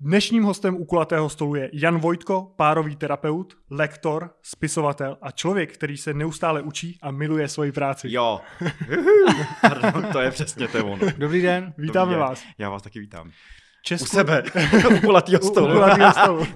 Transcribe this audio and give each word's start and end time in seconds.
Dnešním 0.00 0.42
hostem 0.44 0.74
u 0.76 0.84
kulatého 0.84 1.28
stolu 1.28 1.54
je 1.54 1.70
Jan 1.72 1.98
Vojtko, 1.98 2.52
párový 2.56 2.96
terapeut, 2.96 3.54
lektor, 3.70 4.30
spisovatel 4.42 5.16
a 5.22 5.30
člověk, 5.30 5.74
který 5.74 5.96
se 5.96 6.14
neustále 6.14 6.62
učí 6.62 6.98
a 7.02 7.10
miluje 7.10 7.48
svoji 7.48 7.72
práci. 7.72 8.08
Jo. 8.10 8.40
Pardon, 9.60 10.06
to 10.12 10.20
je 10.20 10.30
přesně 10.30 10.68
to 10.68 10.86
ono. 10.86 10.98
Dobrý 11.18 11.42
den, 11.42 11.74
vítáme 11.78 12.04
Dobrý 12.04 12.14
den. 12.14 12.20
vás. 12.28 12.42
Já 12.58 12.70
vás 12.70 12.82
taky 12.82 13.00
vítám. 13.00 13.30
Česku... 13.84 14.04
U 14.04 14.08
sebe. 14.08 14.42
U 14.96 15.00
kulatýho 15.00 15.40
U, 15.40 15.44
u 15.44 15.48
stolu. 15.48 15.72
kulatého 15.72 16.12
stolu. 16.22 16.46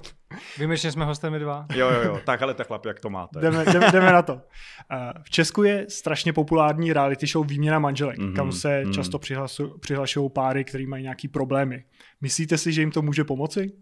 Výjimečně 0.59 0.93
jsme 0.93 1.05
hostem 1.05 1.33
my 1.33 1.39
dva. 1.39 1.67
Jo, 1.75 1.91
jo, 1.91 2.01
jo. 2.03 2.21
Tak 2.27 2.43
ale 2.43 2.55
tak 2.55 2.67
chlapi, 2.67 2.89
jak 2.89 3.01
to 3.01 3.11
máte. 3.11 3.41
Jdeme, 3.41 3.65
jdeme, 3.65 3.91
jdeme 3.93 4.12
na 4.12 4.23
to. 4.23 4.41
Eh, 4.93 5.12
V 5.23 5.30
Česku 5.30 5.62
je 5.62 5.87
strašně 5.89 6.33
populární 6.33 6.93
reality 6.93 7.27
show 7.27 7.47
Výměna 7.47 7.79
manželek, 7.79 8.19
Mhm, 8.19 8.29
mm-hmm, 8.30 8.37
kam 8.37 8.53
se 8.53 8.83
mhm. 8.84 8.93
často 8.93 9.19
přihlasu, 9.19 9.79
přihlašují 9.79 10.30
páry, 10.30 10.65
který 10.65 10.87
mají 10.87 11.03
nějaký 11.03 11.29
problémy. 11.29 11.84
Myslíte 12.21 12.59
si, 12.59 12.73
že 12.73 12.80
jim 12.83 12.91
to 12.91 13.03
může 13.03 13.25
pomoci? 13.25 13.73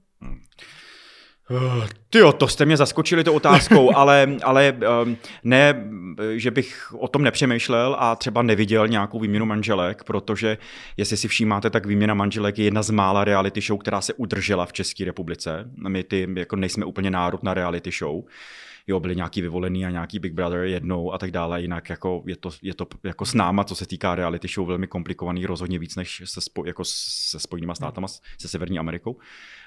Ty 2.10 2.18
jo, 2.18 2.32
to 2.32 2.48
jste 2.48 2.64
mě 2.64 2.76
zaskočili 2.76 3.24
tou 3.24 3.32
otázkou, 3.32 3.90
ale, 3.96 4.28
ale 4.42 4.76
um, 5.04 5.16
ne, 5.44 5.84
že 6.36 6.50
bych 6.50 6.94
o 6.98 7.08
tom 7.08 7.22
nepřemýšlel 7.22 7.96
a 7.98 8.16
třeba 8.16 8.42
neviděl 8.42 8.88
nějakou 8.88 9.20
výměnu 9.20 9.46
manželek, 9.46 10.04
protože 10.04 10.58
jestli 10.96 11.16
si 11.16 11.28
všímáte, 11.28 11.70
tak 11.70 11.86
výměna 11.86 12.14
manželek 12.14 12.58
je 12.58 12.64
jedna 12.64 12.82
z 12.82 12.90
mála 12.90 13.24
reality 13.24 13.60
show, 13.60 13.78
která 13.78 14.00
se 14.00 14.14
udržela 14.14 14.66
v 14.66 14.72
České 14.72 15.04
republice. 15.04 15.70
My 15.88 16.04
ty 16.04 16.28
jako 16.36 16.56
nejsme 16.56 16.84
úplně 16.84 17.10
národ 17.10 17.42
na 17.42 17.54
reality 17.54 17.90
show. 17.90 18.22
Jo, 18.90 19.00
byli 19.00 19.16
nějaký 19.16 19.42
vyvolený 19.42 19.86
a 19.86 19.90
nějaký 19.90 20.18
Big 20.18 20.32
Brother 20.32 20.60
jednou 20.64 21.12
a 21.12 21.18
tak 21.18 21.30
dále, 21.30 21.62
jinak 21.62 21.90
jako 21.90 22.22
je, 22.26 22.36
to, 22.36 22.50
je 22.62 22.74
to 22.74 22.86
jako 23.04 23.24
s 23.24 23.34
náma, 23.34 23.64
co 23.64 23.74
se 23.74 23.86
týká 23.86 24.14
reality 24.14 24.48
show, 24.48 24.66
velmi 24.66 24.86
komplikovaný, 24.86 25.46
rozhodně 25.46 25.78
víc 25.78 25.96
než 25.96 26.22
se, 26.24 26.40
spo, 26.40 26.64
jako 26.64 26.84
se 26.84 27.40
Spojenýma 27.40 27.74
státama, 27.74 28.08
se 28.38 28.48
Severní 28.48 28.78
Amerikou 28.78 29.18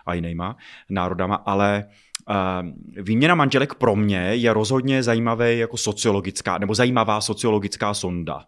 a 0.05 0.13
jinýma 0.13 0.57
národama, 0.89 1.35
ale 1.35 1.85
uh, 2.29 3.03
výměna 3.03 3.35
manželek 3.35 3.73
pro 3.73 3.95
mě 3.95 4.17
je 4.17 4.53
rozhodně 4.53 5.03
zajímavý 5.03 5.59
jako 5.59 5.77
sociologická, 5.77 6.57
nebo 6.57 6.75
zajímavá 6.75 7.21
sociologická 7.21 7.93
sonda. 7.93 8.45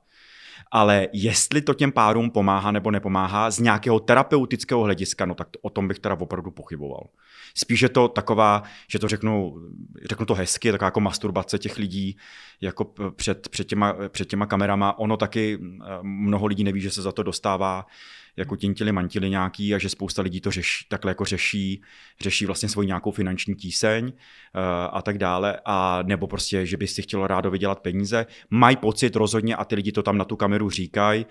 Ale 0.76 1.08
jestli 1.14 1.62
to 1.62 1.74
těm 1.74 1.92
párům 1.92 2.32
pomáhá 2.32 2.72
nebo 2.72 2.92
nepomáhá 2.92 3.52
z 3.52 3.60
nějakého 3.60 4.00
terapeutického 4.00 4.84
hlediska, 4.84 5.26
no 5.26 5.36
tak 5.36 5.50
to, 5.50 5.60
o 5.62 5.70
tom 5.70 5.88
bych 5.88 6.00
teda 6.00 6.18
opravdu 6.20 6.52
pochyboval. 6.52 7.08
Spíš 7.54 7.82
je 7.82 7.90
to 7.90 8.08
taková, 8.08 8.64
že 8.90 9.00
to 9.00 9.08
řeknu, 9.08 9.56
řeknu 10.10 10.26
to 10.26 10.34
hezky, 10.34 10.72
taková 10.72 10.88
jako 10.88 11.00
masturbace 11.00 11.60
těch 11.60 11.78
lidí 11.78 12.18
jako 12.62 12.94
před, 13.16 13.50
před, 13.50 13.68
těma, 13.68 13.96
před 14.10 14.28
těma 14.28 14.46
kamerama. 14.46 15.00
Ono 15.00 15.18
taky 15.18 15.60
mnoho 16.02 16.46
lidí 16.46 16.64
neví, 16.64 16.82
že 16.82 16.92
se 16.92 17.02
za 17.02 17.12
to 17.12 17.24
dostává 17.24 17.86
jako 18.38 18.56
tintili 18.56 18.92
mantili 18.92 19.30
nějaký 19.30 19.76
a 19.76 19.78
že 19.78 19.90
spousta 19.90 20.22
lidí 20.22 20.42
to 20.42 20.52
řeší, 20.52 20.86
takhle 20.90 21.12
jako 21.12 21.26
řeší, 21.26 21.82
řeší 22.22 22.46
vlastně 22.46 22.70
svoji 22.70 22.88
nějakou 22.88 23.12
finanční 23.12 23.56
tíseň 23.56 24.06
uh, 24.06 24.12
a 24.92 25.02
tak 25.02 25.18
dále, 25.18 25.60
a 25.66 26.04
nebo 26.04 26.28
prostě, 26.28 26.66
že 26.66 26.78
by 26.78 26.88
si 26.88 27.02
chtělo 27.02 27.28
rádo 27.28 27.52
vydělat 27.52 27.80
peníze. 27.80 28.26
Mají 28.50 28.76
pocit 28.78 29.16
rozhodně 29.16 29.56
a 29.56 29.66
ty 29.66 29.76
lidi 29.76 29.92
to 29.92 30.04
tam 30.04 30.18
na 30.18 30.26
tu 30.26 30.36
kameru 30.36 30.70
říkají, 30.70 31.26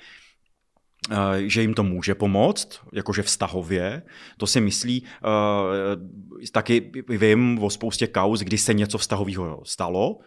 eh, 1.11 1.15
že 1.49 1.61
jim 1.61 1.75
to 1.75 1.83
může 1.83 2.15
pomoct, 2.15 2.81
jakože 2.93 3.23
vztahově. 3.23 4.03
To 4.37 4.47
si 4.47 4.61
myslí, 4.61 5.03
uh, 5.03 6.51
taky 6.53 6.91
vím 7.09 7.59
o 7.63 7.71
spoustě 7.71 8.07
kauz, 8.07 8.41
kdy 8.41 8.59
se 8.59 8.75
něco 8.75 8.99
vztahového 8.99 9.63
stalo, 9.65 10.19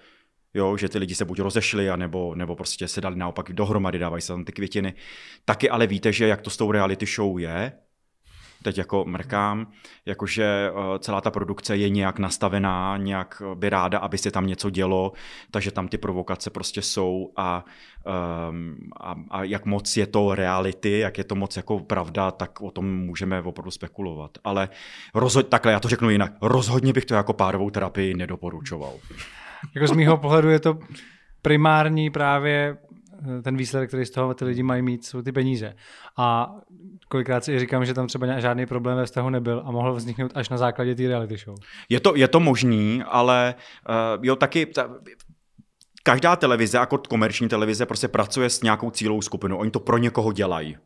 jo, 0.54 0.78
že 0.78 0.90
ty 0.90 0.98
lidi 0.98 1.16
se 1.16 1.26
buď 1.26 1.40
rozešli, 1.40 1.90
anebo, 1.90 2.36
nebo 2.36 2.56
prostě 2.56 2.88
se 2.88 3.02
dali 3.02 3.16
naopak 3.16 3.54
dohromady, 3.54 4.00
dávají 4.00 4.22
se 4.22 4.28
tam 4.34 4.46
ty 4.46 4.52
květiny. 4.52 4.94
Taky 5.46 5.70
ale 5.70 5.88
víte, 5.88 6.14
že 6.14 6.28
jak 6.28 6.42
to 6.42 6.50
s 6.50 6.58
tou 6.58 6.72
reality 6.72 7.06
show 7.06 7.40
je, 7.40 7.72
teď 8.64 8.78
jako 8.78 9.06
mrkám, 9.06 9.68
jakože 10.06 10.44
eh, 10.70 11.00
celá 11.00 11.22
ta 11.22 11.32
produkce 11.32 11.78
je 11.78 11.90
nějak 11.90 12.20
nastavená, 12.20 12.98
nějak 12.98 13.42
by 13.56 13.70
ráda, 13.70 14.00
aby 14.00 14.18
se 14.18 14.32
tam 14.32 14.48
něco 14.48 14.70
dělo, 14.70 15.12
takže 15.52 15.72
tam 15.72 15.88
ty 15.88 15.98
provokace 15.98 16.50
prostě 16.50 16.82
jsou 16.82 17.32
a, 17.36 17.66
um, 18.50 18.78
a, 19.00 19.16
a 19.30 19.44
jak 19.44 19.66
moc 19.66 19.98
je 19.98 20.08
to 20.08 20.36
reality, 20.36 21.00
jak 21.00 21.18
je 21.18 21.24
to 21.24 21.36
moc 21.36 21.58
jako 21.58 21.80
pravda, 21.80 22.32
tak 22.32 22.62
o 22.62 22.72
tom 22.72 22.86
můžeme 22.98 23.42
opravdu 23.42 23.72
spekulovat. 23.72 24.38
Ale 24.44 24.70
rozhodně, 25.14 25.50
takhle 25.50 25.72
já 25.72 25.80
to 25.80 25.90
řeknu 25.90 26.10
jinak, 26.10 26.32
rozhodně 26.42 26.94
bych 26.94 27.06
to 27.06 27.16
jako 27.16 27.34
párovou 27.34 27.70
terapii 27.70 28.14
nedoporučoval. 28.14 28.94
Jako 29.76 29.88
z 29.88 29.92
mýho 29.92 30.18
pohledu 30.18 30.50
je 30.50 30.60
to 30.60 30.80
primární 31.42 32.10
právě 32.10 32.78
eh, 33.38 33.42
ten 33.42 33.58
výsledek, 33.58 33.90
který 33.90 34.06
z 34.06 34.12
toho 34.12 34.34
ty 34.34 34.46
lidi 34.46 34.64
mají 34.64 34.82
mít, 34.82 35.06
jsou 35.06 35.22
ty 35.22 35.32
peníze. 35.32 35.74
A 36.18 36.52
kolikrát 37.08 37.44
si 37.44 37.60
říkám, 37.60 37.86
že 37.86 37.94
tam 37.94 38.08
třeba 38.08 38.40
žádný 38.40 38.66
problém 38.66 38.98
ve 38.98 39.06
vztahu 39.06 39.30
nebyl 39.30 39.64
a 39.66 39.72
mohl 39.72 39.94
vzniknout 39.94 40.32
až 40.36 40.50
na 40.50 40.58
základě 40.58 40.96
té 40.96 41.08
reality 41.08 41.38
show. 41.38 41.58
Je 41.90 42.00
to, 42.00 42.16
je 42.16 42.28
to 42.28 42.40
možný, 42.40 43.04
ale 43.06 43.56
uh, 43.90 44.26
jo, 44.26 44.36
taky 44.36 44.66
ta, 44.66 44.90
každá 46.04 46.36
televize, 46.36 46.78
jako 46.78 46.98
komerční 46.98 47.50
televize, 47.50 47.86
prostě 47.86 48.08
pracuje 48.08 48.50
s 48.50 48.62
nějakou 48.62 48.92
cílovou 48.92 49.22
skupinou. 49.22 49.58
Oni 49.58 49.72
to 49.72 49.80
pro 49.80 49.98
někoho 49.98 50.32
dělají. 50.32 50.78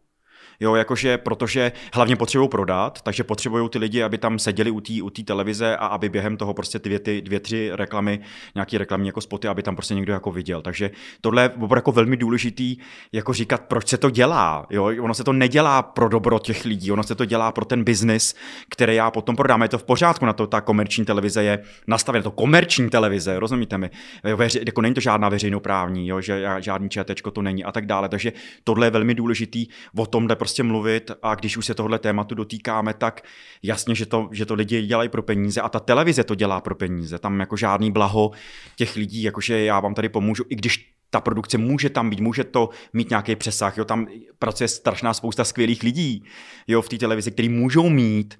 Jo, 0.61 0.75
jakože, 0.75 1.17
protože 1.17 1.71
hlavně 1.93 2.15
potřebují 2.15 2.49
prodat, 2.49 3.01
takže 3.01 3.23
potřebují 3.23 3.69
ty 3.69 3.79
lidi, 3.79 4.03
aby 4.03 4.17
tam 4.17 4.39
seděli 4.39 4.71
u 4.71 4.81
té 4.81 4.93
u 5.03 5.09
té 5.09 5.23
televize 5.23 5.77
a 5.77 5.85
aby 5.85 6.09
během 6.09 6.37
toho 6.37 6.53
prostě 6.53 6.79
dvě, 6.79 6.99
ty, 6.99 7.21
dvě, 7.21 7.39
tři 7.39 7.69
reklamy, 7.73 8.19
nějaký 8.55 8.77
reklamní 8.77 9.07
jako 9.07 9.21
spoty, 9.21 9.47
aby 9.47 9.63
tam 9.63 9.75
prostě 9.75 9.95
někdo 9.95 10.13
jako 10.13 10.31
viděl. 10.31 10.61
Takže 10.61 10.91
tohle 11.21 11.41
je 11.41 11.49
opravdu 11.49 11.75
jako 11.75 11.91
velmi 11.91 12.17
důležitý, 12.17 12.77
jako 13.11 13.33
říkat, 13.33 13.61
proč 13.61 13.87
se 13.87 13.97
to 13.97 14.09
dělá. 14.09 14.65
Jo? 14.69 14.85
Ono 15.01 15.13
se 15.13 15.23
to 15.23 15.33
nedělá 15.33 15.81
pro 15.81 16.09
dobro 16.09 16.39
těch 16.39 16.65
lidí, 16.65 16.91
ono 16.91 17.03
se 17.03 17.15
to 17.15 17.25
dělá 17.25 17.51
pro 17.51 17.65
ten 17.65 17.83
biznis, 17.83 18.35
který 18.69 18.95
já 18.95 19.11
potom 19.11 19.35
prodám. 19.35 19.61
Je 19.61 19.69
to 19.69 19.77
v 19.77 19.83
pořádku, 19.83 20.25
na 20.25 20.33
to 20.33 20.47
ta 20.47 20.61
komerční 20.61 21.05
televize 21.05 21.43
je 21.43 21.63
nastavena. 21.87 22.23
To 22.23 22.31
komerční 22.31 22.89
televize, 22.89 23.39
rozumíte 23.39 23.77
mi? 23.77 23.89
Veři, 24.35 24.61
jako 24.65 24.81
není 24.81 24.95
to 24.95 25.01
žádná 25.01 25.29
veřejnoprávní, 25.29 26.07
jo? 26.07 26.21
že 26.21 26.45
žádný 26.59 26.89
četečko 26.89 27.31
to 27.31 27.41
není 27.41 27.63
a 27.63 27.71
tak 27.71 27.85
dále. 27.85 28.09
Takže 28.09 28.33
tohle 28.63 28.87
je 28.87 28.91
velmi 28.91 29.15
důležitý, 29.15 29.67
o 29.97 30.05
tomhle 30.05 30.35
prostě 30.35 30.50
mluvit 30.59 31.11
a 31.21 31.35
když 31.35 31.57
už 31.57 31.65
se 31.65 31.73
tohle 31.73 31.99
tématu 31.99 32.35
dotýkáme, 32.35 32.93
tak 32.93 33.21
jasně, 33.63 33.95
že 33.95 34.05
to, 34.05 34.29
že 34.31 34.45
to 34.45 34.53
lidi 34.53 34.81
dělají 34.81 35.09
pro 35.09 35.23
peníze 35.23 35.61
a 35.61 35.69
ta 35.69 35.79
televize 35.79 36.23
to 36.23 36.35
dělá 36.35 36.61
pro 36.61 36.75
peníze. 36.75 37.19
Tam 37.19 37.39
jako 37.39 37.57
žádný 37.57 37.91
blaho 37.91 38.31
těch 38.75 38.95
lidí, 38.95 39.23
jakože 39.23 39.63
já 39.63 39.79
vám 39.79 39.93
tady 39.93 40.09
pomůžu, 40.09 40.43
i 40.49 40.55
když 40.55 40.93
ta 41.09 41.21
produkce 41.21 41.57
může 41.57 41.89
tam 41.89 42.09
být, 42.09 42.19
může 42.19 42.43
to 42.43 42.69
mít 42.93 43.09
nějaký 43.09 43.35
přesah, 43.35 43.77
jo, 43.77 43.85
tam 43.85 44.07
pracuje 44.39 44.67
strašná 44.67 45.13
spousta 45.13 45.43
skvělých 45.43 45.83
lidí, 45.83 46.23
jo, 46.67 46.81
v 46.81 46.89
té 46.89 46.97
televizi, 46.97 47.31
který 47.31 47.49
můžou 47.49 47.89
mít 47.89 48.39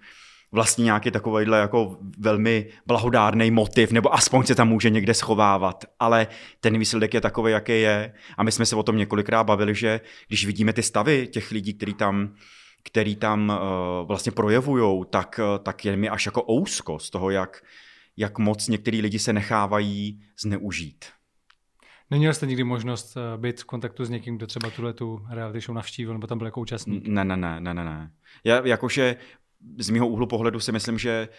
vlastně 0.51 0.83
nějaký 0.83 1.11
takovýhle 1.11 1.59
jako 1.59 1.97
velmi 2.17 2.69
blahodárný 2.85 3.51
motiv, 3.51 3.91
nebo 3.91 4.13
aspoň 4.13 4.43
se 4.43 4.55
tam 4.55 4.69
může 4.69 4.89
někde 4.89 5.13
schovávat, 5.13 5.85
ale 5.99 6.27
ten 6.59 6.79
výsledek 6.79 7.13
je 7.13 7.21
takový, 7.21 7.51
jaký 7.51 7.81
je. 7.81 8.13
A 8.37 8.43
my 8.43 8.51
jsme 8.51 8.65
se 8.65 8.75
o 8.75 8.83
tom 8.83 8.97
několikrát 8.97 9.43
bavili, 9.43 9.75
že 9.75 10.01
když 10.27 10.45
vidíme 10.45 10.73
ty 10.73 10.83
stavy 10.83 11.27
těch 11.27 11.51
lidí, 11.51 11.73
který 11.73 11.93
tam 11.93 12.33
který 12.83 13.15
tam 13.15 13.49
uh, 13.49 14.07
vlastně 14.07 14.31
projevujou, 14.31 15.03
tak, 15.03 15.39
uh, 15.39 15.63
tak 15.63 15.85
je 15.85 15.97
mi 15.97 16.09
až 16.09 16.25
jako 16.25 16.45
ousko 16.51 16.99
z 16.99 17.09
toho, 17.09 17.29
jak, 17.29 17.63
jak 18.17 18.39
moc 18.39 18.67
některý 18.67 19.01
lidi 19.01 19.19
se 19.19 19.33
nechávají 19.33 20.21
zneužít. 20.41 21.05
Neměl 22.11 22.33
jste 22.33 22.45
nikdy 22.45 22.63
možnost 22.63 23.17
eh, 23.17 23.37
být 23.37 23.61
v 23.61 23.65
kontaktu 23.65 24.05
s 24.05 24.09
někým, 24.09 24.37
kdo 24.37 24.47
třeba 24.47 24.69
tuhle 24.69 24.93
tu 24.93 25.25
reality 25.29 25.59
show 25.59 25.75
navštívil, 25.75 26.13
nebo 26.13 26.27
tam 26.27 26.37
byl 26.37 26.47
jako 26.47 26.61
účastník? 26.61 27.07
Ne, 27.07 27.25
ne, 27.25 27.37
ne, 27.37 27.59
ne, 27.59 27.73
ne, 27.73 27.83
ne. 27.83 28.11
Já 28.43 28.65
jakože 28.65 29.15
z 29.77 29.89
mého 29.89 30.07
úhlu 30.07 30.27
pohledu 30.27 30.59
si 30.59 30.71
myslím, 30.71 30.99
že 30.99 31.29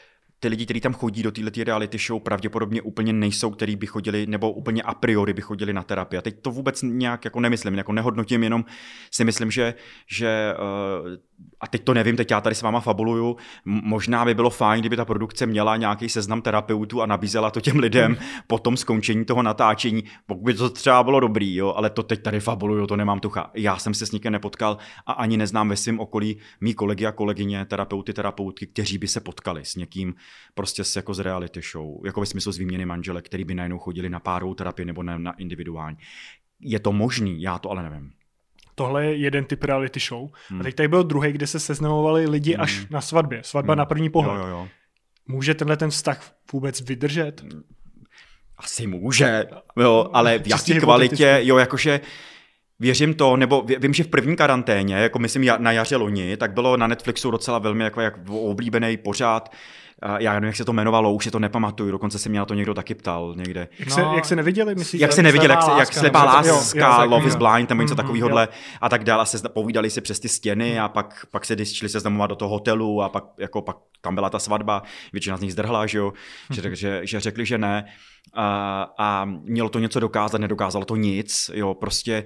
ty 0.42 0.48
lidi, 0.48 0.64
kteří 0.64 0.80
tam 0.80 0.92
chodí 0.92 1.22
do 1.22 1.32
této 1.32 1.64
reality 1.64 1.98
show, 1.98 2.22
pravděpodobně 2.22 2.82
úplně 2.82 3.12
nejsou, 3.12 3.50
který 3.50 3.76
by 3.76 3.86
chodili, 3.86 4.26
nebo 4.26 4.52
úplně 4.52 4.82
a 4.82 4.94
priori 4.94 5.32
by 5.32 5.42
chodili 5.42 5.72
na 5.72 5.82
terapii. 5.82 6.18
A 6.18 6.22
teď 6.22 6.42
to 6.42 6.50
vůbec 6.50 6.82
nějak 6.82 7.24
jako 7.24 7.40
nemyslím, 7.40 7.74
jako 7.74 7.92
nehodnotím, 7.92 8.42
jenom 8.42 8.64
si 9.10 9.24
myslím, 9.24 9.50
že, 9.50 9.74
že 10.06 10.54
uh, 11.02 11.08
a 11.60 11.66
teď 11.66 11.84
to 11.84 11.94
nevím, 11.94 12.16
teď 12.16 12.30
já 12.30 12.40
tady 12.40 12.54
s 12.54 12.62
váma 12.62 12.80
fabuluju, 12.80 13.36
možná 13.64 14.24
by 14.24 14.34
bylo 14.34 14.50
fajn, 14.50 14.80
kdyby 14.80 14.96
ta 14.96 15.04
produkce 15.04 15.46
měla 15.46 15.76
nějaký 15.76 16.08
seznam 16.08 16.42
terapeutů 16.42 17.02
a 17.02 17.06
nabízela 17.06 17.50
to 17.50 17.60
těm 17.60 17.78
lidem 17.78 18.16
po 18.46 18.58
tom 18.58 18.76
skončení 18.76 19.24
toho 19.24 19.42
natáčení, 19.42 20.04
pokud 20.26 20.44
by 20.44 20.54
to 20.54 20.70
třeba 20.70 21.02
bylo 21.02 21.20
dobrý, 21.20 21.54
jo, 21.54 21.72
ale 21.76 21.90
to 21.90 22.02
teď 22.02 22.22
tady 22.22 22.40
fabuluju, 22.40 22.86
to 22.86 22.96
nemám 22.96 23.20
tucha. 23.20 23.50
Já 23.54 23.78
jsem 23.78 23.94
se 23.94 24.06
s 24.06 24.12
nikým 24.12 24.32
nepotkal 24.32 24.78
a 25.06 25.12
ani 25.12 25.36
neznám 25.36 25.68
ve 25.68 25.76
svém 25.76 26.00
okolí 26.00 26.38
mý 26.60 26.74
kolegy 26.74 27.06
a 27.06 27.12
kolegyně, 27.12 27.64
terapeuty, 27.64 28.12
terapeutky, 28.12 28.66
kteří 28.66 28.98
by 28.98 29.08
se 29.08 29.20
potkali 29.20 29.64
s 29.64 29.76
někým 29.76 30.14
prostě 30.54 30.84
s, 30.84 30.96
jako 30.96 31.14
z 31.14 31.18
reality 31.18 31.60
show, 31.72 32.06
jako 32.06 32.20
ve 32.20 32.26
smyslu 32.26 32.52
z 32.52 32.58
výměny 32.58 32.86
manželek, 32.86 33.26
který 33.26 33.44
by 33.44 33.54
najednou 33.54 33.78
chodili 33.78 34.10
na 34.10 34.20
párovou 34.20 34.54
terapii 34.54 34.86
nebo 34.86 35.02
na, 35.02 35.18
na 35.18 35.32
individuální. 35.32 35.96
Je 36.60 36.80
to 36.80 36.92
možný, 36.92 37.42
já 37.42 37.58
to 37.58 37.70
ale 37.70 37.82
nevím. 37.82 38.12
Tohle 38.74 39.06
je 39.06 39.16
jeden 39.16 39.44
typ 39.44 39.64
reality 39.64 40.00
show. 40.00 40.30
Hmm. 40.48 40.60
A 40.60 40.62
teď 40.62 40.74
tady 40.74 40.88
byl 40.88 41.04
druhý, 41.04 41.32
kde 41.32 41.46
se 41.46 41.60
seznamovali 41.60 42.26
lidi 42.26 42.52
hmm. 42.52 42.62
až 42.62 42.86
na 42.90 43.00
svatbě. 43.00 43.42
Svatba 43.44 43.72
hmm. 43.72 43.78
na 43.78 43.84
první 43.84 44.10
pohled. 44.10 44.36
Jo, 44.36 44.46
jo, 44.46 44.48
jo. 44.48 44.68
Může 45.28 45.54
tenhle 45.54 45.76
ten 45.76 45.90
vztah 45.90 46.34
vůbec 46.52 46.80
vydržet? 46.80 47.44
Asi 48.58 48.86
může, 48.86 49.46
jo, 49.80 50.10
ale 50.12 50.38
v 50.38 50.46
jaký 50.46 50.74
kvalitě, 50.80 51.38
jo, 51.42 51.58
jakože 51.58 52.00
Věřím 52.82 53.14
to, 53.14 53.36
nebo 53.36 53.62
vím, 53.78 53.94
že 53.94 54.04
v 54.04 54.08
první 54.08 54.36
karanténě, 54.36 54.94
jako 54.94 55.18
myslím 55.18 55.46
na 55.58 55.72
jaře 55.72 55.96
loni, 55.96 56.36
tak 56.36 56.52
bylo 56.52 56.76
na 56.76 56.86
Netflixu 56.86 57.30
docela 57.30 57.58
velmi 57.58 57.84
jako 57.84 58.00
jak 58.00 58.28
oblíbený 58.28 58.96
pořád 58.96 59.52
já 60.18 60.32
nevím, 60.32 60.46
jak 60.46 60.56
se 60.56 60.64
to 60.64 60.72
jmenovalo, 60.72 61.12
už 61.12 61.24
si 61.24 61.30
to 61.30 61.38
nepamatuju, 61.38 61.90
dokonce 61.90 62.18
se 62.18 62.28
mě 62.28 62.38
na 62.38 62.44
to 62.44 62.54
někdo 62.54 62.74
taky 62.74 62.94
ptal 62.94 63.34
někde. 63.36 63.68
Jak, 63.78 63.88
no, 63.88 63.94
se, 63.94 64.00
jak 64.14 64.24
se 64.24 64.36
neviděli, 64.36 64.74
myslíš? 64.74 65.00
Jak 65.00 65.12
se 65.12 65.22
neviděli, 65.22 65.52
jak, 65.52 65.62
se, 65.62 65.70
jak 65.78 65.92
slepá 65.92 66.24
láska, 66.24 67.04
Love 67.04 67.26
is 67.26 67.36
Blind, 67.36 67.68
tam 67.68 67.78
něco 67.78 67.94
mm, 67.94 67.96
takového 67.96 68.38
a 68.80 68.88
tak 68.88 69.04
dále, 69.04 69.22
a 69.22 69.24
se 69.24 69.48
povídali 69.48 69.90
si 69.90 70.00
přes 70.00 70.20
ty 70.20 70.28
stěny 70.28 70.80
a 70.80 70.88
pak, 70.88 71.26
pak 71.30 71.44
se 71.44 71.64
šli 71.64 71.88
se 71.88 72.00
znamovat 72.00 72.30
do 72.30 72.36
toho 72.36 72.48
hotelu 72.48 73.02
a 73.02 73.08
pak, 73.08 73.24
jako, 73.38 73.62
pak 73.62 73.76
tam 74.00 74.14
byla 74.14 74.30
ta 74.30 74.38
svatba, 74.38 74.82
většina 75.12 75.36
z 75.36 75.40
nich 75.40 75.52
zdrhla, 75.52 75.86
že 75.86 75.98
jo, 75.98 76.12
že, 76.50 76.76
že, 76.76 77.00
že 77.04 77.20
řekli, 77.20 77.46
že 77.46 77.58
ne 77.58 77.84
a, 78.34 78.82
a 78.98 79.24
mělo 79.24 79.68
to 79.68 79.78
něco 79.78 80.00
dokázat, 80.00 80.40
nedokázalo 80.40 80.84
to 80.84 80.96
nic, 80.96 81.50
jo, 81.54 81.74
prostě 81.74 82.24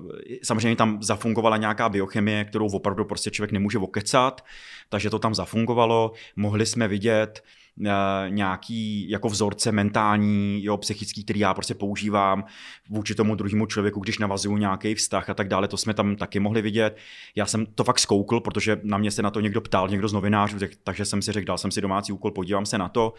uh, 0.00 0.08
samozřejmě 0.42 0.76
tam 0.76 1.02
zafungovala 1.02 1.56
nějaká 1.56 1.88
biochemie, 1.88 2.44
kterou 2.44 2.66
opravdu 2.66 3.04
prostě 3.04 3.30
člověk 3.30 3.52
nemůže 3.52 3.78
okecat, 3.78 4.44
takže 4.88 5.10
to 5.10 5.18
tam 5.18 5.34
zafungovalo, 5.34 6.12
mohli 6.36 6.66
jsme 6.66 6.88
vidět 6.88 7.44
uh, 7.80 7.86
nějaký 8.28 9.10
jako 9.10 9.28
vzorce 9.28 9.72
mentální, 9.72 10.64
jo, 10.64 10.76
psychický, 10.76 11.24
který 11.24 11.40
já 11.40 11.54
prostě 11.54 11.74
používám 11.74 12.44
vůči 12.90 13.14
tomu 13.14 13.34
druhému 13.34 13.66
člověku, 13.66 14.00
když 14.00 14.18
navazuju 14.18 14.56
nějaký 14.56 14.94
vztah 14.94 15.30
a 15.30 15.34
tak 15.34 15.48
dále, 15.48 15.68
to 15.68 15.76
jsme 15.76 15.94
tam 15.94 16.16
taky 16.16 16.40
mohli 16.40 16.62
vidět. 16.62 16.96
Já 17.34 17.46
jsem 17.46 17.66
to 17.66 17.84
fakt 17.84 17.98
zkoukl, 17.98 18.40
protože 18.40 18.80
na 18.82 18.98
mě 18.98 19.10
se 19.10 19.22
na 19.22 19.30
to 19.30 19.40
někdo 19.40 19.60
ptal, 19.60 19.88
někdo 19.88 20.08
z 20.08 20.12
novinářů, 20.12 20.58
takže 20.84 21.04
jsem 21.04 21.22
si 21.22 21.32
řekl, 21.32 21.46
dal 21.46 21.58
jsem 21.58 21.70
si 21.70 21.80
domácí 21.80 22.12
úkol, 22.12 22.30
podívám 22.30 22.66
se 22.66 22.78
na 22.78 22.88
to. 22.88 23.10
Uh, 23.10 23.18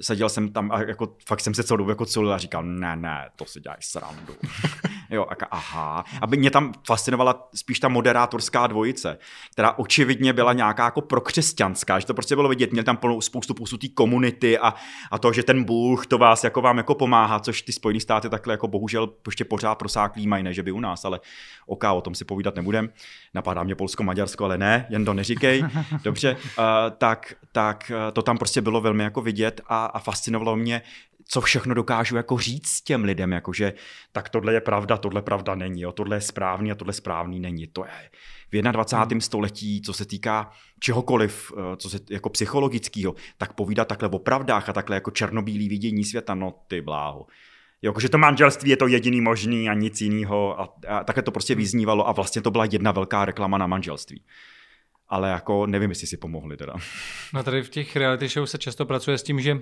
seděl 0.00 0.28
jsem 0.28 0.48
tam 0.48 0.70
a 0.72 0.82
jako 0.82 1.16
fakt 1.26 1.40
jsem 1.40 1.54
se 1.54 1.62
celou 1.62 1.76
dobu 1.76 1.90
jako 1.90 2.06
culil 2.06 2.32
a 2.32 2.38
říkal, 2.38 2.62
ne, 2.62 2.96
ne, 2.96 3.30
to 3.36 3.44
si 3.44 3.60
děláš 3.60 3.86
srandu. 3.86 4.34
jo, 5.10 5.26
a 5.28 5.44
aha. 5.50 6.04
Aby 6.22 6.36
mě 6.36 6.50
tam 6.50 6.72
fascinovala 6.86 7.48
spíš 7.54 7.80
ta 7.80 7.88
moderátorská 7.88 8.66
dvojice, 8.66 9.18
která 9.52 9.78
očividně 9.78 10.32
byla 10.32 10.52
nějaká 10.52 10.84
jako 10.84 11.00
prokřesťanská, 11.00 11.98
že 11.98 12.06
to 12.06 12.14
prostě 12.14 12.36
bylo 12.36 12.48
vidět, 12.48 12.72
měl 12.72 12.84
tam 12.84 12.96
plnou 12.96 13.20
spoustu 13.20 13.76
té 13.78 13.88
komunity 13.88 14.58
a, 14.58 14.74
a 15.10 15.18
to, 15.18 15.32
že 15.32 15.42
ten 15.42 15.64
Bůh 15.64 16.06
to 16.06 16.18
vás 16.18 16.44
jako 16.44 16.60
vám 16.60 16.76
jako 16.76 16.94
pomáhá, 16.94 17.40
což 17.40 17.62
ty 17.62 17.72
Spojené 17.72 18.00
státy 18.00 18.28
takhle 18.28 18.54
jako 18.54 18.68
bohužel 18.68 19.08
ještě 19.26 19.44
pořád 19.44 19.74
prosáklý 19.74 20.26
mají, 20.26 20.42
ne, 20.42 20.54
že 20.54 20.62
by 20.62 20.72
u 20.72 20.80
nás, 20.80 21.04
ale 21.04 21.20
OK, 21.66 21.84
o 21.84 22.00
tom 22.00 22.14
si 22.14 22.24
povídat 22.24 22.56
nebudem. 22.56 22.88
Napadá 23.34 23.62
mě 23.62 23.74
Polsko, 23.74 24.02
Maďarsko, 24.02 24.44
ale 24.44 24.58
ne, 24.58 24.86
jen 24.90 25.04
to 25.04 25.14
neříkej. 25.14 25.64
Dobře, 26.04 26.36
uh, 26.36 26.64
tak, 26.98 27.34
tak 27.52 27.92
uh, 27.94 28.12
to 28.12 28.22
tam 28.22 28.38
prostě 28.38 28.60
bylo 28.60 28.80
velmi 28.80 29.04
jako 29.04 29.20
vidět 29.20 29.60
a, 29.66 29.84
a 29.84 29.98
fascinovalo 29.98 30.56
mě, 30.56 30.82
co 31.28 31.40
všechno 31.40 31.74
dokážu 31.74 32.16
jako 32.16 32.38
říct 32.38 32.80
těm 32.80 33.04
lidem, 33.04 33.32
jakože 33.32 33.72
tak 34.12 34.28
tohle 34.28 34.52
je 34.52 34.60
pravda, 34.60 34.96
tohle 34.96 35.22
pravda 35.22 35.54
není, 35.54 35.80
jo, 35.80 35.92
tohle 35.92 36.16
je 36.16 36.20
správný 36.20 36.72
a 36.72 36.74
tohle 36.74 36.92
správný 36.92 37.40
není. 37.40 37.66
To 37.66 37.84
je 37.84 38.10
v 38.52 38.62
21. 38.62 39.14
Hmm. 39.14 39.20
století, 39.20 39.82
co 39.82 39.92
se 39.92 40.04
týká 40.04 40.50
čehokoliv, 40.80 41.52
eh, 41.56 41.76
co 41.76 41.90
se 41.90 41.98
jako 42.10 42.28
psychologického, 42.28 43.14
tak 43.38 43.52
povídat 43.52 43.88
takhle 43.88 44.08
o 44.08 44.18
pravdách 44.18 44.68
a 44.68 44.72
takhle 44.72 44.96
jako 44.96 45.10
černobílý 45.10 45.68
vidění 45.68 46.04
světa, 46.04 46.34
no 46.34 46.54
ty 46.68 46.80
bláho. 46.80 47.26
Jo, 47.82 47.94
že 48.00 48.08
to 48.08 48.18
manželství 48.18 48.70
je 48.70 48.76
to 48.76 48.86
jediný 48.86 49.20
možný 49.20 49.68
a 49.68 49.74
nic 49.74 50.00
jiného 50.00 50.60
a, 50.60 50.74
a 50.88 51.04
takhle 51.04 51.22
to 51.22 51.30
prostě 51.30 51.52
hmm. 51.54 51.58
vyznívalo 51.58 52.08
a 52.08 52.12
vlastně 52.12 52.42
to 52.42 52.50
byla 52.50 52.64
jedna 52.64 52.92
velká 52.92 53.24
reklama 53.24 53.58
na 53.58 53.66
manželství 53.66 54.22
ale 55.10 55.30
jako 55.30 55.66
nevím, 55.66 55.90
jestli 55.90 56.06
si 56.06 56.16
pomohli 56.16 56.56
teda. 56.56 56.74
No 57.34 57.42
tady 57.42 57.62
v 57.62 57.68
těch 57.68 57.96
reality 57.96 58.28
show 58.28 58.46
se 58.46 58.58
často 58.58 58.86
pracuje 58.86 59.18
s 59.18 59.22
tím, 59.22 59.40
že 59.40 59.60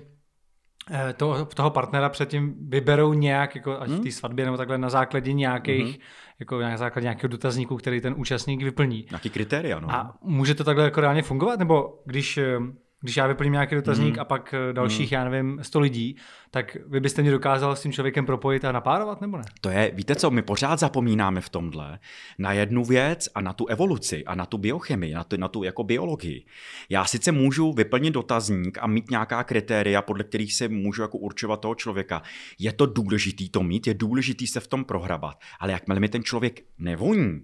eh, 0.91 1.13
to, 1.13 1.45
toho 1.45 1.71
partnera 1.71 2.09
předtím 2.09 2.55
vyberou 2.69 3.13
nějak, 3.13 3.55
jako 3.55 3.81
ať 3.81 3.89
hmm? 3.89 3.99
v 3.99 4.03
té 4.03 4.13
svatbě 4.13 4.45
nebo 4.45 4.57
takhle 4.57 4.79
na 4.79 4.91
základě 4.91 5.33
nějakých, 5.33 5.85
hmm. 5.85 5.95
jako 6.41 6.61
na 6.61 6.77
základě 6.77 7.05
nějakého 7.05 7.29
dotazníku, 7.29 7.77
který 7.77 8.01
ten 8.01 8.15
účastník 8.17 8.63
vyplní. 8.63 9.07
Nějaký 9.11 9.31
kritéria, 9.31 9.81
no. 9.81 9.91
A 9.91 10.19
může 10.23 10.55
to 10.55 10.65
takhle 10.65 10.85
jako 10.85 11.01
reálně 11.01 11.23
fungovat? 11.23 11.59
Nebo 11.59 12.03
když 12.07 12.39
eh, 12.39 12.59
když 13.01 13.17
já 13.17 13.27
vyplním 13.27 13.53
nějaký 13.53 13.75
dotazník 13.75 14.15
mm. 14.15 14.21
a 14.21 14.25
pak 14.25 14.55
eh, 14.55 14.73
dalších, 14.73 15.11
mm. 15.11 15.15
já 15.15 15.25
nevím, 15.25 15.59
100 15.63 15.81
lidí, 15.81 16.17
tak 16.51 16.77
vy 16.87 17.01
byste 17.01 17.23
mě 17.23 17.31
dokázal 17.31 17.77
s 17.77 17.83
tím 17.83 17.93
člověkem 17.93 18.27
propojit 18.27 18.65
a 18.65 18.73
napárovat, 18.73 19.21
nebo 19.21 19.37
ne? 19.37 19.43
To 19.61 19.71
je, 19.71 19.91
víte 19.95 20.15
co, 20.15 20.31
my 20.31 20.43
pořád 20.43 20.79
zapomínáme 20.79 21.41
v 21.41 21.49
tomhle 21.49 21.99
na 22.39 22.53
jednu 22.53 22.85
věc 22.85 23.29
a 23.35 23.41
na 23.41 23.53
tu 23.53 23.67
evoluci 23.67 24.25
a 24.25 24.35
na 24.35 24.47
tu 24.47 24.59
biochemii, 24.59 25.15
na 25.15 25.25
tu, 25.25 25.37
na 25.37 25.49
tu 25.49 25.63
jako 25.63 25.85
biologii. 25.85 26.47
Já 26.89 27.05
sice 27.05 27.33
můžu 27.33 27.73
vyplnit 27.73 28.15
dotazník 28.15 28.79
a 28.81 28.87
mít 28.87 29.11
nějaká 29.11 29.45
kritéria, 29.45 30.03
podle 30.03 30.25
kterých 30.25 30.55
se 30.55 30.69
můžu 30.69 31.03
jako 31.03 31.19
určovat 31.19 31.61
toho 31.61 31.75
člověka. 31.75 32.23
Je 32.59 32.73
to 32.73 32.87
důležitý 32.87 33.49
to 33.49 33.63
mít, 33.63 33.87
je 33.87 33.95
důležitý 33.95 34.47
se 34.47 34.61
v 34.61 34.67
tom 34.67 34.85
prohrabat, 34.85 35.41
ale 35.61 35.73
jakmile 35.73 36.01
mi 36.01 36.09
ten 36.09 36.25
člověk 36.25 36.61
nevoní, 36.79 37.41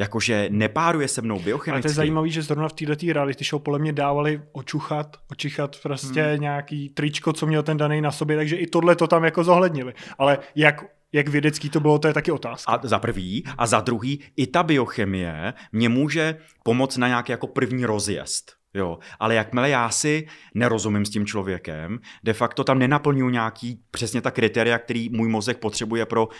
jakože 0.00 0.48
nepáruje 0.50 1.08
se 1.08 1.22
mnou 1.22 1.40
biochemicky. 1.40 1.70
Ale 1.70 1.82
to 1.82 1.88
je 1.88 1.94
zajímavé, 1.94 2.28
že 2.28 2.42
zrovna 2.42 2.68
v 2.68 2.72
této 2.72 3.12
reality 3.12 3.44
show 3.44 3.62
podle 3.62 3.78
mě 3.78 3.92
dávali 3.92 4.42
očuchat, 4.52 5.16
očichat 5.30 5.76
prostě 5.82 6.22
hmm. 6.22 6.40
nějaký 6.40 6.88
tričko, 6.88 7.32
co 7.32 7.46
měl 7.46 7.62
ten 7.62 7.76
daný 7.76 8.00
na 8.00 8.10
sobě, 8.10 8.36
takže 8.36 8.56
i 8.56 8.66
tohle 8.66 8.96
to 8.96 9.06
tam 9.06 9.24
jako 9.24 9.44
zohlednili. 9.44 9.94
Ale 10.18 10.38
jak 10.54 10.84
jak 11.12 11.28
vědecký 11.28 11.70
to 11.70 11.80
bylo, 11.80 11.98
to 11.98 12.08
je 12.08 12.14
taky 12.14 12.32
otázka. 12.32 12.72
A 12.72 12.80
za 12.86 12.98
prvý. 12.98 13.44
A 13.58 13.66
za 13.66 13.80
druhý, 13.80 14.20
i 14.36 14.46
ta 14.46 14.62
biochemie 14.62 15.54
mě 15.72 15.88
může 15.88 16.36
pomoct 16.62 16.96
na 16.96 17.08
nějaký 17.08 17.32
jako 17.32 17.46
první 17.46 17.84
rozjezd. 17.84 18.59
Jo, 18.74 18.98
ale 19.20 19.34
jakmile 19.34 19.70
já 19.70 19.90
si 19.90 20.26
nerozumím 20.54 21.04
s 21.04 21.10
tím 21.10 21.26
člověkem, 21.26 21.98
de 22.24 22.32
facto 22.32 22.64
tam 22.64 22.78
nenaplňuji 22.78 23.30
nějaký 23.30 23.80
přesně 23.90 24.20
ta 24.20 24.30
kritéria, 24.30 24.78
který 24.78 25.08
můj 25.08 25.28
mozek 25.28 25.58
potřebuje 25.58 26.06
pro, 26.06 26.26
uh, 26.26 26.32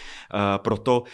pro 0.56 0.76
to, 0.76 1.00
uh, 1.00 1.06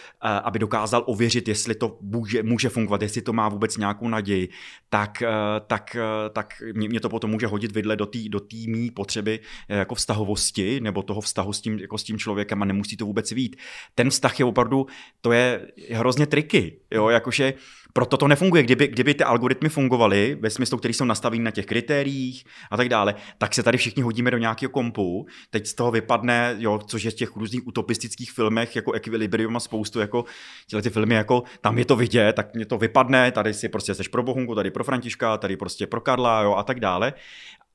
aby 0.43 0.59
dokázal 0.59 1.03
ověřit, 1.07 1.47
jestli 1.47 1.75
to 1.75 1.97
může, 2.01 2.43
může 2.43 2.69
fungovat, 2.69 3.01
jestli 3.01 3.21
to 3.21 3.33
má 3.33 3.49
vůbec 3.49 3.77
nějakou 3.77 4.07
naději, 4.07 4.49
tak, 4.89 5.23
uh, 5.25 5.29
tak, 5.67 5.95
uh, 5.95 6.33
tak 6.33 6.53
mě, 6.73 6.89
mě 6.89 6.99
to 6.99 7.09
potom 7.09 7.31
může 7.31 7.47
hodit 7.47 7.71
vidle 7.71 7.95
do 7.95 8.05
té 8.05 8.19
do 8.29 8.39
mý 8.67 8.91
potřeby 8.91 9.39
uh, 9.39 9.77
jako 9.77 9.95
vztahovosti 9.95 10.79
nebo 10.81 11.03
toho 11.03 11.21
vztahu 11.21 11.53
s 11.53 11.61
tím, 11.61 11.79
jako 11.79 11.97
s 11.97 12.03
tím 12.03 12.17
člověkem 12.17 12.61
a 12.61 12.65
nemusí 12.65 12.97
to 12.97 13.05
vůbec 13.05 13.31
vít. 13.31 13.55
Ten 13.95 14.09
vztah 14.09 14.39
je 14.39 14.45
opravdu, 14.45 14.87
to 15.21 15.31
je 15.31 15.67
hrozně 15.91 16.25
triky, 16.25 16.79
jo, 16.91 17.09
jakože 17.09 17.53
proto 17.93 18.17
to 18.17 18.27
nefunguje. 18.27 18.63
Kdyby, 18.63 18.87
kdyby 18.87 19.13
ty 19.13 19.23
algoritmy 19.23 19.69
fungovaly 19.69 20.37
ve 20.41 20.49
smyslu, 20.49 20.77
který 20.77 20.93
jsou 20.93 21.05
nastavení 21.07 21.43
na 21.43 21.51
těch 21.51 21.65
kritériích 21.65 22.45
a 22.71 22.77
tak 22.77 22.89
dále, 22.89 23.15
tak 23.37 23.53
se 23.53 23.63
tady 23.63 23.77
všichni 23.77 24.03
hodíme 24.03 24.31
do 24.31 24.37
nějakého 24.37 24.69
kompu. 24.69 25.27
Teď 25.49 25.67
z 25.67 25.73
toho 25.73 25.91
vypadne, 25.91 26.55
jo, 26.57 26.79
což 26.87 27.03
je 27.03 27.11
v 27.11 27.13
těch 27.13 27.35
různých 27.35 27.67
utopistických 27.67 28.31
filmech, 28.31 28.75
jako 28.75 28.91
Equilibrium 28.91 29.55
a 29.55 29.59
spoustu, 29.59 29.99
jako 29.99 30.25
tyhle 30.69 30.81
ty 30.81 30.89
filmy, 30.89 31.15
jako 31.15 31.43
tam 31.61 31.77
je 31.77 31.85
to 31.85 31.95
vidět, 31.95 32.33
tak 32.33 32.53
mě 32.53 32.65
to 32.65 32.77
vypadne, 32.77 33.31
tady 33.31 33.53
si 33.53 33.69
prostě 33.69 33.93
seš 33.93 34.07
pro 34.07 34.23
Bohunku, 34.23 34.55
tady 34.55 34.71
pro 34.71 34.83
Františka, 34.83 35.37
tady 35.37 35.57
prostě 35.57 35.87
pro 35.87 36.01
Karla, 36.01 36.41
jo, 36.41 36.55
a 36.55 36.63
tak 36.63 36.79
dále 36.79 37.13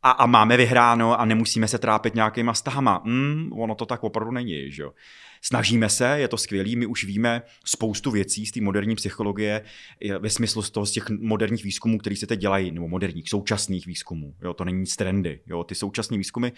a, 0.03 0.11
a 0.11 0.27
máme 0.27 0.57
vyhráno 0.57 1.21
a 1.21 1.25
nemusíme 1.25 1.69
se 1.69 1.79
trápit 1.79 2.15
nějakýma 2.15 2.55
stahama. 2.55 3.03
Mm, 3.05 3.51
ono 3.53 3.75
to 3.75 3.87
tak 3.87 4.05
opravdu 4.05 4.33
není, 4.33 4.71
že 4.71 4.83
jo. 4.83 4.93
Snažíme 5.45 5.89
se, 5.89 6.19
je 6.19 6.29
to 6.29 6.37
skvělý, 6.37 6.77
my 6.77 6.87
už 6.87 7.05
víme 7.05 7.43
spoustu 7.65 8.11
věcí 8.11 8.47
z 8.47 8.51
té 8.51 8.61
moderní 8.61 8.95
psychologie 8.95 9.65
ve 10.19 10.31
smyslu 10.31 10.63
z 10.63 10.71
toho 10.71 10.87
z 10.87 10.91
těch 10.91 11.11
moderních 11.11 11.65
výzkumů, 11.65 11.99
které 11.99 12.17
se 12.17 12.27
teď 12.27 12.41
dělají, 12.41 12.71
nebo 12.71 12.89
moderních, 12.89 13.29
současných 13.29 13.87
výzkumů. 13.87 14.35
Jo, 14.43 14.55
to 14.55 14.65
není 14.65 14.81
nic 14.81 14.97
trendy. 14.97 15.41
Jo, 15.47 15.65
ty 15.65 15.75
současné 15.75 16.19
výzkumy, 16.19 16.49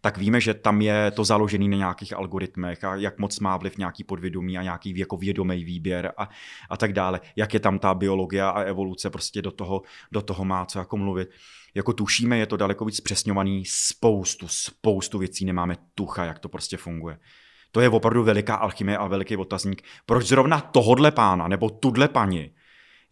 tak 0.00 0.18
víme, 0.18 0.40
že 0.40 0.54
tam 0.54 0.82
je 0.82 1.10
to 1.10 1.24
založené 1.24 1.68
na 1.68 1.76
nějakých 1.76 2.12
algoritmech 2.12 2.84
a 2.84 2.96
jak 2.96 3.18
moc 3.18 3.40
má 3.40 3.56
vliv 3.56 3.78
nějaký 3.78 4.04
podvědomí 4.04 4.58
a 4.58 4.62
nějaký 4.62 4.98
jako 4.98 5.16
vědomý 5.16 5.64
výběr 5.64 6.12
a, 6.16 6.28
a 6.70 6.76
tak 6.76 6.92
dále. 6.92 7.20
Jak 7.36 7.54
je 7.54 7.60
tam 7.60 7.78
ta 7.78 7.94
biologie 7.94 8.42
a 8.42 8.62
evoluce 8.62 9.10
prostě 9.10 9.42
do 9.42 9.50
toho, 9.50 9.82
do 10.12 10.22
toho 10.22 10.44
má 10.44 10.66
co 10.66 10.78
jako 10.78 10.96
mluvit 10.96 11.30
jako 11.74 11.92
tušíme, 11.92 12.38
je 12.38 12.46
to 12.46 12.56
daleko 12.56 12.84
víc 12.84 13.00
přesňovaný, 13.00 13.64
spoustu, 13.66 14.48
spoustu 14.48 15.18
věcí 15.18 15.44
nemáme 15.44 15.76
tucha, 15.94 16.24
jak 16.24 16.38
to 16.38 16.48
prostě 16.48 16.76
funguje. 16.76 17.18
To 17.72 17.80
je 17.80 17.88
opravdu 17.88 18.22
veliká 18.22 18.54
alchymie 18.54 18.98
a 18.98 19.06
veliký 19.06 19.36
otazník. 19.36 19.82
Proč 20.06 20.26
zrovna 20.26 20.60
tohodle 20.60 21.10
pána 21.10 21.48
nebo 21.48 21.70
tudle 21.70 22.08
paní 22.08 22.50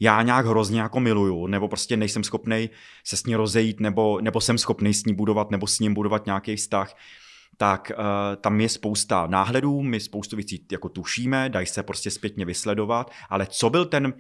já 0.01 0.23
nějak 0.23 0.47
hrozně 0.47 0.81
jako 0.81 1.01
miluju, 1.01 1.47
nebo 1.47 1.69
prostě 1.69 1.97
nejsem 1.97 2.25
schopný 2.25 2.71
se 3.05 3.17
s 3.17 3.25
ní 3.25 3.35
rozejít, 3.35 3.81
nebo, 3.81 4.21
nebo 4.21 4.41
jsem 4.41 4.59
schopný 4.59 4.95
s 4.95 5.05
ní 5.05 5.15
budovat, 5.15 5.51
nebo 5.51 5.67
s 5.67 5.79
ním 5.79 5.95
budovat 5.95 6.27
nějaký 6.27 6.57
vztah, 6.57 6.97
tak 7.57 7.93
uh, 7.99 8.05
tam 8.41 8.61
je 8.61 8.69
spousta 8.69 9.27
náhledů, 9.27 9.83
my 9.83 10.01
spoustu 10.01 10.37
věcí 10.37 10.67
jako 10.73 10.89
tušíme, 10.89 11.49
dají 11.49 11.67
se 11.67 11.83
prostě 11.83 12.11
zpětně 12.11 12.45
vysledovat, 12.45 13.11
ale 13.29 13.47
co 13.47 13.71
byl 13.71 13.85
ten 13.85 14.15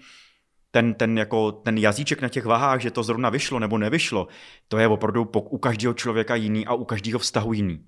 ten, 0.72 0.94
ten, 0.94 1.18
jako, 1.18 1.52
ten 1.52 1.78
jazyček 1.78 2.22
na 2.22 2.28
těch 2.28 2.44
vahách, 2.44 2.80
že 2.80 2.90
to 2.90 3.02
zrovna 3.02 3.30
vyšlo 3.30 3.58
nebo 3.58 3.78
nevyšlo, 3.78 4.28
to 4.68 4.78
je 4.78 4.88
opravdu 4.88 5.30
u 5.34 5.58
každého 5.58 5.94
člověka 5.94 6.34
jiný 6.34 6.66
a 6.66 6.74
u 6.74 6.84
každého 6.84 7.18
vztahu 7.18 7.52
jiný. 7.52 7.84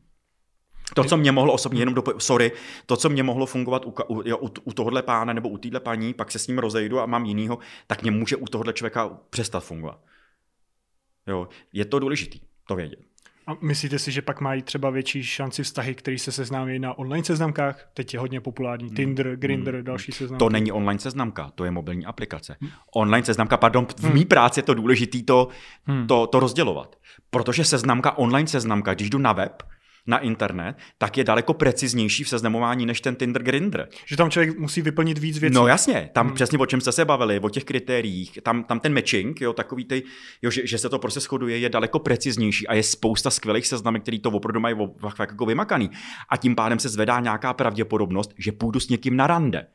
To, 0.95 1.05
co 1.05 1.17
mě 1.17 1.33
mohlo 1.33 1.53
osobně, 1.53 1.83
jenom 1.83 1.95
do, 1.95 2.03
sorry, 2.19 2.53
to, 2.87 2.97
co 2.97 3.09
mě 3.09 3.23
mohlo 3.23 3.47
fungovat 3.47 3.85
u, 3.87 3.95
u, 4.09 4.23
u, 4.37 4.51
u 4.65 4.73
tohohle 4.73 5.03
pána 5.03 5.33
nebo 5.33 5.49
u 5.49 5.59
téhle 5.59 5.81
paní, 5.81 6.15
pak 6.15 6.31
se 6.31 6.39
s 6.39 6.47
ním 6.47 6.59
rozejdu 6.59 7.01
a 7.01 7.07
mám 7.07 7.25
jinýho, 7.25 7.59
tak 7.87 8.03
mě 8.03 8.11
může 8.11 8.37
u 8.37 8.45
tohohle 8.45 8.73
člověka 8.73 9.11
přestat 9.31 9.61
fungovat. 9.61 10.01
Jo, 11.27 11.49
je 11.73 11.85
to 11.85 11.99
důležitý, 11.99 12.41
to 12.69 12.77
vědět. 12.77 12.99
A 13.47 13.57
myslíte 13.61 13.99
si, 13.99 14.13
že 14.13 14.23
pak 14.23 14.41
mají 14.41 14.63
třeba 14.63 14.91
větší 14.91 15.25
šanci 15.25 15.63
vztahy, 15.63 15.95
které 15.95 16.19
se 16.19 16.33
seznámí 16.33 16.79
na 16.79 16.99
online 16.99 17.25
seznamkách? 17.25 17.89
Teď 17.95 18.15
je 18.15 18.21
hodně 18.21 18.41
populární 18.41 18.91
Tinder, 18.91 19.37
Grindr, 19.37 19.83
další 19.83 20.13
seznamky. 20.13 20.39
To 20.39 20.49
není 20.49 20.73
online 20.73 21.01
seznamka, 21.01 21.51
to 21.55 21.65
je 21.65 21.71
mobilní 21.71 22.07
aplikace. 22.07 22.57
Online 22.95 23.25
seznamka, 23.25 23.57
pardon, 23.57 23.87
v 23.99 24.15
mý 24.15 24.25
práci 24.25 24.59
je 24.59 24.63
to 24.63 24.75
důležité 24.75 25.19
to, 25.23 25.49
to, 26.09 26.27
to 26.27 26.41
rozdělovat. 26.41 26.97
Protože 27.31 27.65
seznamka, 27.65 28.19
online 28.19 28.49
seznamka, 28.49 28.95
když 28.95 29.11
jdu 29.11 29.19
na 29.19 29.33
web, 29.33 29.63
na 30.07 30.19
internet, 30.19 30.77
tak 30.99 31.19
je 31.19 31.25
daleko 31.25 31.55
preciznější 31.55 32.25
v 32.25 32.29
seznamování 32.29 32.87
než 32.87 33.01
ten 33.01 33.17
Tinder 33.17 33.43
Grindr. 33.43 33.89
Že 34.07 34.17
tam 34.17 34.31
člověk 34.31 34.59
musí 34.59 34.83
vyplnit 34.83 35.19
víc 35.19 35.39
věcí. 35.39 35.55
No 35.55 35.67
jasně, 35.67 36.11
tam 36.13 36.27
hmm. 36.27 36.35
přesně 36.35 36.59
o 36.59 36.67
čem 36.67 36.81
jste 36.81 36.93
se 36.93 37.05
bavili, 37.05 37.41
o 37.41 37.49
těch 37.49 37.65
kritériích, 37.65 38.39
tam, 38.43 38.65
tam 38.65 38.81
ten 38.81 38.95
matching, 38.95 39.41
jo, 39.41 39.53
takový 39.53 39.85
ty, 39.85 40.03
jo, 40.43 40.51
že, 40.51 40.67
že, 40.67 40.79
se 40.79 40.89
to 40.89 40.99
prostě 40.99 41.21
shoduje, 41.21 41.59
je 41.59 41.69
daleko 41.69 41.99
preciznější 41.99 42.69
a 42.69 42.75
je 42.75 42.83
spousta 42.83 43.31
skvělých 43.31 43.67
seznamek, 43.67 44.03
který 44.03 44.21
to 44.21 44.31
opravdu 44.31 44.61
mají 44.61 44.77
jako 45.21 45.47
vymakaný. 45.47 45.91
A 46.29 46.37
tím 46.37 46.55
pádem 46.55 46.79
se 46.79 46.89
zvedá 46.89 47.21
nějaká 47.21 47.55
pravděpodobnost, 47.55 48.35
že 48.39 48.53
půjdu 48.53 48.81
s 48.81 48.89
někým 48.89 49.17
na 49.17 49.27
rande 49.27 49.67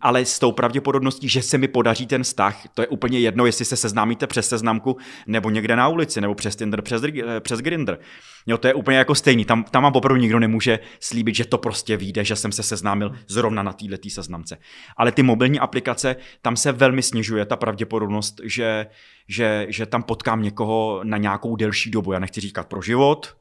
ale 0.00 0.24
s 0.24 0.38
tou 0.38 0.52
pravděpodobností, 0.52 1.28
že 1.28 1.42
se 1.42 1.58
mi 1.58 1.68
podaří 1.68 2.06
ten 2.06 2.22
vztah, 2.22 2.68
to 2.74 2.82
je 2.82 2.88
úplně 2.88 3.18
jedno, 3.18 3.46
jestli 3.46 3.64
se 3.64 3.76
seznámíte 3.76 4.26
přes 4.26 4.48
seznamku 4.48 4.96
nebo 5.26 5.50
někde 5.50 5.76
na 5.76 5.88
ulici, 5.88 6.20
nebo 6.20 6.34
přes 6.34 6.56
Tinder, 6.56 6.82
přes, 6.82 7.02
eh, 7.04 7.40
přes 7.40 7.60
Grindr. 7.60 7.98
Jo, 8.46 8.58
to 8.58 8.68
je 8.68 8.74
úplně 8.74 8.98
jako 8.98 9.14
stejný. 9.14 9.44
Tam, 9.44 9.64
tam 9.64 9.82
vám 9.82 9.92
opravdu 9.92 10.20
nikdo 10.20 10.38
nemůže 10.38 10.78
slíbit, 11.00 11.34
že 11.34 11.44
to 11.44 11.58
prostě 11.58 11.96
vyjde, 11.96 12.24
že 12.24 12.36
jsem 12.36 12.52
se 12.52 12.62
seznámil 12.62 13.14
zrovna 13.28 13.62
na 13.62 13.72
této 13.72 14.10
seznamce. 14.10 14.58
Ale 14.96 15.12
ty 15.12 15.22
mobilní 15.22 15.60
aplikace, 15.60 16.16
tam 16.42 16.56
se 16.56 16.72
velmi 16.72 17.02
snižuje 17.02 17.46
ta 17.46 17.56
pravděpodobnost, 17.56 18.40
že, 18.44 18.86
že, 19.28 19.66
že 19.68 19.86
tam 19.86 20.02
potkám 20.02 20.42
někoho 20.42 21.00
na 21.04 21.16
nějakou 21.16 21.56
delší 21.56 21.90
dobu. 21.90 22.12
Já 22.12 22.18
nechci 22.18 22.40
říkat 22.40 22.68
pro 22.68 22.82
život, 22.82 23.36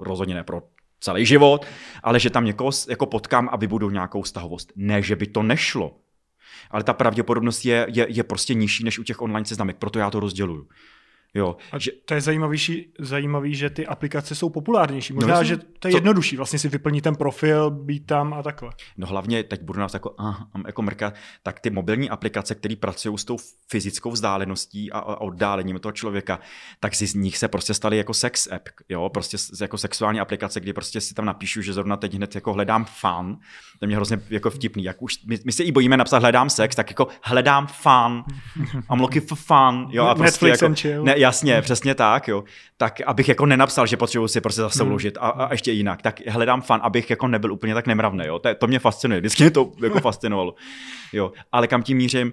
rozhodně 0.00 0.34
ne 0.34 0.44
pro 0.44 0.62
celý 1.00 1.26
život, 1.26 1.66
ale 2.02 2.20
že 2.20 2.30
tam 2.30 2.44
někoho 2.44 2.70
jako 2.88 3.06
potkám 3.06 3.48
a 3.52 3.56
vybudu 3.56 3.90
nějakou 3.90 4.22
vztahovost. 4.22 4.72
Ne, 4.76 5.02
že 5.02 5.16
by 5.16 5.26
to 5.26 5.42
nešlo. 5.42 5.96
Ale 6.70 6.82
ta 6.82 6.92
pravděpodobnost 6.92 7.64
je, 7.64 7.86
je, 7.88 8.06
je 8.08 8.24
prostě 8.24 8.54
nižší 8.54 8.84
než 8.84 8.98
u 8.98 9.02
těch 9.02 9.22
online 9.22 9.46
seznamek, 9.46 9.76
proto 9.76 9.98
já 9.98 10.10
to 10.10 10.20
rozděluju. 10.20 10.68
Jo, 11.36 11.56
a 11.72 11.78
že... 11.78 11.90
To 12.04 12.14
je 12.14 12.20
zajímavější, 12.20 12.92
zajímavý, 12.98 13.54
že 13.54 13.70
ty 13.70 13.86
aplikace 13.86 14.34
jsou 14.34 14.48
populárnější. 14.50 15.12
Možná, 15.12 15.36
no, 15.36 15.44
že 15.44 15.56
to 15.56 15.88
je 15.88 15.92
co... 15.92 15.96
jednodušší, 15.96 16.36
vlastně 16.36 16.58
si 16.58 16.68
vyplní 16.68 17.00
ten 17.00 17.16
profil, 17.16 17.70
být 17.70 18.06
tam 18.06 18.34
a 18.34 18.42
takhle. 18.42 18.70
No 18.96 19.06
hlavně, 19.06 19.42
teď 19.42 19.62
budu 19.62 19.80
nás 19.80 19.94
jako, 19.94 20.14
aha, 20.18 20.48
jako 20.66 20.82
mrkat, 20.82 21.14
tak 21.42 21.60
ty 21.60 21.70
mobilní 21.70 22.10
aplikace, 22.10 22.54
které 22.54 22.76
pracují 22.76 23.18
s 23.18 23.24
tou 23.24 23.36
fyzickou 23.70 24.10
vzdáleností 24.10 24.92
a, 24.92 24.98
a 24.98 25.20
oddálením 25.20 25.78
toho 25.78 25.92
člověka, 25.92 26.40
tak 26.80 26.94
si 26.94 27.06
z 27.06 27.14
nich 27.14 27.38
se 27.38 27.48
prostě 27.48 27.74
staly 27.74 27.96
jako 27.96 28.14
sex 28.14 28.48
app, 28.52 28.68
jo, 28.88 29.08
prostě 29.08 29.36
jako 29.60 29.78
sexuální 29.78 30.20
aplikace, 30.20 30.60
kdy 30.60 30.72
prostě 30.72 31.00
si 31.00 31.14
tam 31.14 31.24
napíšu, 31.24 31.62
že 31.62 31.72
zrovna 31.72 31.96
teď 31.96 32.14
hned 32.14 32.34
jako 32.34 32.52
hledám 32.52 32.84
fan, 32.84 33.36
to 33.78 33.84
je 33.84 33.86
mě 33.86 33.96
hrozně 33.96 34.20
jako 34.30 34.50
vtipný, 34.50 34.84
jak 34.84 35.02
už, 35.02 35.24
my, 35.26 35.38
my 35.44 35.52
se 35.52 35.62
i 35.62 35.72
bojíme 35.72 35.96
napsat 35.96 36.18
hledám 36.18 36.50
sex, 36.50 36.76
tak 36.76 36.90
jako 36.90 37.08
hledám 37.22 37.66
fan, 37.66 38.24
I'm 38.92 39.00
looking 39.00 39.28
for 39.28 39.38
fun, 39.38 39.88
jo, 39.90 40.04
a 40.04 40.14
prostě 40.14 40.24
Netflix 40.24 40.62
jako, 40.62 40.66
and 40.66 40.78
chill. 40.80 41.04
Ne, 41.04 41.14
jasně, 41.26 41.62
přesně 41.62 41.94
tak, 41.94 42.28
jo. 42.28 42.44
Tak 42.76 43.00
abych 43.06 43.28
jako 43.28 43.46
nenapsal, 43.46 43.86
že 43.86 43.96
potřebuji 43.96 44.28
si 44.28 44.40
prostě 44.40 44.60
zase 44.60 44.82
uložit 44.82 45.18
a, 45.20 45.28
a, 45.28 45.52
ještě 45.52 45.72
jinak, 45.72 46.02
tak 46.02 46.20
hledám 46.26 46.62
fan, 46.62 46.80
abych 46.82 47.10
jako 47.10 47.28
nebyl 47.28 47.52
úplně 47.52 47.74
tak 47.74 47.86
nemravný, 47.86 48.24
jo. 48.26 48.38
To, 48.38 48.54
to 48.54 48.66
mě 48.66 48.78
fascinuje, 48.78 49.20
vždycky 49.20 49.42
mě 49.42 49.50
to 49.50 49.72
jako 49.82 50.00
fascinovalo. 50.00 50.54
Jo, 51.12 51.32
ale 51.52 51.66
kam 51.66 51.82
tím 51.82 51.98
mířím, 51.98 52.26
uh, 52.26 52.32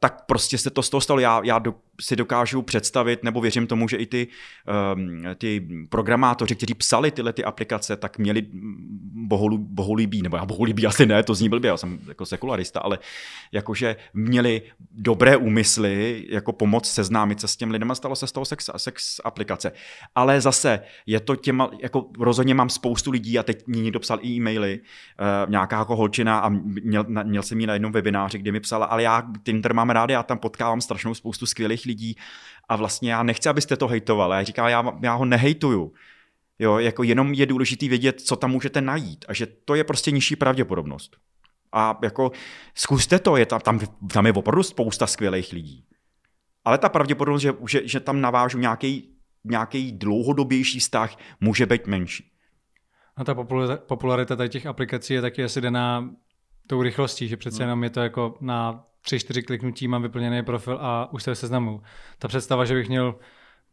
tak 0.00 0.26
prostě 0.26 0.58
se 0.58 0.70
to 0.70 0.82
z 0.82 0.90
toho 0.90 1.00
stalo. 1.00 1.20
Já, 1.20 1.40
já 1.44 1.58
do, 1.58 1.74
si 2.00 2.16
dokážu 2.16 2.62
představit, 2.62 3.24
nebo 3.24 3.40
věřím 3.40 3.66
tomu, 3.66 3.88
že 3.88 3.96
i 3.96 4.06
ty, 4.06 4.28
um, 4.94 5.22
ty 5.34 5.68
programátoři, 5.88 6.54
kteří 6.54 6.74
psali 6.74 7.10
tyhle 7.10 7.32
ty 7.32 7.44
aplikace, 7.44 7.96
tak 7.96 8.18
měli 8.18 8.46
boholu, 9.26 9.58
boholíbí, 9.58 10.22
nebo 10.22 10.36
já 10.36 10.44
boholíbí 10.44 10.86
asi 10.86 11.06
ne, 11.06 11.22
to 11.22 11.34
zní 11.34 11.48
blbě, 11.48 11.68
já 11.68 11.76
jsem 11.76 11.98
jako 12.08 12.26
sekularista, 12.26 12.80
ale 12.80 12.98
jakože 13.52 13.96
měli 14.14 14.62
dobré 14.90 15.36
úmysly, 15.36 16.26
jako 16.28 16.52
pomoc 16.52 16.88
seznámit 16.88 17.40
se 17.40 17.48
s 17.48 17.56
těm 17.56 17.70
lidem 17.74 17.94
stalo 17.94 18.16
se 18.16 18.26
z 18.26 18.32
toho 18.32 18.44
sex, 18.44 18.70
sex 18.76 19.20
aplikace. 19.24 19.72
Ale 20.14 20.40
zase 20.40 20.80
je 21.06 21.20
to 21.20 21.36
těma, 21.36 21.70
jako 21.82 22.10
rozhodně 22.20 22.54
mám 22.54 22.70
spoustu 22.70 23.10
lidí 23.10 23.38
a 23.38 23.42
teď 23.42 23.66
mi 23.66 23.76
někdo 23.76 24.00
psal 24.00 24.18
i 24.22 24.28
e-maily, 24.28 24.80
uh, 24.80 25.50
nějaká 25.50 25.78
jako 25.78 25.96
holčina 25.96 26.38
a 26.38 26.48
měl, 26.48 27.04
měl 27.22 27.42
jsem 27.42 27.60
ji 27.60 27.66
na 27.66 27.72
jednom 27.72 27.92
webináři, 27.92 28.38
kde 28.38 28.52
mi 28.52 28.60
psala, 28.60 28.86
ale 28.86 29.02
já 29.02 29.22
Tinder 29.42 29.74
mám 29.74 29.90
rád, 29.90 30.10
já 30.10 30.22
tam 30.22 30.38
potkávám 30.38 30.80
strašnou 30.80 31.14
spoustu 31.14 31.46
skvělých 31.46 31.84
lidí 31.84 32.16
a 32.68 32.76
vlastně 32.76 33.12
já 33.12 33.22
nechci, 33.22 33.48
abyste 33.48 33.76
to 33.76 33.88
hejtovali. 33.88 34.36
Já 34.36 34.42
říkám, 34.42 34.68
já, 34.68 34.84
já 35.02 35.14
ho 35.14 35.24
nehejtuju. 35.24 35.92
Jo, 36.58 36.78
jako 36.78 37.02
jenom 37.02 37.34
je 37.34 37.46
důležité 37.46 37.88
vědět, 37.88 38.20
co 38.20 38.36
tam 38.36 38.50
můžete 38.50 38.80
najít 38.80 39.24
a 39.28 39.32
že 39.32 39.46
to 39.46 39.74
je 39.74 39.84
prostě 39.84 40.10
nižší 40.10 40.36
pravděpodobnost. 40.36 41.16
A 41.72 41.98
jako 42.02 42.32
zkuste 42.74 43.18
to, 43.18 43.36
je 43.36 43.46
tam, 43.46 43.60
tam, 43.60 43.80
tam 44.12 44.26
je 44.26 44.32
opravdu 44.32 44.62
spousta 44.62 45.06
skvělých 45.06 45.52
lidí. 45.52 45.84
Ale 46.64 46.78
ta 46.78 46.88
pravděpodobnost, 46.88 47.42
že, 47.42 47.52
že, 47.68 47.88
že 47.88 48.00
tam 48.00 48.20
navážu 48.20 48.58
nějaký, 48.58 49.18
nějaký 49.44 49.92
dlouhodobější 49.92 50.80
vztah, 50.80 51.16
může 51.40 51.66
být 51.66 51.86
menší. 51.86 52.30
A 53.16 53.24
ta 53.24 53.34
popularita 53.76 54.36
tady 54.36 54.48
těch 54.48 54.66
aplikací 54.66 55.14
je 55.14 55.20
taky 55.20 55.44
asi 55.44 55.60
daná 55.60 56.10
tou 56.66 56.82
rychlostí, 56.82 57.28
že 57.28 57.36
přece 57.36 57.62
no. 57.62 57.64
jenom 57.64 57.84
je 57.84 57.90
to 57.90 58.00
jako 58.00 58.38
na 58.40 58.84
tři, 59.00 59.18
čtyři 59.18 59.42
kliknutí 59.42 59.88
mám 59.88 60.02
vyplněný 60.02 60.42
profil 60.42 60.78
a 60.80 61.12
už 61.12 61.22
se 61.22 61.34
seznamu. 61.34 61.82
Ta 62.18 62.28
představa, 62.28 62.64
že 62.64 62.74
bych 62.74 62.88
měl 62.88 63.14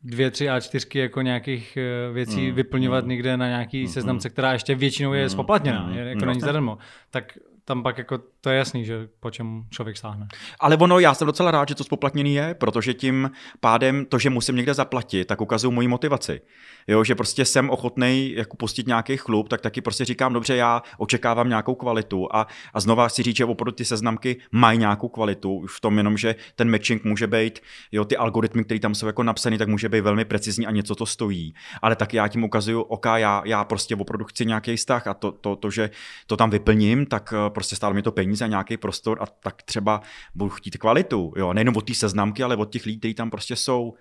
dvě, 0.04 0.32
tři 0.32 0.46
A4 0.46 1.00
jako 1.00 1.22
nějakých 1.22 1.78
eh, 1.78 2.14
věcí 2.14 2.50
mm, 2.50 2.56
vyplňovat 2.56 3.04
mm, 3.04 3.10
někde 3.10 3.38
na 3.38 3.48
nějaký 3.48 3.82
mm, 3.82 3.88
seznamce, 3.88 4.30
která 4.30 4.54
ještě 4.54 4.76
většinou 4.76 5.14
je 5.14 5.24
mm, 5.24 5.30
spoplatněná, 5.30 5.88
mm, 5.88 5.94
jako 5.94 6.22
mm, 6.22 6.28
není 6.28 6.40
zadarmo, 6.42 6.78
tak 7.10 7.38
tam 7.72 7.84
pak 7.84 7.98
jako 7.98 8.18
to 8.42 8.50
je 8.50 8.58
jasný, 8.58 8.86
že 8.86 9.08
po 9.20 9.32
čem 9.32 9.64
člověk 9.70 9.98
sáhne. 9.98 10.28
Ale 10.60 10.78
ono, 10.78 11.00
já 11.00 11.14
jsem 11.14 11.26
docela 11.26 11.52
rád, 11.52 11.70
že 11.70 11.76
to 11.76 11.84
spoplatněný 11.84 12.36
je, 12.36 12.54
protože 12.54 12.94
tím 12.94 13.32
pádem 13.60 14.06
to, 14.06 14.20
že 14.20 14.30
musím 14.30 14.56
někde 14.56 14.74
zaplatit, 14.74 15.26
tak 15.26 15.42
ukazují 15.42 15.74
moji 15.74 15.88
motivaci. 15.88 16.42
Jo, 16.88 17.04
že 17.04 17.16
prostě 17.16 17.46
jsem 17.46 17.70
ochotný 17.70 18.34
jako 18.36 18.58
pustit 18.58 18.88
nějaký 18.88 19.18
chlup, 19.18 19.50
tak 19.50 19.62
taky 19.62 19.82
prostě 19.82 20.06
říkám, 20.06 20.34
dobře, 20.34 20.56
já 20.56 20.82
očekávám 20.98 21.50
nějakou 21.50 21.76
kvalitu 21.76 22.36
a, 22.36 22.48
a 22.74 22.80
znova 22.80 23.10
si 23.10 23.24
říct, 23.24 23.38
že 23.38 23.46
opravdu 23.46 23.72
ty 23.72 23.86
seznamky 23.86 24.38
mají 24.52 24.80
nějakou 24.80 25.10
kvalitu, 25.10 25.66
v 25.68 25.82
tom 25.82 25.98
jenom, 25.98 26.18
že 26.18 26.36
ten 26.56 26.72
matching 26.72 27.04
může 27.04 27.28
být, 27.28 27.60
jo, 27.92 28.06
ty 28.06 28.18
algoritmy, 28.18 28.64
které 28.64 28.80
tam 28.80 28.96
jsou 28.96 29.08
jako 29.08 29.24
napsané, 29.24 29.58
tak 29.58 29.68
může 29.68 29.90
být 29.90 30.02
velmi 30.02 30.26
precizní 30.26 30.68
a 30.68 30.72
něco 30.72 30.96
to 30.96 31.06
stojí. 31.06 31.54
Ale 31.82 31.96
tak 31.96 32.14
já 32.14 32.28
tím 32.28 32.44
ukazuju, 32.44 32.82
ok, 32.82 33.06
já, 33.16 33.42
já 33.46 33.64
prostě 33.64 33.96
opravdu 33.96 34.26
chci 34.26 34.46
nějaký 34.46 34.76
vztah 34.76 35.08
a 35.08 35.14
to, 35.14 35.32
to, 35.32 35.56
to, 35.56 35.72
že 35.72 35.90
to 36.28 36.38
tam 36.38 36.50
vyplním, 36.50 37.06
tak 37.06 37.34
eh, 37.34 37.50
prostě 37.62 37.76
stále 37.76 37.94
mi 37.94 38.02
to 38.02 38.12
peníze 38.12 38.46
a 38.46 38.48
nějaký 38.48 38.78
prostor 38.78 39.18
a 39.22 39.26
tak 39.26 39.64
třeba 39.64 40.02
budu 40.36 40.50
chtít 40.50 40.78
kvalitu, 40.78 41.34
jo, 41.38 41.54
nejenom 41.54 41.78
od 41.78 41.88
té 41.88 41.94
seznamky, 41.94 42.44
ale 42.44 42.56
od 42.56 42.72
těch 42.72 42.86
lidí, 42.86 43.00
kteří 43.00 43.14
tam 43.14 43.30
prostě 43.30 43.56
jsou. 43.56 43.94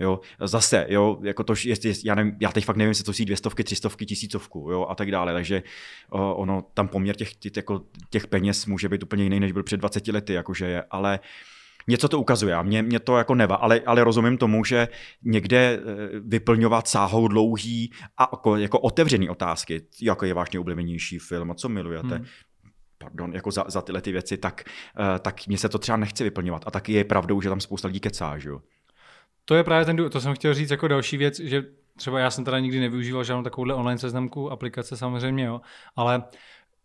Jo, 0.00 0.20
zase, 0.40 0.86
jo, 0.88 1.18
jako 1.22 1.44
to, 1.44 1.54
jestli, 1.64 1.94
já, 2.04 2.14
nevím, 2.14 2.36
já 2.40 2.52
teď 2.52 2.64
fakt 2.64 2.76
nevím, 2.76 2.88
jestli 2.88 3.04
to 3.04 3.12
jsou 3.12 3.24
dvě 3.24 3.36
stovky, 3.36 3.64
tři 3.64 3.76
stovky, 3.76 4.06
tisícovku, 4.06 4.58
jo, 4.70 4.86
a 4.88 4.94
tak 4.94 5.10
dále, 5.10 5.32
takže 5.32 5.62
o, 6.10 6.34
ono, 6.34 6.64
tam 6.74 6.88
poměr 6.88 7.16
těch, 7.16 7.34
těch, 7.34 7.56
jako, 7.56 7.82
těch 8.10 8.26
peněz 8.26 8.66
může 8.66 8.88
být 8.88 9.02
úplně 9.02 9.24
jiný, 9.24 9.40
než 9.40 9.52
byl 9.52 9.62
před 9.62 9.76
20 9.76 10.08
lety, 10.08 10.32
jakože 10.32 10.66
je, 10.66 10.84
ale 10.90 11.20
něco 11.88 12.08
to 12.08 12.20
ukazuje 12.20 12.54
a 12.54 12.62
mě, 12.62 12.82
mě 12.82 13.00
to 13.00 13.18
jako 13.18 13.34
neva, 13.34 13.56
ale, 13.56 13.80
ale 13.86 14.04
rozumím 14.04 14.38
tomu, 14.38 14.64
že 14.64 14.88
někde 15.22 15.58
e, 15.58 15.80
vyplňovat 16.20 16.88
sáhou 16.88 17.28
dlouhý 17.28 17.92
a 18.18 18.28
jako, 18.32 18.56
jako 18.56 18.78
otevřený 18.78 19.28
otázky, 19.28 19.82
jako 20.02 20.24
je 20.26 20.34
váš 20.34 20.50
nejoblíbenější 20.50 21.18
film 21.18 21.50
a 21.50 21.54
co 21.54 21.68
milujete, 21.68 22.14
hmm 22.14 22.26
pardon, 23.00 23.34
jako 23.34 23.50
za, 23.50 23.64
za 23.68 23.82
tyhle 23.82 24.00
ty 24.00 24.12
věci, 24.12 24.38
tak, 24.38 24.64
uh, 24.98 25.18
tak 25.18 25.46
mě 25.46 25.58
se 25.58 25.68
to 25.68 25.78
třeba 25.78 25.96
nechce 25.96 26.24
vyplňovat. 26.24 26.62
A 26.66 26.70
taky 26.70 26.92
je 26.92 27.04
pravdou, 27.04 27.40
že 27.40 27.48
tam 27.48 27.60
spousta 27.60 27.88
lidí 27.88 28.00
kecá, 28.00 28.38
že 28.38 28.48
jo. 28.48 28.60
To 29.44 29.54
je 29.54 29.64
právě 29.64 29.84
ten, 29.84 30.10
to 30.10 30.20
jsem 30.20 30.34
chtěl 30.34 30.54
říct 30.54 30.70
jako 30.70 30.88
další 30.88 31.16
věc, 31.16 31.40
že 31.40 31.64
třeba 31.96 32.20
já 32.20 32.30
jsem 32.30 32.44
teda 32.44 32.58
nikdy 32.58 32.80
nevyužíval 32.80 33.24
žádnou 33.24 33.42
takovouhle 33.42 33.74
online 33.74 33.98
seznamku, 33.98 34.50
aplikace 34.50 34.96
samozřejmě, 34.96 35.44
jo, 35.44 35.60
ale 35.96 36.22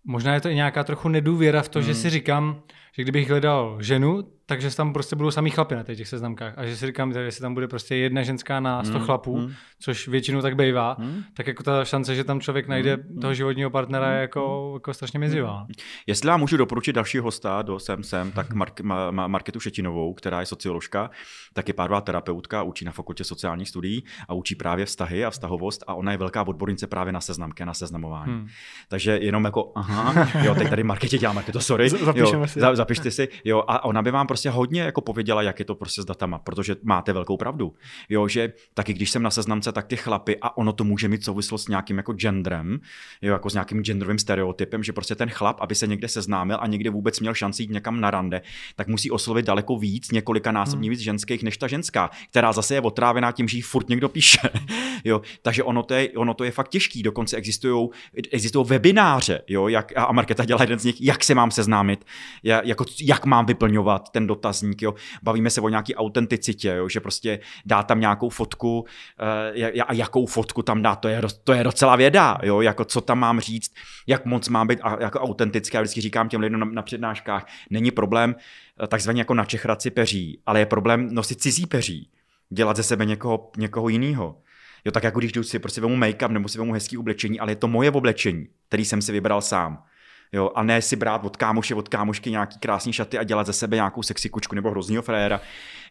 možná 0.03 0.33
je 0.33 0.41
to 0.41 0.49
i 0.49 0.55
nějaká 0.55 0.83
trochu 0.83 1.09
nedůvěra 1.09 1.61
v 1.61 1.69
to, 1.69 1.79
hmm. 1.79 1.87
že 1.87 1.95
si 1.95 2.09
říkám, 2.09 2.61
že 2.97 3.03
kdybych 3.03 3.29
hledal 3.29 3.77
ženu, 3.81 4.23
takže 4.45 4.75
tam 4.75 4.93
prostě 4.93 5.15
budou 5.15 5.31
samý 5.31 5.49
chlapy 5.49 5.75
na 5.75 5.83
těch 5.83 6.07
seznamkách. 6.07 6.53
A 6.57 6.65
že 6.65 6.77
si 6.77 6.85
říkám, 6.85 7.13
že 7.13 7.19
jestli 7.19 7.41
tam 7.41 7.53
bude 7.53 7.67
prostě 7.67 7.95
jedna 7.95 8.23
ženská 8.23 8.59
na 8.59 8.83
100 8.83 8.99
mm, 8.99 9.05
chlapů, 9.05 9.37
mm. 9.37 9.53
což 9.79 10.07
většinou 10.07 10.41
tak 10.41 10.55
bývá, 10.55 10.95
mm. 10.99 11.23
tak 11.33 11.47
jako 11.47 11.63
ta 11.63 11.85
šance, 11.85 12.15
že 12.15 12.23
tam 12.23 12.41
člověk 12.41 12.67
najde 12.67 12.97
mm. 12.97 13.19
toho 13.19 13.33
životního 13.33 13.69
partnera 13.69 14.13
je 14.13 14.21
jako, 14.21 14.71
jako 14.73 14.93
strašně 14.93 15.19
mizivá. 15.19 15.67
Jestli 16.07 16.29
já 16.29 16.37
můžu 16.37 16.57
doporučit 16.57 16.93
další 16.93 17.17
hosta 17.17 17.61
do 17.61 17.79
Sem 17.79 18.03
Sem, 18.03 18.31
tak 18.31 18.53
Mark, 18.53 18.81
ma, 18.81 19.11
ma, 19.11 19.27
Marketu 19.27 19.59
Šetinovou, 19.59 20.13
která 20.13 20.39
je 20.39 20.45
socioložka, 20.45 21.09
tak 21.53 21.67
je 21.67 21.73
párová 21.73 22.01
terapeutka, 22.01 22.63
učí 22.63 22.85
na 22.85 22.91
fakultě 22.91 23.23
sociálních 23.23 23.69
studií 23.69 24.03
a 24.27 24.33
učí 24.33 24.55
právě 24.55 24.85
vztahy 24.85 25.25
a 25.25 25.29
vztahovost 25.29 25.83
a 25.87 25.93
ona 25.93 26.11
je 26.11 26.17
velká 26.17 26.47
odbornice 26.47 26.87
právě 26.87 27.13
na 27.13 27.21
seznamky 27.21 27.63
a 27.63 27.65
na 27.65 27.73
seznamování. 27.73 28.33
Hmm. 28.33 28.47
Takže 28.87 29.17
jenom 29.21 29.45
jako, 29.45 29.71
aha, 29.75 30.27
jo, 30.43 30.55
teď 30.55 30.69
tady 30.69 30.83
Marketě 30.83 31.17
dělá 31.17 31.33
Marketo, 31.33 31.59
sorry, 31.59 31.89
jo, 32.15 32.47
si. 32.47 32.59
Za, 32.59 32.75
zapište 32.85 33.11
si, 33.11 33.27
jo, 33.43 33.63
a 33.67 33.85
ona 33.85 34.01
by 34.01 34.11
vám 34.11 34.27
prostě 34.27 34.49
hodně 34.49 34.81
jako 34.81 35.01
pověděla, 35.01 35.41
jak 35.41 35.59
je 35.59 35.65
to 35.65 35.75
prostě 35.75 36.01
s 36.01 36.05
datama, 36.05 36.39
protože 36.39 36.75
máte 36.83 37.13
velkou 37.13 37.37
pravdu. 37.37 37.73
Jo, 38.09 38.27
že 38.27 38.53
taky 38.73 38.93
když 38.93 39.11
jsem 39.11 39.23
na 39.23 39.29
seznamce, 39.29 39.71
tak 39.71 39.87
ty 39.87 39.95
chlapy 39.97 40.37
a 40.41 40.57
ono 40.57 40.73
to 40.73 40.83
může 40.83 41.07
mít 41.07 41.25
souvislost 41.25 41.63
s 41.63 41.67
nějakým 41.67 41.97
jako 41.97 42.13
genderem, 42.13 42.79
jo, 43.21 43.33
jako 43.33 43.49
s 43.49 43.53
nějakým 43.53 43.83
genderovým 43.83 44.19
stereotypem, 44.19 44.83
že 44.83 44.93
prostě 44.93 45.15
ten 45.15 45.29
chlap, 45.29 45.57
aby 45.61 45.75
se 45.75 45.87
někde 45.87 46.07
seznámil 46.07 46.57
a 46.61 46.67
někde 46.67 46.89
vůbec 46.89 47.19
měl 47.19 47.33
šanci 47.33 47.63
jít 47.63 47.71
někam 47.71 48.01
na 48.01 48.11
rande, 48.11 48.41
tak 48.75 48.87
musí 48.87 49.11
oslovit 49.11 49.45
daleko 49.45 49.77
víc, 49.77 50.11
několika 50.11 50.51
násobně 50.51 50.87
hmm. 50.87 50.89
víc 50.89 50.99
ženských 50.99 51.43
než 51.43 51.57
ta 51.57 51.67
ženská, 51.67 52.09
která 52.29 52.53
zase 52.53 52.73
je 52.73 52.81
otrávená 52.81 53.31
tím, 53.31 53.47
že 53.47 53.57
jí 53.57 53.61
furt 53.61 53.89
někdo 53.89 54.09
píše. 54.09 54.49
jo, 55.03 55.21
takže 55.41 55.63
ono 55.63 55.83
to 55.83 55.93
je, 55.93 56.09
ono 56.09 56.33
to 56.33 56.43
je 56.43 56.51
fakt 56.51 56.69
těžký. 56.69 57.03
Dokonce 57.03 57.37
existují 57.37 57.89
existují 58.31 58.65
webináře, 58.67 59.41
jo, 59.47 59.67
jak, 59.67 59.97
a 59.97 60.11
Marketa 60.11 60.45
dělá 60.45 60.61
jeden 60.61 60.79
z 60.79 60.83
nich, 60.85 61.01
jak 61.01 61.23
se 61.23 61.35
mám 61.35 61.51
seznámit, 61.51 62.05
jak, 62.43 62.65
jako, 62.75 62.85
jak 63.01 63.25
mám 63.25 63.45
vyplňovat 63.45 64.09
ten 64.09 64.27
dotazník. 64.27 64.81
Jo. 64.81 64.93
Bavíme 65.23 65.49
se 65.49 65.61
o 65.61 65.69
nějaký 65.69 65.95
autenticitě, 65.95 66.77
že 66.91 66.99
prostě 66.99 67.39
dá 67.65 67.83
tam 67.83 67.99
nějakou 67.99 68.29
fotku 68.29 68.79
uh, 68.79 69.81
a 69.87 69.93
jakou 69.93 70.25
fotku 70.25 70.61
tam 70.61 70.81
dá, 70.81 70.95
to 70.95 71.07
je, 71.07 71.21
to 71.43 71.53
je 71.53 71.63
docela 71.63 71.95
věda, 71.95 72.37
jo, 72.43 72.61
jako 72.61 72.85
co 72.85 73.01
tam 73.01 73.19
mám 73.19 73.39
říct, 73.39 73.73
jak 74.07 74.25
moc 74.25 74.49
mám 74.49 74.67
být 74.67 74.79
a, 74.83 74.97
jako 75.01 75.19
autentické. 75.19 75.77
Já 75.77 75.81
vždycky 75.81 76.01
říkám 76.01 76.29
těm 76.29 76.41
lidem 76.41 76.59
na, 76.59 76.65
na 76.65 76.81
přednáškách, 76.81 77.47
není 77.69 77.91
problém 77.91 78.35
eh, 78.83 78.87
takzvaně 78.87 79.21
jako 79.21 79.33
načechrat 79.33 79.81
si 79.81 79.91
peří, 79.91 80.41
ale 80.45 80.59
je 80.59 80.65
problém 80.65 81.13
nosit 81.13 81.41
cizí 81.41 81.65
peří, 81.65 82.09
dělat 82.49 82.77
ze 82.77 82.83
sebe 82.83 83.05
někoho, 83.05 83.51
někoho 83.57 83.89
jiného. 83.89 84.41
Jo, 84.85 84.91
tak 84.91 85.03
jako 85.03 85.19
když 85.19 85.31
jdu 85.31 85.43
si 85.43 85.59
prostě 85.59 85.81
vemu 85.81 85.95
make-up 85.95 86.31
nebo 86.31 86.49
si 86.49 86.57
vemu 86.57 86.73
hezký 86.73 86.97
oblečení, 86.97 87.39
ale 87.39 87.51
je 87.51 87.55
to 87.55 87.67
moje 87.67 87.91
oblečení, 87.91 88.47
který 88.67 88.85
jsem 88.85 89.01
si 89.01 89.11
vybral 89.11 89.41
sám. 89.41 89.83
Jo, 90.35 90.51
a 90.55 90.63
ne 90.63 90.81
si 90.81 90.95
brát 90.95 91.25
od 91.25 91.37
kámoše, 91.37 91.75
od 91.75 91.89
kámošky 91.89 92.31
nějaký 92.31 92.59
krásný 92.59 92.93
šaty 92.93 93.17
a 93.17 93.23
dělat 93.23 93.47
ze 93.47 93.53
sebe 93.53 93.75
nějakou 93.75 94.03
sexy 94.03 94.29
kučku 94.29 94.55
nebo 94.55 94.71
hroznýho 94.71 95.01
fréra 95.01 95.41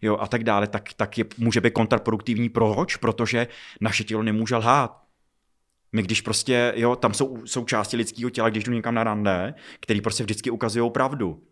jo, 0.02 0.16
a 0.20 0.26
tak 0.26 0.44
dále, 0.44 0.66
tak, 0.66 0.92
tak 0.92 1.18
je, 1.18 1.24
může 1.38 1.60
být 1.60 1.72
kontraproduktivní. 1.72 2.48
Proč? 2.48 2.96
Protože 2.96 3.46
naše 3.80 4.04
tělo 4.04 4.22
nemůže 4.22 4.56
lhát. 4.56 5.02
My 5.92 6.02
když 6.02 6.20
prostě, 6.20 6.72
jo, 6.76 6.96
tam 6.96 7.14
jsou, 7.14 7.46
jsou 7.46 7.64
části 7.64 7.96
lidského 7.96 8.30
těla, 8.30 8.50
když 8.50 8.64
jdu 8.64 8.72
někam 8.72 8.94
na 8.94 9.04
rande, 9.04 9.54
který 9.80 10.00
prostě 10.00 10.24
vždycky 10.24 10.50
ukazují 10.50 10.90
pravdu. 10.90 11.42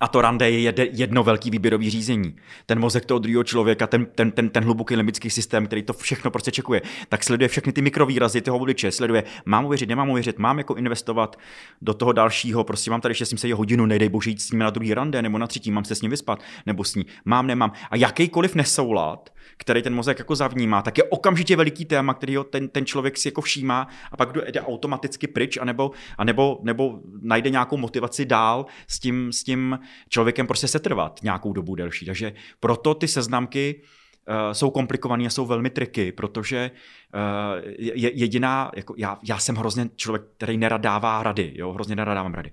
A 0.00 0.08
to 0.08 0.20
rande 0.20 0.50
je 0.50 0.74
jedno 0.92 1.24
velký 1.24 1.50
výběrový 1.50 1.90
řízení. 1.90 2.36
Ten 2.66 2.78
mozek 2.78 3.04
toho 3.04 3.18
druhého 3.18 3.44
člověka, 3.44 3.86
ten, 3.86 4.06
ten, 4.06 4.30
ten, 4.30 4.48
ten 4.48 4.64
hluboký 4.64 4.96
limbický 4.96 5.30
systém, 5.30 5.66
který 5.66 5.82
to 5.82 5.92
všechno 5.92 6.30
prostě 6.30 6.50
čekuje, 6.50 6.82
tak 7.08 7.24
sleduje 7.24 7.48
všechny 7.48 7.72
ty 7.72 7.82
mikrovýrazy 7.82 8.40
toho 8.40 8.58
voliče, 8.58 8.92
sleduje, 8.92 9.24
mám 9.44 9.64
uvěřit, 9.64 9.88
nemám 9.88 10.10
uvěřit, 10.10 10.38
mám 10.38 10.58
jako 10.58 10.74
investovat 10.74 11.38
do 11.82 11.94
toho 11.94 12.12
dalšího, 12.12 12.64
prostě 12.64 12.90
mám 12.90 13.00
tady 13.00 13.14
s 13.14 13.30
ním 13.30 13.38
se 13.38 13.54
hodinu, 13.54 13.86
nejdej 13.86 14.08
bože 14.08 14.30
jít 14.30 14.42
s 14.42 14.50
ním 14.50 14.58
na 14.58 14.70
druhý 14.70 14.94
rande 14.94 15.22
nebo 15.22 15.38
na 15.38 15.46
třetí, 15.46 15.70
mám 15.70 15.84
se 15.84 15.94
s 15.94 16.02
ním 16.02 16.10
vyspat 16.10 16.40
nebo 16.66 16.84
s 16.84 16.94
ní, 16.94 17.06
mám, 17.24 17.46
nemám. 17.46 17.72
A 17.90 17.96
jakýkoliv 17.96 18.54
nesoulad, 18.54 19.30
který 19.56 19.82
ten 19.82 19.94
mozek 19.94 20.18
jako 20.18 20.34
zavnímá, 20.34 20.82
tak 20.82 20.98
je 20.98 21.04
okamžitě 21.04 21.56
veliký 21.56 21.84
téma, 21.84 22.14
který 22.14 22.36
ho 22.36 22.44
ten, 22.44 22.68
ten 22.68 22.86
člověk 22.86 23.16
si 23.16 23.28
jako 23.28 23.40
všímá 23.40 23.88
a 24.12 24.16
pak 24.16 24.32
jde 24.32 24.60
automaticky 24.60 25.26
pryč, 25.26 25.56
anebo, 25.56 25.90
anebo 26.18 26.60
nebo 26.62 27.00
najde 27.22 27.50
nějakou 27.50 27.76
motivaci 27.76 28.24
dál 28.24 28.66
s 28.88 28.98
tím, 28.98 29.32
s 29.32 29.44
tím 29.44 29.78
člověkem 30.08 30.46
prostě 30.46 30.68
setrvat 30.68 31.20
nějakou 31.22 31.52
dobu 31.52 31.74
delší. 31.74 32.06
Takže 32.06 32.32
proto 32.60 32.94
ty 32.94 33.08
seznamky 33.08 33.82
uh, 34.28 34.52
jsou 34.52 34.70
komplikované 34.70 35.26
a 35.26 35.30
jsou 35.30 35.46
velmi 35.46 35.70
triky, 35.70 36.12
protože 36.12 36.70
uh, 37.14 37.70
je, 37.78 38.18
jediná, 38.18 38.70
jako 38.76 38.94
já, 38.96 39.18
já 39.22 39.38
jsem 39.38 39.56
hrozně 39.56 39.88
člověk, 39.96 40.22
který 40.36 40.56
nerad 40.56 40.80
dává 40.80 41.22
rady, 41.22 41.52
jo, 41.54 41.72
hrozně 41.72 41.96
nerad 41.96 42.14
dávám 42.14 42.34
rady. 42.34 42.52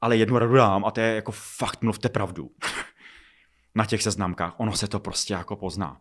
Ale 0.00 0.16
jednu 0.16 0.38
radu 0.38 0.54
dám 0.54 0.84
a 0.84 0.90
to 0.90 1.00
je 1.00 1.14
jako 1.14 1.32
fakt 1.34 1.82
mluvte 1.82 2.08
pravdu. 2.08 2.50
Na 3.74 3.84
těch 3.84 4.02
seznamkách. 4.02 4.54
Ono 4.60 4.72
se 4.72 4.88
to 4.88 4.98
prostě 4.98 5.34
jako 5.34 5.56
pozná 5.56 6.00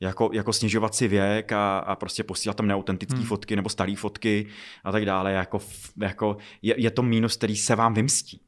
jako, 0.00 0.30
jako 0.32 0.52
snižovat 0.52 0.94
si 0.94 1.08
věk 1.08 1.52
a, 1.52 1.78
a 1.78 1.96
prostě 1.96 2.24
posílat 2.24 2.56
tam 2.56 2.66
neautentické 2.66 3.16
hmm. 3.16 3.26
fotky 3.26 3.56
nebo 3.56 3.68
staré 3.68 3.94
fotky 3.96 4.46
a 4.84 4.92
tak 4.92 5.04
dále. 5.04 5.32
Jako, 5.32 5.58
jako 5.96 6.36
je, 6.62 6.74
je 6.78 6.90
to 6.90 7.02
mínus, 7.02 7.36
který 7.36 7.56
se 7.56 7.76
vám 7.76 7.94
vymstí. 7.94 8.40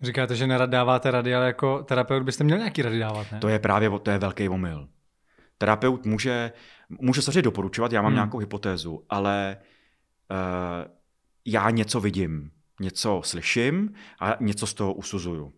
Říkáte, 0.00 0.36
že 0.36 0.46
nerad 0.46 0.70
dáváte 0.70 1.10
rady, 1.10 1.34
ale 1.34 1.46
jako 1.46 1.82
terapeut 1.82 2.22
byste 2.22 2.44
měl 2.44 2.58
nějaký 2.58 2.82
rady 2.82 2.98
dávat, 2.98 3.32
ne? 3.32 3.38
To 3.38 3.48
je 3.48 3.58
právě 3.58 3.90
to 4.02 4.10
je 4.10 4.18
velký 4.18 4.48
omyl. 4.48 4.88
Terapeut 5.58 6.06
může, 6.06 6.52
může 6.88 7.22
se 7.22 7.42
doporučovat, 7.42 7.92
já 7.92 8.02
mám 8.02 8.12
hmm. 8.12 8.16
nějakou 8.16 8.38
hypotézu, 8.38 9.04
ale 9.08 9.56
uh, 10.30 10.36
já 11.44 11.70
něco 11.70 12.00
vidím, 12.00 12.50
něco 12.80 13.20
slyším 13.24 13.94
a 14.20 14.36
něco 14.40 14.66
z 14.66 14.74
toho 14.74 14.94
usuzuju. 14.94 15.52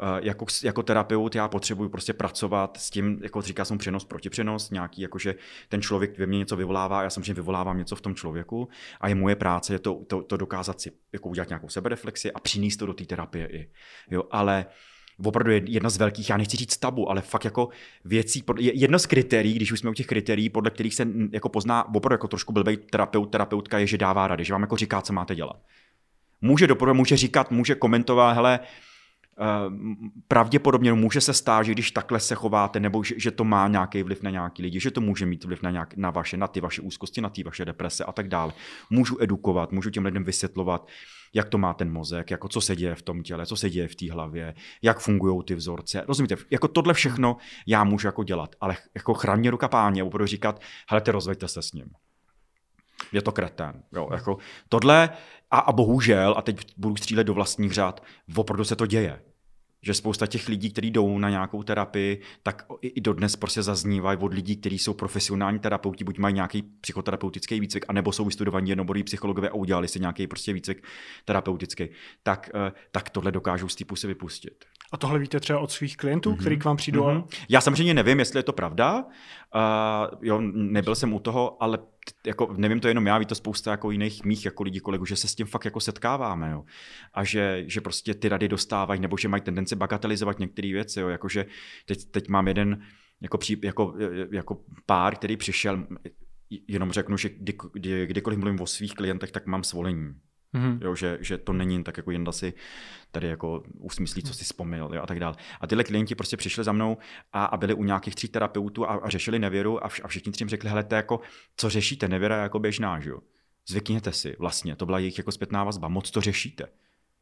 Eh, 0.00 0.20
jako, 0.22 0.46
jako 0.64 0.82
terapeut 0.82 1.34
já 1.34 1.48
potřebuji 1.48 1.88
prostě 1.88 2.12
pracovat 2.12 2.76
s 2.80 2.90
tím, 2.90 3.20
jako 3.22 3.42
říká 3.42 3.64
jsem 3.64 3.78
přenos, 3.78 4.04
protipřenos, 4.04 4.70
nějaký, 4.70 5.02
jakože 5.02 5.34
ten 5.68 5.82
člověk 5.82 6.18
ve 6.18 6.26
mně 6.26 6.38
něco 6.38 6.56
vyvolává, 6.56 7.02
já 7.02 7.10
samozřejmě 7.10 7.34
vyvolávám 7.34 7.78
něco 7.78 7.96
v 7.96 8.00
tom 8.00 8.14
člověku 8.14 8.68
a 9.00 9.08
je 9.08 9.14
moje 9.14 9.36
práce 9.36 9.74
je 9.74 9.78
to, 9.78 9.94
to, 10.06 10.22
to 10.22 10.36
dokázat 10.36 10.80
si 10.80 10.92
jako 11.12 11.28
udělat 11.28 11.48
nějakou 11.48 11.68
sebereflexi 11.68 12.32
a 12.32 12.40
přinést 12.40 12.76
to 12.76 12.86
do 12.86 12.94
té 12.94 13.04
terapie 13.04 13.46
i. 13.46 13.70
Jo, 14.10 14.24
ale 14.30 14.66
opravdu 15.24 15.50
je 15.50 15.62
jedna 15.64 15.90
z 15.90 15.96
velkých, 15.96 16.30
já 16.30 16.36
nechci 16.36 16.56
říct 16.56 16.76
tabu, 16.76 17.10
ale 17.10 17.20
fakt 17.22 17.44
jako 17.44 17.68
věcí, 18.04 18.44
jedno 18.58 18.98
z 18.98 19.06
kritérií, 19.06 19.54
když 19.54 19.72
už 19.72 19.80
jsme 19.80 19.90
u 19.90 19.94
těch 19.94 20.06
kritérií, 20.06 20.50
podle 20.50 20.70
kterých 20.70 20.94
se 20.94 21.08
jako 21.32 21.48
pozná 21.48 21.94
opravdu 21.94 22.14
jako 22.14 22.28
trošku 22.28 22.52
blbej 22.52 22.76
terapeut, 22.76 23.30
terapeutka, 23.30 23.78
je, 23.78 23.86
že 23.86 23.98
dává 23.98 24.28
rady, 24.28 24.44
že 24.44 24.52
vám 24.52 24.62
jako 24.62 24.76
říká, 24.76 25.02
co 25.02 25.12
máte 25.12 25.34
dělat. 25.34 25.56
Může 26.40 26.66
doporučovat, 26.66 26.96
může 26.96 27.16
říkat, 27.16 27.50
může 27.50 27.74
komentovat, 27.74 28.32
hele, 28.32 28.60
pravděpodobně 30.28 30.92
může 30.92 31.20
se 31.20 31.34
stát, 31.34 31.62
že 31.62 31.72
když 31.72 31.90
takhle 31.90 32.20
se 32.20 32.34
chováte, 32.34 32.80
nebo 32.80 33.04
že, 33.04 33.14
že 33.18 33.30
to 33.30 33.44
má 33.44 33.68
nějaký 33.68 34.02
vliv 34.02 34.22
na 34.22 34.30
nějaký 34.30 34.62
lidi, 34.62 34.80
že 34.80 34.90
to 34.90 35.00
může 35.00 35.26
mít 35.26 35.44
vliv 35.44 35.62
na, 35.62 35.70
nějak, 35.70 35.96
na 35.96 36.10
vaše, 36.10 36.36
na 36.36 36.48
ty 36.48 36.60
vaše 36.60 36.82
úzkosti, 36.82 37.20
na 37.20 37.30
ty 37.30 37.42
vaše 37.42 37.64
deprese 37.64 38.04
a 38.04 38.12
tak 38.12 38.28
dále. 38.28 38.52
Můžu 38.90 39.16
edukovat, 39.20 39.72
můžu 39.72 39.90
těm 39.90 40.04
lidem 40.04 40.24
vysvětlovat, 40.24 40.88
jak 41.34 41.48
to 41.48 41.58
má 41.58 41.74
ten 41.74 41.92
mozek, 41.92 42.30
jako 42.30 42.48
co 42.48 42.60
se 42.60 42.76
děje 42.76 42.94
v 42.94 43.02
tom 43.02 43.22
těle, 43.22 43.46
co 43.46 43.56
se 43.56 43.70
děje 43.70 43.88
v 43.88 43.94
té 43.94 44.12
hlavě, 44.12 44.54
jak 44.82 44.98
fungují 44.98 45.42
ty 45.44 45.54
vzorce. 45.54 46.04
Rozumíte, 46.08 46.36
jako 46.50 46.68
tohle 46.68 46.94
všechno 46.94 47.36
já 47.66 47.84
můžu 47.84 48.08
jako 48.08 48.24
dělat, 48.24 48.56
ale 48.60 48.76
jako 48.94 49.14
chraň 49.14 49.48
ruka 49.48 49.68
páně, 49.68 50.04
budu 50.04 50.26
říkat, 50.26 50.60
hele, 50.88 51.00
ty 51.00 51.10
rozveďte 51.10 51.48
se 51.48 51.62
s 51.62 51.72
ním. 51.72 51.90
Je 53.12 53.22
to 53.22 53.32
kretén. 53.32 53.82
Jo, 53.92 54.08
jako 54.12 54.38
tohle 54.68 55.10
a, 55.50 55.58
a 55.58 55.72
bohužel, 55.72 56.34
a 56.36 56.42
teď 56.42 56.74
budu 56.76 56.96
střílet 56.96 57.24
do 57.24 57.34
vlastních 57.34 57.72
řád, 57.72 58.02
opravdu 58.36 58.64
se 58.64 58.76
to 58.76 58.86
děje. 58.86 59.22
Že 59.82 59.94
spousta 59.94 60.26
těch 60.26 60.48
lidí, 60.48 60.70
kteří 60.70 60.90
jdou 60.90 61.18
na 61.18 61.30
nějakou 61.30 61.62
terapii, 61.62 62.20
tak 62.42 62.66
i 62.80 63.00
dodnes 63.00 63.36
prostě 63.36 63.62
zaznívají 63.62 64.18
od 64.18 64.34
lidí, 64.34 64.56
kteří 64.56 64.78
jsou 64.78 64.94
profesionální 64.94 65.58
terapeuti, 65.58 66.04
buď 66.04 66.18
mají 66.18 66.34
nějaký 66.34 66.62
psychoterapeutický 66.62 67.60
výcvik, 67.60 67.84
anebo 67.88 68.12
jsou 68.12 68.24
vystudovaní 68.24 68.70
jednoborí 68.70 69.02
psychologové 69.02 69.48
a 69.48 69.54
udělali 69.54 69.88
si 69.88 70.00
nějaký 70.00 70.26
prostě 70.26 70.52
výcvik 70.52 70.84
terapeutický, 71.24 71.88
tak, 72.22 72.50
eh, 72.54 72.72
tak 72.90 73.10
tohle 73.10 73.32
dokážou 73.32 73.68
z 73.68 73.76
té 73.76 73.84
pusy 73.84 74.06
vypustit. 74.06 74.64
A 74.92 74.96
tohle 74.96 75.18
víte 75.18 75.40
třeba 75.40 75.58
od 75.58 75.70
svých 75.70 75.96
klientů, 75.96 76.32
mm-hmm. 76.32 76.40
který 76.40 76.58
k 76.58 76.64
vám 76.64 76.76
přijdou? 76.76 77.02
Mm-hmm. 77.02 77.26
Já 77.48 77.60
samozřejmě 77.60 77.94
nevím, 77.94 78.18
jestli 78.18 78.38
je 78.38 78.42
to 78.42 78.52
pravda. 78.52 79.04
Uh, 79.54 80.18
jo, 80.22 80.40
nebyl 80.52 80.94
jsem 80.94 81.12
u 81.12 81.20
toho, 81.20 81.62
ale 81.62 81.78
jako, 82.26 82.54
nevím 82.56 82.80
to 82.80 82.88
jenom 82.88 83.06
já, 83.06 83.18
ví 83.18 83.26
to 83.26 83.34
spousta 83.34 83.70
jako 83.70 83.90
jiných 83.90 84.24
mých 84.24 84.44
jako 84.44 84.62
lidí 84.62 84.80
kolegů, 84.80 85.04
že 85.04 85.16
se 85.16 85.28
s 85.28 85.34
tím 85.34 85.46
fakt 85.46 85.64
jako 85.64 85.80
setkáváme. 85.80 86.50
Jo. 86.50 86.64
A 87.14 87.24
že, 87.24 87.64
že 87.66 87.80
prostě 87.80 88.14
ty 88.14 88.28
rady 88.28 88.48
dostávají, 88.48 89.00
nebo 89.00 89.16
že 89.16 89.28
mají 89.28 89.42
tendenci 89.42 89.76
bagatelizovat 89.76 90.38
některé 90.38 90.72
věci. 90.72 91.00
Jo. 91.00 91.08
Jakože 91.08 91.46
teď, 91.86 92.10
teď 92.10 92.28
mám 92.28 92.48
jeden 92.48 92.82
jako, 93.20 93.38
pří, 93.38 93.60
jako, 93.64 93.94
jako 94.32 94.60
pár, 94.86 95.14
který 95.14 95.36
přišel, 95.36 95.86
jenom 96.68 96.92
řeknu, 96.92 97.16
že 97.16 97.28
kdy, 97.28 97.54
kdy, 97.72 98.06
kdykoliv 98.06 98.38
mluvím 98.38 98.60
o 98.60 98.66
svých 98.66 98.94
klientech, 98.94 99.30
tak 99.30 99.46
mám 99.46 99.64
svolení. 99.64 100.14
Mm-hmm. 100.56 100.78
Jo, 100.80 100.94
že, 100.94 101.18
že 101.20 101.38
to 101.38 101.52
není 101.52 101.84
tak 101.84 101.96
jako 101.96 102.10
jen 102.10 102.26
si 102.30 102.54
tady 103.10 103.28
jako 103.28 103.62
usmyslí, 103.78 104.22
co 104.22 104.34
si 104.34 104.44
vzpomněl 104.44 104.90
jo, 104.94 105.02
a 105.02 105.06
tak 105.06 105.20
dále. 105.20 105.36
A 105.60 105.66
tyhle 105.66 105.84
klienti 105.84 106.14
prostě 106.14 106.36
přišli 106.36 106.64
za 106.64 106.72
mnou 106.72 106.96
a, 107.32 107.44
a 107.44 107.56
byli 107.56 107.74
u 107.74 107.84
nějakých 107.84 108.14
tří 108.14 108.28
terapeutů 108.28 108.90
a, 108.90 108.94
a 108.94 109.08
řešili 109.08 109.38
nevěru 109.38 109.84
a, 109.84 109.88
vš, 109.88 110.00
a 110.04 110.08
všichni 110.08 110.32
tři 110.32 110.42
jim 110.42 110.48
řekli, 110.48 110.70
hele, 110.70 110.84
to 110.84 110.94
jako, 110.94 111.20
co 111.56 111.70
řešíte, 111.70 112.08
nevěra 112.08 112.36
je 112.36 112.42
jako 112.42 112.58
běžná, 112.58 113.00
že 113.00 113.10
jo. 113.10 113.20
Zvykněte 113.68 114.12
si 114.12 114.36
vlastně, 114.38 114.76
to 114.76 114.86
byla 114.86 114.98
jejich 114.98 115.18
jako 115.18 115.32
zpětná 115.32 115.64
vazba, 115.64 115.88
moc 115.88 116.10
to 116.10 116.20
řešíte. 116.20 116.66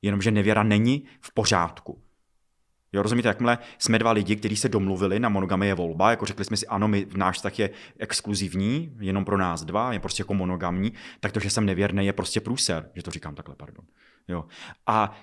Jenomže 0.03 0.31
nevěra 0.31 0.63
není 0.63 1.05
v 1.21 1.35
pořádku. 1.35 2.04
Jo, 2.95 3.03
rozumíte, 3.03 3.29
jakmile 3.29 3.59
jsme 3.79 3.99
dva 3.99 4.13
lidi, 4.13 4.37
kteří 4.37 4.57
se 4.57 4.69
domluvili 4.69 5.21
na 5.21 5.29
monogamy 5.29 5.67
je 5.67 5.75
volba, 5.75 6.11
jako 6.11 6.27
řekli 6.27 6.45
jsme 6.45 6.57
si, 6.57 6.67
ano, 6.67 6.89
my, 6.89 7.07
náš 7.17 7.37
vztah 7.37 7.59
je 7.59 7.71
exkluzivní, 7.99 8.97
jenom 9.01 9.25
pro 9.25 9.39
nás 9.39 9.65
dva, 9.65 9.93
je 9.93 10.01
prostě 10.01 10.21
jako 10.21 10.35
monogamní, 10.35 10.93
tak 11.21 11.33
to, 11.33 11.41
že 11.41 11.51
jsem 11.51 11.67
nevěrný, 11.67 12.07
je 12.07 12.13
prostě 12.13 12.41
průser, 12.41 12.91
že 12.95 13.03
to 13.03 13.11
říkám 13.11 13.35
takhle, 13.35 13.55
pardon. 13.57 13.85
Jo. 14.29 14.45
A 14.87 15.17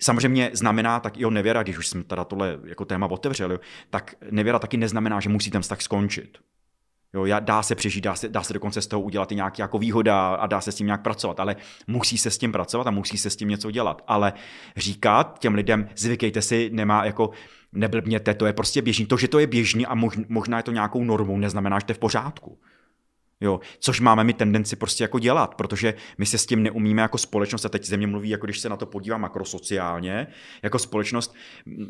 Samozřejmě 0.00 0.50
znamená 0.52 1.00
tak 1.00 1.18
i 1.18 1.30
nevěra, 1.30 1.62
když 1.62 1.78
už 1.78 1.88
jsme 1.88 2.04
teda 2.04 2.24
tohle 2.24 2.58
jako 2.64 2.84
téma 2.84 3.06
otevřeli, 3.06 3.58
tak 3.90 4.14
nevěra 4.30 4.58
taky 4.58 4.76
neznamená, 4.76 5.20
že 5.20 5.28
musí 5.28 5.50
ten 5.50 5.62
vztah 5.62 5.82
skončit. 5.82 6.38
Jo, 7.16 7.40
dá 7.40 7.62
se 7.62 7.74
přežít, 7.74 8.04
dá 8.04 8.14
se, 8.14 8.28
dá 8.28 8.42
se 8.42 8.52
dokonce 8.52 8.82
z 8.82 8.86
toho 8.86 9.02
udělat 9.02 9.32
i 9.32 9.34
nějaký 9.34 9.62
jako 9.62 9.78
výhoda 9.78 10.28
a 10.28 10.46
dá 10.46 10.60
se 10.60 10.72
s 10.72 10.74
tím 10.74 10.86
nějak 10.86 11.02
pracovat, 11.02 11.40
ale 11.40 11.56
musí 11.86 12.18
se 12.18 12.30
s 12.30 12.38
tím 12.38 12.52
pracovat 12.52 12.86
a 12.86 12.90
musí 12.90 13.18
se 13.18 13.30
s 13.30 13.36
tím 13.36 13.48
něco 13.48 13.70
dělat. 13.70 14.02
Ale 14.06 14.32
říkat 14.76 15.38
těm 15.38 15.54
lidem, 15.54 15.88
zvykejte 15.96 16.42
si, 16.42 16.70
nemá 16.72 17.04
jako, 17.04 17.30
neblbněte, 17.72 18.34
to 18.34 18.46
je 18.46 18.52
prostě 18.52 18.82
běžný. 18.82 19.06
To, 19.06 19.16
že 19.16 19.28
to 19.28 19.38
je 19.38 19.46
běžný 19.46 19.86
a 19.86 19.94
mož, 19.94 20.18
možná 20.28 20.56
je 20.56 20.62
to 20.62 20.72
nějakou 20.72 21.04
normou, 21.04 21.38
neznamená, 21.38 21.78
že 21.78 21.84
to 21.84 21.90
je 21.90 21.94
v 21.94 21.98
pořádku. 21.98 22.58
Jo, 23.40 23.60
což 23.78 24.00
máme 24.00 24.24
my 24.24 24.32
tendenci 24.32 24.76
prostě 24.76 25.04
jako 25.04 25.18
dělat, 25.18 25.54
protože 25.54 25.94
my 26.18 26.26
se 26.26 26.38
s 26.38 26.46
tím 26.46 26.62
neumíme 26.62 27.02
jako 27.02 27.18
společnost, 27.18 27.64
a 27.64 27.68
teď 27.68 27.84
ze 27.84 27.96
mě 27.96 28.06
mluví, 28.06 28.28
jako 28.28 28.46
když 28.46 28.58
se 28.58 28.68
na 28.68 28.76
to 28.76 28.86
podívám 28.86 29.20
makrosociálně, 29.20 30.26
jako 30.62 30.78
společnost, 30.78 31.34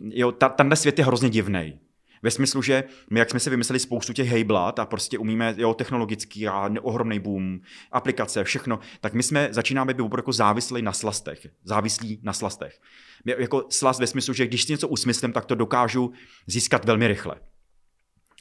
jo, 0.09 0.33
ta, 0.33 0.49
tenhle 0.49 0.77
svět 0.77 0.99
je 0.99 1.05
hrozně 1.05 1.31
divný. 1.31 1.79
Ve 2.23 2.31
smyslu, 2.31 2.63
že 2.63 2.85
my, 3.11 3.19
jak 3.19 3.31
jsme 3.31 3.41
si 3.41 3.51
vymysleli 3.51 3.81
spoustu 3.81 4.13
těch 4.13 4.29
hejblat 4.29 4.79
a 4.79 4.87
prostě 4.87 5.19
umíme, 5.19 5.55
jo, 5.57 5.75
technologický 5.75 6.49
a 6.49 6.71
ohromný 6.83 7.19
boom, 7.19 7.61
aplikace, 7.93 8.45
všechno, 8.45 8.79
tak 9.01 9.15
my 9.15 9.23
jsme, 9.23 9.49
začínáme 9.51 9.95
být 9.95 10.03
opravdu 10.03 10.21
jako 10.21 10.33
závislí 10.33 10.83
na 10.83 10.93
slastech. 10.93 11.47
Závislí 11.65 12.21
na 12.23 12.33
slastech. 12.33 12.81
My, 13.25 13.35
jako 13.39 13.67
slast 13.71 14.01
ve 14.01 14.07
smyslu, 14.07 14.35
že 14.35 14.47
když 14.47 14.63
si 14.63 14.73
něco 14.73 14.89
usmyslím, 14.89 15.33
tak 15.33 15.45
to 15.45 15.55
dokážu 15.55 16.13
získat 16.47 16.85
velmi 16.85 17.09
rychle. 17.09 17.37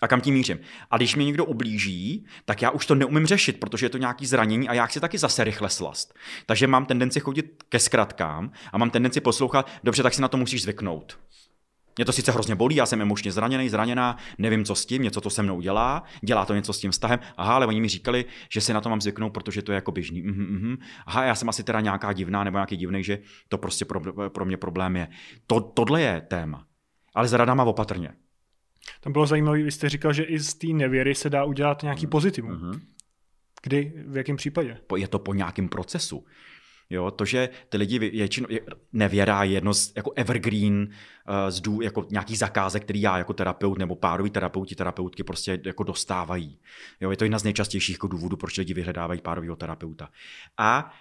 A 0.01 0.07
kam 0.07 0.21
tím 0.21 0.33
mířím? 0.33 0.59
A 0.91 0.97
když 0.97 1.15
mi 1.15 1.25
někdo 1.25 1.45
ublíží, 1.45 2.25
tak 2.45 2.61
já 2.61 2.69
už 2.69 2.85
to 2.85 2.95
neumím 2.95 3.25
řešit, 3.25 3.59
protože 3.59 3.85
je 3.85 3.89
to 3.89 3.97
nějaký 3.97 4.25
zranění 4.25 4.69
a 4.69 4.73
já 4.73 4.85
chci 4.85 4.99
taky 4.99 5.17
zase 5.17 5.43
rychle 5.43 5.69
slast. 5.69 6.13
Takže 6.45 6.67
mám 6.67 6.85
tendenci 6.85 7.19
chodit 7.19 7.63
ke 7.69 7.79
zkratkám 7.79 8.51
a 8.73 8.77
mám 8.77 8.89
tendenci 8.89 9.21
poslouchat, 9.21 9.69
dobře, 9.83 10.03
tak 10.03 10.13
si 10.13 10.21
na 10.21 10.27
to 10.27 10.37
musíš 10.37 10.61
zvyknout. 10.61 11.19
Mě 11.97 12.05
to 12.05 12.11
sice 12.11 12.31
hrozně 12.31 12.55
bolí, 12.55 12.75
já 12.75 12.85
jsem 12.85 13.01
emočně 13.01 13.31
zraněný, 13.31 13.69
zraněná, 13.69 14.17
nevím, 14.37 14.65
co 14.65 14.75
s 14.75 14.85
tím, 14.85 15.01
něco 15.01 15.21
to 15.21 15.29
se 15.29 15.43
mnou 15.43 15.61
dělá, 15.61 16.03
dělá 16.21 16.45
to 16.45 16.55
něco 16.55 16.73
s 16.73 16.79
tím 16.79 16.91
vztahem. 16.91 17.19
Aha, 17.37 17.55
ale 17.55 17.65
oni 17.65 17.81
mi 17.81 17.87
říkali, 17.89 18.25
že 18.51 18.61
si 18.61 18.73
na 18.73 18.81
to 18.81 18.89
mám 18.89 19.01
zvyknout, 19.01 19.33
protože 19.33 19.61
to 19.61 19.71
je 19.71 19.75
jako 19.75 19.91
běžný. 19.91 20.21
Mhm, 20.21 20.43
mhm. 20.43 20.77
Aha, 21.05 21.23
já 21.23 21.35
jsem 21.35 21.49
asi 21.49 21.63
teda 21.63 21.81
nějaká 21.81 22.13
divná 22.13 22.43
nebo 22.43 22.57
nějaký 22.57 22.77
divný, 22.77 23.03
že 23.03 23.19
to 23.49 23.57
prostě 23.57 23.85
pro, 23.85 24.29
pro 24.29 24.45
mě 24.45 24.57
problém 24.57 24.95
je. 24.95 25.07
To, 25.47 25.61
tohle 25.61 26.01
je 26.01 26.21
téma. 26.21 26.65
Ale 27.15 27.27
s 27.27 27.33
radama 27.33 27.63
opatrně. 27.63 28.09
Tam 29.01 29.13
bylo 29.13 29.25
zajímavé, 29.25 29.63
vy 29.63 29.71
jste 29.71 29.89
říkal, 29.89 30.13
že 30.13 30.23
i 30.23 30.39
z 30.39 30.53
té 30.53 30.67
nevěry 30.67 31.15
se 31.15 31.29
dá 31.29 31.43
udělat 31.43 31.83
nějaký 31.83 32.07
pozitivum. 32.07 32.51
Mhm. 32.51 32.81
Kdy, 33.63 33.93
v 34.07 34.17
jakém 34.17 34.35
případě? 34.35 34.77
Po- 34.87 34.97
Je 34.97 35.07
to 35.07 35.19
po 35.19 35.33
nějakém 35.33 35.69
procesu. 35.69 36.25
Jo, 36.89 37.11
to, 37.11 37.25
že 37.25 37.49
ty 37.69 37.77
lidi 37.77 37.99
vě- 37.99 38.11
většinou, 38.11 38.47
nevěra 38.93 39.43
je 39.43 39.51
jedno 39.51 39.73
z 39.73 39.93
jako 39.95 40.11
evergreen 40.15 40.75
uh, 40.81 41.49
z 41.49 41.61
dů, 41.61 41.81
jako 41.81 42.05
nějaký 42.09 42.35
zakázek, 42.35 42.83
který 42.83 43.01
já 43.01 43.17
jako 43.17 43.33
terapeut 43.33 43.77
nebo 43.77 43.95
párový 43.95 44.29
terapeuti, 44.29 44.75
terapeutky 44.75 45.23
prostě 45.23 45.59
jako 45.65 45.83
dostávají. 45.83 46.59
Jo, 47.01 47.11
je 47.11 47.17
to 47.17 47.25
jedna 47.25 47.39
z 47.39 47.43
nejčastějších 47.43 47.95
jako 47.95 48.07
důvodů, 48.07 48.37
proč 48.37 48.57
lidi 48.57 48.73
vyhledávají 48.73 49.21
párového 49.21 49.55
terapeuta. 49.55 50.09
A 50.57 50.93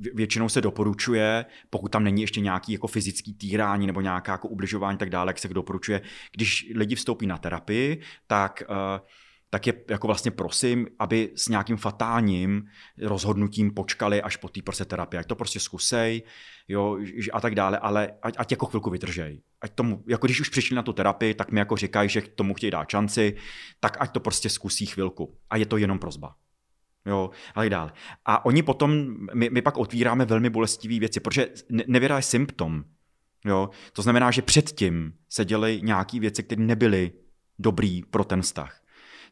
vě- 0.00 0.14
většinou 0.14 0.48
se 0.48 0.60
doporučuje, 0.60 1.44
pokud 1.70 1.88
tam 1.92 2.04
není 2.04 2.20
ještě 2.20 2.40
nějaký 2.40 2.72
jako 2.72 2.86
fyzický 2.86 3.34
týrání 3.34 3.86
nebo 3.86 4.00
nějaká 4.00 4.32
jako 4.32 4.48
ubližování 4.48 4.98
tak 4.98 5.10
dále, 5.10 5.30
jak 5.30 5.38
se 5.38 5.48
doporučuje, 5.48 6.00
když 6.32 6.72
lidi 6.74 6.94
vstoupí 6.94 7.26
na 7.26 7.38
terapii, 7.38 8.00
tak 8.26 8.62
uh, 8.68 8.76
tak 9.50 9.66
je 9.66 9.74
jako 9.88 10.06
vlastně 10.06 10.30
prosím, 10.30 10.86
aby 10.98 11.30
s 11.34 11.48
nějakým 11.48 11.76
fatálním 11.76 12.62
rozhodnutím 13.02 13.74
počkali 13.74 14.22
až 14.22 14.36
po 14.36 14.48
té 14.48 14.62
prostě 14.62 14.84
terapii. 14.84 15.18
Ať 15.18 15.26
to 15.26 15.34
prostě 15.34 15.60
zkusej, 15.60 16.22
jo, 16.68 16.98
a 17.32 17.40
tak 17.40 17.54
dále, 17.54 17.78
ale 17.78 18.12
ať, 18.22 18.34
ať 18.38 18.50
jako 18.50 18.66
chvilku 18.66 18.90
vydržej. 18.90 19.42
Ať 19.60 19.72
tomu, 19.74 20.04
jako 20.08 20.26
když 20.26 20.40
už 20.40 20.48
přišli 20.48 20.76
na 20.76 20.82
tu 20.82 20.92
terapii, 20.92 21.34
tak 21.34 21.52
mi 21.52 21.58
jako 21.58 21.76
říkají, 21.76 22.08
že 22.08 22.20
tomu 22.20 22.54
chtějí 22.54 22.70
dát 22.70 22.90
šanci, 22.90 23.36
tak 23.80 23.96
ať 24.00 24.12
to 24.12 24.20
prostě 24.20 24.48
zkusí 24.48 24.86
chvilku. 24.86 25.36
A 25.50 25.56
je 25.56 25.66
to 25.66 25.76
jenom 25.76 25.98
prozba. 25.98 26.34
Jo, 27.06 27.30
a 27.54 27.60
tak 27.60 27.70
dále. 27.70 27.92
A 28.24 28.44
oni 28.44 28.62
potom, 28.62 29.16
my, 29.34 29.50
my 29.50 29.62
pak 29.62 29.76
otvíráme 29.76 30.24
velmi 30.24 30.50
bolestivé 30.50 30.98
věci, 30.98 31.20
protože 31.20 31.48
ne- 31.68 31.84
nevěra 31.86 32.16
je 32.16 32.22
symptom. 32.22 32.84
Jo, 33.44 33.70
to 33.92 34.02
znamená, 34.02 34.30
že 34.30 34.42
předtím 34.42 35.12
se 35.28 35.44
děly 35.44 35.80
nějaké 35.82 36.20
věci, 36.20 36.42
které 36.42 36.62
nebyly 36.62 37.12
dobrý 37.58 38.02
pro 38.02 38.24
ten 38.24 38.42
vztah. 38.42 38.79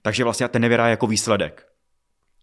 Takže 0.03 0.25
vlastně 0.25 0.49
ten 0.49 0.65
je 0.65 0.91
jako 0.91 1.07
výsledek 1.07 1.68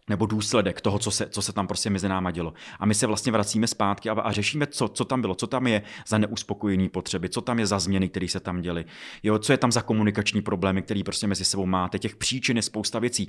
nebo 0.09 0.25
důsledek 0.25 0.81
toho, 0.81 0.99
co 0.99 1.11
se, 1.11 1.27
co 1.29 1.41
se 1.41 1.53
tam 1.53 1.67
prostě 1.67 1.89
mezi 1.89 2.09
náma 2.09 2.31
dělo. 2.31 2.53
A 2.79 2.85
my 2.85 2.93
se 2.93 3.07
vlastně 3.07 3.31
vracíme 3.31 3.67
zpátky 3.67 4.09
a, 4.09 4.13
a 4.13 4.31
řešíme, 4.31 4.67
co, 4.67 4.87
co 4.87 5.05
tam 5.05 5.21
bylo, 5.21 5.35
co 5.35 5.47
tam 5.47 5.67
je 5.67 5.81
za 6.07 6.17
neuspokojené 6.17 6.89
potřeby, 6.89 7.29
co 7.29 7.41
tam 7.41 7.59
je 7.59 7.65
za 7.65 7.79
změny, 7.79 8.09
které 8.09 8.27
se 8.27 8.39
tam 8.39 8.61
děly, 8.61 8.85
jo, 9.23 9.39
co 9.39 9.53
je 9.53 9.57
tam 9.57 9.71
za 9.71 9.81
komunikační 9.81 10.41
problémy, 10.41 10.81
které 10.81 11.01
prostě 11.05 11.27
mezi 11.27 11.45
sebou 11.45 11.65
máte. 11.65 11.99
Těch 11.99 12.15
příčin 12.15 12.57
je 12.57 12.61
spousta 12.61 12.99
věcí. 12.99 13.27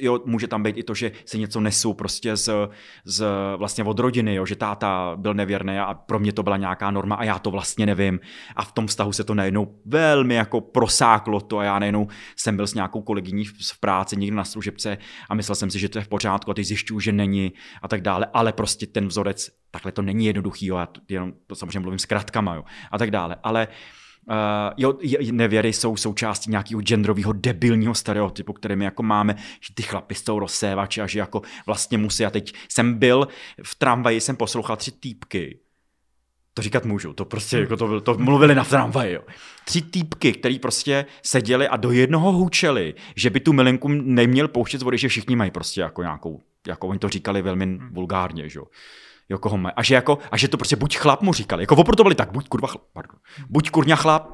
Jo, 0.00 0.20
může 0.24 0.46
tam 0.48 0.62
být 0.62 0.76
i 0.78 0.82
to, 0.82 0.94
že 0.94 1.12
se 1.24 1.38
něco 1.38 1.60
nesou 1.60 1.94
prostě 1.94 2.36
z, 2.36 2.50
z 3.04 3.26
vlastně 3.56 3.84
od 3.84 3.98
rodiny, 3.98 4.34
jo, 4.34 4.46
že 4.46 4.56
táta 4.56 5.12
byl 5.16 5.34
nevěrný 5.34 5.78
a 5.78 5.94
pro 5.94 6.18
mě 6.18 6.32
to 6.32 6.42
byla 6.42 6.56
nějaká 6.56 6.90
norma 6.90 7.16
a 7.16 7.24
já 7.24 7.38
to 7.38 7.50
vlastně 7.50 7.86
nevím. 7.86 8.20
A 8.56 8.64
v 8.64 8.72
tom 8.72 8.86
vztahu 8.86 9.12
se 9.12 9.24
to 9.24 9.34
najednou 9.34 9.74
velmi 9.84 10.34
jako 10.34 10.60
prosáklo 10.60 11.40
to 11.40 11.58
a 11.58 11.64
já 11.64 11.78
najednou 11.78 12.08
jsem 12.36 12.56
byl 12.56 12.66
s 12.66 12.74
nějakou 12.74 13.02
kolegyní 13.02 13.44
v 13.44 13.78
v 13.78 13.80
práci 13.80 14.16
někde 14.16 14.36
na 14.36 14.44
služebce 14.44 14.98
a 15.28 15.34
myslel 15.34 15.54
jsem 15.54 15.70
si, 15.70 15.78
že 15.78 15.88
to 15.88 15.98
je 15.98 16.04
v 16.04 16.08
pořádku 16.18 16.50
a 16.50 16.54
teď 16.54 16.66
zjišťuju, 16.66 17.00
že 17.00 17.12
není 17.12 17.52
a 17.82 17.88
tak 17.88 18.00
dále, 18.00 18.26
ale 18.34 18.52
prostě 18.52 18.86
ten 18.86 19.06
vzorec, 19.08 19.50
takhle 19.70 19.92
to 19.92 20.02
není 20.02 20.26
jednoduchý, 20.26 20.66
jo, 20.66 20.76
já 20.76 20.86
to, 20.86 21.00
jenom 21.08 21.32
to 21.46 21.54
samozřejmě 21.54 21.80
mluvím 21.80 21.98
zkratkama, 21.98 22.54
jo, 22.54 22.64
a 22.90 22.98
tak 22.98 23.10
dále, 23.10 23.36
ale 23.42 23.68
Uh, 24.30 24.74
jo, 24.76 24.98
nevěry 25.32 25.72
jsou 25.72 25.96
součástí 25.96 26.50
nějakého 26.50 26.82
genderového 26.82 27.32
debilního 27.32 27.94
stereotypu, 27.94 28.52
který 28.52 28.76
my 28.76 28.84
jako 28.84 29.02
máme, 29.02 29.34
že 29.60 29.74
ty 29.74 29.82
chlapy 29.82 30.14
jsou 30.14 30.38
rozsévači 30.38 31.00
a 31.00 31.06
že 31.06 31.18
jako 31.18 31.42
vlastně 31.66 31.98
musí. 31.98 32.24
A 32.24 32.30
teď 32.30 32.52
jsem 32.68 32.98
byl 32.98 33.28
v 33.62 33.74
tramvaji, 33.74 34.20
jsem 34.20 34.36
poslouchal 34.36 34.76
tři 34.76 34.92
týpky, 34.92 35.58
to 36.58 36.62
říkat 36.62 36.84
můžu, 36.84 37.12
to 37.12 37.24
prostě 37.24 37.58
jako 37.58 37.76
to, 37.76 37.86
byl, 37.86 38.00
to 38.00 38.14
mluvili 38.18 38.54
na 38.54 38.64
tramvaji, 38.64 39.14
jo. 39.14 39.22
Tři 39.64 39.82
týpky, 39.82 40.32
který 40.32 40.58
prostě 40.58 41.06
seděli 41.22 41.68
a 41.68 41.76
do 41.76 41.90
jednoho 41.90 42.32
hučeli, 42.32 42.94
že 43.16 43.30
by 43.30 43.40
tu 43.40 43.52
milinku 43.52 43.88
neměl 43.88 44.48
pouštět 44.48 44.78
z 44.78 44.82
vody, 44.82 44.98
že 44.98 45.08
všichni 45.08 45.36
mají 45.36 45.50
prostě 45.50 45.80
jako 45.80 46.02
nějakou, 46.02 46.40
jako 46.66 46.88
oni 46.88 46.98
to 46.98 47.08
říkali 47.08 47.42
velmi 47.42 47.78
vulgárně, 47.90 48.48
že 48.48 48.58
jo. 48.58 48.64
Jo, 49.28 49.38
koho 49.38 49.58
mají. 49.58 49.72
A 49.76 49.82
že, 49.82 49.94
jako, 49.94 50.18
a 50.30 50.36
že 50.36 50.48
to 50.48 50.56
prostě 50.56 50.76
buď 50.76 50.96
chlap 50.96 51.22
mu 51.22 51.32
říkali, 51.32 51.62
jako 51.62 51.74
opravdu 51.74 51.96
to 51.96 52.02
byli 52.02 52.14
tak, 52.14 52.32
buď 52.32 52.48
kurva 52.48 52.68
chlap, 52.68 52.82
pardon, 52.92 53.18
buď 53.48 53.70
kurňa 53.70 53.96
chlap. 53.96 54.30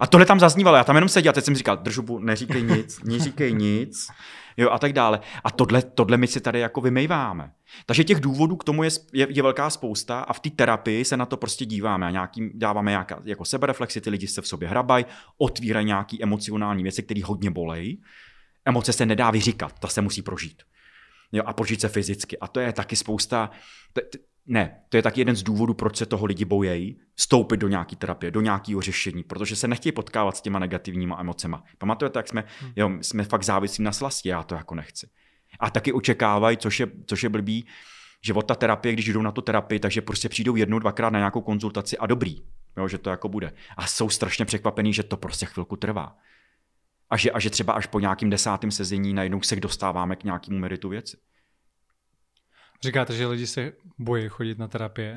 A 0.00 0.06
tohle 0.06 0.26
tam 0.26 0.40
zaznívalo, 0.40 0.76
já 0.76 0.84
tam 0.84 0.96
jenom 0.96 1.08
seděl, 1.08 1.30
a 1.30 1.32
teď 1.32 1.44
jsem 1.44 1.54
říkal, 1.54 1.76
držubu, 1.76 2.18
neříkej 2.18 2.62
nic, 2.62 3.00
neříkej 3.04 3.52
nic, 3.52 4.06
jo, 4.56 4.70
a 4.70 4.78
tak 4.78 4.92
dále. 4.92 5.20
A 5.44 5.50
tohle, 5.50 5.82
tohle 5.82 6.16
my 6.16 6.26
si 6.26 6.40
tady 6.40 6.60
jako 6.60 6.80
vymejváme. 6.80 7.52
Takže 7.86 8.04
těch 8.04 8.20
důvodů 8.20 8.56
k 8.56 8.64
tomu 8.64 8.82
je, 8.82 8.90
je, 9.12 9.26
je 9.30 9.42
velká 9.42 9.70
spousta 9.70 10.20
a 10.20 10.32
v 10.32 10.40
té 10.40 10.50
terapii 10.50 11.04
se 11.04 11.16
na 11.16 11.26
to 11.26 11.36
prostě 11.36 11.64
díváme 11.64 12.06
a 12.06 12.10
nějaký, 12.10 12.50
dáváme 12.54 12.90
nějaká, 12.90 13.20
jako 13.24 13.44
sebereflexy, 13.44 14.00
ty 14.00 14.10
lidi 14.10 14.26
se 14.28 14.42
v 14.42 14.48
sobě 14.48 14.68
hrabají, 14.68 15.04
otvírají 15.38 15.86
nějaký 15.86 16.22
emocionální 16.22 16.82
věci, 16.82 17.02
které 17.02 17.20
hodně 17.24 17.50
bolejí. 17.50 18.02
Emoce 18.64 18.92
se 18.92 19.06
nedá 19.06 19.30
vyříkat, 19.30 19.78
ta 19.78 19.88
se 19.88 20.00
musí 20.00 20.22
prožít. 20.22 20.62
Jo, 21.32 21.42
a 21.46 21.52
prožít 21.52 21.80
se 21.80 21.88
fyzicky. 21.88 22.38
A 22.38 22.48
to 22.48 22.60
je 22.60 22.72
taky 22.72 22.96
spousta, 22.96 23.50
ne, 24.46 24.80
to 24.88 24.96
je 24.96 25.02
taky 25.02 25.20
jeden 25.20 25.36
z 25.36 25.42
důvodů, 25.42 25.74
proč 25.74 25.96
se 25.96 26.06
toho 26.06 26.26
lidi 26.26 26.44
bojejí, 26.44 27.00
vstoupit 27.14 27.56
do 27.56 27.68
nějaké 27.68 27.96
terapie, 27.96 28.30
do 28.30 28.40
nějakého 28.40 28.80
řešení, 28.80 29.22
protože 29.22 29.56
se 29.56 29.68
nechtějí 29.68 29.92
potkávat 29.92 30.36
s 30.36 30.40
těma 30.40 30.58
negativníma 30.58 31.20
emocema. 31.20 31.64
Pamatujete, 31.78 32.18
jak 32.18 32.28
jsme, 32.28 32.44
jo, 32.76 32.90
jsme 33.00 33.24
fakt 33.24 33.42
závislí 33.42 33.84
na 33.84 33.92
slastě, 33.92 34.28
já 34.28 34.42
to 34.42 34.54
jako 34.54 34.74
nechci. 34.74 35.08
A 35.60 35.70
taky 35.70 35.92
očekávají, 35.92 36.56
což 36.56 36.80
je, 36.80 36.86
což 37.06 37.22
je 37.22 37.28
blbý, 37.28 37.66
že 38.24 38.32
od 38.32 38.42
ta 38.42 38.54
terapie, 38.54 38.92
když 38.92 39.08
jdou 39.08 39.22
na 39.22 39.32
tu 39.32 39.40
terapii, 39.40 39.80
takže 39.80 40.02
prostě 40.02 40.28
přijdou 40.28 40.56
jednou, 40.56 40.78
dvakrát 40.78 41.10
na 41.10 41.18
nějakou 41.18 41.40
konzultaci 41.40 41.98
a 41.98 42.06
dobrý, 42.06 42.42
jo, 42.76 42.88
že 42.88 42.98
to 42.98 43.10
jako 43.10 43.28
bude. 43.28 43.52
A 43.76 43.86
jsou 43.86 44.08
strašně 44.08 44.44
překvapení, 44.44 44.92
že 44.92 45.02
to 45.02 45.16
prostě 45.16 45.46
chvilku 45.46 45.76
trvá. 45.76 46.16
A 47.10 47.16
že, 47.16 47.30
a 47.30 47.38
že 47.38 47.50
třeba 47.50 47.72
až 47.72 47.86
po 47.86 48.00
nějakým 48.00 48.30
desátém 48.30 48.70
sezení 48.70 49.14
najednou 49.14 49.42
se 49.42 49.56
dostáváme 49.56 50.16
k 50.16 50.24
nějakému 50.24 50.58
meritu 50.58 50.88
věci. 50.88 51.16
Říkáte, 52.82 53.16
že 53.16 53.26
lidi 53.26 53.46
se 53.46 53.72
bojí 53.98 54.28
chodit 54.28 54.58
na 54.58 54.68
terapie? 54.68 55.14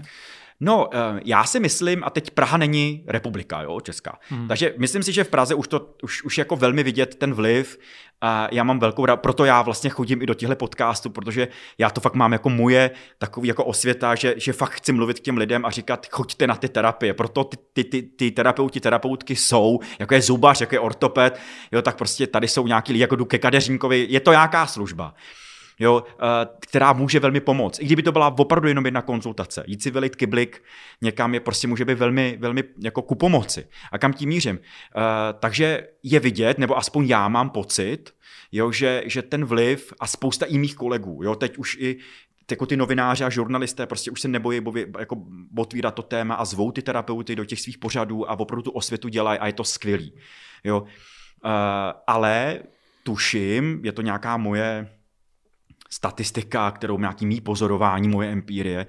No, 0.59 0.89
eh, 0.93 1.19
já 1.25 1.43
si 1.43 1.59
myslím, 1.59 2.03
a 2.03 2.09
teď 2.09 2.31
Praha 2.31 2.57
není 2.57 3.03
republika, 3.07 3.61
jo, 3.61 3.79
česká. 3.79 4.19
Hmm. 4.29 4.47
Takže 4.47 4.73
myslím 4.77 5.03
si, 5.03 5.13
že 5.13 5.23
v 5.23 5.29
Praze 5.29 5.55
už 5.55 5.67
to 5.67 5.93
už, 6.03 6.23
už 6.23 6.37
jako 6.37 6.55
velmi 6.55 6.83
vidět 6.83 7.15
ten 7.15 7.33
vliv. 7.33 7.79
A 8.21 8.47
já 8.51 8.63
mám 8.63 8.79
velkou 8.79 9.05
rád, 9.05 9.17
proto 9.17 9.45
já 9.45 9.61
vlastně 9.61 9.89
chodím 9.89 10.21
i 10.21 10.25
do 10.25 10.33
těchto 10.33 10.55
podcastů, 10.55 11.09
protože 11.09 11.47
já 11.77 11.89
to 11.89 12.01
fakt 12.01 12.15
mám 12.15 12.33
jako 12.33 12.49
moje 12.49 12.91
takový 13.17 13.47
jako 13.47 13.65
osvěta, 13.65 14.15
že, 14.15 14.33
že 14.37 14.53
fakt 14.53 14.71
chci 14.71 14.91
mluvit 14.91 15.19
k 15.19 15.23
těm 15.23 15.37
lidem 15.37 15.65
a 15.65 15.71
říkat, 15.71 16.07
choďte 16.11 16.47
na 16.47 16.55
ty 16.55 16.69
terapie. 16.69 17.13
Proto 17.13 17.43
ty, 17.43 17.57
ty, 17.73 17.83
ty, 17.83 18.01
ty 18.01 18.31
terapeuti, 18.31 18.79
terapeutky 18.79 19.35
jsou, 19.35 19.79
jako 19.99 20.13
je 20.13 20.21
zubař, 20.21 20.61
jako 20.61 20.75
je 20.75 20.79
ortoped, 20.79 21.39
jo, 21.71 21.81
tak 21.81 21.97
prostě 21.97 22.27
tady 22.27 22.47
jsou 22.47 22.67
nějaký 22.67 22.91
lidi, 22.91 23.01
jako 23.01 23.15
jdu 23.15 23.25
ke 23.25 23.37
kadeřínkovi, 23.37 24.07
je 24.09 24.19
to 24.19 24.31
nějaká 24.31 24.67
služba. 24.67 25.13
Jo, 25.79 26.03
eh, 26.09 26.47
která 26.59 26.93
může 26.93 27.19
velmi 27.19 27.39
pomoct. 27.39 27.79
I 27.79 27.85
kdyby 27.85 28.03
to 28.03 28.11
byla 28.11 28.35
opravdu 28.39 28.67
jenom 28.67 28.85
jedna 28.85 29.01
konzultace. 29.01 29.63
Jít 29.67 29.83
si 29.83 29.91
vylit 29.91 30.15
kyblik 30.15 30.63
někam 31.01 31.33
je 31.33 31.39
prostě 31.39 31.67
může 31.67 31.85
být 31.85 31.97
velmi, 31.97 32.37
velmi 32.39 32.63
jako 32.83 33.01
ku 33.01 33.15
pomoci. 33.15 33.67
A 33.91 33.97
kam 33.97 34.13
tím 34.13 34.29
mířím? 34.29 34.59
Eh, 34.59 35.01
takže 35.39 35.87
je 36.03 36.19
vidět, 36.19 36.57
nebo 36.57 36.77
aspoň 36.77 37.05
já 37.05 37.27
mám 37.27 37.49
pocit, 37.49 38.13
jo, 38.51 38.71
že, 38.71 39.03
že 39.05 39.21
ten 39.21 39.45
vliv 39.45 39.93
a 39.99 40.07
spousta 40.07 40.45
i 40.45 40.57
mých 40.57 40.75
kolegů, 40.75 41.19
jo, 41.23 41.35
teď 41.35 41.57
už 41.57 41.77
i 41.79 41.97
jako 42.51 42.65
ty 42.65 42.77
novináři 42.77 43.23
a 43.23 43.29
žurnalisté 43.29 43.87
prostě 43.87 44.11
už 44.11 44.21
se 44.21 44.27
nebojí 44.27 44.61
bově, 44.61 44.87
jako 44.99 45.17
otvírat 45.57 45.95
to 45.95 46.01
téma 46.01 46.35
a 46.35 46.45
zvou 46.45 46.71
ty 46.71 46.81
terapeuty 46.81 47.35
do 47.35 47.45
těch 47.45 47.61
svých 47.61 47.77
pořadů 47.77 48.31
a 48.31 48.39
opravdu 48.39 48.61
tu 48.61 48.71
osvětu 48.71 49.07
dělají 49.07 49.39
a 49.39 49.47
je 49.47 49.53
to 49.53 49.63
skvělý. 49.63 50.13
Jo. 50.63 50.81
Uh, 50.81 50.89
ale 52.07 52.59
tuším, 53.03 53.79
je 53.83 53.91
to 53.91 54.01
nějaká 54.01 54.37
moje 54.37 54.94
statistika, 55.95 56.71
kterou 56.71 56.99
nějaký 56.99 57.25
mý 57.25 57.41
pozorování, 57.41 58.07
moje 58.07 58.31
empírie, 58.31 58.87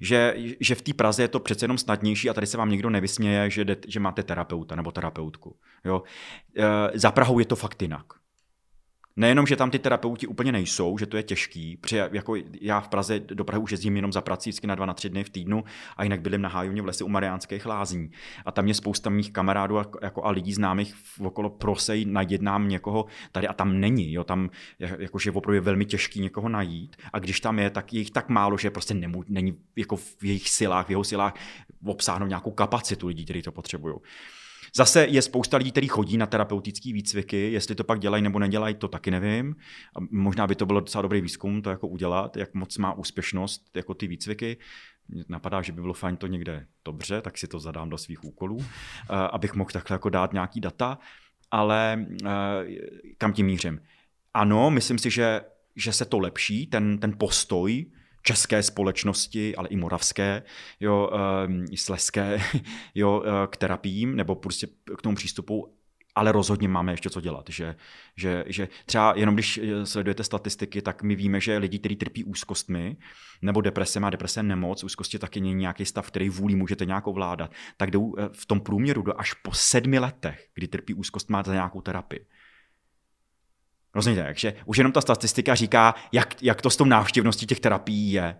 že, 0.00 0.34
že 0.60 0.74
v 0.74 0.82
té 0.82 0.92
Praze 0.94 1.22
je 1.22 1.28
to 1.28 1.40
přece 1.40 1.64
jenom 1.64 1.78
snadnější 1.78 2.30
a 2.30 2.34
tady 2.34 2.46
se 2.46 2.56
vám 2.56 2.70
nikdo 2.70 2.90
nevysměje, 2.90 3.50
že, 3.50 3.66
že 3.88 4.00
máte 4.00 4.22
terapeuta 4.22 4.76
nebo 4.76 4.92
terapeutku. 4.92 5.56
Jo? 5.84 6.02
E, 6.56 6.98
za 6.98 7.10
Prahou 7.10 7.38
je 7.38 7.44
to 7.44 7.56
fakt 7.56 7.82
jinak. 7.82 8.06
Nejenom, 9.18 9.46
že 9.46 9.56
tam 9.56 9.70
ty 9.70 9.78
terapeuti 9.78 10.26
úplně 10.26 10.52
nejsou, 10.52 10.98
že 10.98 11.06
to 11.06 11.16
je 11.16 11.22
těžký, 11.22 11.76
protože 11.76 12.08
jako 12.12 12.34
já 12.60 12.80
v 12.80 12.88
Praze 12.88 13.20
do 13.20 13.44
Prahy 13.44 13.62
už 13.62 13.70
jezdím 13.70 13.96
jenom 13.96 14.12
za 14.12 14.20
prací 14.20 14.50
vždycky 14.50 14.66
na 14.66 14.74
dva, 14.74 14.86
na 14.86 14.94
tři 14.94 15.08
dny 15.08 15.24
v 15.24 15.30
týdnu 15.30 15.64
a 15.96 16.02
jinak 16.02 16.20
bydlím 16.20 16.42
na 16.42 16.48
Hájovně 16.48 16.82
v 16.82 16.86
lese 16.86 17.04
u 17.04 17.08
Mariánských 17.08 17.66
lázní. 17.66 18.10
A 18.44 18.52
tam 18.52 18.68
je 18.68 18.74
spousta 18.74 19.10
mých 19.10 19.32
kamarádů 19.32 19.78
a, 19.78 19.86
jako 20.02 20.24
a 20.24 20.30
lidí 20.30 20.52
známých 20.52 20.94
okolo 21.20 21.50
prosej, 21.50 22.04
najít 22.04 22.42
nám 22.42 22.68
někoho 22.68 23.06
tady 23.32 23.48
a 23.48 23.52
tam 23.52 23.80
není. 23.80 24.12
Jo, 24.12 24.24
tam 24.24 24.50
jakože 24.78 25.30
opravdu 25.30 25.54
je 25.54 25.60
velmi 25.60 25.84
těžký 25.84 26.20
někoho 26.20 26.48
najít 26.48 26.96
a 27.12 27.18
když 27.18 27.40
tam 27.40 27.58
je, 27.58 27.70
tak 27.70 27.92
je 27.92 28.00
jich 28.00 28.10
tak 28.10 28.28
málo, 28.28 28.58
že 28.58 28.70
prostě 28.70 28.94
nemů, 28.94 29.24
není 29.28 29.58
jako 29.76 29.96
v 29.96 30.24
jejich 30.24 30.48
silách, 30.48 30.86
v 30.86 30.90
jeho 30.90 31.04
silách 31.04 31.34
obsáhnout 31.84 32.28
nějakou 32.28 32.50
kapacitu 32.50 33.06
lidí, 33.06 33.24
kteří 33.24 33.42
to 33.42 33.52
potřebují. 33.52 33.94
Zase 34.76 35.06
je 35.06 35.22
spousta 35.22 35.56
lidí, 35.56 35.70
kteří 35.70 35.88
chodí 35.88 36.16
na 36.16 36.26
terapeutické 36.26 36.92
výcviky, 36.92 37.52
jestli 37.52 37.74
to 37.74 37.84
pak 37.84 38.00
dělají 38.00 38.22
nebo 38.22 38.38
nedělají, 38.38 38.74
to 38.74 38.88
taky 38.88 39.10
nevím. 39.10 39.56
A 39.96 40.00
možná 40.10 40.46
by 40.46 40.54
to 40.54 40.66
bylo 40.66 40.80
docela 40.80 41.02
dobrý 41.02 41.20
výzkum 41.20 41.62
to 41.62 41.70
jako 41.70 41.88
udělat, 41.88 42.36
jak 42.36 42.54
moc 42.54 42.78
má 42.78 42.92
úspěšnost 42.92 43.70
jako 43.76 43.94
ty 43.94 44.06
výcviky. 44.06 44.56
Mě 45.08 45.24
napadá, 45.28 45.62
že 45.62 45.72
by 45.72 45.80
bylo 45.80 45.94
fajn 45.94 46.16
to 46.16 46.26
někde 46.26 46.66
dobře, 46.84 47.20
tak 47.20 47.38
si 47.38 47.48
to 47.48 47.58
zadám 47.58 47.90
do 47.90 47.98
svých 47.98 48.24
úkolů, 48.24 48.58
eh, 48.60 49.14
abych 49.32 49.54
mohl 49.54 49.70
takhle 49.70 49.94
jako 49.94 50.08
dát 50.08 50.32
nějaký 50.32 50.60
data. 50.60 50.98
Ale 51.50 52.06
eh, 52.24 52.28
kam 53.18 53.32
tím 53.32 53.46
mířím? 53.46 53.80
Ano, 54.34 54.70
myslím 54.70 54.98
si, 54.98 55.10
že, 55.10 55.40
že 55.76 55.92
se 55.92 56.04
to 56.04 56.18
lepší, 56.18 56.66
ten, 56.66 56.98
ten 56.98 57.14
postoj 57.18 57.86
české 58.28 58.62
společnosti, 58.62 59.56
ale 59.56 59.68
i 59.68 59.76
moravské, 59.76 60.42
jo, 60.80 61.10
ehm, 61.12 61.64
i 61.70 61.76
sleské, 61.76 62.40
jo, 62.94 63.22
eh, 63.24 63.46
k 63.46 63.56
terapiím 63.56 64.16
nebo 64.16 64.34
prostě 64.34 64.66
k 64.98 65.02
tomu 65.02 65.16
přístupu, 65.16 65.74
ale 66.14 66.32
rozhodně 66.32 66.68
máme 66.68 66.92
ještě 66.92 67.10
co 67.10 67.20
dělat. 67.20 67.44
Že, 67.48 67.74
že, 68.16 68.44
že 68.46 68.68
třeba 68.86 69.14
jenom 69.16 69.34
když 69.34 69.58
eh, 69.58 69.86
sledujete 69.86 70.24
statistiky, 70.24 70.82
tak 70.82 71.02
my 71.02 71.16
víme, 71.16 71.40
že 71.40 71.58
lidi, 71.58 71.78
kteří 71.78 71.96
trpí 71.96 72.24
úzkostmi 72.24 72.96
nebo 73.42 73.60
deprese, 73.60 74.00
má 74.00 74.10
deprese 74.10 74.42
nemoc, 74.42 74.84
úzkosti 74.84 75.18
taky 75.18 75.40
není 75.40 75.54
nějaký 75.54 75.84
stav, 75.84 76.06
který 76.06 76.28
vůli 76.28 76.54
můžete 76.54 76.84
nějak 76.84 77.06
ovládat, 77.06 77.50
tak 77.76 77.90
jdou 77.90 78.14
eh, 78.18 78.28
v 78.32 78.46
tom 78.46 78.60
průměru 78.60 79.02
do 79.02 79.20
až 79.20 79.32
po 79.34 79.52
sedmi 79.52 79.98
letech, 79.98 80.48
kdy 80.54 80.68
trpí 80.68 80.94
úzkost, 80.94 81.30
máte 81.30 81.50
nějakou 81.50 81.80
terapii. 81.80 82.26
Rozumíte, 83.98 84.24
takže 84.24 84.54
už 84.66 84.78
jenom 84.78 84.92
ta 84.92 85.00
statistika 85.00 85.54
říká, 85.54 85.94
jak, 86.12 86.42
jak 86.42 86.62
to 86.62 86.70
s 86.70 86.76
tou 86.76 86.84
návštěvností 86.84 87.46
těch 87.46 87.60
terapií 87.60 88.12
je. 88.12 88.36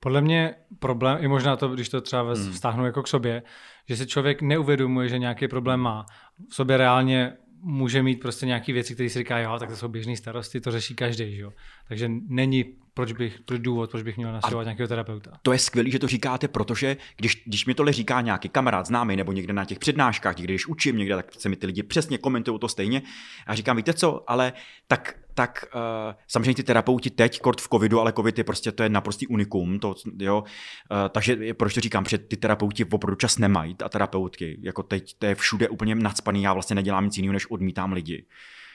Podle 0.00 0.20
mě 0.20 0.54
problém, 0.78 1.18
i 1.20 1.28
možná 1.28 1.56
to, 1.56 1.68
když 1.68 1.88
to 1.88 2.00
třeba 2.00 2.22
hmm. 2.22 2.52
vztáhnu 2.52 2.86
jako 2.86 3.02
k 3.02 3.08
sobě, 3.08 3.42
že 3.88 3.96
si 3.96 4.06
člověk 4.06 4.42
neuvědomuje, 4.42 5.08
že 5.08 5.18
nějaký 5.18 5.48
problém 5.48 5.80
má. 5.80 6.06
V 6.50 6.54
sobě 6.54 6.76
reálně 6.76 7.32
může 7.60 8.02
mít 8.02 8.20
prostě 8.20 8.46
nějaké 8.46 8.72
věci, 8.72 8.94
které 8.94 9.10
si 9.10 9.18
říká, 9.18 9.38
jo, 9.38 9.58
tak 9.58 9.68
to 9.68 9.76
jsou 9.76 9.88
běžné 9.88 10.16
starosti, 10.16 10.60
to 10.60 10.70
řeší 10.70 10.94
každý, 10.94 11.38
jo. 11.38 11.52
Takže 11.88 12.10
není 12.28 12.64
proč 12.94 13.12
bych, 13.12 13.40
proč 13.44 13.60
důvod, 13.60 13.90
proč 13.90 14.02
bych 14.02 14.16
měl 14.16 14.32
navštěvovat 14.32 14.64
nějakého 14.64 14.88
terapeuta. 14.88 15.30
To 15.42 15.52
je 15.52 15.58
skvělé, 15.58 15.90
že 15.90 15.98
to 15.98 16.08
říkáte, 16.08 16.48
protože 16.48 16.96
když, 17.16 17.42
když 17.46 17.66
mi 17.66 17.74
tohle 17.74 17.92
říká 17.92 18.20
nějaký 18.20 18.48
kamarád 18.48 18.86
známý 18.86 19.16
nebo 19.16 19.32
někde 19.32 19.52
na 19.52 19.64
těch 19.64 19.78
přednáškách, 19.78 20.36
někde 20.36 20.52
když 20.52 20.66
učím 20.66 20.96
někde, 20.96 21.16
tak 21.16 21.32
se 21.38 21.48
mi 21.48 21.56
ty 21.56 21.66
lidi 21.66 21.82
přesně 21.82 22.18
komentují 22.18 22.58
to 22.58 22.68
stejně. 22.68 23.02
A 23.46 23.54
říkám, 23.54 23.76
víte 23.76 23.92
co, 23.92 24.30
ale 24.30 24.52
tak, 24.86 25.18
tak 25.34 25.64
uh, 25.74 25.80
samozřejmě 26.28 26.54
ty 26.54 26.62
terapeuti 26.62 27.10
teď, 27.10 27.40
kort 27.40 27.60
v 27.60 27.68
covidu, 27.68 28.00
ale 28.00 28.12
covid 28.12 28.38
je 28.38 28.44
prostě, 28.44 28.72
to 28.72 28.82
je 28.82 28.88
naprostý 28.88 29.26
unikum, 29.26 29.78
to, 29.78 29.94
jo, 30.18 30.40
uh, 30.40 30.96
takže 31.10 31.54
proč 31.54 31.74
to 31.74 31.80
říkám, 31.80 32.04
protože 32.04 32.18
ty 32.18 32.36
terapeuti 32.36 32.84
opravdu 32.84 33.16
čas 33.16 33.38
nemají 33.38 33.76
a 33.84 33.88
terapeutky, 33.88 34.58
jako 34.62 34.82
teď 34.82 35.14
to 35.18 35.26
je 35.26 35.34
všude 35.34 35.68
úplně 35.68 35.94
nadspaný, 35.94 36.42
já 36.42 36.52
vlastně 36.52 36.74
nedělám 36.74 37.04
nic 37.04 37.16
jiného, 37.16 37.32
než 37.32 37.50
odmítám 37.50 37.92
lidi 37.92 38.26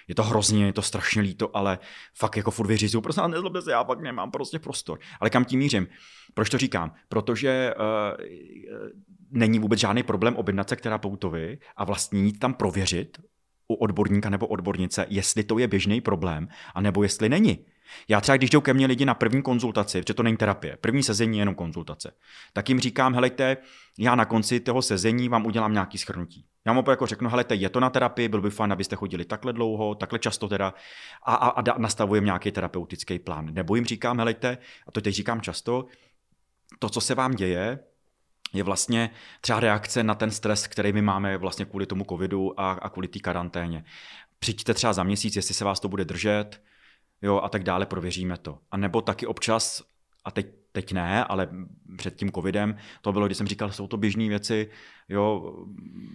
je 0.10 0.16
to 0.16 0.24
hrozně, 0.24 0.66
je 0.66 0.74
to 0.74 0.82
strašně 0.82 1.22
líto, 1.22 1.58
ale 1.58 1.80
fakt 2.16 2.38
jako 2.38 2.52
furt 2.52 2.68
vyřizuju, 2.68 3.02
prostě 3.02 3.22
nezlobte 3.28 3.62
se, 3.62 3.72
já 3.72 3.84
fakt 3.84 4.02
nemám 4.02 4.32
prostě 4.32 4.60
prostor. 4.60 5.00
Ale 5.20 5.30
kam 5.30 5.46
tím 5.46 5.60
mířím? 5.60 5.88
Proč 6.34 6.50
to 6.50 6.58
říkám? 6.58 6.94
Protože 7.10 7.74
uh, 7.78 8.26
není 9.32 9.60
vůbec 9.60 9.80
žádný 9.80 10.04
problém 10.04 10.36
objednat 10.36 10.70
se 10.70 10.76
k 10.76 10.82
terapeutovi 10.82 11.58
a 11.78 11.84
vlastně 11.84 12.20
jít 12.20 12.40
tam 12.40 12.54
prověřit 12.54 13.18
u 13.68 13.74
odborníka 13.74 14.30
nebo 14.30 14.48
odbornice, 14.48 15.06
jestli 15.10 15.44
to 15.44 15.60
je 15.60 15.68
běžný 15.68 16.02
problém, 16.02 16.48
anebo 16.76 17.04
jestli 17.04 17.30
není. 17.30 17.66
Já 18.08 18.22
třeba, 18.22 18.38
když 18.38 18.50
jdou 18.50 18.62
ke 18.62 18.74
mně 18.74 18.86
lidi 18.86 19.06
na 19.06 19.14
první 19.14 19.42
konzultaci, 19.42 20.02
protože 20.02 20.14
to 20.14 20.24
není 20.24 20.38
terapie, 20.38 20.78
první 20.82 21.04
sezení 21.04 21.38
je 21.38 21.42
jenom 21.42 21.56
konzultace, 21.56 22.12
tak 22.54 22.70
jim 22.70 22.80
říkám, 22.80 23.14
helejte, 23.14 23.58
já 24.00 24.16
na 24.16 24.26
konci 24.26 24.60
toho 24.60 24.82
sezení 24.82 25.30
vám 25.30 25.46
udělám 25.46 25.74
nějaký 25.74 25.98
schrnutí. 25.98 26.46
Já 26.66 26.74
mu 26.74 26.84
jako 26.90 27.06
řeknu, 27.06 27.30
helejte, 27.30 27.56
je 27.56 27.70
to 27.70 27.80
na 27.80 27.90
terapii, 27.90 28.28
byl 28.28 28.42
by 28.42 28.50
fajn, 28.50 28.72
abyste 28.72 28.96
chodili 28.96 29.26
takhle 29.26 29.54
dlouho, 29.54 29.96
takhle 29.96 30.20
často 30.20 30.48
teda 30.48 30.74
a, 31.24 31.36
a, 31.36 31.62
a 31.72 31.78
nastavujem 31.78 32.26
nějaký 32.26 32.52
terapeutický 32.52 33.20
plán. 33.20 33.54
Nebo 33.54 33.76
jim 33.76 33.86
říkám, 33.86 34.18
helejte, 34.18 34.58
a 34.88 34.92
to 34.92 35.02
teď 35.02 35.16
říkám 35.16 35.42
často, 35.42 35.86
to, 36.80 36.90
co 36.90 37.02
se 37.02 37.16
vám 37.16 37.32
děje, 37.32 37.80
je 38.54 38.64
vlastně 38.64 39.10
třeba 39.42 39.60
reakce 39.60 40.04
na 40.04 40.16
ten 40.16 40.32
stres, 40.32 40.68
který 40.68 40.94
my 40.94 41.02
máme 41.02 41.38
vlastně 41.38 41.66
kvůli 41.66 41.86
tomu 41.86 42.04
covidu 42.10 42.60
a, 42.60 42.72
a 42.72 42.90
kvůli 42.90 43.08
té 43.08 43.20
karanténě. 43.20 43.84
Přijďte 44.40 44.74
třeba 44.74 44.94
za 44.94 45.04
měsíc, 45.04 45.36
jestli 45.36 45.54
se 45.54 45.66
vás 45.66 45.80
to 45.80 45.90
bude 45.90 46.06
držet, 46.06 46.62
jo, 47.22 47.42
a 47.44 47.50
tak 47.50 47.64
dále, 47.64 47.86
prověříme 47.86 48.38
to. 48.38 48.58
A 48.72 48.78
nebo 48.78 49.02
taky 49.02 49.26
občas, 49.26 49.84
a 50.26 50.32
teď, 50.32 50.48
teď 50.72 50.94
ne, 50.94 51.24
ale 51.24 51.50
před 51.98 52.16
tím 52.16 52.32
covidem 52.32 52.76
to 53.02 53.12
bylo, 53.12 53.26
když 53.26 53.38
jsem 53.38 53.48
říkal, 53.48 53.72
jsou 53.72 53.88
to 53.88 53.98
běžné 53.98 54.28
věci, 54.28 54.70
jo, 55.10 55.56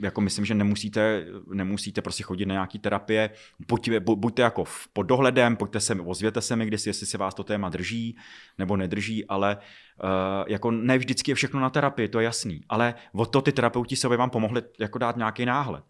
jako 0.00 0.20
myslím, 0.20 0.44
že 0.44 0.54
nemusíte, 0.54 1.26
nemusíte 1.52 2.02
prostě 2.02 2.22
chodit 2.22 2.46
na 2.46 2.52
nějaký 2.52 2.78
terapie, 2.78 3.30
buď, 3.68 3.90
buďte 3.98 4.42
jako 4.42 4.64
pod 4.92 5.02
dohledem, 5.02 5.56
pojďte 5.56 5.80
se, 5.80 5.94
ozvěte 5.94 6.40
se 6.40 6.56
mi 6.56 6.66
když 6.66 6.86
jestli 6.86 7.06
se 7.06 7.18
vás 7.18 7.34
to 7.34 7.44
téma 7.44 7.68
drží 7.68 8.16
nebo 8.58 8.76
nedrží, 8.76 9.26
ale 9.26 9.56
uh, 9.56 10.10
jako 10.48 10.70
ne 10.70 10.98
vždycky 10.98 11.30
je 11.30 11.34
všechno 11.34 11.60
na 11.60 11.70
terapii, 11.70 12.08
to 12.08 12.20
je 12.20 12.24
jasný, 12.24 12.60
ale 12.68 12.94
o 13.12 13.26
to 13.26 13.42
ty 13.42 13.52
terapeuti 13.52 13.96
se 13.96 14.08
vám 14.08 14.30
pomohli 14.30 14.62
jako 14.80 14.98
dát 14.98 15.16
nějaký 15.16 15.44
náhled. 15.44 15.84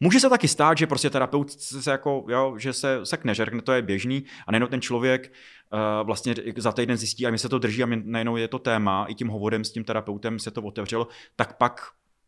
Může 0.00 0.20
se 0.20 0.30
taky 0.30 0.48
stát, 0.48 0.78
že 0.78 0.86
prostě 0.86 1.10
terapeut 1.10 1.50
se 1.60 1.90
jako, 1.90 2.24
jo, 2.28 2.54
že 2.58 2.72
se 2.72 3.00
sekne, 3.04 3.34
že 3.34 3.44
řekne, 3.44 3.62
to 3.62 3.72
je 3.72 3.82
běžný 3.82 4.24
a 4.46 4.52
nejenom 4.52 4.68
ten 4.68 4.80
člověk 4.80 5.32
uh, 5.72 6.06
vlastně 6.06 6.34
za 6.56 6.72
týden 6.72 6.96
zjistí 6.96 7.26
a 7.26 7.30
mi 7.30 7.38
se 7.38 7.48
to 7.48 7.58
drží 7.58 7.82
a 7.82 7.86
mě 7.86 8.02
najednou 8.04 8.36
je 8.36 8.48
to 8.48 8.58
téma, 8.58 9.06
i 9.08 9.14
tím 9.14 9.28
hovorem 9.28 9.64
s 9.64 9.72
tím 9.72 9.84
terapeutem 9.84 10.38
se 10.38 10.50
to 10.50 10.62
otevřelo, 10.62 11.08
tak 11.36 11.56
pak 11.56 11.80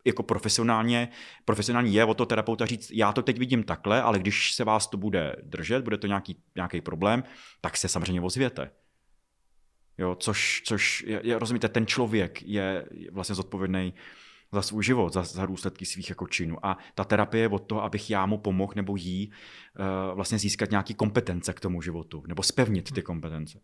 jako 0.05 0.23
profesionálně, 0.23 1.09
profesionální 1.45 1.95
je 1.95 2.05
o 2.05 2.15
to 2.15 2.27
terapeuta 2.27 2.67
říct, 2.67 2.91
já 2.91 3.13
to 3.13 3.23
teď 3.23 3.39
vidím 3.39 3.63
takhle, 3.63 4.03
ale 4.03 4.19
když 4.19 4.53
se 4.53 4.65
vás 4.65 4.87
to 4.87 4.97
bude 4.97 5.37
držet, 5.43 5.85
bude 5.85 5.99
to 5.99 6.07
nějaký, 6.07 6.37
nějaký 6.57 6.81
problém, 6.81 7.25
tak 7.61 7.77
se 7.77 7.89
samozřejmě 7.89 8.21
ozvěte. 8.21 8.71
Jo, 9.99 10.15
což, 10.15 10.63
což 10.65 11.05
je, 11.07 11.21
je, 11.25 11.39
rozumíte, 11.39 11.69
ten 11.69 11.87
člověk 11.87 12.43
je 12.43 12.87
vlastně 13.13 13.35
zodpovědný 13.35 13.95
za 14.53 14.63
svůj 14.63 14.85
život, 14.85 15.13
za, 15.13 15.23
za 15.23 15.47
důsledky 15.47 15.87
svých 15.87 16.09
jako 16.09 16.27
činů. 16.27 16.67
A 16.67 16.79
ta 16.95 17.05
terapie 17.05 17.43
je 17.43 17.49
od 17.49 17.59
toho, 17.59 17.83
abych 17.83 18.11
já 18.11 18.27
mu 18.27 18.39
pomohl 18.39 18.73
nebo 18.77 18.97
jí 18.97 19.31
uh, 19.31 20.15
vlastně 20.15 20.39
získat 20.39 20.71
nějaký 20.71 20.95
kompetence 20.95 21.53
k 21.53 21.61
tomu 21.61 21.83
životu, 21.83 22.23
nebo 22.27 22.43
spevnit 22.43 22.93
ty 22.93 23.03
kompetence. 23.03 23.61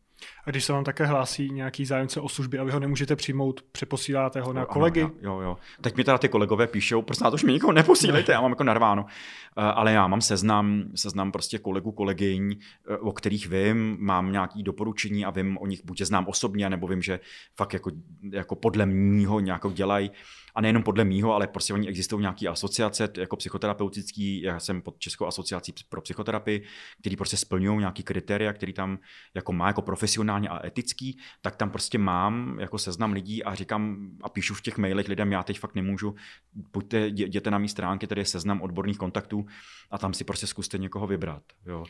A 0.47 0.51
když 0.51 0.65
se 0.65 0.73
vám 0.73 0.85
také 0.85 1.07
hlásí 1.07 1.51
nějaký 1.51 1.87
zájemce 1.87 2.21
o 2.21 2.29
služby 2.29 2.59
a 2.59 2.65
vy 2.65 2.71
ho 2.71 2.81
nemůžete 2.81 3.17
přijmout, 3.17 3.63
přeposíláte 3.73 4.41
ho 4.41 4.53
na 4.53 4.61
jo, 4.61 4.67
kolegy? 4.67 5.03
Ano, 5.03 5.13
jo, 5.21 5.41
jo. 5.41 5.57
Teď 5.81 5.97
mi 5.97 6.05
teda 6.05 6.19
ty 6.19 6.29
kolegové 6.29 6.67
píšou, 6.67 7.03
prostě 7.03 7.25
to 7.25 7.33
už 7.33 7.45
mi 7.45 7.53
nikoho 7.53 7.73
neposílejte, 7.73 8.33
já 8.33 8.41
mám 8.41 8.51
jako 8.51 8.65
narváno. 8.65 9.03
Uh, 9.03 9.09
ale 9.65 9.93
já 9.93 10.07
mám 10.07 10.21
seznam, 10.21 10.85
seznam 10.95 11.33
prostě 11.33 11.59
kolegů, 11.59 11.93
kolegyň, 11.93 12.57
uh, 13.01 13.09
o 13.09 13.13
kterých 13.13 13.49
vím, 13.49 13.97
mám 14.01 14.33
nějaký 14.33 14.63
doporučení 14.63 15.25
a 15.25 15.31
vím 15.31 15.59
o 15.59 15.67
nich, 15.67 15.85
buď 15.85 16.01
je 16.01 16.07
znám 16.07 16.27
osobně, 16.29 16.71
nebo 16.71 16.87
vím, 16.87 17.03
že 17.03 17.21
fakt 17.57 17.73
jako, 17.73 17.91
jako 18.33 18.57
podle 18.57 18.87
mýho 18.87 19.41
nějakou 19.41 19.71
dělají 19.71 20.11
a 20.55 20.61
nejenom 20.61 20.83
podle 20.83 21.05
mýho, 21.05 21.35
ale 21.35 21.47
prostě 21.47 21.75
oni 21.75 21.89
existují 21.89 22.21
nějaké 22.21 22.49
asociace 22.49 23.09
jako 23.17 23.37
psychoterapeutický, 23.37 24.43
já 24.43 24.61
jsem 24.61 24.83
pod 24.83 24.99
Českou 24.99 25.27
asociací 25.27 25.75
pro 25.89 26.01
psychoterapii, 26.01 26.65
který 27.01 27.17
prostě 27.17 27.37
splňují 27.37 27.79
nějaký 27.79 28.03
kritéria, 28.03 28.53
který 28.53 28.73
tam 28.73 28.99
jako 29.35 29.53
má 29.53 29.67
jako 29.67 29.83
profesionálně 29.83 30.49
a 30.49 30.67
etický, 30.67 31.19
tak 31.41 31.57
tam 31.57 31.71
prostě 31.71 31.99
mám 31.99 32.61
jako 32.61 32.79
seznam 32.79 33.13
lidí 33.13 33.45
a 33.45 33.55
říkám 33.55 34.11
a 34.23 34.29
píšu 34.29 34.55
v 34.55 34.63
těch 34.63 34.79
mailech 34.79 35.09
lidem, 35.09 35.33
já 35.33 35.43
teď 35.43 35.59
fakt 35.59 35.75
nemůžu, 35.75 36.15
pojďte, 36.71 37.07
jděte 37.07 37.51
na 37.51 37.59
mý 37.59 37.69
stránky, 37.69 38.07
tady 38.07 38.21
je 38.21 38.25
seznam 38.25 38.63
odborných 38.63 38.99
kontaktů 38.99 39.47
a 39.91 39.99
tam 39.99 40.15
si 40.15 40.25
prostě 40.25 40.47
zkuste 40.47 40.79
někoho 40.79 41.07
vybrat. 41.07 41.43
Jo. 41.67 41.85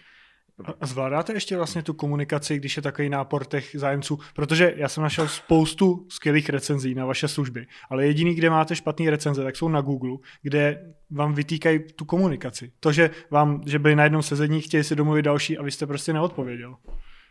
Zvládáte 0.82 1.32
ještě 1.32 1.56
vlastně 1.56 1.82
tu 1.82 1.94
komunikaci, 1.94 2.56
když 2.56 2.76
je 2.76 2.82
takový 2.82 3.08
nápor 3.08 3.44
těch 3.44 3.70
zájemců? 3.74 4.18
Protože 4.34 4.74
já 4.76 4.88
jsem 4.88 5.02
našel 5.02 5.28
spoustu 5.28 6.06
skvělých 6.08 6.48
recenzí 6.48 6.94
na 6.94 7.06
vaše 7.06 7.28
služby, 7.28 7.66
ale 7.90 8.06
jediný, 8.06 8.34
kde 8.34 8.50
máte 8.50 8.76
špatné 8.76 9.10
recenze, 9.10 9.44
tak 9.44 9.56
jsou 9.56 9.68
na 9.68 9.80
Google, 9.80 10.16
kde 10.42 10.94
vám 11.10 11.34
vytýkají 11.34 11.80
tu 11.96 12.04
komunikaci. 12.04 12.72
To, 12.80 12.92
že 12.92 13.10
vám, 13.30 13.62
že 13.66 13.78
byli 13.78 13.96
na 13.96 14.04
jednom 14.04 14.22
sezení, 14.22 14.60
chtěli 14.60 14.84
si 14.84 14.96
domluvit 14.96 15.22
další 15.22 15.58
a 15.58 15.62
vy 15.62 15.70
jste 15.70 15.86
prostě 15.86 16.12
neodpověděl. 16.12 16.76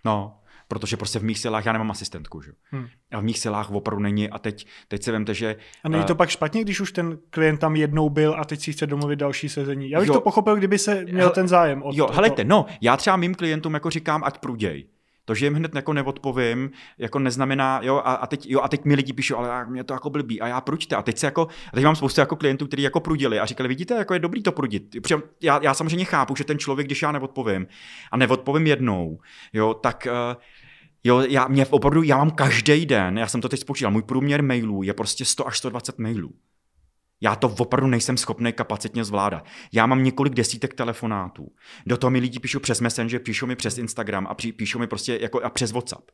No, 0.05 0.39
protože 0.73 0.97
prostě 0.97 1.19
v 1.19 1.23
mých 1.23 1.39
silách 1.39 1.65
já 1.65 1.73
nemám 1.73 1.91
asistentku, 1.91 2.41
že? 2.41 2.51
Hmm. 2.71 2.87
A 3.11 3.19
v 3.19 3.23
mých 3.23 3.39
silách 3.39 3.71
opravdu 3.71 4.03
není 4.03 4.29
a 4.29 4.39
teď, 4.39 4.67
teď 4.87 5.03
se 5.03 5.11
vemte, 5.11 5.33
že... 5.33 5.55
A 5.83 5.89
není 5.89 6.03
to 6.03 6.13
uh, 6.13 6.17
pak 6.17 6.29
špatně, 6.29 6.61
když 6.61 6.79
už 6.79 6.91
ten 6.91 7.17
klient 7.29 7.57
tam 7.57 7.75
jednou 7.75 8.09
byl 8.09 8.35
a 8.37 8.45
teď 8.45 8.59
si 8.59 8.73
chce 8.73 8.87
domluvit 8.87 9.19
další 9.19 9.49
sezení? 9.49 9.89
Já 9.89 9.99
bych 9.99 10.07
jo, 10.07 10.13
to 10.13 10.21
pochopil, 10.21 10.55
kdyby 10.55 10.77
se 10.77 11.05
měl 11.05 11.29
ten 11.29 11.47
zájem. 11.47 11.83
Od 11.83 11.95
jo, 11.95 12.07
helejte, 12.13 12.43
no, 12.43 12.65
já 12.81 12.97
třeba 12.97 13.17
mým 13.17 13.35
klientům 13.35 13.73
jako 13.73 13.89
říkám, 13.89 14.23
ať 14.23 14.37
pruděj. 14.37 14.87
To, 15.25 15.35
že 15.35 15.45
jim 15.45 15.53
hned 15.53 15.75
jako 15.75 15.93
neodpovím, 15.93 16.71
jako 16.97 17.19
neznamená, 17.19 17.79
jo, 17.83 17.95
a, 17.95 17.99
a, 17.99 18.27
teď, 18.27 18.45
jo, 18.49 18.61
a 18.61 18.67
teď 18.67 18.85
mi 18.85 18.95
lidi 18.95 19.13
píšou, 19.13 19.37
ale 19.37 19.65
mě 19.65 19.83
to 19.83 19.93
jako 19.93 20.09
blbý, 20.09 20.41
a 20.41 20.47
já 20.47 20.61
pruďte. 20.61 20.95
A 20.95 21.01
teď 21.01 21.17
se 21.17 21.25
jako, 21.25 21.47
a 21.67 21.75
teď 21.75 21.83
mám 21.83 21.95
spoustu 21.95 22.21
jako 22.21 22.35
klientů, 22.35 22.67
kteří 22.67 22.83
jako 22.83 22.99
prudili 22.99 23.39
a 23.39 23.45
říkali, 23.45 23.69
vidíte, 23.69 23.93
jako 23.93 24.13
je 24.13 24.19
dobrý 24.19 24.43
to 24.43 24.51
prudit. 24.51 24.95
Já, 25.41 25.59
já 25.63 25.73
samozřejmě 25.73 26.05
chápu, 26.05 26.35
že 26.35 26.43
ten 26.43 26.59
člověk, 26.59 26.87
když 26.87 27.01
já 27.01 27.11
neodpovím 27.11 27.67
a 28.11 28.17
neodpovím 28.17 28.67
jednou, 28.67 29.19
jo, 29.53 29.73
tak 29.73 30.07
uh, 30.11 30.41
Jo, 31.03 31.19
já, 31.19 31.47
mě 31.47 31.65
opravdu, 31.65 32.03
já 32.03 32.17
mám 32.17 32.31
každý 32.31 32.85
den, 32.85 33.17
já 33.17 33.27
jsem 33.27 33.41
to 33.41 33.49
teď 33.49 33.59
spočítal, 33.59 33.91
můj 33.91 34.03
průměr 34.03 34.43
mailů 34.43 34.83
je 34.83 34.93
prostě 34.93 35.25
100 35.25 35.47
až 35.47 35.57
120 35.57 35.99
mailů. 35.99 36.33
Já 37.21 37.35
to 37.35 37.49
opravdu 37.49 37.87
nejsem 37.87 38.17
schopný 38.17 38.53
kapacitně 38.53 39.03
zvládat. 39.03 39.45
Já 39.71 39.85
mám 39.85 40.03
několik 40.03 40.33
desítek 40.33 40.73
telefonátů. 40.73 41.51
Do 41.85 41.97
toho 41.97 42.11
mi 42.11 42.19
lidi 42.19 42.39
píšou 42.39 42.59
přes 42.59 42.81
Messenger, 42.81 43.19
píšou 43.19 43.45
mi 43.45 43.55
přes 43.55 43.77
Instagram 43.77 44.27
a 44.29 44.35
píšou 44.35 44.79
mi 44.79 44.87
prostě 44.87 45.19
jako 45.21 45.41
a 45.41 45.49
přes 45.49 45.71
WhatsApp 45.71 46.11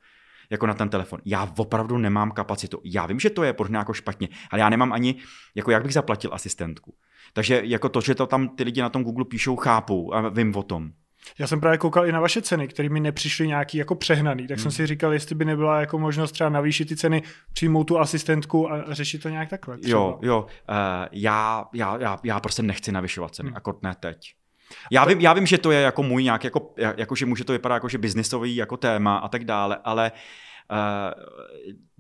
jako 0.50 0.68
na 0.68 0.74
ten 0.74 0.90
telefon. 0.90 1.20
Já 1.26 1.54
opravdu 1.58 1.98
nemám 1.98 2.32
kapacitu. 2.32 2.82
Já 2.84 3.06
vím, 3.06 3.20
že 3.20 3.30
to 3.30 3.44
je 3.44 3.54
pořád 3.54 3.78
jako 3.78 3.94
špatně, 3.94 4.30
ale 4.52 4.60
já 4.60 4.70
nemám 4.70 4.94
ani, 4.94 5.16
jako 5.56 5.72
jak 5.72 5.84
bych 5.84 5.94
zaplatil 5.94 6.34
asistentku. 6.34 6.96
Takže 7.34 7.62
jako 7.64 7.90
to, 7.90 8.02
že 8.02 8.16
to 8.16 8.28
tam 8.28 8.50
ty 8.50 8.64
lidi 8.64 8.82
na 8.82 8.90
tom 8.90 9.04
Google 9.04 9.26
píšou, 9.26 9.56
chápu 9.56 10.16
a 10.16 10.30
vím 10.30 10.56
o 10.56 10.64
tom. 10.64 10.92
Já 11.38 11.48
jsem 11.48 11.60
právě 11.60 11.78
koukal 11.78 12.06
i 12.06 12.12
na 12.12 12.20
vaše 12.20 12.42
ceny, 12.42 12.68
které 12.68 12.90
mi 12.90 13.00
nepřišly 13.00 13.48
nějaký 13.48 13.78
jako 13.78 13.96
přehnaný, 13.96 14.48
tak 14.48 14.58
hmm. 14.58 14.64
jsem 14.64 14.72
si 14.72 14.88
říkal, 14.88 15.14
jestli 15.14 15.36
by 15.36 15.46
nebyla 15.46 15.80
jako 15.80 16.00
možnost 16.00 16.32
třeba 16.32 16.50
navýšit 16.50 16.86
ty 16.86 16.96
ceny, 16.96 17.24
přijmout 17.54 17.84
tu 17.84 18.00
asistentku 18.00 18.72
a 18.72 18.94
řešit 18.94 19.22
to 19.24 19.30
nějak 19.30 19.50
takhle. 19.50 19.78
Třeba. 19.78 20.00
Jo, 20.00 20.20
jo, 20.22 20.42
uh, 20.42 20.76
já, 21.12 21.66
já, 21.74 21.98
já, 21.98 22.20
já 22.24 22.40
prostě 22.40 22.64
nechci 22.64 22.92
navyšovat 22.92 23.36
ceny, 23.36 23.50
hmm. 23.50 23.58
akord 23.58 23.84
ne 23.84 23.96
teď. 24.00 24.34
Já 24.92 25.06
vím, 25.06 25.20
já 25.20 25.34
vím, 25.34 25.46
že 25.46 25.58
to 25.58 25.72
je 25.72 25.82
jako 25.82 26.04
můj 26.04 26.24
nějak, 26.24 26.44
jako, 26.44 26.74
jako 26.98 27.16
že 27.16 27.26
může 27.26 27.44
to 27.44 27.54
vypadat 27.54 27.76
jako, 27.76 27.90
že 27.90 27.98
biznisový 27.98 28.56
jako 28.56 28.78
téma 28.78 29.18
a 29.18 29.28
tak 29.28 29.44
dále, 29.44 29.78
ale 29.84 30.12
Uh, 30.12 30.18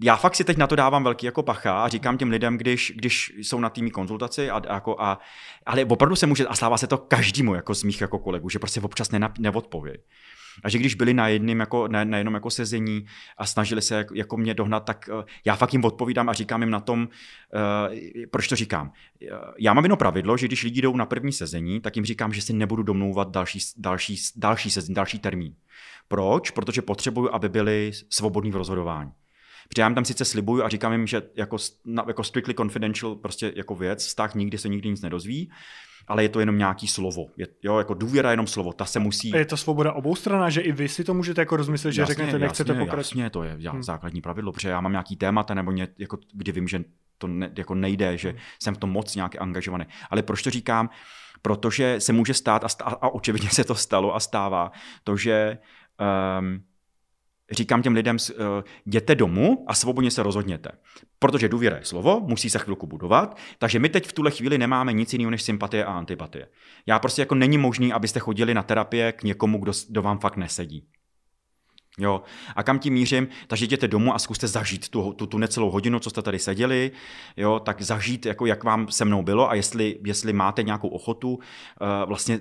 já 0.04 0.16
fakt 0.16 0.36
si 0.36 0.44
teď 0.44 0.58
na 0.58 0.68
to 0.68 0.76
dávám 0.76 1.04
velký 1.04 1.26
jako 1.26 1.44
pacha 1.44 1.84
a 1.84 1.88
říkám 1.88 2.18
těm 2.18 2.30
lidem, 2.30 2.58
když, 2.58 2.94
když 2.96 3.34
jsou 3.38 3.60
na 3.60 3.70
týmí 3.70 3.92
konzultaci, 3.92 4.50
a, 4.50 4.62
jako 4.74 5.02
a, 5.02 5.20
ale 5.66 5.86
opravdu 5.86 6.16
se 6.16 6.28
může, 6.28 6.48
a 6.48 6.56
stává 6.56 6.78
se 6.78 6.88
to 6.88 6.98
každému 6.98 7.56
jako 7.56 7.76
z 7.76 7.84
mých 7.84 8.02
jako 8.02 8.20
kolegů, 8.20 8.50
že 8.50 8.60
prostě 8.60 8.82
občas 8.82 9.10
neodpoví. 9.40 9.92
A 10.64 10.70
že 10.70 10.78
když 10.78 10.96
byli 10.96 11.14
na 11.14 11.28
jedním 11.28 11.60
jako, 11.60 11.88
na, 11.88 12.04
na 12.04 12.18
jednom 12.18 12.34
jako 12.34 12.50
sezení 12.50 13.06
a 13.38 13.46
snažili 13.46 13.82
se 13.82 14.06
jako, 14.14 14.38
mě 14.38 14.54
dohnat, 14.54 14.86
tak 14.86 15.10
uh, 15.14 15.24
já 15.46 15.56
fakt 15.56 15.74
jim 15.74 15.86
odpovídám 15.86 16.30
a 16.30 16.34
říkám 16.34 16.62
jim 16.62 16.70
na 16.70 16.80
tom, 16.80 17.02
uh, 17.02 17.96
proč 18.32 18.48
to 18.48 18.56
říkám. 18.56 18.92
Já 19.60 19.74
mám 19.74 19.84
jedno 19.84 19.98
pravidlo, 19.98 20.38
že 20.38 20.48
když 20.48 20.64
lidi 20.64 20.82
jdou 20.82 20.96
na 20.96 21.06
první 21.06 21.32
sezení, 21.32 21.82
tak 21.82 21.96
jim 21.96 22.06
říkám, 22.06 22.34
že 22.34 22.42
si 22.42 22.54
nebudu 22.54 22.84
domlouvat 22.84 23.30
další, 23.32 23.60
další, 23.78 24.16
další 24.36 24.72
sezení, 24.72 24.96
další 24.96 25.20
termín. 25.20 25.56
Proč? 26.10 26.52
Protože 26.52 26.82
potřebuju, 26.82 27.30
aby 27.34 27.50
byli 27.50 27.92
svobodní 28.10 28.52
v 28.52 28.56
rozhodování. 28.56 29.12
Protože 29.70 29.82
já 29.82 29.88
jim 29.88 29.96
tam 29.96 30.06
sice 30.06 30.26
slibuju 30.26 30.64
a 30.64 30.70
říkám 30.70 30.92
jim, 30.92 31.08
že 31.08 31.22
jako, 31.36 31.58
jako 32.08 32.24
strictly 32.24 32.54
confidential 32.54 33.16
prostě 33.16 33.54
jako 33.56 33.76
věc, 33.76 34.06
vztah 34.06 34.36
nikdy 34.36 34.58
se 34.58 34.70
nikdy 34.70 34.90
nic 34.90 35.02
nedozví, 35.02 35.52
ale 36.08 36.24
je 36.24 36.30
to 36.30 36.40
jenom 36.40 36.58
nějaký 36.58 36.88
slovo. 36.88 37.26
Je, 37.38 37.48
jo, 37.64 37.78
jako 37.78 37.94
důvěra 37.94 38.30
je 38.30 38.34
jenom 38.34 38.48
slovo, 38.48 38.74
ta 38.74 38.86
se 38.86 39.00
musí... 39.00 39.34
A 39.34 39.38
je 39.38 39.46
to 39.46 39.58
svoboda 39.58 39.94
obou 39.94 40.16
stran, 40.16 40.52
že 40.52 40.62
i 40.62 40.72
vy 40.72 40.90
si 40.90 41.04
to 41.04 41.14
můžete 41.14 41.42
jako 41.42 41.58
rozmyslet, 41.58 41.94
že 41.94 42.02
jasně, 42.02 42.16
řeknete, 42.16 42.40
nechcete 42.40 42.74
pokračovat. 42.74 42.98
Jasně, 42.98 43.30
to 43.30 43.44
je 43.44 43.58
hmm. 43.72 43.84
základní 43.84 44.22
pravidlo, 44.22 44.52
protože 44.52 44.70
já 44.70 44.82
mám 44.82 44.92
nějaký 44.92 45.16
témata, 45.16 45.54
nebo 45.54 45.72
ně, 45.72 45.88
jako, 45.98 46.18
kdy 46.34 46.52
vím, 46.52 46.68
že 46.68 46.84
to 47.18 47.28
ne, 47.28 47.52
jako 47.58 47.76
nejde, 47.76 48.18
že 48.18 48.30
hmm. 48.30 48.40
jsem 48.64 48.76
v 48.76 48.78
tom 48.78 48.90
moc 48.90 49.16
nějak 49.16 49.42
angažovaný. 49.42 49.86
Ale 50.10 50.24
proč 50.24 50.42
to 50.42 50.50
říkám? 50.50 50.90
Protože 51.42 51.96
se 52.00 52.14
může 52.14 52.34
stát, 52.34 52.64
a, 52.64 52.70
stá, 52.70 52.86
a 52.86 53.10
očividně 53.10 53.50
se 53.50 53.64
to 53.64 53.76
stalo 53.76 54.16
a 54.16 54.20
stává, 54.20 54.72
to, 55.04 55.18
že 55.18 55.58
um, 56.00 56.64
říkám 57.52 57.82
těm 57.82 57.94
lidem, 57.94 58.18
uh, 58.32 58.46
jděte 58.86 59.16
domů 59.16 59.66
a 59.68 59.74
svobodně 59.74 60.12
se 60.12 60.24
rozhodněte. 60.24 60.70
Protože 61.20 61.50
důvěra 61.50 61.78
je 61.78 61.86
slovo, 61.86 62.20
musí 62.20 62.50
se 62.50 62.60
chvilku 62.60 62.88
budovat, 62.88 63.38
takže 63.58 63.80
my 63.80 63.90
teď 63.90 64.08
v 64.08 64.14
tuhle 64.14 64.32
chvíli 64.32 64.58
nemáme 64.58 64.94
nic 64.94 65.14
jiného 65.14 65.32
než 65.32 65.42
sympatie 65.42 65.86
a 65.86 65.94
antipatie. 65.94 66.48
Já 66.86 67.00
prostě 67.00 67.22
jako 67.22 67.36
není 67.36 67.58
možný, 67.58 67.94
abyste 67.94 68.20
chodili 68.20 68.54
na 68.54 68.64
terapie 68.64 69.12
k 69.12 69.24
někomu, 69.24 69.58
kdo, 69.58 69.72
kdo 69.90 70.02
vám 70.02 70.20
fakt 70.20 70.38
nesedí. 70.38 70.88
Jo. 72.00 72.22
A 72.56 72.64
kam 72.64 72.80
tím 72.80 72.94
mířím? 72.94 73.28
Takže 73.48 73.66
jděte 73.66 73.88
domů 73.88 74.16
a 74.16 74.20
zkuste 74.20 74.48
zažít 74.48 74.90
tu, 74.90 75.14
tu, 75.14 75.28
tu 75.28 75.38
necelou 75.38 75.72
hodinu, 75.72 76.00
co 76.00 76.10
jste 76.10 76.22
tady 76.22 76.40
seděli, 76.40 76.92
jo, 77.38 77.60
tak 77.60 77.82
zažít, 77.82 78.26
jako 78.26 78.46
jak 78.46 78.64
vám 78.64 78.88
se 78.88 79.06
mnou 79.06 79.24
bylo 79.24 79.50
a 79.50 79.54
jestli, 79.54 80.00
jestli 80.06 80.34
máte 80.34 80.64
nějakou 80.64 80.88
ochotu 80.88 81.30
uh, 81.30 81.40
vlastně 82.06 82.40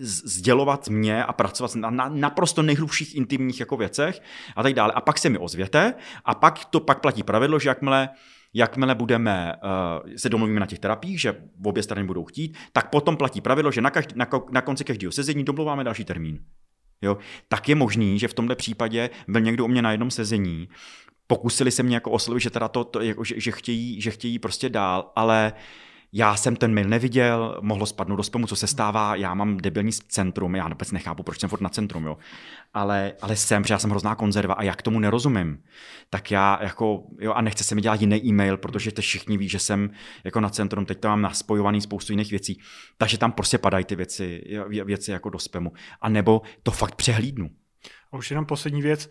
sdělovat 0.00 0.88
mě 0.88 1.24
a 1.24 1.32
pracovat 1.32 1.74
na, 1.74 1.90
na 1.90 2.08
naprosto 2.08 2.62
nejhlubších 2.62 3.14
intimních 3.14 3.60
jako 3.60 3.76
věcech 3.76 4.22
a 4.56 4.62
tak 4.62 4.74
dále. 4.74 4.92
A 4.92 5.00
pak 5.00 5.18
se 5.18 5.28
mi 5.28 5.38
ozvěte 5.38 5.94
a 6.24 6.34
pak 6.34 6.64
to 6.64 6.80
pak 6.80 7.00
platí 7.00 7.22
pravidlo, 7.22 7.58
že 7.58 7.68
jakmile 7.68 8.08
jakmile 8.54 8.94
budeme 8.94 9.54
uh, 9.62 10.12
se 10.16 10.28
domluvíme 10.28 10.60
na 10.60 10.66
těch 10.66 10.78
terapiích, 10.78 11.20
že 11.20 11.36
obě 11.64 11.82
strany 11.82 12.06
budou 12.06 12.24
chtít, 12.24 12.56
tak 12.72 12.90
potom 12.90 13.16
platí 13.16 13.40
pravidlo, 13.40 13.72
že 13.72 13.80
na, 13.80 13.90
každý, 13.90 14.14
na, 14.16 14.26
na 14.50 14.60
konci 14.60 14.84
každého 14.84 15.12
sezení 15.12 15.44
domluváme 15.44 15.84
další 15.84 16.04
termín 16.04 16.38
jo, 17.02 17.18
tak 17.48 17.68
je 17.68 17.74
možný, 17.74 18.18
že 18.18 18.28
v 18.28 18.34
tomhle 18.34 18.56
případě 18.56 19.10
byl 19.28 19.40
někdo 19.40 19.64
u 19.64 19.68
mě 19.68 19.82
na 19.82 19.90
jednom 19.90 20.10
sezení, 20.10 20.68
pokusili 21.26 21.70
se 21.70 21.82
mě 21.82 21.96
jako 21.96 22.10
oslovit, 22.10 22.42
že 22.42 22.50
teda 22.50 22.68
to, 22.68 22.84
to 22.84 23.00
jako, 23.00 23.24
že, 23.24 23.40
že, 23.40 23.52
chtějí, 23.52 24.00
že 24.00 24.10
chtějí 24.10 24.38
prostě 24.38 24.68
dál, 24.68 25.12
ale 25.16 25.52
uh, 25.54 25.87
já 26.12 26.36
jsem 26.36 26.56
ten 26.56 26.74
mail 26.74 26.88
neviděl, 26.88 27.58
mohlo 27.60 27.86
spadnout 27.86 28.16
do 28.16 28.22
spamu, 28.22 28.46
co 28.46 28.56
se 28.56 28.66
stává, 28.66 29.14
já 29.14 29.34
mám 29.34 29.56
debilní 29.56 29.92
centrum, 29.92 30.54
já 30.54 30.68
vůbec 30.68 30.92
nechápu, 30.92 31.22
proč 31.22 31.40
jsem 31.40 31.48
furt 31.48 31.60
na 31.60 31.68
centrum, 31.68 32.04
jo. 32.04 32.16
Ale, 32.74 33.12
ale 33.20 33.36
jsem, 33.36 33.62
protože 33.62 33.74
já 33.74 33.78
jsem 33.78 33.90
hrozná 33.90 34.14
konzerva 34.14 34.54
a 34.54 34.62
jak 34.62 34.82
tomu 34.82 35.00
nerozumím, 35.00 35.62
tak 36.10 36.30
já 36.30 36.58
jako, 36.62 37.02
jo, 37.20 37.32
a 37.32 37.40
nechce 37.40 37.64
se 37.64 37.74
mi 37.74 37.80
dělat 37.80 38.00
jiný 38.00 38.26
e-mail, 38.26 38.56
protože 38.56 38.92
to 38.92 39.02
všichni 39.02 39.38
ví, 39.38 39.48
že 39.48 39.58
jsem 39.58 39.90
jako 40.24 40.40
na 40.40 40.48
centrum, 40.48 40.86
teď 40.86 41.00
tam 41.00 41.10
mám 41.10 41.22
naspojovaný 41.22 41.80
spoustu 41.80 42.12
jiných 42.12 42.30
věcí, 42.30 42.60
takže 42.98 43.18
tam 43.18 43.32
prostě 43.32 43.58
padají 43.58 43.84
ty 43.84 43.96
věci, 43.96 44.42
věci 44.84 45.10
jako 45.10 45.30
do 45.30 45.38
spamu. 45.38 45.72
A 46.00 46.08
nebo 46.08 46.42
to 46.62 46.70
fakt 46.70 46.94
přehlídnu. 46.94 47.50
A 48.12 48.16
už 48.16 48.30
jenom 48.30 48.46
poslední 48.46 48.82
věc. 48.82 49.10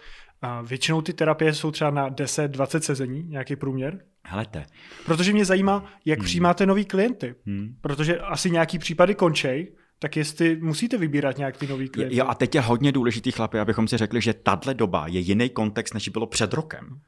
Většinou 0.63 1.01
ty 1.01 1.13
terapie 1.13 1.53
jsou 1.53 1.71
třeba 1.71 1.91
na 1.91 2.09
10-20 2.09 2.79
sezení, 2.79 3.23
nějaký 3.23 3.55
průměr. 3.55 3.99
Helete. 4.23 4.65
Protože 5.05 5.33
mě 5.33 5.45
zajímá, 5.45 5.85
jak 6.05 6.19
hmm. 6.19 6.25
přijímáte 6.25 6.65
nový 6.65 6.85
klienty. 6.85 7.35
Hmm. 7.45 7.75
Protože 7.81 8.19
asi 8.19 8.51
nějaký 8.51 8.79
případy 8.79 9.15
končej, 9.15 9.75
tak 9.99 10.15
jestli 10.15 10.55
musíte 10.61 10.97
vybírat 10.97 11.37
nějak 11.37 11.57
ty 11.57 11.67
nový 11.67 11.89
klienty. 11.89 12.17
Jo, 12.17 12.25
a 12.27 12.35
teď 12.35 12.55
je 12.55 12.61
hodně 12.61 12.91
důležitý, 12.91 13.31
chlapi, 13.31 13.59
abychom 13.59 13.87
si 13.87 13.97
řekli, 13.97 14.21
že 14.21 14.33
tahle 14.33 14.73
doba 14.73 15.07
je 15.07 15.19
jiný 15.19 15.49
kontext, 15.49 15.93
než 15.93 16.09
bylo 16.09 16.27
před 16.27 16.53
rokem. 16.53 17.01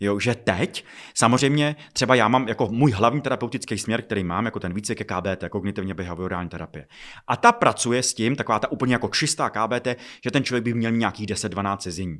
Jo, 0.00 0.18
že 0.18 0.34
teď, 0.34 0.84
samozřejmě, 1.14 1.76
třeba 1.92 2.14
já 2.14 2.28
mám 2.28 2.48
jako 2.48 2.68
můj 2.70 2.90
hlavní 2.90 3.20
terapeutický 3.20 3.78
směr, 3.78 4.02
který 4.02 4.24
mám, 4.24 4.44
jako 4.44 4.60
ten 4.60 4.74
více 4.74 4.94
ke 4.94 5.04
KBT, 5.04 5.44
kognitivně 5.50 5.94
behaviorální 5.94 6.48
terapie. 6.48 6.86
A 7.26 7.36
ta 7.36 7.52
pracuje 7.52 8.02
s 8.02 8.14
tím, 8.14 8.36
taková 8.36 8.58
ta 8.58 8.72
úplně 8.72 8.94
jako 8.94 9.08
čistá 9.08 9.50
KBT, 9.50 9.86
že 10.24 10.30
ten 10.30 10.44
člověk 10.44 10.64
by 10.64 10.74
měl 10.74 10.90
nějakých 10.90 11.26
10-12 11.26 11.78
sezení. 11.78 12.18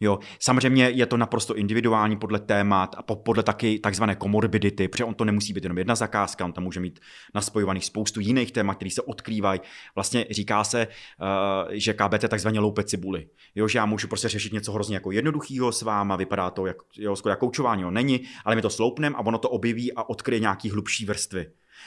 Jo, 0.00 0.18
samozřejmě 0.40 0.90
je 0.90 1.06
to 1.06 1.16
naprosto 1.16 1.56
individuální 1.56 2.16
podle 2.16 2.38
témat 2.38 2.96
a 2.98 3.02
podle 3.02 3.42
taky 3.42 3.78
takzvané 3.78 4.14
komorbidity, 4.14 4.88
protože 4.88 5.04
on 5.04 5.14
to 5.14 5.24
nemusí 5.24 5.52
být 5.52 5.64
jenom 5.64 5.78
jedna 5.78 5.94
zakázka, 5.94 6.44
on 6.44 6.52
tam 6.52 6.64
může 6.64 6.80
mít 6.80 7.00
naspojovaných 7.34 7.84
spoustu 7.84 8.20
jiných 8.20 8.52
témat, 8.52 8.74
které 8.74 8.90
se 8.90 9.02
odkrývají. 9.02 9.60
Vlastně 9.94 10.26
říká 10.30 10.64
se, 10.64 10.86
uh, 10.86 11.72
že 11.72 11.94
KBT 11.94 12.28
takzvaně 12.28 12.60
loupe 12.60 12.84
cibuly. 12.84 13.28
Jo, 13.54 13.68
že 13.68 13.78
já 13.78 13.86
můžu 13.86 14.08
prostě 14.08 14.28
řešit 14.28 14.52
něco 14.52 14.72
hrozně 14.72 14.96
jako 14.96 15.10
jednoduchého 15.10 15.72
s 15.72 15.82
váma, 15.82 16.16
vypadá 16.16 16.50
to 16.50 16.66
jak, 16.66 16.76
jo, 16.96 17.16
skoro 17.16 17.30
jako 17.30 17.46
koučování, 17.46 17.82
jo, 17.82 17.90
není, 17.90 18.20
ale 18.44 18.56
my 18.56 18.62
to 18.62 18.70
sloupnem 18.70 19.16
a 19.16 19.18
ono 19.18 19.38
to 19.38 19.50
objeví 19.50 19.92
a 19.92 20.08
odkryje 20.08 20.40
nějaký 20.40 20.70
hlubší 20.70 21.04
vrstvy. 21.06 21.46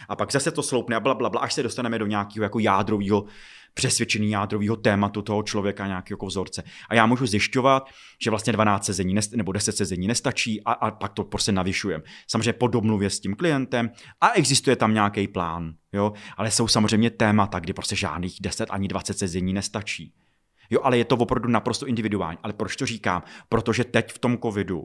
A 0.09 0.15
pak 0.15 0.31
zase 0.31 0.51
to 0.51 0.63
sloupne 0.63 0.95
a 0.95 0.99
bla, 0.99 1.13
bla, 1.13 1.29
bla 1.29 1.41
až 1.41 1.53
se 1.53 1.63
dostaneme 1.63 1.99
do 1.99 2.05
nějakého 2.05 2.43
jako 2.43 2.59
jádrového 2.59 3.25
přesvědčený 3.73 4.31
jádrového 4.31 4.75
tématu 4.75 5.21
toho 5.21 5.43
člověka, 5.43 5.87
nějakého 5.87 6.15
jako 6.15 6.25
vzorce. 6.25 6.63
A 6.89 6.95
já 6.95 7.05
můžu 7.05 7.25
zjišťovat, 7.25 7.89
že 8.21 8.29
vlastně 8.29 8.53
12 8.53 8.85
sezení 8.85 9.15
nebo 9.35 9.51
10 9.51 9.77
sezení 9.77 10.07
nestačí 10.07 10.63
a, 10.63 10.71
a 10.71 10.91
pak 10.91 11.13
to 11.13 11.23
prostě 11.23 11.51
navyšujem. 11.51 12.03
Samozřejmě 12.27 12.53
po 12.53 12.67
domluvě 12.67 13.09
s 13.09 13.19
tím 13.19 13.35
klientem 13.35 13.89
a 14.21 14.29
existuje 14.29 14.75
tam 14.75 14.93
nějaký 14.93 15.27
plán, 15.27 15.73
jo? 15.93 16.13
ale 16.37 16.51
jsou 16.51 16.67
samozřejmě 16.67 17.09
témata, 17.09 17.59
kdy 17.59 17.73
prostě 17.73 17.95
žádných 17.95 18.37
10 18.41 18.65
ani 18.69 18.87
20 18.87 19.17
sezení 19.17 19.53
nestačí. 19.53 20.13
Jo, 20.69 20.79
ale 20.83 20.97
je 20.97 21.05
to 21.05 21.17
opravdu 21.17 21.49
naprosto 21.49 21.87
individuální. 21.87 22.37
Ale 22.43 22.53
proč 22.53 22.75
to 22.75 22.85
říkám? 22.85 23.23
Protože 23.49 23.83
teď 23.83 24.11
v 24.11 24.19
tom 24.19 24.37
covidu 24.37 24.83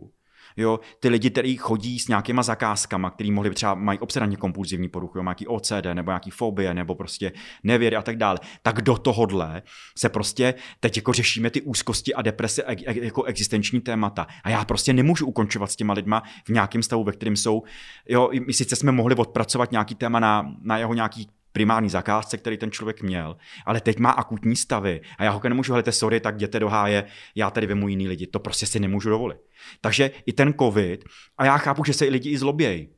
Jo, 0.57 0.81
ty 1.01 1.09
lidi, 1.09 1.31
kteří 1.31 1.57
chodí 1.57 1.99
s 1.99 2.09
nějakýma 2.09 2.43
zakázkama, 2.43 3.11
který 3.11 3.31
mohli 3.31 3.51
třeba 3.51 3.75
mají 3.75 3.99
obsedantně 3.99 4.37
kompulzivní 4.37 4.89
poruchu, 4.89 5.23
nějaký 5.23 5.47
OCD 5.47 5.87
nebo 5.95 6.11
nějaký 6.11 6.31
fobie 6.31 6.75
nebo 6.75 6.95
prostě 6.95 7.33
nevěry 7.63 7.97
a 7.97 8.03
tak 8.03 8.17
dále, 8.17 8.39
tak 8.63 8.83
do 8.83 8.99
tohohle 8.99 9.63
se 9.99 10.09
prostě 10.09 10.55
teď 10.81 10.97
jako 10.97 11.13
řešíme 11.13 11.51
ty 11.51 11.63
úzkosti 11.63 12.15
a 12.15 12.23
deprese 12.23 12.65
jako 12.87 13.25
existenční 13.25 13.81
témata. 13.81 14.27
A 14.45 14.51
já 14.51 14.65
prostě 14.65 14.93
nemůžu 14.93 15.27
ukončovat 15.27 15.71
s 15.71 15.77
těma 15.77 15.93
lidma 15.93 16.23
v 16.45 16.49
nějakém 16.49 16.83
stavu, 16.83 17.05
ve 17.05 17.13
kterém 17.13 17.37
jsou. 17.37 17.63
Jo, 18.09 18.31
my 18.47 18.53
sice 18.53 18.77
jsme 18.77 18.93
mohli 18.93 19.15
odpracovat 19.15 19.73
nějaký 19.73 19.95
téma 19.95 20.21
na, 20.21 20.55
na 20.63 20.79
jeho 20.79 20.95
nějaký 20.95 21.29
primární 21.57 21.89
zakázce, 21.89 22.37
který 22.37 22.57
ten 22.57 22.71
člověk 22.71 23.03
měl, 23.03 23.37
ale 23.67 23.81
teď 23.81 23.99
má 23.99 24.11
akutní 24.11 24.57
stavy 24.57 25.01
a 25.19 25.25
já 25.25 25.31
ho 25.31 25.41
nemůžu, 25.49 25.73
hele, 25.73 25.85
sorry, 25.91 26.21
tak 26.21 26.35
jděte 26.35 26.61
do 26.61 26.69
háje, 26.69 27.05
já 27.35 27.51
tady 27.51 27.67
vemu 27.67 27.89
jiný 27.89 28.09
lidi, 28.09 28.27
to 28.27 28.39
prostě 28.39 28.67
si 28.67 28.81
nemůžu 28.81 29.09
dovolit. 29.11 29.39
Takže 29.81 30.11
i 30.27 30.33
ten 30.33 30.55
covid, 30.61 31.05
a 31.39 31.45
já 31.45 31.59
chápu, 31.59 31.85
že 31.85 31.93
se 31.93 32.07
i 32.07 32.11
lidi 32.11 32.31
i 32.31 32.39
zlobějí, 32.39 32.89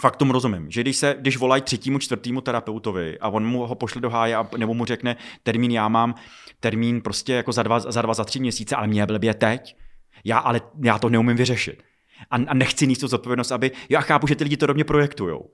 Fakt 0.00 0.16
tomu 0.16 0.32
rozumím, 0.32 0.70
že 0.70 0.80
když, 0.80 0.96
se, 0.96 1.16
když 1.20 1.36
volají 1.36 1.62
třetímu, 1.62 1.98
čtvrtýmu 1.98 2.40
terapeutovi 2.40 3.18
a 3.18 3.28
on 3.28 3.46
mu 3.46 3.66
ho 3.66 3.74
pošle 3.74 4.00
do 4.00 4.10
háje 4.10 4.36
a, 4.36 4.48
nebo 4.56 4.74
mu 4.74 4.84
řekne 4.84 5.16
termín, 5.42 5.70
já 5.70 5.88
mám 5.88 6.14
termín 6.60 7.00
prostě 7.00 7.32
jako 7.32 7.52
za 7.52 7.62
dva, 7.62 7.80
za 7.80 8.02
dva, 8.02 8.14
za 8.14 8.24
tři 8.24 8.40
měsíce, 8.40 8.76
ale 8.76 8.86
mě 8.86 9.06
blbě 9.06 9.34
teď, 9.34 9.76
já 10.24 10.38
ale 10.38 10.60
já 10.84 10.98
to 10.98 11.08
neumím 11.08 11.36
vyřešit. 11.36 11.82
A, 12.30 12.36
a 12.36 12.54
nechci 12.54 12.86
níst 12.86 13.00
tu 13.00 13.08
zodpovědnost, 13.08 13.52
aby, 13.52 13.70
já 13.88 14.00
chápu, 14.00 14.26
že 14.26 14.36
ty 14.36 14.44
lidi 14.44 14.56
to 14.56 14.66
do 14.66 14.74
mě 14.74 14.84
projektujou. 14.84 15.50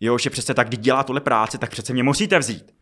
Jo, 0.00 0.18
že 0.18 0.30
přece 0.30 0.54
tak, 0.54 0.68
když 0.68 0.80
dělá 0.80 1.02
tohle 1.02 1.20
práci, 1.20 1.58
tak 1.58 1.70
přece 1.70 1.92
mě 1.92 2.02
musíte 2.02 2.38
vzít. 2.38 2.74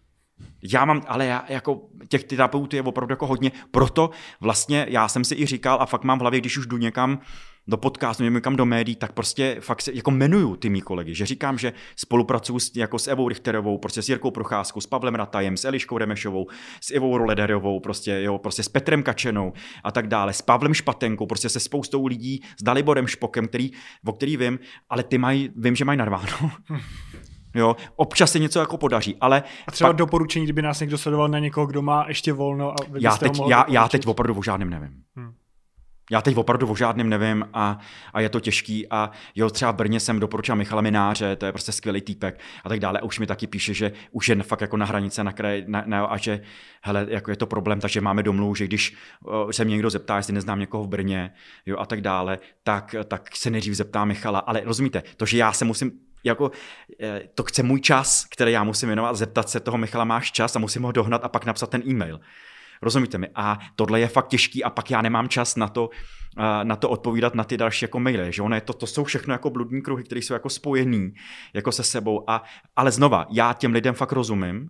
Já 0.62 0.84
mám, 0.84 1.02
ale 1.06 1.26
já 1.26 1.44
jako 1.48 1.80
těch 2.08 2.24
terapeutů 2.24 2.76
je 2.76 2.82
opravdu 2.82 3.12
jako 3.12 3.26
hodně, 3.26 3.52
proto 3.70 4.10
vlastně 4.40 4.86
já 4.88 5.08
jsem 5.08 5.24
si 5.24 5.34
i 5.34 5.46
říkal 5.46 5.78
a 5.80 5.86
fakt 5.86 6.04
mám 6.04 6.18
v 6.18 6.20
hlavě, 6.20 6.40
když 6.40 6.58
už 6.58 6.66
jdu 6.66 6.76
někam 6.76 7.18
do 7.66 7.76
podcastu, 7.76 8.22
někam 8.22 8.56
do 8.56 8.66
médií, 8.66 8.96
tak 8.96 9.12
prostě 9.12 9.56
fakt 9.60 9.82
se 9.82 9.92
jako 9.94 10.10
jmenuju 10.10 10.56
ty 10.56 10.68
mý 10.68 10.80
kolegy, 10.80 11.14
že 11.14 11.26
říkám, 11.26 11.58
že 11.58 11.72
spolupracuju 11.96 12.58
s, 12.58 12.76
jako 12.76 12.98
s 12.98 13.08
Evou 13.08 13.28
Richterovou, 13.28 13.78
prostě 13.78 14.02
s 14.02 14.08
Jirkou 14.08 14.30
Procházkou, 14.30 14.80
s 14.80 14.86
Pavlem 14.86 15.14
Ratajem, 15.14 15.56
s 15.56 15.64
Eliškou 15.64 15.98
Remešovou, 15.98 16.46
s 16.80 16.90
Ivou 16.90 17.18
Rolederovou, 17.18 17.80
prostě, 17.80 18.22
jo, 18.22 18.38
prostě 18.38 18.62
s 18.62 18.68
Petrem 18.68 19.02
Kačenou 19.02 19.52
a 19.84 19.92
tak 19.92 20.06
dále, 20.06 20.32
s 20.32 20.42
Pavlem 20.42 20.74
Špatenkou, 20.74 21.26
prostě 21.26 21.48
se 21.48 21.60
spoustou 21.60 22.06
lidí, 22.06 22.42
s 22.60 22.62
Daliborem 22.62 23.06
Špokem, 23.06 23.48
který, 23.48 23.70
o 24.06 24.12
který 24.12 24.36
vím, 24.36 24.58
ale 24.88 25.02
ty 25.02 25.18
mají, 25.18 25.50
vím, 25.56 25.76
že 25.76 25.84
mají 25.84 25.98
narváno. 25.98 26.50
Jo, 27.54 27.76
občas 27.96 28.32
se 28.32 28.38
něco 28.38 28.60
jako 28.60 28.76
podaří, 28.76 29.16
ale... 29.20 29.42
A 29.66 29.70
třeba 29.70 29.90
pak... 29.90 29.96
doporučení, 29.96 30.46
kdyby 30.46 30.62
nás 30.62 30.80
někdo 30.80 30.98
sledoval 30.98 31.28
na 31.28 31.38
někoho, 31.38 31.66
kdo 31.66 31.82
má 31.82 32.04
ještě 32.08 32.32
volno 32.32 32.70
a 32.70 32.74
já 32.98 33.16
teď, 33.16 33.40
já, 33.48 33.64
já 33.68 33.88
teď 33.88 34.06
opravdu 34.06 34.38
o 34.38 34.42
žádném 34.42 34.70
nevím. 34.70 34.90
Hmm. 35.16 35.32
Já 36.11 36.22
teď 36.22 36.36
opravdu 36.36 36.70
o 36.70 36.76
žádném 36.76 37.09
nevím 37.09 37.48
a, 37.53 37.78
a 38.12 38.20
je 38.20 38.28
to 38.28 38.40
těžký. 38.40 38.88
A 38.90 39.11
jo, 39.34 39.50
třeba 39.50 39.70
v 39.70 39.76
Brně 39.76 40.00
jsem 40.00 40.20
doporučil 40.20 40.57
Michala 40.57 40.82
Mináře, 40.82 41.36
to 41.36 41.46
je 41.46 41.53
prostě 41.53 41.72
skvělý 41.72 42.00
týpek 42.00 42.40
a 42.64 42.68
tak 42.68 42.80
dále. 42.80 42.98
A 42.98 43.03
už 43.03 43.18
mi 43.18 43.26
taky 43.26 43.46
píše, 43.46 43.74
že 43.74 43.92
už 44.11 44.28
je 44.28 44.42
fakt 44.42 44.61
jako 44.61 44.76
na 44.76 44.86
hranice 44.86 45.24
na 45.24 45.32
kraj 45.32 45.64
na, 45.66 45.82
na, 45.86 46.05
a 46.05 46.16
že 46.16 46.40
hele, 46.82 47.07
jako 47.09 47.30
je 47.30 47.36
to 47.36 47.46
problém, 47.46 47.80
takže 47.80 48.00
máme 48.00 48.22
domluvu, 48.22 48.55
že 48.55 48.64
když 48.64 48.96
uh, 49.20 49.50
se 49.50 49.64
mě 49.64 49.72
někdo 49.72 49.90
zeptá, 49.90 50.16
jestli 50.16 50.32
neznám 50.32 50.59
někoho 50.59 50.84
v 50.84 50.88
Brně 50.88 51.32
jo, 51.66 51.76
a 51.78 51.86
tak 51.86 52.00
dále, 52.00 52.38
tak, 52.62 52.94
tak 53.05 53.36
se 53.36 53.50
nejdřív 53.50 53.74
zeptá 53.74 54.05
Michala, 54.05 54.38
ale 54.38 54.61
rozumíte, 54.64 55.03
to, 55.16 55.26
že 55.26 55.38
já 55.38 55.53
se 55.53 55.64
musím 55.64 55.92
jako, 56.24 56.50
eh, 57.00 57.22
to 57.34 57.42
chce 57.42 57.62
můj 57.62 57.80
čas, 57.80 58.24
který 58.24 58.53
já 58.53 58.64
musím 58.64 58.88
věnovat, 58.88 59.16
zeptat 59.16 59.48
se 59.48 59.61
toho 59.61 59.78
Michala, 59.78 60.05
máš 60.05 60.32
čas 60.32 60.57
a 60.57 60.59
musím 60.59 60.82
ho 60.82 60.92
dohnat 60.92 61.24
a 61.24 61.28
pak 61.28 61.44
napsat 61.44 61.70
ten 61.70 61.82
e-mail. 61.88 62.20
Rozumíte 62.83 63.18
mi? 63.18 63.28
A 63.35 63.59
tohle 63.76 64.01
je 64.01 64.09
fakt 64.09 64.28
těžký 64.28 64.64
a 64.64 64.70
pak 64.70 64.91
já 64.91 65.03
nemám 65.03 65.28
čas 65.28 65.57
na 65.57 65.68
to, 65.68 65.91
eh, 66.39 66.64
na 66.64 66.76
to 66.76 66.89
odpovídat 66.89 67.35
na 67.35 67.45
ty 67.45 67.57
další 67.57 67.85
jako 67.85 68.01
maily, 68.01 68.33
že 68.33 68.43
ono 68.43 68.55
je 68.55 68.61
to, 68.61 68.72
to 68.72 68.87
jsou 68.87 69.05
všechno 69.05 69.35
jako 69.35 69.51
bludní 69.51 69.83
kruhy, 69.83 70.05
které 70.05 70.20
jsou 70.20 70.35
jako 70.35 70.51
spojený 70.51 71.14
jako 71.55 71.72
se 71.72 71.83
sebou 71.83 72.30
a, 72.30 72.43
ale 72.76 72.91
znova, 72.91 73.26
já 73.30 73.53
těm 73.53 73.72
lidem 73.72 73.95
fakt 73.95 74.12
rozumím, 74.12 74.68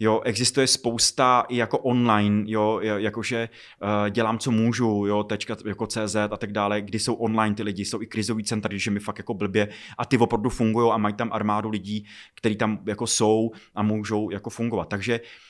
Jo, 0.00 0.20
existuje 0.24 0.66
spousta 0.66 1.44
i 1.48 1.56
jako 1.56 1.78
online, 1.78 2.44
jo, 2.46 2.80
jakože 2.80 3.48
uh, 3.82 4.10
dělám, 4.10 4.38
co 4.38 4.50
můžu, 4.50 5.04
jo, 5.06 5.22
tečka, 5.22 5.56
jako 5.66 5.86
CZ 5.86 6.16
a 6.16 6.36
tak 6.36 6.52
dále, 6.52 6.80
kdy 6.80 6.98
jsou 6.98 7.14
online 7.14 7.54
ty 7.54 7.62
lidi, 7.62 7.84
jsou 7.84 8.02
i 8.02 8.06
krizový 8.06 8.44
centra, 8.44 8.68
když 8.68 8.88
mi 8.88 9.00
fakt 9.00 9.18
jako 9.18 9.34
blbě 9.34 9.68
a 9.98 10.04
ty 10.04 10.18
opravdu 10.18 10.50
fungují 10.50 10.92
a 10.92 10.98
mají 10.98 11.14
tam 11.14 11.32
armádu 11.32 11.68
lidí, 11.68 12.06
kteří 12.34 12.56
tam 12.56 12.78
jako 12.86 13.06
jsou 13.06 13.50
a 13.74 13.82
můžou 13.82 14.30
jako 14.30 14.50
fungovat. 14.50 14.88
Takže 14.88 15.20
Uh, 15.20 15.47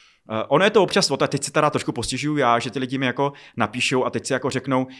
ono 0.48 0.64
je 0.64 0.70
to 0.70 0.82
občas, 0.82 1.10
a 1.10 1.26
teď 1.26 1.44
se 1.44 1.52
teda 1.52 1.70
trošku 1.70 1.92
postižuju 1.92 2.36
já, 2.36 2.58
že 2.58 2.70
ty 2.70 2.78
lidi 2.78 2.98
mi 2.98 3.06
jako 3.06 3.32
napíšou 3.56 4.04
a 4.04 4.10
teď 4.10 4.26
si 4.26 4.32
jako 4.32 4.50
řeknou, 4.50 4.84
uh, 4.84 4.90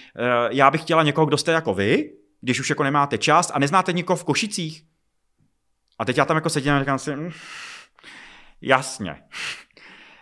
já 0.51 0.71
bych 0.71 0.81
chtěla 0.81 1.03
někoho, 1.03 1.27
kdo 1.27 1.37
jste 1.37 1.53
jako 1.53 1.75
vy, 1.75 2.13
když 2.41 2.61
už 2.61 2.71
jako 2.71 2.83
nemáte 2.83 3.19
čas 3.19 3.51
a 3.55 3.59
neznáte 3.59 3.93
nikoho 3.93 4.17
v 4.17 4.25
Košicích. 4.25 4.83
A 5.99 6.05
teď 6.05 6.17
já 6.17 6.25
tam 6.25 6.37
jako 6.37 6.51
sedím 6.51 6.73
a 6.73 6.81
říkám 6.81 6.99
si, 6.99 7.17
hm, 7.17 7.31
Jasně. 8.63 9.17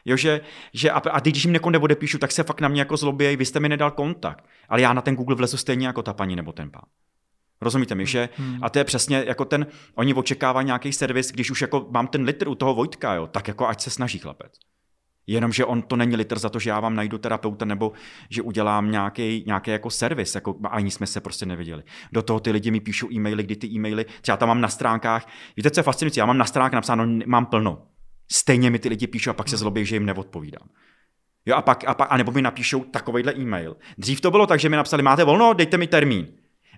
Jo, 0.04 0.16
že, 0.16 0.40
že 0.72 0.90
a, 0.90 0.98
a 0.98 1.20
když 1.20 1.44
jim 1.44 1.52
někoho 1.52 1.70
neodepíšu, 1.70 2.18
tak 2.18 2.32
se 2.32 2.42
fakt 2.42 2.60
na 2.60 2.68
mě 2.68 2.80
jako 2.80 2.96
zlobějí, 2.96 3.36
vy 3.36 3.44
jste 3.44 3.60
mi 3.60 3.68
nedal 3.68 3.90
kontakt. 3.90 4.44
Ale 4.68 4.80
já 4.80 4.92
na 4.92 5.02
ten 5.02 5.16
Google 5.16 5.36
vlezu 5.36 5.56
stejně 5.56 5.86
jako 5.86 6.02
ta 6.02 6.12
paní 6.12 6.36
nebo 6.36 6.52
ten 6.52 6.70
pán. 6.70 6.84
Rozumíte 7.60 7.94
mi, 7.94 8.06
že? 8.06 8.28
Hmm. 8.36 8.64
A 8.64 8.70
to 8.70 8.78
je 8.78 8.84
přesně 8.84 9.24
jako 9.26 9.44
ten, 9.44 9.66
oni 9.94 10.14
očekávají 10.14 10.66
nějaký 10.66 10.92
servis, 10.92 11.32
když 11.32 11.50
už 11.50 11.60
jako 11.60 11.86
mám 11.90 12.06
ten 12.06 12.22
litr 12.22 12.48
u 12.48 12.54
toho 12.54 12.74
Vojtka, 12.74 13.14
jo, 13.14 13.26
tak 13.26 13.48
jako 13.48 13.66
ať 13.66 13.80
se 13.80 13.90
snaží 13.90 14.18
chlapec. 14.18 14.52
Jenomže 15.26 15.64
on 15.64 15.82
to 15.82 15.96
není 15.96 16.16
litr 16.16 16.38
za 16.38 16.48
to, 16.48 16.58
že 16.58 16.70
já 16.70 16.80
vám 16.80 16.94
najdu 16.94 17.18
terapeuta 17.18 17.64
nebo 17.64 17.92
že 18.30 18.42
udělám 18.42 18.90
nějaký, 18.90 19.44
nějaký 19.46 19.70
jako 19.70 19.90
servis, 19.90 20.34
jako 20.34 20.56
ani 20.70 20.90
jsme 20.90 21.06
se 21.06 21.20
prostě 21.20 21.46
neviděli. 21.46 21.82
Do 22.12 22.22
toho 22.22 22.40
ty 22.40 22.50
lidi 22.50 22.70
mi 22.70 22.80
píšou 22.80 23.12
e-maily, 23.12 23.42
kdy 23.42 23.56
ty 23.56 23.66
e-maily, 23.66 24.06
třeba 24.20 24.36
tam 24.36 24.48
mám 24.48 24.60
na 24.60 24.68
stránkách, 24.68 25.28
víte, 25.56 25.70
co 25.70 25.80
je 25.80 25.84
fascinující, 25.84 26.20
já 26.20 26.26
mám 26.26 26.38
na 26.38 26.44
stránkách 26.44 26.74
napsáno, 26.74 27.06
mám 27.26 27.46
plno. 27.46 27.86
Stejně 28.32 28.70
mi 28.70 28.78
ty 28.78 28.88
lidi 28.88 29.06
píšou 29.06 29.30
a 29.30 29.34
pak 29.34 29.48
se 29.48 29.56
zlobí, 29.56 29.86
že 29.86 29.96
jim 29.96 30.06
neodpovídám. 30.06 30.68
Jo, 31.46 31.56
a 31.56 31.62
pak, 31.62 31.84
a 31.88 31.94
pak, 31.94 32.08
a 32.10 32.16
nebo 32.16 32.32
mi 32.32 32.42
napíšou 32.42 32.84
takovýhle 32.84 33.34
e-mail. 33.34 33.76
Dřív 33.98 34.20
to 34.20 34.30
bylo 34.30 34.46
tak, 34.46 34.60
že 34.60 34.68
mi 34.68 34.76
napsali, 34.76 35.02
máte 35.02 35.24
volno, 35.24 35.52
dejte 35.52 35.78
mi 35.78 35.86
termín. 35.86 36.26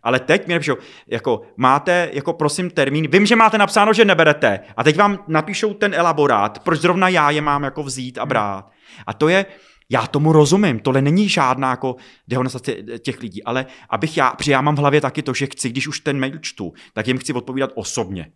Ale 0.02 0.20
teď 0.20 0.46
mi 0.46 0.54
napíšou, 0.54 0.76
jako 1.06 1.42
máte, 1.56 2.10
jako 2.12 2.32
prosím 2.32 2.70
termín, 2.70 3.08
vím, 3.10 3.26
že 3.26 3.36
máte 3.36 3.58
napsáno, 3.58 3.92
že 3.92 4.04
neberete. 4.04 4.60
A 4.76 4.84
teď 4.84 4.96
vám 4.96 5.24
napíšou 5.28 5.74
ten 5.74 5.94
elaborát, 5.94 6.58
proč 6.58 6.80
zrovna 6.80 7.08
já 7.08 7.30
je 7.30 7.40
mám 7.40 7.62
jako 7.62 7.82
vzít 7.82 8.18
a 8.18 8.26
brát. 8.26 8.70
A 9.06 9.12
to 9.12 9.28
je, 9.28 9.46
já 9.90 10.06
tomu 10.06 10.32
rozumím, 10.32 10.78
tohle 10.78 11.02
není 11.02 11.28
žádná 11.28 11.70
jako 11.70 11.96
dehonestace 12.28 12.72
těch 12.98 13.20
lidí, 13.20 13.44
ale 13.44 13.66
abych 13.90 14.16
já, 14.16 14.30
protože 14.30 14.52
já 14.52 14.60
mám 14.60 14.76
v 14.76 14.78
hlavě 14.78 15.00
taky 15.00 15.22
to, 15.22 15.34
že 15.34 15.46
chci, 15.46 15.68
když 15.68 15.88
už 15.88 16.00
ten 16.00 16.20
mail 16.20 16.38
čtu, 16.38 16.72
tak 16.92 17.06
jim 17.06 17.18
chci 17.18 17.32
odpovídat 17.32 17.70
osobně. 17.74 18.32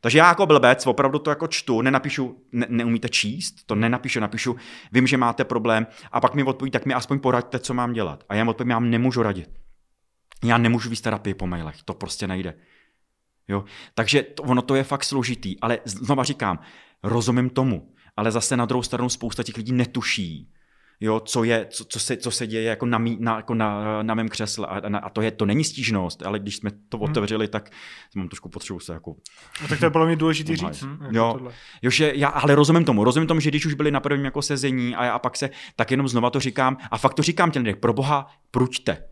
Takže 0.00 0.18
já 0.18 0.28
jako 0.28 0.46
blbec 0.46 0.86
opravdu 0.86 1.18
to 1.18 1.30
jako 1.30 1.46
čtu, 1.46 1.82
nenapíšu, 1.82 2.36
ne, 2.52 2.66
neumíte 2.68 3.08
číst, 3.08 3.54
to 3.66 3.74
nenapíšu, 3.74 4.20
napíšu, 4.20 4.56
vím, 4.92 5.06
že 5.06 5.16
máte 5.16 5.44
problém 5.44 5.86
a 6.12 6.20
pak 6.20 6.34
mi 6.34 6.42
odpoví, 6.42 6.70
tak 6.70 6.86
mi 6.86 6.94
aspoň 6.94 7.18
poraďte, 7.18 7.58
co 7.58 7.74
mám 7.74 7.92
dělat. 7.92 8.24
A 8.28 8.34
já 8.34 8.40
jim 8.40 8.48
odpovím, 8.48 8.70
já 8.70 8.76
vám 8.76 8.90
nemůžu 8.90 9.22
radit. 9.22 9.61
Já 10.44 10.58
nemůžu 10.58 10.90
víc 10.90 11.00
terapii 11.00 11.34
po 11.34 11.46
mailech, 11.46 11.82
to 11.84 11.94
prostě 11.94 12.26
nejde. 12.26 12.54
Jo? 13.48 13.64
Takže 13.94 14.22
to, 14.22 14.42
ono 14.42 14.62
to 14.62 14.74
je 14.74 14.84
fakt 14.84 15.04
složitý, 15.04 15.60
ale 15.60 15.78
znova 15.84 16.24
říkám, 16.24 16.58
rozumím 17.02 17.50
tomu, 17.50 17.94
ale 18.16 18.30
zase 18.30 18.56
na 18.56 18.66
druhou 18.66 18.82
stranu 18.82 19.08
spousta 19.08 19.42
těch 19.42 19.56
lidí 19.56 19.72
netuší, 19.72 20.52
jo, 21.00 21.20
co, 21.20 21.44
je, 21.44 21.66
co, 21.70 21.84
co, 21.84 22.00
se, 22.00 22.16
co 22.16 22.30
se 22.30 22.46
děje 22.46 22.62
jako 22.62 22.86
na, 22.86 22.98
mý, 22.98 23.16
na, 23.20 23.36
jako 23.36 23.54
na, 23.54 24.02
na 24.02 24.14
mém 24.14 24.28
křesle. 24.28 24.66
A, 24.66 24.98
a, 24.98 25.10
to, 25.10 25.22
je, 25.22 25.30
to 25.30 25.46
není 25.46 25.64
stížnost, 25.64 26.26
ale 26.26 26.38
když 26.38 26.56
jsme 26.56 26.70
to 26.88 26.96
hmm. 26.96 27.04
otevřeli, 27.04 27.48
tak 27.48 27.70
mám 28.16 28.28
trošku 28.28 28.48
potřebu 28.48 28.80
se 28.80 28.92
jako... 28.92 29.16
No, 29.62 29.68
tak 29.68 29.78
to 29.78 29.84
je 29.84 29.90
podle 29.90 30.06
mě 30.06 30.16
důležitý 30.16 30.56
říct. 30.56 30.82
Hmm. 30.82 30.98
Jako 31.00 31.16
jo, 31.16 31.50
jo 31.82 31.90
že 31.90 32.12
já, 32.14 32.28
ale 32.28 32.54
rozumím 32.54 32.84
tomu, 32.84 33.04
rozumím 33.04 33.26
tomu, 33.26 33.40
že 33.40 33.50
když 33.50 33.66
už 33.66 33.74
byli 33.74 33.90
na 33.90 34.00
prvním 34.00 34.24
jako 34.24 34.42
sezení 34.42 34.96
a, 34.96 35.10
a 35.12 35.18
pak 35.18 35.36
se, 35.36 35.50
tak 35.76 35.90
jenom 35.90 36.08
znova 36.08 36.30
to 36.30 36.40
říkám 36.40 36.76
a 36.90 36.98
fakt 36.98 37.14
to 37.14 37.22
říkám 37.22 37.50
těm 37.50 37.62
lidem, 37.62 37.80
pro 37.80 37.92
boha, 37.92 38.30
pruďte 38.50 39.11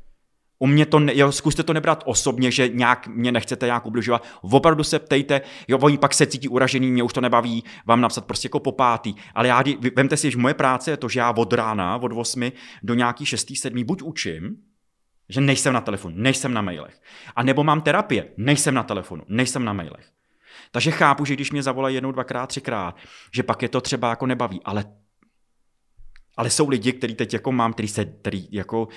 u 0.62 0.66
mě 0.66 0.86
to, 0.86 0.98
ne, 0.98 1.12
jo, 1.16 1.32
zkuste 1.32 1.62
to 1.62 1.72
nebrat 1.72 2.02
osobně, 2.06 2.50
že 2.50 2.68
nějak 2.68 3.06
mě 3.06 3.32
nechcete 3.32 3.66
nějak 3.66 3.86
ubližovat. 3.86 4.24
Opravdu 4.40 4.84
se 4.84 4.98
ptejte, 4.98 5.40
jo, 5.68 5.78
oni 5.78 5.98
pak 5.98 6.14
se 6.14 6.26
cítí 6.26 6.48
uražený, 6.48 6.90
mě 6.90 7.02
už 7.02 7.12
to 7.12 7.20
nebaví 7.20 7.64
vám 7.86 8.00
napsat 8.00 8.24
prostě 8.24 8.46
jako 8.46 8.60
po 8.60 8.72
pátý. 8.72 9.14
Ale 9.34 9.48
já, 9.48 9.62
vemte 9.96 10.16
si, 10.16 10.30
že 10.30 10.38
moje 10.38 10.54
práce 10.54 10.90
je 10.90 10.96
to, 10.96 11.08
že 11.08 11.20
já 11.20 11.30
od 11.30 11.52
rána, 11.52 11.96
od 11.96 12.12
8 12.12 12.52
do 12.82 12.94
nějaký 12.94 13.26
6. 13.26 13.52
7. 13.56 13.84
buď 13.84 14.02
učím, 14.02 14.56
že 15.28 15.40
nejsem 15.40 15.72
na 15.72 15.80
telefonu, 15.80 16.14
nejsem 16.18 16.54
na 16.54 16.62
mailech. 16.62 17.00
A 17.36 17.42
nebo 17.42 17.64
mám 17.64 17.80
terapie, 17.80 18.28
nejsem 18.36 18.74
na 18.74 18.82
telefonu, 18.82 19.22
nejsem 19.28 19.64
na 19.64 19.72
mailech. 19.72 20.10
Takže 20.70 20.90
chápu, 20.90 21.24
že 21.24 21.34
když 21.34 21.52
mě 21.52 21.62
zavolají 21.62 21.94
jednou, 21.94 22.12
dvakrát, 22.12 22.46
třikrát, 22.46 22.96
že 23.34 23.42
pak 23.42 23.62
je 23.62 23.68
to 23.68 23.80
třeba 23.80 24.10
jako 24.10 24.26
nebaví, 24.26 24.60
ale 24.64 24.84
ale 26.36 26.50
jsou 26.50 26.68
lidi, 26.68 26.92
který 26.92 27.14
teď 27.14 27.32
jako 27.32 27.52
mám, 27.52 27.72
který 27.72 27.88
se, 27.88 28.04
který 28.04 28.48
jako 28.50 28.88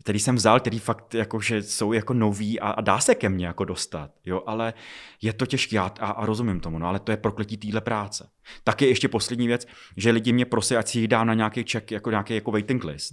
který 0.00 0.20
jsem 0.20 0.36
vzal, 0.36 0.60
který 0.60 0.78
fakt 0.78 1.14
jako, 1.14 1.40
že 1.40 1.62
jsou 1.62 1.92
jako 1.92 2.14
noví 2.14 2.60
a, 2.60 2.70
a 2.70 2.80
dá 2.80 3.00
se 3.00 3.14
ke 3.14 3.28
mně 3.28 3.46
jako 3.46 3.64
dostat, 3.64 4.10
jo, 4.24 4.42
ale 4.46 4.74
je 5.22 5.32
to 5.32 5.46
těžké 5.46 5.78
a, 5.78 5.84
a, 6.00 6.26
rozumím 6.26 6.60
tomu, 6.60 6.78
no, 6.78 6.86
ale 6.86 6.98
to 6.98 7.10
je 7.10 7.16
prokletí 7.16 7.56
téhle 7.56 7.80
práce. 7.80 8.30
Taky 8.64 8.86
ještě 8.86 9.08
poslední 9.08 9.46
věc, 9.46 9.66
že 9.96 10.10
lidi 10.10 10.32
mě 10.32 10.44
prosí, 10.44 10.76
ať 10.76 10.88
si 10.88 10.98
jich 10.98 11.08
dám 11.08 11.26
na 11.26 11.34
nějaký 11.34 11.64
check, 11.72 11.90
jako 11.90 12.10
nějaký 12.10 12.34
jako 12.34 12.50
waiting 12.50 12.84
list. 12.84 13.12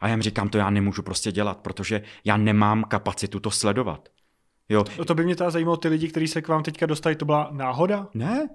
A 0.00 0.08
já 0.08 0.14
jim 0.14 0.22
říkám, 0.22 0.48
to 0.48 0.58
já 0.58 0.70
nemůžu 0.70 1.02
prostě 1.02 1.32
dělat, 1.32 1.58
protože 1.58 2.02
já 2.24 2.36
nemám 2.36 2.84
kapacitu 2.84 3.40
to 3.40 3.50
sledovat. 3.50 4.08
Jo. 4.68 4.84
No 4.98 5.04
to 5.04 5.14
by 5.14 5.24
mě 5.24 5.36
ta 5.36 5.50
zajímalo, 5.50 5.76
ty 5.76 5.88
lidi, 5.88 6.08
kteří 6.08 6.28
se 6.28 6.42
k 6.42 6.48
vám 6.48 6.62
teďka 6.62 6.86
dostali, 6.86 7.16
to 7.16 7.24
byla 7.24 7.48
náhoda? 7.52 8.08
Ne. 8.14 8.48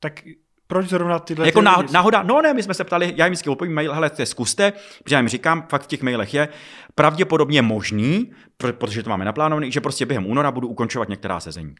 Tak 0.00 0.22
proč 0.66 0.88
zrovna 0.88 1.18
tyhle 1.18 1.46
Jako 1.46 1.60
ty 1.60 1.64
náhoda, 1.64 1.88
náhoda, 1.92 2.22
no 2.22 2.42
ne, 2.42 2.54
my 2.54 2.62
jsme 2.62 2.74
se 2.74 2.84
ptali, 2.84 3.12
já 3.16 3.26
jim 3.26 3.32
vždycky 3.32 3.50
odpovím 3.50 3.74
mail, 3.74 3.94
hele, 3.94 4.10
to 4.10 4.26
zkuste, 4.26 4.72
protože 5.04 5.14
já 5.14 5.18
jim 5.18 5.28
říkám, 5.28 5.66
fakt 5.68 5.82
v 5.82 5.86
těch 5.86 6.02
mailech 6.02 6.34
je 6.34 6.48
pravděpodobně 6.94 7.62
možný, 7.62 8.32
protože 8.56 9.02
to 9.02 9.10
máme 9.10 9.24
naplánované, 9.24 9.70
že 9.70 9.80
prostě 9.80 10.06
během 10.06 10.26
února 10.26 10.50
budu 10.50 10.68
ukončovat 10.68 11.08
některá 11.08 11.40
sezení. 11.40 11.74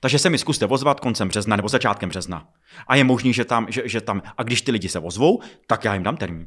Takže 0.00 0.18
se 0.18 0.30
mi 0.30 0.38
zkuste 0.38 0.66
ozvat 0.66 1.00
koncem 1.00 1.28
března 1.28 1.56
nebo 1.56 1.68
začátkem 1.68 2.08
března. 2.08 2.48
A 2.86 2.96
je 2.96 3.04
možný, 3.04 3.32
že 3.32 3.44
tam, 3.44 3.66
že, 3.70 3.82
že 3.84 4.00
tam, 4.00 4.22
a 4.38 4.42
když 4.42 4.62
ty 4.62 4.72
lidi 4.72 4.88
se 4.88 4.98
ozvou, 4.98 5.42
tak 5.66 5.84
já 5.84 5.94
jim 5.94 6.02
dám 6.02 6.16
termín 6.16 6.46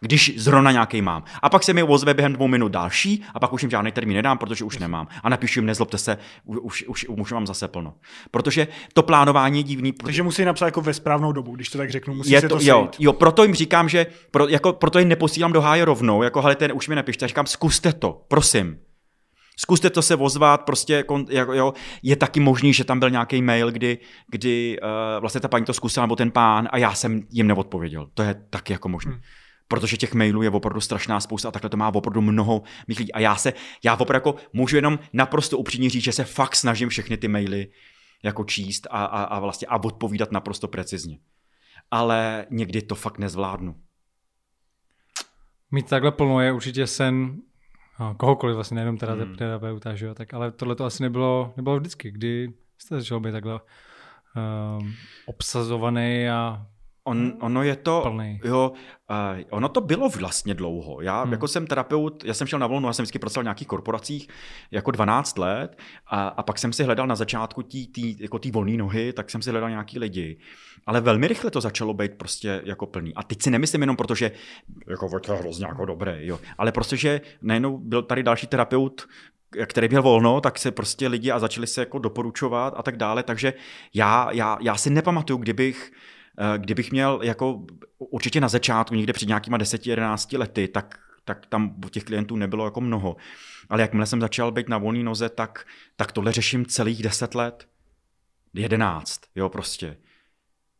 když 0.00 0.34
zrovna 0.36 0.72
nějaký 0.72 1.02
mám. 1.02 1.24
A 1.42 1.48
pak 1.50 1.62
se 1.62 1.72
mi 1.72 1.82
ozve 1.82 2.14
během 2.14 2.32
dvou 2.32 2.48
minut 2.48 2.68
další 2.68 3.24
a 3.34 3.40
pak 3.40 3.52
už 3.52 3.62
jim 3.62 3.70
žádný 3.70 3.92
termín 3.92 4.16
nedám, 4.16 4.38
protože 4.38 4.64
už 4.64 4.78
nemám. 4.78 5.06
A 5.22 5.28
napíšu 5.28 5.60
jim, 5.60 5.66
nezlobte 5.66 5.98
se, 5.98 6.18
už, 6.44 6.84
už, 6.84 7.06
už 7.08 7.32
mám 7.32 7.46
zase 7.46 7.68
plno. 7.68 7.94
Protože 8.30 8.68
to 8.92 9.02
plánování 9.02 9.58
je 9.58 9.62
divný. 9.62 9.92
Takže 9.92 10.22
musí 10.22 10.44
napsat 10.44 10.66
jako 10.66 10.80
ve 10.80 10.94
správnou 10.94 11.32
dobu, 11.32 11.54
když 11.54 11.68
to 11.68 11.78
tak 11.78 11.90
řeknu. 11.90 12.14
Musí 12.14 12.30
je 12.30 12.40
se 12.40 12.48
to, 12.48 12.56
to 12.58 12.64
jo, 12.64 12.90
jo, 12.98 13.12
proto 13.12 13.42
jim 13.42 13.54
říkám, 13.54 13.88
že 13.88 14.06
pro, 14.30 14.48
jako, 14.48 14.72
proto 14.72 14.98
jim 14.98 15.08
neposílám 15.08 15.52
do 15.52 15.60
háje 15.60 15.84
rovnou, 15.84 16.22
jako 16.22 16.42
hele, 16.42 16.56
ten 16.56 16.72
už 16.74 16.88
mi 16.88 16.94
nepište, 16.94 17.28
říkám, 17.28 17.46
zkuste 17.46 17.92
to, 17.92 18.24
prosím. 18.28 18.78
Zkuste 19.56 19.90
to 19.90 20.02
se 20.02 20.16
ozvat, 20.16 20.62
prostě 20.62 20.94
jako, 20.94 21.24
jo, 21.52 21.72
je 22.02 22.16
taky 22.16 22.40
možný, 22.40 22.72
že 22.72 22.84
tam 22.84 23.00
byl 23.00 23.10
nějaký 23.10 23.42
mail, 23.42 23.70
kdy, 23.70 23.98
kdy 24.30 24.78
uh, 24.82 25.20
vlastně 25.20 25.40
ta 25.40 25.48
paní 25.48 25.64
to 25.64 25.72
zkusila, 25.72 26.06
nebo 26.06 26.16
ten 26.16 26.30
pán, 26.30 26.68
a 26.70 26.78
já 26.78 26.94
jsem 26.94 27.20
jim 27.30 27.46
neodpověděl. 27.46 28.06
To 28.14 28.22
je 28.22 28.34
taky 28.50 28.72
jako 28.72 28.88
možné. 28.88 29.12
Hmm 29.12 29.20
protože 29.68 29.96
těch 29.96 30.14
mailů 30.14 30.42
je 30.42 30.50
opravdu 30.50 30.80
strašná 30.80 31.20
spousta 31.20 31.48
a 31.48 31.52
takhle 31.52 31.70
to 31.70 31.76
má 31.76 31.94
opravdu 31.94 32.20
mnoho 32.20 32.62
mých 32.88 32.98
lidí. 32.98 33.12
A 33.12 33.20
já 33.20 33.36
se, 33.36 33.52
já 33.84 33.94
opravdu 33.94 34.16
jako 34.16 34.40
můžu 34.52 34.76
jenom 34.76 34.98
naprosto 35.12 35.58
upřímně 35.58 35.90
říct, 35.90 36.04
že 36.04 36.12
se 36.12 36.24
fakt 36.24 36.56
snažím 36.56 36.88
všechny 36.88 37.16
ty 37.16 37.28
maily 37.28 37.68
jako 38.22 38.44
číst 38.44 38.86
a, 38.90 39.04
a, 39.04 39.22
a 39.22 39.38
vlastně 39.38 39.68
a 39.68 39.84
odpovídat 39.84 40.32
naprosto 40.32 40.68
precizně. 40.68 41.18
Ale 41.90 42.46
někdy 42.50 42.82
to 42.82 42.94
fakt 42.94 43.18
nezvládnu. 43.18 43.76
Mít 45.70 45.88
takhle 45.88 46.12
plno 46.12 46.40
je 46.40 46.52
určitě 46.52 46.86
sen 46.86 47.36
no, 48.00 48.14
kohokoliv 48.14 48.54
vlastně, 48.54 48.74
nejenom 48.74 48.98
teda 48.98 49.12
hmm. 49.12 49.36
terapeuta, 49.36 49.94
že 49.94 50.06
jo, 50.06 50.14
tak 50.14 50.34
ale 50.34 50.52
tohle 50.52 50.74
to 50.74 50.84
asi 50.84 51.02
nebylo, 51.02 51.54
nebylo 51.56 51.76
vždycky, 51.76 52.10
kdy 52.10 52.52
jste 52.78 52.98
začal 52.98 53.20
být 53.20 53.32
takhle 53.32 53.60
um, 54.36 54.94
obsazovaný 55.26 56.28
a 56.28 56.66
On, 57.06 57.32
ono 57.40 57.62
je 57.62 57.76
to, 57.76 58.00
plný. 58.02 58.40
jo, 58.44 58.72
uh, 59.10 59.42
ono 59.50 59.68
to 59.68 59.80
bylo 59.80 60.08
vlastně 60.08 60.54
dlouho. 60.54 61.00
Já 61.00 61.22
hmm. 61.22 61.32
jako 61.32 61.48
jsem 61.48 61.66
terapeut, 61.66 62.24
já 62.24 62.34
jsem 62.34 62.46
šel 62.46 62.58
na 62.58 62.66
volnu, 62.66 62.88
já 62.88 62.92
jsem 62.92 63.02
vždycky 63.02 63.18
pracoval 63.18 63.42
v 63.42 63.44
nějakých 63.44 63.68
korporacích 63.68 64.28
jako 64.70 64.90
12 64.90 65.38
let 65.38 65.78
a, 66.06 66.28
a 66.28 66.42
pak 66.42 66.58
jsem 66.58 66.72
si 66.72 66.84
hledal 66.84 67.06
na 67.06 67.16
začátku 67.16 67.62
tý, 67.62 67.86
tý, 67.86 68.22
jako 68.22 68.38
tý 68.38 68.50
volné 68.50 68.76
nohy, 68.76 69.12
tak 69.12 69.30
jsem 69.30 69.42
si 69.42 69.50
hledal 69.50 69.70
nějaký 69.70 69.98
lidi. 69.98 70.38
Ale 70.86 71.00
velmi 71.00 71.28
rychle 71.28 71.50
to 71.50 71.60
začalo 71.60 71.94
být 71.94 72.14
prostě 72.14 72.60
jako 72.64 72.86
plný. 72.86 73.14
A 73.14 73.22
teď 73.22 73.42
si 73.42 73.50
nemyslím 73.50 73.80
jenom 73.80 73.96
proto, 73.96 74.14
že 74.14 74.32
jako 74.90 75.20
to 75.20 75.32
je 75.32 75.38
hrozně 75.38 75.66
jako 75.66 75.84
dobré, 75.84 76.26
jo. 76.26 76.40
Ale 76.58 76.72
prostě, 76.72 76.96
že 76.96 77.20
najednou 77.42 77.78
byl 77.78 78.02
tady 78.02 78.22
další 78.22 78.46
terapeut, 78.46 79.06
který 79.66 79.88
byl 79.88 80.02
volno, 80.02 80.40
tak 80.40 80.58
se 80.58 80.70
prostě 80.70 81.08
lidi 81.08 81.30
a 81.30 81.38
začali 81.38 81.66
se 81.66 81.80
jako 81.80 81.98
doporučovat 81.98 82.74
a 82.76 82.82
tak 82.82 82.96
dále. 82.96 83.22
Takže 83.22 83.54
já, 83.94 84.28
já, 84.32 84.58
já 84.60 84.76
si 84.76 84.90
nepamatuju, 84.90 85.38
kdybych 85.38 85.92
kdybych 86.56 86.92
měl 86.92 87.20
jako 87.22 87.66
určitě 87.98 88.40
na 88.40 88.48
začátku, 88.48 88.94
někde 88.94 89.12
před 89.12 89.28
nějakýma 89.28 89.58
10-11 89.58 90.38
lety, 90.38 90.68
tak, 90.68 90.98
tak 91.24 91.46
tam 91.46 91.80
těch 91.90 92.04
klientů 92.04 92.36
nebylo 92.36 92.64
jako 92.64 92.80
mnoho. 92.80 93.16
Ale 93.68 93.82
jakmile 93.82 94.06
jsem 94.06 94.20
začal 94.20 94.52
být 94.52 94.68
na 94.68 94.78
volné 94.78 95.02
noze, 95.02 95.28
tak, 95.28 95.66
tak 95.96 96.12
tohle 96.12 96.32
řeším 96.32 96.66
celých 96.66 97.02
10 97.02 97.34
let. 97.34 97.68
11, 98.54 99.20
jo, 99.34 99.48
prostě. 99.48 99.96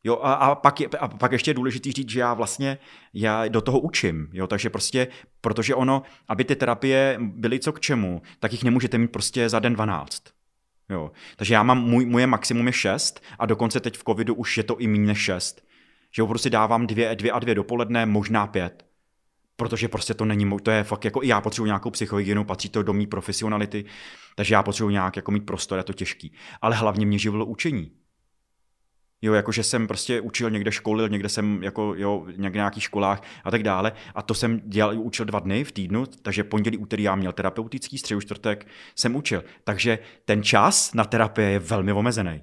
Jo, 0.05 0.19
a, 0.23 0.33
a, 0.33 0.55
pak 0.55 0.81
je, 0.81 0.89
a 0.89 1.09
pak 1.09 1.33
ještě 1.33 1.51
je 1.51 1.55
důležité 1.55 1.93
říct, 1.93 2.11
že 2.11 2.21
já 2.21 2.35
vlastně 2.35 2.79
já 3.15 3.49
do 3.49 3.61
toho 3.61 3.81
učím, 3.81 4.29
jo, 4.33 4.47
takže 4.47 4.71
prostě, 4.71 5.09
protože 5.41 5.75
ono, 5.75 6.03
aby 6.29 6.45
ty 6.45 6.57
terapie 6.57 7.19
byly 7.21 7.61
co 7.61 7.73
k 7.73 7.81
čemu, 7.81 8.23
tak 8.39 8.53
jich 8.53 8.65
nemůžete 8.65 8.99
mít 8.99 9.13
prostě 9.13 9.49
za 9.49 9.59
den 9.59 9.75
12. 9.75 10.23
Jo. 10.89 11.11
Takže 11.37 11.55
já 11.55 11.63
mám, 11.63 11.85
můj, 11.85 12.07
moje 12.07 12.27
maximum 12.27 12.67
je 12.67 12.73
6 12.73 13.23
a 13.39 13.47
dokonce 13.47 13.81
teď 13.81 13.97
v 13.97 14.05
covidu 14.05 14.35
už 14.35 14.57
je 14.57 14.63
to 14.63 14.79
i 14.79 14.87
méně 14.87 15.07
než 15.07 15.19
6. 15.19 15.67
Že 16.17 16.23
opravdu 16.23 16.39
si 16.39 16.51
dávám 16.51 16.87
dvě, 16.87 17.17
dvě 17.17 17.33
a 17.33 17.39
dvě 17.39 17.55
dopoledne, 17.55 18.07
možná 18.07 18.47
pět. 18.47 18.85
Protože 19.57 19.89
prostě 19.89 20.15
to 20.15 20.25
není, 20.25 20.59
to 20.63 20.71
je 20.71 20.85
fakt 20.85 21.05
jako 21.05 21.23
i 21.23 21.29
já 21.29 21.41
potřebuji 21.41 21.67
nějakou 21.67 21.91
psychohygienu, 21.91 22.45
patří 22.45 22.69
to 22.69 22.83
do 22.83 22.93
mý 22.93 23.07
profesionality, 23.07 23.85
takže 24.37 24.55
já 24.55 24.63
potřebuji 24.63 24.91
nějak 24.91 25.17
jako 25.17 25.31
mít 25.31 25.47
prostor, 25.47 25.79
je 25.79 25.85
to 25.85 25.93
těžký. 25.93 26.33
Ale 26.63 26.77
hlavně 26.77 27.07
mě 27.07 27.19
živilo 27.19 27.47
učení. 27.47 27.93
Jo, 29.25 29.33
jakože 29.33 29.63
jsem 29.63 29.87
prostě 29.87 30.21
učil 30.21 30.51
někde 30.51 30.73
školil, 30.73 31.09
někde 31.09 31.29
jsem 31.29 31.63
jako, 31.63 31.95
jo, 31.97 32.27
někde 32.37 32.57
nějakých 32.57 32.83
školách 32.83 33.23
a 33.45 33.51
tak 33.51 33.63
dále. 33.63 33.93
A 34.15 34.23
to 34.23 34.35
jsem 34.35 34.61
dělal, 34.65 35.01
učil 35.01 35.25
dva 35.25 35.41
dny 35.41 35.65
v 35.65 35.73
týdnu, 35.73 36.07
takže 36.07 36.45
pondělí, 36.45 36.77
úterý 36.77 37.03
já 37.03 37.15
měl 37.15 37.33
terapeutický, 37.33 37.99
středu, 37.99 38.21
čtvrtek 38.21 38.67
jsem 38.95 39.17
učil. 39.17 39.45
Takže 39.65 39.99
ten 40.25 40.43
čas 40.43 40.95
na 40.95 41.05
terapie 41.05 41.51
je 41.51 41.59
velmi 41.59 41.93
omezený. 41.93 42.43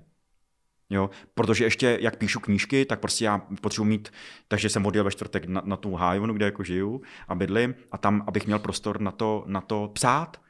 Jo, 0.89 1.09
protože 1.33 1.63
ještě, 1.63 1.97
jak 2.01 2.17
píšu 2.17 2.39
knížky, 2.39 2.85
tak 2.85 2.99
prostě 2.99 3.25
já 3.25 3.37
potřebuji 3.61 3.85
mít, 3.85 4.09
takže 4.47 4.69
jsem 4.69 4.85
odjel 4.85 5.03
ve 5.03 5.11
čtvrtek 5.11 5.45
na, 5.45 5.61
na 5.65 5.77
tu 5.77 5.95
hájovnu, 5.95 6.33
kde 6.33 6.45
jako 6.45 6.63
žiju 6.63 7.01
a 7.27 7.35
bydlím 7.35 7.75
a 7.91 7.97
tam, 7.97 8.23
abych 8.27 8.45
měl 8.45 8.59
prostor 8.59 9.01
na 9.01 9.11
to, 9.11 9.43
na 9.47 9.61
to 9.61 9.91
psát. 9.93 10.41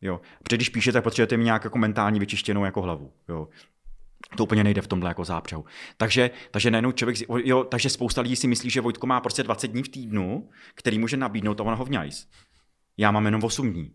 Jo. 0.00 0.20
Protože 0.42 0.56
když 0.56 0.68
píšete, 0.68 0.92
tak 0.92 1.04
potřebujete 1.04 1.36
mít 1.36 1.44
nějak 1.44 1.64
jako 1.64 1.78
mentální 1.78 2.20
vyčištěnou 2.20 2.64
jako 2.64 2.82
hlavu. 2.82 3.12
Jo. 3.28 3.48
To 4.36 4.44
úplně 4.44 4.64
nejde 4.64 4.82
v 4.82 4.86
tomhle 4.86 5.10
jako 5.10 5.24
zápřehu. 5.24 5.64
Takže, 5.96 6.30
takže 6.50 6.70
najednou 6.70 6.92
člověk, 6.92 7.18
jo, 7.44 7.64
takže 7.64 7.90
spousta 7.90 8.20
lidí 8.20 8.36
si 8.36 8.48
myslí, 8.48 8.70
že 8.70 8.80
Vojtko 8.80 9.06
má 9.06 9.20
prostě 9.20 9.42
20 9.42 9.68
dní 9.68 9.82
v 9.82 9.88
týdnu, 9.88 10.48
který 10.74 10.98
může 10.98 11.16
nabídnout 11.16 11.60
a 11.60 11.64
on 11.64 11.74
ho 11.74 11.84
vňajs. 11.84 12.26
Já 12.96 13.10
mám 13.10 13.24
jenom 13.24 13.44
8 13.44 13.72
dní. 13.72 13.90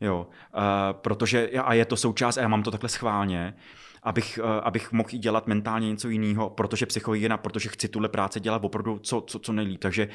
Jo, 0.00 0.26
uh, 0.54 0.62
protože, 0.92 1.50
a 1.50 1.74
je 1.74 1.84
to 1.84 1.96
součást, 1.96 2.38
a 2.38 2.40
já 2.40 2.48
mám 2.48 2.62
to 2.62 2.70
takhle 2.70 2.88
schválně, 2.88 3.54
abych, 4.02 4.38
uh, 4.42 4.50
abych 4.62 4.92
mohl 4.92 5.08
i 5.12 5.18
dělat 5.18 5.46
mentálně 5.46 5.88
něco 5.88 6.08
jiného, 6.08 6.50
protože 6.50 6.86
psychohygiena, 6.86 7.36
protože 7.36 7.68
chci 7.68 7.88
tuhle 7.88 8.08
práci 8.08 8.40
dělat 8.40 8.64
opravdu 8.64 8.98
co, 8.98 9.20
co, 9.20 9.38
co 9.38 9.52
nejlíp. 9.52 9.80
Takže, 9.80 10.08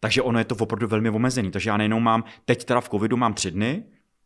takže 0.00 0.22
ono 0.22 0.38
je 0.38 0.44
to 0.44 0.54
opravdu 0.54 0.88
velmi 0.88 1.10
omezený. 1.10 1.50
Takže 1.50 1.70
já 1.70 1.76
nejenom 1.76 2.02
mám, 2.02 2.24
teď 2.44 2.64
teda 2.64 2.80
v 2.80 2.88
covidu 2.88 3.16
mám 3.16 3.34
tři 3.34 3.50
dny, 3.50 3.84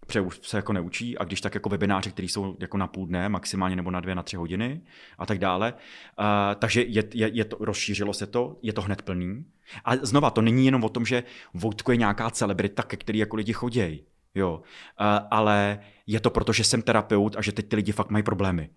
protože 0.08 0.20
už 0.20 0.40
se 0.42 0.56
jako 0.56 0.72
neučí 0.72 1.18
a 1.18 1.24
když 1.24 1.40
tak 1.40 1.54
jako 1.54 1.68
webináři, 1.68 2.10
které 2.10 2.28
jsou 2.28 2.56
jako 2.60 2.76
na 2.76 2.86
půl 2.86 3.06
dne 3.06 3.28
maximálně 3.28 3.76
nebo 3.76 3.90
na 3.90 4.00
dvě, 4.00 4.14
na 4.14 4.22
tři 4.22 4.36
hodiny 4.36 4.80
a 5.18 5.26
tak 5.26 5.38
dále. 5.38 5.72
Uh, 5.72 6.24
takže 6.58 6.82
je, 6.82 7.04
je, 7.14 7.28
je 7.28 7.44
to, 7.44 7.56
rozšířilo 7.60 8.14
se 8.14 8.26
to, 8.26 8.56
je 8.62 8.72
to 8.72 8.82
hned 8.82 9.02
plný. 9.02 9.44
A 9.84 9.96
znova, 9.96 10.30
to 10.30 10.42
není 10.42 10.66
jenom 10.66 10.84
o 10.84 10.88
tom, 10.88 11.06
že 11.06 11.22
Vojtko 11.54 11.92
je 11.92 11.96
nějaká 11.96 12.30
celebrita, 12.30 12.82
ke 12.82 12.96
který 12.96 13.18
jako 13.18 13.36
lidi 13.36 13.52
chodí. 13.52 14.02
Jo, 14.34 14.56
uh, 14.56 15.06
ale 15.30 15.80
je 16.06 16.20
to 16.20 16.30
proto, 16.30 16.52
že 16.52 16.64
jsem 16.64 16.82
terapeut 16.82 17.36
a 17.36 17.42
že 17.42 17.52
teď 17.52 17.68
ty 17.68 17.76
lidi 17.76 17.92
fakt 17.92 18.10
mají 18.10 18.22
problémy. 18.22 18.70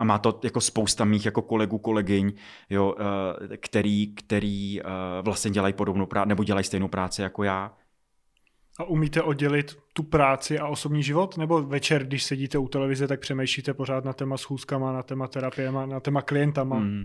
A 0.00 0.04
má 0.04 0.18
to 0.18 0.40
jako 0.44 0.60
spousta 0.60 1.04
mých 1.04 1.24
jako 1.24 1.42
kolegů, 1.42 1.78
kolegyň, 1.78 2.32
jo, 2.70 2.94
eh, 2.98 3.56
který, 3.56 4.14
který 4.14 4.80
eh, 4.80 4.84
vlastně 5.22 5.50
dělají 5.50 5.74
podobnou 5.74 6.06
práci, 6.06 6.28
nebo 6.28 6.44
dělají 6.44 6.64
stejnou 6.64 6.88
práci 6.88 7.22
jako 7.22 7.42
já. 7.42 7.72
A 8.78 8.84
umíte 8.84 9.22
oddělit 9.22 9.78
tu 9.92 10.02
práci 10.02 10.58
a 10.58 10.66
osobní 10.68 11.02
život? 11.02 11.36
Nebo 11.36 11.62
večer, 11.62 12.06
když 12.06 12.24
sedíte 12.24 12.58
u 12.58 12.68
televize, 12.68 13.08
tak 13.08 13.20
přemýšlíte 13.20 13.74
pořád 13.74 14.04
na 14.04 14.12
téma 14.12 14.36
schůzkama, 14.36 14.92
na 14.92 15.02
téma 15.02 15.28
terapiema, 15.28 15.86
na 15.86 16.00
téma 16.00 16.22
klientama? 16.22 16.78
Mm. 16.78 17.04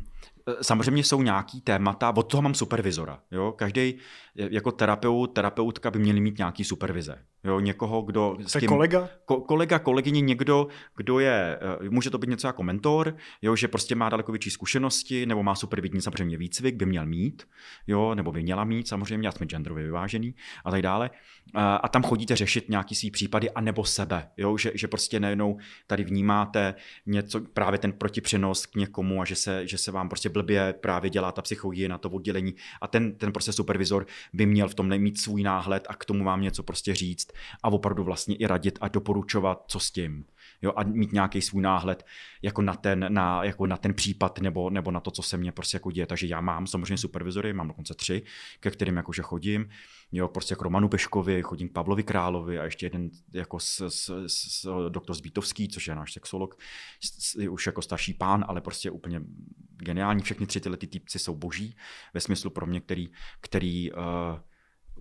Samozřejmě 0.61 1.03
jsou 1.03 1.21
nějaký 1.21 1.61
témata, 1.61 2.13
od 2.17 2.23
toho 2.23 2.41
mám 2.41 2.53
supervizora. 2.53 3.19
Jo? 3.31 3.51
Každý 3.57 3.95
jako 4.35 4.71
terapeut, 4.71 5.33
terapeutka 5.33 5.91
by 5.91 5.99
měli 5.99 6.19
mít 6.19 6.37
nějaký 6.37 6.63
supervize. 6.63 7.17
Jo? 7.43 7.59
Někoho, 7.59 8.01
kdo... 8.01 8.37
S 8.45 8.59
kým, 8.59 8.69
kolega? 8.69 9.09
Ko, 9.25 9.41
kolega, 9.41 9.79
kolegyně, 9.79 10.21
někdo, 10.21 10.67
kdo 10.95 11.19
je, 11.19 11.59
eh, 11.83 11.89
může 11.89 12.09
to 12.09 12.17
být 12.17 12.29
něco 12.29 12.47
jako 12.47 12.63
mentor, 12.63 13.15
jo? 13.41 13.55
že 13.55 13.67
prostě 13.67 13.95
má 13.95 14.09
daleko 14.09 14.31
větší 14.31 14.49
zkušenosti, 14.49 15.25
nebo 15.25 15.43
má 15.43 15.55
supervidní 15.55 16.01
samozřejmě 16.01 16.37
výcvik, 16.37 16.75
by 16.75 16.85
měl 16.85 17.05
mít, 17.05 17.47
jo? 17.87 18.15
nebo 18.15 18.31
by 18.31 18.43
měla 18.43 18.63
mít 18.63 18.87
samozřejmě, 18.87 19.27
já 19.27 19.31
jsme 19.31 19.45
genderově 19.45 19.83
vyvážený 19.85 20.35
a 20.65 20.71
tak 20.71 20.81
dále. 20.81 21.09
A, 21.53 21.75
a 21.75 21.87
tam 21.87 22.03
chodíte 22.03 22.35
řešit 22.35 22.69
nějaký 22.75 22.95
svý 22.95 23.11
případy, 23.11 23.51
anebo 23.51 23.85
sebe, 23.85 24.29
jo? 24.37 24.57
Že, 24.57 24.71
že 24.75 24.87
prostě 24.87 25.19
nejenom 25.19 25.57
tady 25.87 26.03
vnímáte 26.03 26.75
něco, 27.05 27.41
právě 27.41 27.79
ten 27.79 27.93
protipřenos 27.93 28.65
k 28.65 28.75
někomu 28.75 29.21
a 29.21 29.25
že 29.25 29.35
se, 29.35 29.67
že 29.67 29.77
se 29.77 29.91
vám 29.91 30.09
prostě 30.09 30.29
blbě 30.29 30.73
právě 30.73 31.09
dělá 31.09 31.31
ta 31.31 31.41
psychologie 31.41 31.89
na 31.89 31.97
to 31.97 32.09
oddělení 32.09 32.55
a 32.81 32.87
ten, 32.87 33.15
ten 33.15 33.31
prostě 33.31 33.53
supervizor 33.53 34.05
by 34.33 34.45
měl 34.45 34.67
v 34.67 34.75
tom 34.75 34.97
mít 34.97 35.19
svůj 35.19 35.43
náhled 35.43 35.87
a 35.89 35.95
k 35.95 36.05
tomu 36.05 36.23
vám 36.23 36.41
něco 36.41 36.63
prostě 36.63 36.95
říct 36.95 37.27
a 37.63 37.69
opravdu 37.69 38.03
vlastně 38.03 38.35
i 38.35 38.47
radit 38.47 38.77
a 38.81 38.87
doporučovat, 38.87 39.63
co 39.67 39.79
s 39.79 39.91
tím. 39.91 40.25
Jo, 40.61 40.73
a 40.75 40.83
mít 40.83 41.13
nějaký 41.13 41.41
svůj 41.41 41.61
náhled 41.61 42.05
jako 42.41 42.61
na 42.61 42.75
ten, 42.75 43.05
na, 43.09 43.43
jako 43.43 43.67
na 43.67 43.77
ten 43.77 43.93
případ 43.93 44.39
nebo, 44.39 44.69
nebo 44.69 44.91
na 44.91 44.99
to, 44.99 45.11
co 45.11 45.21
se 45.21 45.37
mně 45.37 45.51
prostě 45.51 45.75
jako 45.75 45.91
děje. 45.91 46.05
Takže 46.07 46.27
já 46.27 46.41
mám 46.41 46.67
samozřejmě 46.67 46.97
supervizory, 46.97 47.53
mám 47.53 47.67
dokonce 47.67 47.93
tři, 47.93 48.23
ke 48.59 48.71
kterým 48.71 48.97
jakože 48.97 49.21
chodím. 49.21 49.69
Jo, 50.11 50.27
prostě 50.27 50.55
k 50.55 50.61
Romanu 50.61 50.89
Peškovi, 50.89 51.41
chodím 51.41 51.69
k 51.69 51.73
Pavlovi 51.73 52.03
Královi 52.03 52.59
a 52.59 52.63
ještě 52.63 52.85
jeden 52.85 53.09
jako 53.33 53.59
s, 53.59 53.87
s, 53.89 54.25
s, 54.27 54.67
doktor 54.89 55.15
Zbítovský, 55.15 55.67
což 55.67 55.87
je 55.87 55.95
náš 55.95 56.13
sexolog, 56.13 56.55
už 57.49 57.65
jako 57.65 57.81
starší 57.81 58.13
pán, 58.13 58.45
ale 58.47 58.61
prostě 58.61 58.91
úplně 58.91 59.21
geniální. 59.77 60.23
Všechny 60.23 60.45
tři 60.47 60.59
tyhle 60.59 60.77
ty 60.77 60.87
týpci 60.87 61.19
jsou 61.19 61.35
boží 61.35 61.77
ve 62.13 62.21
smyslu 62.21 62.49
pro 62.49 62.65
mě, 62.65 62.81
který, 62.81 63.09
který 63.41 63.91
uh, 63.91 63.99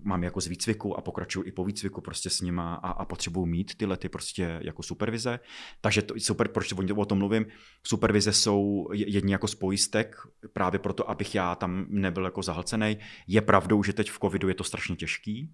mám 0.05 0.23
jako 0.23 0.41
z 0.41 0.47
výcviku 0.47 0.97
a 0.97 1.01
pokračuju 1.01 1.45
i 1.45 1.51
po 1.51 1.65
výcviku 1.65 2.01
prostě 2.01 2.29
s 2.29 2.41
nima 2.41 2.75
a, 2.75 2.91
a 2.91 3.05
potřebuju 3.05 3.45
mít 3.45 3.75
tyhle 3.75 3.97
ty 3.97 4.09
prostě 4.09 4.59
jako 4.61 4.83
supervize. 4.83 5.39
Takže 5.81 6.01
to, 6.01 6.13
super, 6.17 6.47
proč 6.47 6.73
o 6.95 7.05
tom 7.05 7.17
mluvím, 7.17 7.45
supervize 7.83 8.33
jsou 8.33 8.87
jedni 8.93 9.31
jako 9.31 9.47
z 9.47 9.55
pojistek 9.55 10.15
právě 10.53 10.79
proto, 10.79 11.09
abych 11.09 11.35
já 11.35 11.55
tam 11.55 11.85
nebyl 11.89 12.25
jako 12.25 12.41
zahlcený. 12.41 12.97
Je 13.27 13.41
pravdou, 13.41 13.83
že 13.83 13.93
teď 13.93 14.11
v 14.11 14.19
covidu 14.19 14.47
je 14.47 14.55
to 14.55 14.63
strašně 14.63 14.95
těžký, 14.95 15.51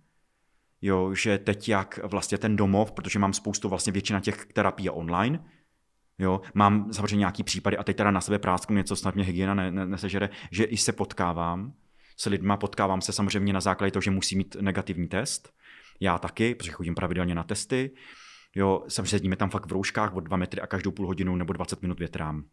jo, 0.82 1.14
že 1.14 1.38
teď 1.38 1.70
jak 1.70 2.00
vlastně 2.04 2.38
ten 2.38 2.56
domov, 2.56 2.92
protože 2.92 3.20
mám 3.20 3.34
spoustu, 3.34 3.70
vlastně 3.70 3.94
většina 3.94 4.20
těch 4.20 4.46
terapií 4.46 4.90
online, 4.90 5.40
Jo, 6.20 6.42
mám 6.54 6.94
samozřejmě 6.94 7.18
nějaký 7.18 7.44
případy 7.44 7.78
a 7.78 7.84
teď 7.84 7.98
teda 7.98 8.12
na 8.12 8.22
sebe 8.22 8.40
prásknu 8.40 8.76
něco, 8.76 8.96
snad 8.96 9.16
mě 9.16 9.24
hygiena 9.24 9.54
ne, 9.54 9.72
ne, 9.72 9.86
nesežere, 9.86 10.30
že 10.52 10.64
i 10.64 10.78
se 10.78 10.92
potkávám 10.92 11.74
s 12.18 12.26
lidma, 12.26 12.58
potkávám 12.58 13.02
se 13.02 13.14
samozřejmě 13.14 13.54
na 13.54 13.62
základě 13.62 13.92
toho, 13.92 14.02
že 14.02 14.12
musí 14.12 14.36
mít 14.36 14.56
negativní 14.62 15.08
test. 15.08 15.54
Já 16.00 16.18
taky, 16.18 16.56
protože 16.56 16.72
chodím 16.72 16.96
pravidelně 16.96 17.36
na 17.36 17.44
testy. 17.44 17.92
Jo, 18.56 18.84
jsem 18.88 19.06
sedíme 19.06 19.36
tam 19.36 19.50
fakt 19.50 19.66
v 19.66 19.72
rouškách 19.72 20.16
od 20.16 20.20
2 20.20 20.38
metry 20.38 20.62
a 20.62 20.68
každou 20.68 20.92
půl 20.92 21.08
hodinu 21.08 21.36
nebo 21.36 21.54
20 21.54 21.82
minut 21.82 22.00
větrám. 22.00 22.44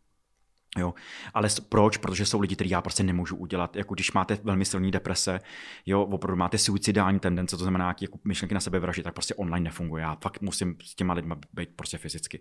Jo. 0.76 0.94
Ale 1.34 1.48
proč? 1.68 1.96
Protože 1.96 2.26
jsou 2.26 2.40
lidi, 2.40 2.54
kteří 2.54 2.70
já 2.70 2.82
prostě 2.82 3.02
nemůžu 3.02 3.36
udělat. 3.36 3.76
Jako 3.76 3.94
když 3.94 4.12
máte 4.12 4.38
velmi 4.42 4.64
silný 4.64 4.90
deprese, 4.90 5.40
jo, 5.86 6.02
opravdu 6.02 6.36
máte 6.36 6.58
suicidální 6.58 7.20
tendence, 7.20 7.56
to 7.56 7.62
znamená 7.62 7.96
jako 8.00 8.18
myšlenky 8.24 8.54
na 8.54 8.60
sebe 8.60 8.78
vražit, 8.78 9.02
tak 9.02 9.14
prostě 9.14 9.34
online 9.34 9.64
nefunguje. 9.64 10.02
Já 10.02 10.16
fakt 10.22 10.40
musím 10.40 10.76
s 10.84 10.94
těma 10.94 11.14
lidmi 11.14 11.34
být 11.52 11.70
prostě 11.76 11.98
fyzicky. 11.98 12.40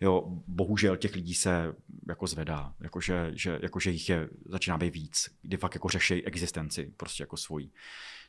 Jo, 0.00 0.22
bohužel 0.46 0.96
těch 0.96 1.14
lidí 1.14 1.34
se 1.34 1.74
jako 2.08 2.26
zvedá, 2.26 2.74
jakože, 2.80 3.30
že, 3.34 3.58
jakože 3.62 3.90
jich 3.90 4.08
je, 4.08 4.28
začíná 4.48 4.78
být 4.78 4.94
víc, 4.94 5.28
kdy 5.42 5.56
fakt 5.56 5.74
jako 5.74 5.88
řeší 5.88 6.24
existenci 6.24 6.92
prostě 6.96 7.22
jako 7.22 7.36
svojí 7.36 7.72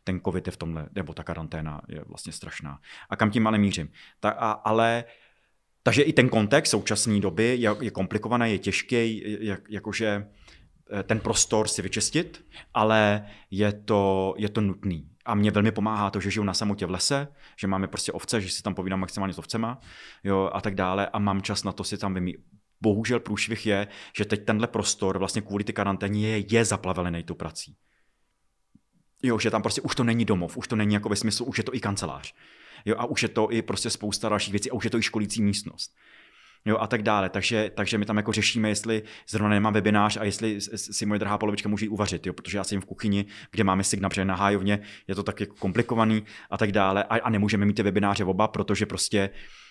ten 0.08 0.22
covid 0.26 0.48
je 0.48 0.52
v 0.52 0.58
tomhle, 0.58 0.90
nebo 0.96 1.14
ta 1.14 1.24
karanténa 1.24 1.82
je 1.88 2.04
vlastně 2.08 2.34
strašná. 2.34 2.80
A 3.10 3.16
kam 3.16 3.32
tím 3.32 3.48
ale 3.48 3.58
mířím? 3.58 3.90
Ta, 4.20 4.30
a, 4.30 4.52
ale 4.52 5.04
takže 5.88 6.02
i 6.02 6.14
ten 6.14 6.30
kontext 6.30 6.72
současné 6.72 7.20
doby 7.20 7.56
je, 7.60 7.76
je 7.82 7.92
komplikovaný, 7.92 8.52
je 8.52 8.60
těžký, 8.60 9.24
jak, 9.40 9.60
jakože 9.70 10.28
eh, 10.92 11.04
ten 11.04 11.20
prostor 11.20 11.68
si 11.68 11.82
vyčistit, 11.82 12.46
ale 12.74 13.26
je 13.52 13.72
to, 13.74 14.34
je 14.38 14.50
to 14.50 14.62
nutný. 14.62 15.10
A 15.26 15.36
mě 15.36 15.52
velmi 15.52 15.72
pomáhá 15.72 16.10
to, 16.10 16.20
že 16.20 16.32
žiju 16.32 16.44
na 16.44 16.54
samotě 16.54 16.86
v 16.86 16.92
lese, 16.92 17.28
že 17.60 17.68
máme 17.68 17.88
prostě 17.88 18.12
ovce, 18.12 18.42
že 18.42 18.50
si 18.50 18.64
tam 18.64 18.76
povídám 18.76 19.00
maximálně 19.00 19.34
s 19.34 19.40
ovcema 19.40 19.80
jo, 20.24 20.50
a 20.54 20.62
tak 20.62 20.76
dále 20.76 21.08
a 21.08 21.20
mám 21.20 21.42
čas 21.42 21.64
na 21.64 21.72
to 21.72 21.84
si 21.84 21.98
tam 21.98 22.14
vymí. 22.14 22.36
Bohužel 22.82 23.20
průšvih 23.20 23.66
je, 23.66 23.88
že 24.18 24.26
teď 24.26 24.46
tenhle 24.46 24.68
prostor 24.68 25.18
vlastně 25.18 25.42
kvůli 25.42 25.64
ty 25.64 25.74
karanténě 25.74 26.30
je, 26.30 26.44
je 26.50 26.66
zaplavený 26.66 27.24
tou 27.24 27.34
prací. 27.34 27.76
Jo, 29.24 29.40
že 29.40 29.52
tam 29.52 29.62
prostě 29.62 29.82
už 29.82 29.96
to 29.96 30.04
není 30.04 30.26
domov, 30.26 30.58
už 30.58 30.68
to 30.68 30.76
není 30.76 30.94
jako 30.94 31.10
ve 31.10 31.16
smyslu, 31.16 31.46
už 31.46 31.58
je 31.58 31.64
to 31.64 31.76
i 31.76 31.80
kancelář. 31.80 32.34
Jo, 32.88 32.96
a 32.98 33.06
už 33.06 33.24
je 33.24 33.30
to 33.30 33.52
i 33.52 33.62
prostě 33.62 33.90
spousta 33.90 34.30
dalších 34.30 34.52
věcí 34.52 34.72
a 34.72 34.74
už 34.74 34.84
je 34.84 34.90
to 34.90 34.98
i 34.98 35.04
školící 35.04 35.42
místnost. 35.42 35.96
Jo, 36.66 36.78
a 36.78 36.88
tak 36.88 37.02
dále. 37.02 37.30
Takže, 37.30 37.72
takže 37.76 37.98
my 37.98 38.06
tam 38.06 38.18
jako 38.18 38.32
řešíme, 38.32 38.70
jestli 38.70 39.04
zrovna 39.30 39.50
nemám 39.50 39.74
webinář 39.74 40.18
a 40.18 40.24
jestli 40.24 40.62
si 40.76 41.06
moje 41.06 41.20
drahá 41.20 41.38
polovička 41.38 41.70
může 41.70 41.90
uvařit, 41.90 42.28
jo, 42.28 42.34
protože 42.34 42.58
já 42.58 42.64
jsem 42.64 42.82
v 42.82 42.86
kuchyni, 42.86 43.26
kde 43.52 43.64
máme 43.64 43.84
signál, 43.84 44.10
protože 44.10 44.26
na 44.26 44.36
hájovně 44.36 44.80
je 45.08 45.16
to 45.16 45.24
tak 45.24 45.40
jako 45.40 45.56
komplikovaný 45.56 46.24
a 46.50 46.58
tak 46.58 46.72
dále 46.72 47.04
a, 47.04 47.16
a 47.16 47.30
nemůžeme 47.30 47.66
mít 47.66 47.74
ty 47.74 47.84
webináře 47.84 48.24
oba, 48.24 48.48
protože 48.48 48.86
prostě 48.86 49.30
uh, 49.30 49.67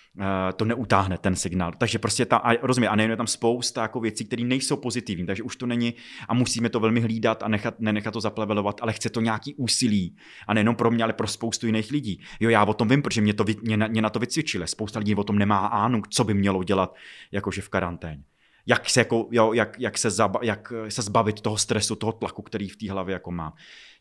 to 0.55 0.65
neutáhne 0.65 1.17
ten 1.17 1.35
signál. 1.35 1.71
Takže 1.77 1.99
prostě 1.99 2.25
ta, 2.25 2.37
a 2.37 2.53
rozumím, 2.67 2.89
a 2.89 2.95
nejen 2.95 3.11
je 3.11 3.17
tam 3.17 3.27
spousta 3.27 3.81
jako 3.81 3.99
věcí, 3.99 4.25
které 4.25 4.43
nejsou 4.43 4.77
pozitivní, 4.77 5.25
takže 5.25 5.43
už 5.43 5.55
to 5.55 5.65
není 5.65 5.93
a 6.27 6.33
musíme 6.33 6.69
to 6.69 6.79
velmi 6.79 6.99
hlídat 6.99 7.43
a 7.43 7.47
nechat, 7.47 7.79
nenechat 7.79 8.13
to 8.13 8.21
zaplevelovat, 8.21 8.79
ale 8.81 8.93
chce 8.93 9.09
to 9.09 9.21
nějaký 9.21 9.55
úsilí. 9.55 10.15
A 10.47 10.53
nejenom 10.53 10.75
pro 10.75 10.91
mě, 10.91 11.03
ale 11.03 11.13
pro 11.13 11.27
spoustu 11.27 11.65
jiných 11.65 11.91
lidí. 11.91 12.21
Jo, 12.39 12.49
já 12.49 12.63
o 12.63 12.73
tom 12.73 12.87
vím, 12.87 13.01
protože 13.01 13.21
mě, 13.21 13.33
to, 13.33 13.45
mě, 13.61 13.77
mě 13.77 14.01
na 14.01 14.09
to 14.09 14.19
vycvičili. 14.19 14.67
Spousta 14.67 14.99
lidí 14.99 15.15
o 15.15 15.23
tom 15.23 15.37
nemá 15.37 15.57
ánu, 15.57 16.01
co 16.09 16.23
by 16.23 16.33
mělo 16.33 16.63
dělat, 16.63 16.95
jakože 17.31 17.61
v 17.61 17.69
karanténě. 17.69 18.23
Jak 18.65 18.89
se, 18.89 18.99
jako, 18.99 19.27
jo, 19.31 19.53
jak, 19.53 19.79
jak, 19.79 19.97
se 19.97 20.09
zaba, 20.09 20.39
jak 20.43 20.73
se 20.89 21.01
zbavit 21.01 21.41
toho 21.41 21.57
stresu, 21.57 21.95
toho 21.95 22.11
tlaku, 22.11 22.41
který 22.41 22.69
v 22.69 22.77
té 22.77 22.91
hlavě 22.91 23.13
jako 23.13 23.31
mám. 23.31 23.53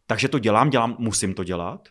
Takže 0.07 0.29
to 0.29 0.39
dělám, 0.39 0.71
dělám, 0.71 0.97
musím 0.99 1.35
to 1.35 1.45
dělat, 1.45 1.89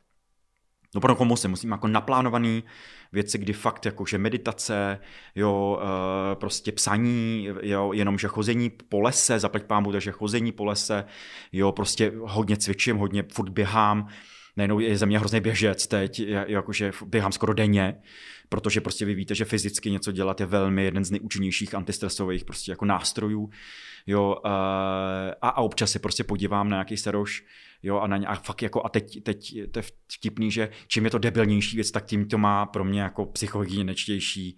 No 0.96 1.02
pro 1.02 1.16
komu 1.16 1.36
se 1.36 1.48
musím 1.48 1.72
jako 1.72 1.88
naplánovaný 1.88 2.64
věci, 3.12 3.38
kdy 3.38 3.54
fakt 3.54 3.86
jako, 3.86 4.06
že 4.06 4.18
meditace, 4.18 5.00
jo, 5.36 5.82
e, 5.82 6.36
prostě 6.36 6.72
psaní, 6.72 7.50
jo, 7.62 7.94
jenom, 7.94 8.18
že 8.18 8.28
chození 8.28 8.70
po 8.70 9.02
lese, 9.02 9.40
zaplať 9.40 9.64
pámu, 9.64 9.92
takže 9.92 10.12
chození 10.12 10.52
po 10.52 10.66
lese, 10.66 11.06
jo, 11.52 11.72
prostě 11.72 12.12
hodně 12.22 12.58
cvičím, 12.58 12.98
hodně 12.98 13.24
furt 13.34 13.50
běhám, 13.50 14.08
nejenom 14.58 14.80
je 14.80 14.98
ze 14.98 15.06
mě 15.06 15.20
hrozný 15.20 15.40
běžec 15.40 15.88
teď, 15.88 16.20
jakože 16.48 16.92
běhám 17.06 17.32
skoro 17.32 17.54
denně, 17.54 18.02
protože 18.50 18.82
prostě 18.82 19.06
vy 19.06 19.14
víte, 19.14 19.36
že 19.36 19.46
fyzicky 19.46 19.92
něco 19.92 20.12
dělat 20.12 20.40
je 20.40 20.46
velmi 20.46 20.84
jeden 20.84 21.06
z 21.06 21.12
nejúčinnějších 21.12 21.76
antistresových 21.76 22.46
prostě 22.46 22.72
jako 22.72 22.86
nástrojů, 22.86 23.50
jo, 24.08 24.36
e, 24.46 24.50
a, 25.42 25.50
a 25.50 25.62
občas 25.62 25.92
se 25.92 26.00
prostě 26.00 26.24
podívám 26.24 26.70
na 26.70 26.76
nějaký 26.76 26.98
seroš, 26.98 27.44
Jo, 27.86 28.00
a, 28.00 28.08
na, 28.08 28.28
a 28.28 28.36
fakt 28.36 28.62
jako, 28.62 28.86
a 28.86 28.90
teď, 28.90 29.24
teď 29.24 29.54
to 29.72 29.80
je 29.80 29.84
vtipný, 30.14 30.52
že 30.52 30.70
čím 30.88 31.06
je 31.06 31.12
to 31.12 31.18
debilnější 31.18 31.78
věc, 31.78 31.92
tak 31.92 32.06
tím 32.06 32.28
to 32.28 32.38
má 32.38 32.66
pro 32.66 32.84
mě 32.84 33.02
jako 33.02 33.26
psychohygieničtější 33.26 34.58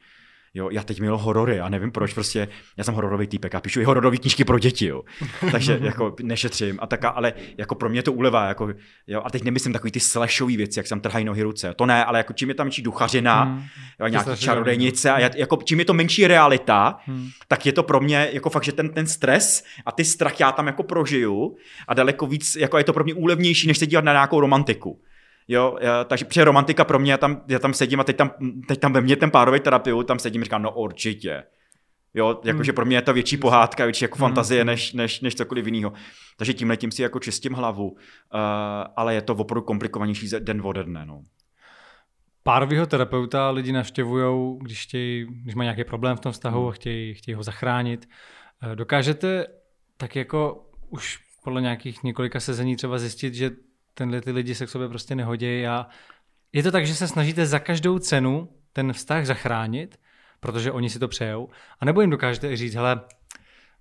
Jo, 0.54 0.70
já 0.72 0.84
teď 0.84 1.00
miluji 1.00 1.20
horory 1.22 1.60
a 1.60 1.70
nevím 1.70 1.92
proč, 1.92 2.14
prostě 2.14 2.48
já 2.78 2.84
jsem 2.84 2.94
hororový 2.94 3.28
týpek 3.28 3.56
a 3.56 3.62
píšu 3.62 3.82
i 3.82 3.84
hororové 3.84 4.18
knížky 4.18 4.46
pro 4.46 4.60
děti, 4.60 4.86
jo. 4.86 5.04
Takže 5.52 5.80
jako 5.82 6.16
nešetřím 6.22 6.80
a 6.82 6.88
tak, 6.88 7.06
ale 7.06 7.34
jako 7.58 7.76
pro 7.76 7.90
mě 7.90 8.04
to 8.04 8.14
uleva, 8.14 8.48
jako, 8.48 8.70
jo, 9.08 9.22
a 9.26 9.30
teď 9.30 9.44
nemyslím 9.44 9.74
takový 9.74 9.92
ty 9.92 10.00
slashový 10.00 10.58
věci, 10.58 10.80
jak 10.80 10.88
jsem 10.88 11.00
trhají 11.00 11.26
nohy 11.26 11.44
ruce, 11.44 11.74
to 11.74 11.86
ne, 11.86 12.06
ale 12.06 12.20
jako 12.20 12.34
čím 12.34 12.50
je 12.50 12.56
tam 12.56 12.68
menší 12.68 12.82
duchařina, 12.82 13.44
hmm. 13.44 13.64
jo, 14.00 14.08
nějaký 14.08 14.38
čarodejnice 14.38 15.12
a 15.12 15.20
já, 15.20 15.30
jako 15.36 15.60
čím 15.64 15.80
je 15.80 15.86
to 15.86 15.94
menší 15.94 16.28
realita, 16.28 17.00
hmm. 17.06 17.30
tak 17.48 17.66
je 17.66 17.72
to 17.72 17.84
pro 17.84 18.00
mě 18.00 18.30
jako 18.34 18.50
fakt, 18.50 18.64
že 18.64 18.72
ten, 18.72 18.90
ten 18.90 19.08
stres 19.08 19.64
a 19.86 19.92
ty 19.92 20.06
strach 20.06 20.40
já 20.40 20.52
tam 20.52 20.68
jako 20.68 20.84
prožiju 20.84 21.56
a 21.88 21.94
daleko 21.94 22.28
víc, 22.28 22.56
jako 22.56 22.78
je 22.78 22.84
to 22.84 22.94
pro 22.94 23.04
mě 23.04 23.14
úlevnější, 23.14 23.68
než 23.68 23.78
se 23.78 23.86
dívat 23.86 24.04
na 24.04 24.12
nějakou 24.12 24.40
romantiku. 24.40 25.02
Jo, 25.48 25.78
já, 25.82 26.04
takže 26.04 26.26
při 26.26 26.44
romantika 26.44 26.86
pro 26.86 27.00
mě, 27.00 27.12
já 27.12 27.18
tam, 27.18 27.42
já 27.48 27.60
tam 27.60 27.74
sedím 27.74 28.00
a 28.00 28.04
teď 28.04 28.16
tam, 28.16 28.32
teď 28.68 28.80
tam 28.80 28.94
ve 28.94 29.02
mně 29.02 29.16
ten 29.16 29.32
párový 29.32 29.60
terapii, 29.60 30.04
tam 30.04 30.20
sedím 30.20 30.42
a 30.42 30.44
říkám, 30.44 30.62
no 30.62 30.72
určitě. 30.72 31.44
Jo, 32.14 32.42
jakože 32.44 32.72
hmm. 32.72 32.76
pro 32.76 32.86
mě 32.86 32.98
je 32.98 33.02
to 33.02 33.14
větší 33.14 33.38
pohádka, 33.38 33.84
větší 33.84 34.06
jako 34.06 34.16
hmm. 34.16 34.22
fantazie, 34.22 34.66
než, 34.66 34.94
než, 34.94 35.22
než 35.22 35.36
cokoliv 35.36 35.66
jiného. 35.66 35.94
Takže 36.38 36.54
tímhle 36.54 36.78
tím 36.78 36.92
si 36.92 37.02
jako 37.02 37.20
čistím 37.20 37.54
hlavu, 37.54 37.90
uh, 37.90 37.98
ale 38.96 39.14
je 39.14 39.22
to 39.22 39.36
opravdu 39.36 39.62
komplikovanější 39.62 40.30
den 40.40 40.62
ode 40.66 40.84
dne. 40.84 41.06
No. 41.06 41.22
párového 42.44 42.86
terapeuta 42.86 43.50
lidi 43.50 43.72
navštěvují, 43.72 44.60
když, 44.62 44.84
chtějí, 44.84 45.26
když 45.44 45.56
mají 45.56 45.66
nějaký 45.66 45.84
problém 45.84 46.18
v 46.18 46.20
tom 46.20 46.32
vztahu 46.32 46.68
a 46.68 46.72
chtějí, 46.72 47.14
chtějí 47.14 47.36
ho 47.36 47.44
zachránit. 47.44 48.10
Eh, 48.64 48.76
dokážete 48.76 49.48
tak 49.98 50.16
jako 50.16 50.70
už 50.90 51.20
podle 51.44 51.62
nějakých 51.62 52.04
několika 52.04 52.40
sezení 52.40 52.76
třeba 52.76 52.98
zjistit, 52.98 53.34
že 53.34 53.52
tenhle 53.98 54.22
ty 54.22 54.32
lidi 54.32 54.56
se 54.56 54.66
k 54.66 54.70
sobě 54.70 54.90
prostě 54.90 55.16
nehodí 55.16 55.68
a 55.68 55.88
je 56.54 56.64
to 56.64 56.72
tak, 56.72 56.88
že 56.88 56.96
se 56.96 57.08
snažíte 57.08 57.46
za 57.46 57.60
každou 57.60 58.00
cenu 58.00 58.50
ten 58.74 58.94
vztah 58.94 59.26
zachránit, 59.26 60.00
protože 60.40 60.72
oni 60.72 60.90
si 60.90 61.00
to 61.00 61.08
přejou, 61.08 61.50
a 61.80 61.86
nebo 61.86 62.02
jim 62.02 62.10
dokážete 62.10 62.52
i 62.52 62.56
říct, 62.56 62.76
hele, 62.76 63.02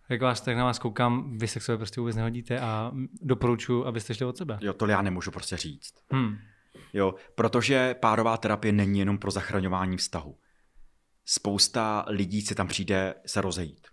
jak 0.09 0.23
vás 0.23 0.41
tak 0.41 0.57
na 0.57 0.65
vás 0.65 0.79
koukám, 0.79 1.39
vy 1.39 1.49
se 1.49 1.61
k 1.61 1.63
sobě 1.63 1.77
prostě 1.77 2.01
vůbec 2.01 2.17
nehodíte 2.17 2.61
a 2.61 2.93
doporučuji, 3.23 3.87
abyste 3.87 4.15
šli 4.15 4.27
od 4.27 4.37
sebe. 4.37 4.59
Jo, 4.61 4.73
to 4.73 4.87
já 4.87 5.03
nemůžu 5.03 5.31
prostě 5.31 5.57
říct. 5.57 5.95
Hmm. 6.11 6.37
Jo, 6.93 7.15
protože 7.35 7.95
párová 7.95 8.37
terapie 8.37 8.73
není 8.73 8.99
jenom 8.99 9.19
pro 9.19 9.31
zachraňování 9.31 9.97
vztahu. 9.97 10.39
Spousta 11.25 12.05
lidí 12.09 12.43
se 12.43 12.55
tam 12.55 12.69
přijde 12.69 13.15
se 13.27 13.41
rozejít. 13.41 13.87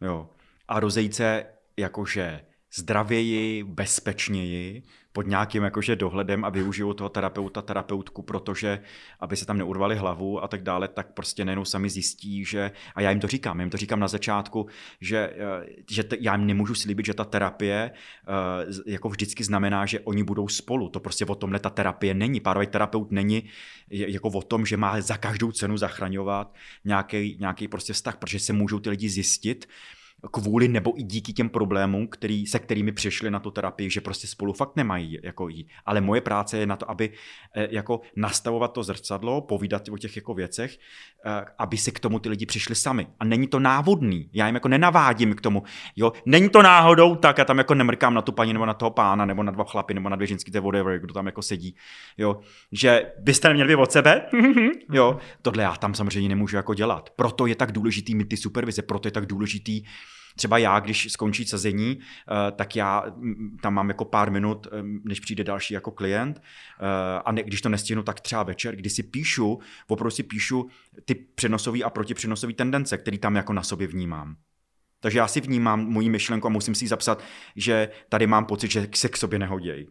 Jo. 0.00 0.30
A 0.68 0.80
rozejít 0.80 1.14
se 1.14 1.46
jakože 1.76 2.40
zdravěji, 2.76 3.64
bezpečněji, 3.64 4.82
pod 5.16 5.26
nějakým 5.26 5.62
jakože 5.62 5.96
dohledem 5.96 6.44
a 6.44 6.48
využijou 6.48 6.92
toho 6.92 7.08
terapeuta, 7.08 7.62
terapeutku, 7.62 8.22
protože 8.22 8.80
aby 9.20 9.36
se 9.36 9.46
tam 9.46 9.58
neurvali 9.58 9.96
hlavu 9.96 10.44
a 10.44 10.48
tak 10.48 10.62
dále, 10.62 10.88
tak 10.88 11.14
prostě 11.14 11.44
nejenom 11.44 11.64
sami 11.64 11.90
zjistí, 11.90 12.44
že, 12.44 12.70
a 12.94 13.00
já 13.00 13.10
jim 13.10 13.20
to 13.20 13.26
říkám, 13.26 13.60
jim 13.60 13.70
to 13.70 13.76
říkám 13.76 14.00
na 14.00 14.08
začátku, 14.08 14.66
že, 15.00 15.18
eh, 15.18 15.66
že 15.90 16.04
te, 16.04 16.16
já 16.20 16.36
jim 16.36 16.46
nemůžu 16.46 16.74
slíbit, 16.74 17.06
že 17.06 17.14
ta 17.14 17.24
terapie 17.24 17.90
eh, 17.90 18.92
jako 18.92 19.08
vždycky 19.08 19.44
znamená, 19.44 19.86
že 19.86 20.00
oni 20.00 20.22
budou 20.22 20.48
spolu. 20.48 20.88
To 20.88 21.00
prostě 21.00 21.24
o 21.24 21.34
tomhle 21.34 21.58
ta 21.58 21.70
terapie 21.70 22.14
není. 22.14 22.40
Párový 22.40 22.66
terapeut 22.66 23.10
není 23.10 23.48
jako 23.90 24.28
o 24.28 24.42
tom, 24.42 24.66
že 24.66 24.76
má 24.76 25.00
za 25.00 25.16
každou 25.16 25.52
cenu 25.52 25.76
zachraňovat 25.76 26.54
nějaký, 26.84 27.36
nějaký 27.40 27.68
prostě 27.68 27.92
vztah, 27.92 28.16
protože 28.16 28.38
se 28.38 28.52
můžou 28.52 28.78
ty 28.78 28.90
lidi 28.90 29.08
zjistit, 29.08 29.68
kvůli 30.32 30.68
nebo 30.68 31.00
i 31.00 31.02
díky 31.02 31.32
těm 31.32 31.48
problémům, 31.48 32.08
který, 32.08 32.46
se 32.46 32.58
kterými 32.58 32.92
přišli 32.92 33.30
na 33.30 33.40
tu 33.40 33.50
terapii, 33.50 33.90
že 33.90 34.00
prostě 34.00 34.26
spolu 34.26 34.52
fakt 34.52 34.76
nemají 34.76 35.18
jako 35.22 35.48
jí. 35.48 35.68
Ale 35.86 36.00
moje 36.00 36.20
práce 36.20 36.58
je 36.58 36.66
na 36.66 36.76
to, 36.76 36.90
aby 36.90 37.10
eh, 37.56 37.68
jako 37.70 38.00
nastavovat 38.16 38.72
to 38.72 38.82
zrcadlo, 38.82 39.40
povídat 39.40 39.88
o 39.88 39.98
těch 39.98 40.16
jako 40.16 40.34
věcech, 40.34 40.78
eh, 41.26 41.44
aby 41.58 41.76
se 41.76 41.90
k 41.90 42.00
tomu 42.00 42.18
ty 42.18 42.28
lidi 42.28 42.46
přišli 42.46 42.74
sami. 42.74 43.06
A 43.20 43.24
není 43.24 43.46
to 43.46 43.60
návodný. 43.60 44.30
Já 44.32 44.46
jim 44.46 44.54
jako 44.54 44.68
nenavádím 44.68 45.34
k 45.34 45.40
tomu. 45.40 45.62
Jo, 45.96 46.12
není 46.26 46.48
to 46.48 46.62
náhodou 46.62 47.14
tak, 47.14 47.38
já 47.38 47.44
tam 47.44 47.58
jako 47.58 47.74
nemrkám 47.74 48.14
na 48.14 48.22
tu 48.22 48.32
paní 48.32 48.52
nebo 48.52 48.66
na 48.66 48.74
toho 48.74 48.90
pána, 48.90 49.24
nebo 49.24 49.42
na 49.42 49.52
dva 49.52 49.64
chlapy, 49.64 49.94
nebo 49.94 50.08
na 50.08 50.16
dvě 50.16 50.26
ženský, 50.26 50.52
to 50.52 50.62
whatever, 50.62 50.98
kdo 50.98 51.14
tam 51.14 51.26
jako 51.26 51.42
sedí. 51.42 51.76
Jo, 52.18 52.40
že 52.72 53.12
byste 53.18 53.48
neměli 53.48 53.76
být 53.76 53.82
od 53.82 53.92
sebe. 53.92 54.26
jo, 54.92 55.18
tohle 55.42 55.62
já 55.62 55.76
tam 55.76 55.94
samozřejmě 55.94 56.28
nemůžu 56.28 56.56
jako 56.56 56.74
dělat. 56.74 57.10
Proto 57.16 57.46
je 57.46 57.54
tak 57.54 57.72
důležitý 57.72 58.14
mít 58.14 58.28
ty 58.28 58.36
supervize, 58.36 58.82
proto 58.82 59.08
je 59.08 59.12
tak 59.12 59.26
důležitý 59.26 59.82
Třeba 60.36 60.58
já, 60.58 60.80
když 60.80 61.12
skončí 61.12 61.44
sazení, 61.44 61.98
eh, 61.98 62.52
tak 62.52 62.76
já 62.76 63.04
mm, 63.16 63.56
tam 63.62 63.74
mám 63.74 63.88
jako 63.88 64.04
pár 64.04 64.30
minut, 64.30 64.66
eh, 64.66 64.70
než 65.04 65.20
přijde 65.20 65.44
další 65.44 65.74
jako 65.74 65.90
klient 65.90 66.40
eh, 66.40 67.20
a 67.24 67.32
ne, 67.32 67.42
když 67.42 67.60
to 67.60 67.68
nestihnu, 67.68 68.02
tak 68.02 68.20
třeba 68.20 68.42
večer, 68.42 68.76
kdy 68.76 68.90
si 68.90 69.02
píšu, 69.02 69.58
opravdu 69.88 70.10
si 70.10 70.22
píšu 70.22 70.68
ty 71.04 71.14
přenosové 71.14 71.82
a 71.82 71.90
protipřenosové 71.90 72.52
tendence, 72.52 72.98
které 72.98 73.18
tam 73.18 73.36
jako 73.36 73.52
na 73.52 73.62
sobě 73.62 73.86
vnímám. 73.86 74.36
Takže 75.00 75.18
já 75.18 75.28
si 75.28 75.40
vnímám 75.40 75.86
moji 75.86 76.10
myšlenku 76.10 76.46
a 76.46 76.50
musím 76.50 76.74
si 76.74 76.86
zapsat, 76.86 77.22
že 77.56 77.88
tady 78.08 78.26
mám 78.26 78.44
pocit, 78.44 78.70
že 78.70 78.88
se 78.94 79.08
k 79.08 79.16
sobě 79.16 79.38
nehodějí 79.38 79.86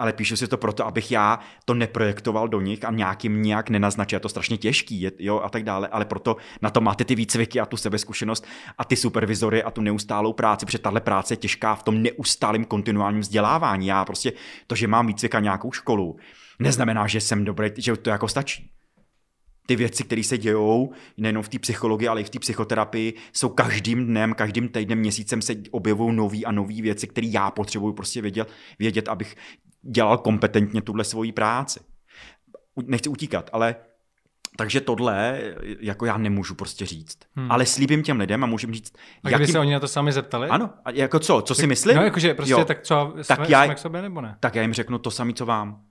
ale 0.00 0.12
píšu 0.12 0.36
si 0.36 0.48
to 0.48 0.56
proto, 0.56 0.86
abych 0.86 1.10
já 1.10 1.38
to 1.64 1.74
neprojektoval 1.74 2.48
do 2.48 2.60
nich 2.60 2.84
a 2.84 2.90
nějakým 2.90 3.42
nějak 3.42 3.70
nenaznačil. 3.70 4.16
Je 4.16 4.20
to 4.20 4.28
strašně 4.28 4.56
těžký, 4.56 5.00
je, 5.00 5.12
jo, 5.18 5.40
a 5.44 5.48
tak 5.48 5.64
dále, 5.64 5.88
ale 5.88 6.04
proto 6.04 6.36
na 6.62 6.70
to 6.70 6.80
máte 6.80 7.04
ty 7.04 7.14
výcviky 7.14 7.60
a 7.60 7.66
tu 7.66 7.76
sebezkušenost 7.76 8.46
a 8.78 8.84
ty 8.84 8.96
supervizory 8.96 9.62
a 9.62 9.70
tu 9.70 9.80
neustálou 9.80 10.32
práci, 10.32 10.66
protože 10.66 10.78
tahle 10.78 11.00
práce 11.00 11.32
je 11.32 11.36
těžká 11.36 11.74
v 11.74 11.82
tom 11.82 12.02
neustálém 12.02 12.64
kontinuálním 12.64 13.20
vzdělávání. 13.20 13.86
Já 13.86 14.04
prostě 14.04 14.32
to, 14.66 14.74
že 14.74 14.86
mám 14.86 15.06
výcvik 15.06 15.34
a 15.34 15.40
nějakou 15.40 15.72
školu, 15.72 16.16
neznamená, 16.58 17.06
že 17.06 17.20
jsem 17.20 17.44
dobrý, 17.44 17.70
že 17.76 17.96
to 17.96 18.10
jako 18.10 18.28
stačí 18.28 18.70
ty 19.70 19.76
věci, 19.76 20.04
které 20.04 20.22
se 20.22 20.38
dějou, 20.38 20.92
nejenom 21.16 21.42
v 21.42 21.48
té 21.48 21.58
psychologii, 21.58 22.08
ale 22.08 22.20
i 22.20 22.24
v 22.24 22.30
té 22.30 22.38
psychoterapii, 22.38 23.14
jsou 23.32 23.48
každým 23.48 24.06
dnem, 24.06 24.34
každým 24.34 24.68
týdnem, 24.68 24.98
měsícem 24.98 25.42
se 25.42 25.54
objevují 25.70 26.16
nové 26.16 26.38
a 26.46 26.52
nové 26.52 26.82
věci, 26.82 27.06
které 27.06 27.26
já 27.26 27.50
potřebuju 27.50 27.92
prostě 27.92 28.22
vědět, 28.22 28.48
vědět, 28.78 29.08
abych 29.08 29.36
dělal 29.82 30.18
kompetentně 30.18 30.82
tuhle 30.82 31.04
svoji 31.04 31.32
práci. 31.32 31.80
Nechci 32.86 33.08
utíkat, 33.08 33.50
ale 33.52 33.76
takže 34.56 34.80
tohle 34.80 35.40
jako 35.80 36.06
já 36.06 36.18
nemůžu 36.18 36.54
prostě 36.54 36.86
říct. 36.86 37.18
Hmm. 37.34 37.52
Ale 37.52 37.66
slíbím 37.66 38.02
těm 38.02 38.20
lidem 38.20 38.44
a 38.44 38.46
můžu 38.46 38.72
říct... 38.72 38.92
A 39.24 39.30
jakým... 39.30 39.46
se 39.46 39.58
oni 39.58 39.72
na 39.72 39.80
to 39.80 39.88
sami 39.88 40.12
zeptali? 40.12 40.48
Ano, 40.48 40.70
a 40.84 40.90
jako 40.90 41.18
co? 41.18 41.42
Co 41.42 41.54
si 41.54 41.66
myslí? 41.66 41.94
No 41.94 42.02
jakože 42.02 42.34
prostě 42.34 42.52
jo. 42.52 42.64
tak 42.64 42.82
co, 42.82 43.14
tak 43.26 43.38
jsme, 43.38 43.46
já, 43.48 43.64
jsme 43.64 43.74
k 43.74 43.78
sobě 43.78 44.02
nebo 44.02 44.20
ne? 44.20 44.36
Tak 44.40 44.54
já 44.54 44.62
jim 44.62 44.72
řeknu 44.72 44.98
to 44.98 45.10
samé, 45.10 45.32
co 45.32 45.46
vám. 45.46 45.82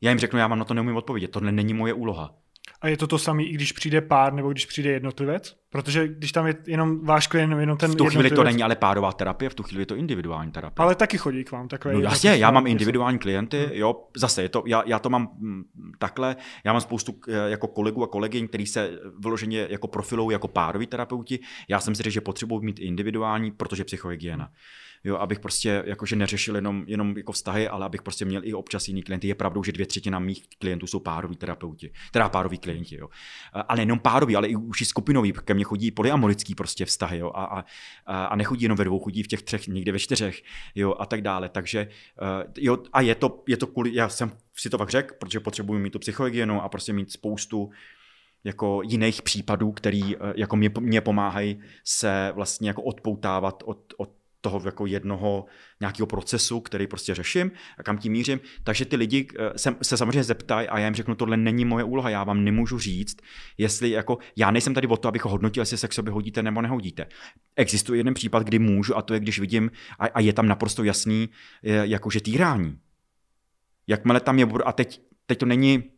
Já 0.00 0.10
jim 0.10 0.18
řeknu, 0.18 0.38
já 0.38 0.46
vám 0.46 0.58
na 0.58 0.64
to 0.64 0.74
neumím 0.74 0.96
odpovědět. 0.96 1.30
Tohle 1.30 1.52
není 1.52 1.74
moje 1.74 1.92
úloha. 1.92 2.34
A 2.80 2.88
je 2.88 2.96
to 2.96 3.06
to 3.06 3.18
samé, 3.18 3.42
i 3.42 3.52
když 3.52 3.72
přijde 3.72 4.00
pár 4.00 4.32
nebo 4.32 4.52
když 4.52 4.66
přijde 4.66 4.90
jednotlivec? 4.90 5.56
Protože 5.70 6.08
když 6.08 6.32
tam 6.32 6.46
je 6.46 6.54
jenom 6.66 7.04
váš 7.04 7.26
klient, 7.26 7.60
jenom 7.60 7.76
ten 7.76 7.90
V 7.90 7.94
tu 7.94 8.04
chvíli 8.04 8.30
to 8.30 8.44
není 8.44 8.62
ale 8.62 8.76
párová 8.76 9.12
terapie, 9.12 9.50
v 9.50 9.54
tu 9.54 9.62
chvíli 9.62 9.82
je 9.82 9.86
to 9.86 9.96
individuální 9.96 10.52
terapie. 10.52 10.84
Ale 10.84 10.94
taky 10.94 11.18
chodí 11.18 11.44
k 11.44 11.52
vám 11.52 11.68
takhle. 11.68 11.92
No 11.92 12.00
jasně, 12.00 12.36
já 12.36 12.50
mám 12.50 12.66
individuální 12.66 13.18
klienty, 13.18 13.58
hmm. 13.58 13.70
jo, 13.72 14.08
zase 14.16 14.42
je 14.42 14.48
to, 14.48 14.62
já, 14.66 14.82
já 14.86 14.98
to 14.98 15.10
mám 15.10 15.28
mm, 15.38 15.62
takhle, 15.98 16.36
já 16.64 16.72
mám 16.72 16.80
spoustu 16.80 17.20
eh, 17.28 17.50
jako 17.50 17.68
kolegů 17.68 18.02
a 18.02 18.06
kolegyň, 18.06 18.48
který 18.48 18.66
se 18.66 18.90
vyloženě 19.18 19.66
jako 19.70 19.88
profilou 19.88 20.30
jako 20.30 20.48
pároví 20.48 20.86
terapeuti. 20.86 21.38
Já 21.68 21.80
jsem 21.80 21.94
si 21.94 22.02
řekl, 22.02 22.14
že 22.14 22.20
potřebuji 22.20 22.60
mít 22.60 22.78
individuální, 22.78 23.50
protože 23.50 23.84
psychohygiena. 23.84 24.44
Hmm 24.44 24.54
jo, 25.06 25.16
abych 25.16 25.40
prostě 25.40 25.82
jakože 25.86 26.16
neřešil 26.16 26.54
jenom, 26.54 26.84
jenom 26.86 27.16
jako 27.16 27.32
vztahy, 27.32 27.68
ale 27.68 27.86
abych 27.86 28.02
prostě 28.02 28.24
měl 28.24 28.44
i 28.44 28.54
občas 28.54 28.88
jiný 28.88 29.02
klienty. 29.02 29.28
Je 29.28 29.34
pravdou, 29.34 29.64
že 29.64 29.72
dvě 29.72 29.86
třetina 29.86 30.18
mých 30.18 30.44
klientů 30.58 30.86
jsou 30.86 31.00
pároví 31.00 31.36
terapeuti, 31.36 31.92
teda 32.12 32.28
pároví 32.28 32.58
klienti, 32.58 32.96
jo. 32.96 33.08
Ale 33.52 33.76
nejenom 33.76 33.98
pároví, 33.98 34.36
ale 34.36 34.48
i 34.48 34.56
už 34.56 34.80
i 34.80 34.84
skupinový, 34.84 35.32
ke 35.32 35.54
mně 35.54 35.64
chodí 35.64 35.90
polyamorický 35.90 36.54
prostě 36.54 36.84
vztahy, 36.84 37.18
jo, 37.18 37.30
a, 37.34 37.44
a, 37.44 38.24
a 38.24 38.36
nechodí 38.36 38.62
jenom 38.62 38.78
ve 38.78 38.84
dvou, 38.84 38.98
chodí 38.98 39.22
v 39.22 39.26
těch 39.26 39.42
třech, 39.42 39.68
někde 39.68 39.92
ve 39.92 39.98
čtyřech, 39.98 40.42
jo, 40.74 40.94
a 40.98 41.06
tak 41.06 41.22
dále. 41.22 41.48
Takže, 41.48 41.88
jo, 42.58 42.78
a 42.92 43.00
je 43.00 43.14
to, 43.14 43.42
je 43.48 43.56
to 43.56 43.66
kvůli, 43.66 43.94
já 43.94 44.08
jsem 44.08 44.32
si 44.54 44.70
to 44.70 44.78
fakt 44.78 44.90
řekl, 44.90 45.14
protože 45.18 45.40
potřebuji 45.40 45.78
mít 45.78 45.90
tu 45.90 45.98
psychohygienu 45.98 46.62
a 46.62 46.68
prostě 46.68 46.92
mít 46.92 47.12
spoustu 47.12 47.70
jako 48.44 48.82
jiných 48.84 49.22
případů, 49.22 49.72
který 49.72 50.16
jako 50.34 50.56
mě, 50.56 50.70
mě 50.80 51.00
pomáhají 51.00 51.60
se 51.84 52.32
vlastně 52.34 52.68
jako 52.68 52.82
odpoutávat 52.82 53.62
od, 53.66 53.94
od 53.96 54.10
toho 54.40 54.62
jako 54.64 54.86
jednoho 54.86 55.44
nějakého 55.80 56.06
procesu, 56.06 56.60
který 56.60 56.86
prostě 56.86 57.14
řeším 57.14 57.50
a 57.78 57.82
kam 57.82 57.98
tím 57.98 58.12
mířím. 58.12 58.40
Takže 58.64 58.84
ty 58.84 58.96
lidi 58.96 59.28
eh, 59.38 59.58
se, 59.58 59.76
se 59.82 59.96
samozřejmě 59.96 60.24
zeptají 60.24 60.68
a 60.68 60.78
já 60.78 60.84
jim 60.84 60.94
řeknu, 60.94 61.14
tohle 61.14 61.36
není 61.36 61.64
moje 61.64 61.84
úloha, 61.84 62.10
já 62.10 62.24
vám 62.24 62.44
nemůžu 62.44 62.78
říct, 62.78 63.16
jestli 63.58 63.90
jako, 63.90 64.18
já 64.36 64.50
nejsem 64.50 64.74
tady 64.74 64.86
o 64.86 64.96
to, 64.96 65.08
abych 65.08 65.24
hodnotil, 65.24 65.60
jestli 65.60 65.78
se 65.78 65.88
k 65.88 65.92
sobě 65.92 66.12
hodíte 66.12 66.42
nebo 66.42 66.62
nehodíte. 66.62 67.06
Existuje 67.56 68.00
jeden 68.00 68.14
případ, 68.14 68.42
kdy 68.42 68.58
můžu 68.58 68.96
a 68.96 69.02
to 69.02 69.14
je, 69.14 69.20
když 69.20 69.38
vidím 69.38 69.70
a, 69.98 70.06
a 70.06 70.20
je 70.20 70.32
tam 70.32 70.48
naprosto 70.48 70.84
jasný, 70.84 71.28
jakože 71.62 72.20
týrání. 72.20 72.78
Jakmile 73.86 74.20
tam 74.20 74.38
je, 74.38 74.46
a 74.64 74.72
teď, 74.72 75.00
teď 75.26 75.38
to 75.38 75.46
není 75.46 75.95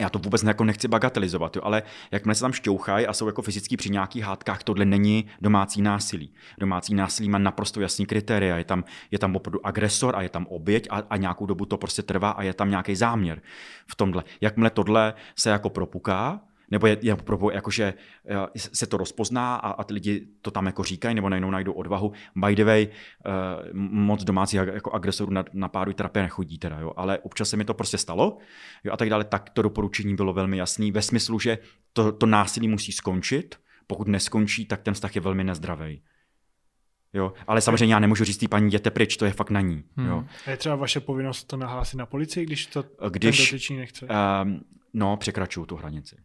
já 0.00 0.10
to 0.10 0.18
vůbec 0.18 0.42
jako 0.42 0.64
nechci 0.64 0.88
bagatelizovat, 0.88 1.56
jo, 1.56 1.62
ale 1.64 1.82
jakmile 2.10 2.34
se 2.34 2.40
tam 2.40 2.52
šťouchají 2.52 3.06
a 3.06 3.12
jsou 3.12 3.26
jako 3.26 3.42
fyzicky 3.42 3.76
při 3.76 3.90
nějakých 3.90 4.22
hádkách, 4.22 4.62
tohle 4.62 4.84
není 4.84 5.26
domácí 5.40 5.82
násilí. 5.82 6.34
Domácí 6.58 6.94
násilí 6.94 7.28
má 7.28 7.38
naprosto 7.38 7.80
jasný 7.80 8.06
kritéria. 8.06 8.56
Je 8.56 8.64
tam, 8.64 8.84
je 9.10 9.18
tam 9.18 9.36
opravdu 9.36 9.66
agresor 9.66 10.16
a 10.16 10.22
je 10.22 10.28
tam 10.28 10.46
oběť 10.46 10.86
a, 10.90 11.02
a 11.10 11.16
nějakou 11.16 11.46
dobu 11.46 11.64
to 11.64 11.78
prostě 11.78 12.02
trvá 12.02 12.30
a 12.30 12.42
je 12.42 12.54
tam 12.54 12.70
nějaký 12.70 12.96
záměr 12.96 13.42
v 13.86 13.94
tomhle. 13.94 14.24
Jakmile 14.40 14.70
tohle 14.70 15.14
se 15.36 15.50
jako 15.50 15.70
propuká, 15.70 16.40
nebo 16.70 16.86
je, 16.86 16.96
je 17.02 17.16
jakože 17.52 17.94
eh, 18.28 18.34
se 18.56 18.86
to 18.86 18.96
rozpozná 18.96 19.56
a, 19.56 19.70
a 19.70 19.84
ty 19.84 19.94
lidi 19.94 20.26
to 20.42 20.50
tam 20.50 20.66
jako 20.66 20.84
říkají, 20.84 21.14
nebo 21.14 21.28
najednou 21.28 21.50
najdou 21.50 21.72
odvahu. 21.72 22.12
By 22.36 22.54
the 22.54 22.64
way, 22.64 22.88
uh, 22.88 23.32
moc 23.80 24.24
domácích 24.24 24.60
jako 24.72 24.92
agresorů 24.92 25.32
na, 25.32 25.44
na 25.52 25.68
páru 25.68 25.92
terapie 25.92 26.22
nechodí 26.22 26.58
teda, 26.58 26.80
jo, 26.80 26.92
ale 26.96 27.18
občas 27.18 27.48
se 27.48 27.56
mi 27.56 27.64
to 27.64 27.74
prostě 27.74 27.98
stalo 27.98 28.38
jo, 28.84 28.92
a 28.92 28.96
tak 28.96 29.10
dále, 29.10 29.24
tak 29.24 29.50
to 29.50 29.62
doporučení 29.62 30.16
bylo 30.16 30.32
velmi 30.32 30.58
jasné 30.58 30.92
ve 30.92 31.02
smyslu, 31.02 31.38
že 31.38 31.58
to, 31.92 32.12
to 32.12 32.26
násilí 32.26 32.68
musí 32.68 32.92
skončit, 32.92 33.56
pokud 33.86 34.08
neskončí, 34.08 34.66
tak 34.66 34.82
ten 34.82 34.94
vztah 34.94 35.14
je 35.14 35.20
velmi 35.20 35.44
nezdravý. 35.44 36.02
Jo, 37.12 37.32
ale 37.46 37.60
samozřejmě 37.60 37.94
já 37.94 37.98
nemůžu 37.98 38.24
říct 38.24 38.38
té 38.38 38.48
paní, 38.48 38.66
jděte 38.66 38.90
pryč, 38.90 39.16
to 39.16 39.24
je 39.24 39.32
fakt 39.32 39.50
na 39.50 39.60
ní. 39.60 39.84
Hmm. 39.96 40.06
Jo. 40.06 40.24
A 40.46 40.50
je 40.50 40.56
třeba 40.56 40.76
vaše 40.76 41.00
povinnost 41.00 41.44
to 41.44 41.56
nahlásit 41.56 41.96
na 41.96 42.06
policii, 42.06 42.46
když 42.46 42.66
to 42.66 42.84
když, 43.10 43.36
ten 43.36 43.46
dotyčný 43.46 43.76
nechce? 43.76 44.06
Um, 44.06 44.60
no, 44.92 45.16
překračuju 45.16 45.66
tu 45.66 45.76
hranici 45.76 46.16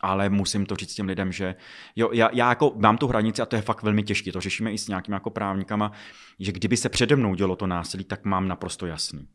ale 0.00 0.28
musím 0.28 0.66
to 0.66 0.76
říct 0.76 0.94
těm 0.94 1.06
lidem, 1.06 1.32
že 1.32 1.54
jo, 1.96 2.10
já, 2.12 2.30
já 2.32 2.48
jako 2.48 2.72
mám 2.76 2.98
tu 2.98 3.06
hranici 3.06 3.42
a 3.42 3.46
to 3.46 3.56
je 3.56 3.62
fakt 3.62 3.82
velmi 3.82 4.02
těžké. 4.02 4.32
To 4.32 4.40
řešíme 4.40 4.72
i 4.72 4.78
s 4.78 4.88
nějakými 4.88 5.14
jako 5.14 5.30
právníkama, 5.30 5.92
že 6.40 6.52
kdyby 6.52 6.76
se 6.76 6.88
přede 6.88 7.16
mnou 7.16 7.34
dělo 7.34 7.56
to 7.56 7.66
násilí, 7.66 8.04
tak 8.04 8.24
mám 8.24 8.48
naprosto 8.48 8.86
jasný. 8.86 9.28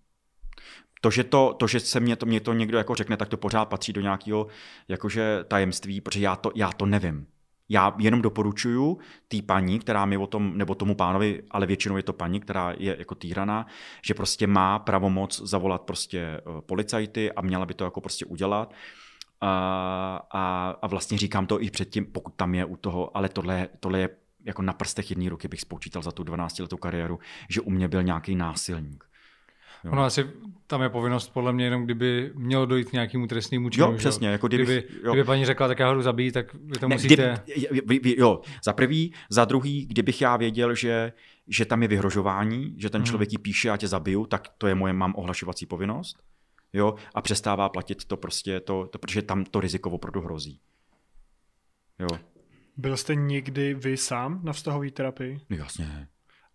To, 1.01 1.11
že, 1.11 1.23
to, 1.23 1.55
to, 1.59 1.67
že 1.67 1.79
se 1.79 1.99
mě 1.99 2.15
to, 2.15 2.25
mě 2.25 2.39
to 2.39 2.53
někdo 2.53 2.77
jako 2.77 2.95
řekne, 2.95 3.17
tak 3.17 3.29
to 3.29 3.37
pořád 3.37 3.65
patří 3.65 3.93
do 3.93 4.01
nějakého 4.01 4.47
jakože 4.87 5.43
tajemství, 5.47 6.01
protože 6.01 6.23
já 6.23 6.35
to, 6.35 6.51
já 6.55 6.71
to 6.71 6.85
nevím. 6.85 7.27
Já 7.69 7.95
jenom 7.99 8.21
doporučuju 8.21 8.99
té 9.27 9.41
paní, 9.41 9.79
která 9.79 10.05
mi 10.05 10.17
o 10.17 10.27
tom, 10.27 10.57
nebo 10.57 10.75
tomu 10.75 10.95
pánovi, 10.95 11.43
ale 11.51 11.65
většinou 11.65 11.97
je 11.97 12.03
to 12.03 12.13
paní, 12.13 12.39
která 12.39 12.73
je 12.77 12.95
jako 12.99 13.15
týraná, 13.15 13.65
že 14.05 14.13
prostě 14.13 14.47
má 14.47 14.79
pravomoc 14.79 15.41
zavolat 15.41 15.81
prostě 15.81 16.19
eh, 16.19 16.41
policajty 16.61 17.31
a 17.31 17.41
měla 17.41 17.65
by 17.65 17.73
to 17.73 17.83
jako 17.83 18.01
prostě 18.01 18.25
udělat. 18.25 18.73
A, 19.41 20.21
a, 20.31 20.69
a 20.81 20.87
vlastně 20.87 21.17
říkám 21.17 21.45
to 21.45 21.61
i 21.61 21.71
předtím, 21.71 22.05
pokud 22.05 22.33
tam 22.35 22.55
je 22.55 22.65
u 22.65 22.75
toho, 22.75 23.17
ale 23.17 23.29
tohle, 23.29 23.67
tohle 23.79 23.99
je 23.99 24.09
jako 24.45 24.61
na 24.61 24.73
prstech 24.73 25.09
jedné 25.09 25.29
ruky 25.29 25.47
bych 25.47 25.61
spočítal 25.61 26.01
za 26.01 26.11
tu 26.11 26.23
12-letou 26.23 26.77
kariéru, 26.77 27.19
že 27.49 27.61
u 27.61 27.69
mě 27.69 27.87
byl 27.87 28.03
nějaký 28.03 28.35
násilník. 28.35 29.03
Jo. 29.83 29.91
Ono 29.91 30.03
asi 30.03 30.25
tam 30.67 30.81
je 30.81 30.89
povinnost 30.89 31.33
podle 31.33 31.53
mě 31.53 31.65
jenom, 31.65 31.85
kdyby 31.85 32.31
mělo 32.35 32.65
dojít 32.65 32.89
k 32.89 32.93
nějakému 32.93 33.27
trestnému 33.27 33.69
činu. 33.69 33.85
Jo, 33.85 33.97
přesně. 33.97 34.27
Jako 34.27 34.47
kdybych, 34.47 34.67
kdyby, 34.67 34.99
jo. 35.03 35.13
kdyby 35.13 35.25
paní 35.25 35.45
řekla, 35.45 35.67
tak 35.67 35.79
já 35.79 35.93
ho 35.93 36.01
zabít, 36.01 36.33
tak 36.33 36.53
vy 36.53 36.79
to 36.79 36.87
ne, 36.87 36.95
musíte... 36.95 37.43
Kdyby, 37.85 38.15
jo, 38.17 38.41
za 38.63 38.73
prvý, 38.73 39.13
za 39.29 39.45
druhý, 39.45 39.85
kdybych 39.85 40.21
já 40.21 40.37
věděl, 40.37 40.75
že, 40.75 41.13
že 41.47 41.65
tam 41.65 41.81
je 41.81 41.87
vyhrožování, 41.87 42.75
že 42.77 42.89
ten 42.89 43.01
hmm. 43.01 43.05
člověk 43.05 43.31
ji 43.31 43.37
píše, 43.37 43.69
a 43.69 43.77
tě 43.77 43.87
zabiju, 43.87 44.25
tak 44.25 44.47
to 44.57 44.67
je 44.67 44.75
moje, 44.75 44.93
mám 44.93 45.13
ohlašovací 45.15 45.65
povinnost. 45.65 46.17
Jo, 46.73 46.95
a 47.15 47.21
přestává 47.21 47.69
platit 47.69 48.05
to 48.05 48.17
prostě, 48.17 48.59
to, 48.59 48.87
to, 48.91 48.99
protože 48.99 49.21
tam 49.21 49.45
to 49.45 49.59
riziko 49.59 49.89
opravdu 49.89 50.21
hrozí. 50.21 50.59
Jo. 51.99 52.07
Byl 52.77 52.97
jste 52.97 53.15
někdy 53.15 53.73
vy 53.73 53.97
sám 53.97 54.39
na 54.43 54.53
vztahové 54.53 54.91
terapii? 54.91 55.39
No 55.49 55.57
jasně. 55.57 56.07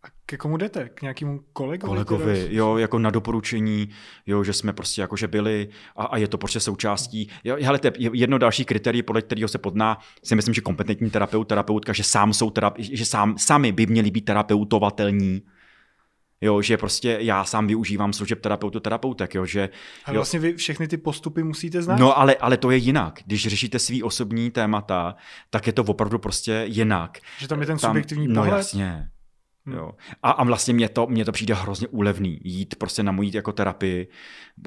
A 0.02 0.08
ke 0.26 0.36
komu 0.36 0.56
jdete? 0.56 0.88
K 0.88 1.02
nějakému 1.02 1.40
kolegovi? 1.52 1.88
Kolegovi, 1.88 2.42
teda? 2.42 2.54
jo, 2.54 2.76
jako 2.76 2.98
na 2.98 3.10
doporučení, 3.10 3.88
jo, 4.26 4.44
že 4.44 4.52
jsme 4.52 4.72
prostě 4.72 5.00
jakože 5.00 5.28
byli 5.28 5.68
a, 5.96 6.04
a 6.04 6.16
je 6.16 6.28
to 6.28 6.38
prostě 6.38 6.60
součástí. 6.60 7.30
Jo, 7.44 7.56
hele, 7.60 7.78
to 7.78 7.86
je 7.86 7.92
jedno 8.12 8.38
další 8.38 8.64
kritérium, 8.64 9.04
podle 9.04 9.22
kterého 9.22 9.48
se 9.48 9.58
podná, 9.58 9.98
si 10.24 10.34
myslím, 10.34 10.54
že 10.54 10.60
kompetentní 10.60 11.10
terapeut, 11.10 11.48
terapeutka, 11.48 11.92
že 11.92 12.02
sám 12.02 12.32
jsou 12.32 12.50
terape, 12.50 12.82
že 12.82 13.06
sám, 13.06 13.38
sami 13.38 13.72
by 13.72 13.86
měli 13.86 14.10
být 14.10 14.24
terapeutovatelní. 14.24 15.42
Jo, 16.40 16.62
že 16.62 16.76
prostě 16.76 17.18
já 17.20 17.44
sám 17.44 17.66
využívám 17.66 18.12
služeb 18.12 18.40
terapeutu, 18.40 18.80
terapeutek, 18.80 19.34
jo, 19.34 19.46
že... 19.46 19.68
A 20.04 20.12
vlastně 20.12 20.38
vy 20.38 20.54
všechny 20.54 20.88
ty 20.88 20.96
postupy 20.96 21.42
musíte 21.42 21.82
znát? 21.82 21.98
No, 21.98 22.18
ale, 22.18 22.34
ale 22.34 22.56
to 22.56 22.70
je 22.70 22.76
jinak. 22.76 23.20
Když 23.26 23.46
řešíte 23.46 23.78
svý 23.78 24.02
osobní 24.02 24.50
témata, 24.50 25.14
tak 25.50 25.66
je 25.66 25.72
to 25.72 25.84
opravdu 25.84 26.18
prostě 26.18 26.64
jinak. 26.66 27.18
Že 27.38 27.48
tam 27.48 27.60
je 27.60 27.66
ten 27.66 27.78
subjektivní 27.78 28.26
tam, 28.26 28.34
pohled? 28.34 28.50
No 28.50 28.56
jasně. 28.56 29.08
Hmm. 29.66 29.76
Jo. 29.76 29.92
A, 30.22 30.30
a 30.30 30.44
vlastně 30.44 30.74
mě 30.74 30.88
to, 30.88 31.06
mě 31.06 31.24
to 31.24 31.32
přijde 31.32 31.54
hrozně 31.54 31.88
úlevný, 31.88 32.40
jít 32.44 32.74
prostě 32.74 33.02
na 33.02 33.12
mojí 33.12 33.30
jako 33.34 33.52
terapii, 33.52 34.08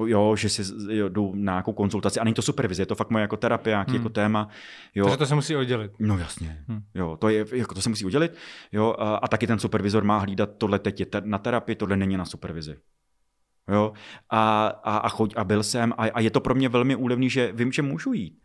jo, 0.06 0.36
že 0.36 0.48
si 0.48 0.62
jo, 0.88 1.08
jdu 1.08 1.32
na 1.34 1.52
nějakou 1.52 1.72
konzultaci 1.72 2.20
a 2.20 2.24
není 2.24 2.34
to 2.34 2.42
supervize, 2.42 2.82
je 2.82 2.86
to 2.86 2.94
fakt 2.94 3.10
moje 3.10 3.22
jako 3.22 3.36
terapie, 3.36 3.72
nějaký 3.72 3.90
hmm. 3.90 4.00
jako 4.00 4.08
téma. 4.08 4.48
Jo. 4.94 5.04
Takže 5.04 5.16
to 5.16 5.26
se 5.26 5.34
musí 5.34 5.56
oddělit. 5.56 5.92
No 5.98 6.18
jasně, 6.18 6.64
hmm. 6.68 6.82
jo, 6.94 7.16
to, 7.16 7.28
je, 7.28 7.46
jako 7.52 7.74
to 7.74 7.82
se 7.82 7.88
musí 7.88 8.04
oddělit 8.04 8.36
jo, 8.72 8.94
a, 8.98 9.16
a 9.16 9.28
taky 9.28 9.46
ten 9.46 9.58
supervizor 9.58 10.04
má 10.04 10.18
hlídat, 10.18 10.50
tohle 10.58 10.78
teď 10.78 11.00
je 11.00 11.06
te, 11.06 11.22
na 11.24 11.38
terapii, 11.38 11.76
tohle 11.76 11.96
není 11.96 12.16
na 12.16 12.24
supervizi. 12.24 12.76
Jo, 13.72 13.92
a, 14.30 14.66
a, 14.66 14.96
a, 14.96 15.08
choď, 15.08 15.34
a 15.36 15.44
byl 15.44 15.62
jsem 15.62 15.92
a, 15.92 15.96
a 15.96 16.20
je 16.20 16.30
to 16.30 16.40
pro 16.40 16.54
mě 16.54 16.68
velmi 16.68 16.96
úlevný, 16.96 17.30
že 17.30 17.52
vím, 17.52 17.72
že 17.72 17.82
můžu 17.82 18.12
jít. 18.12 18.38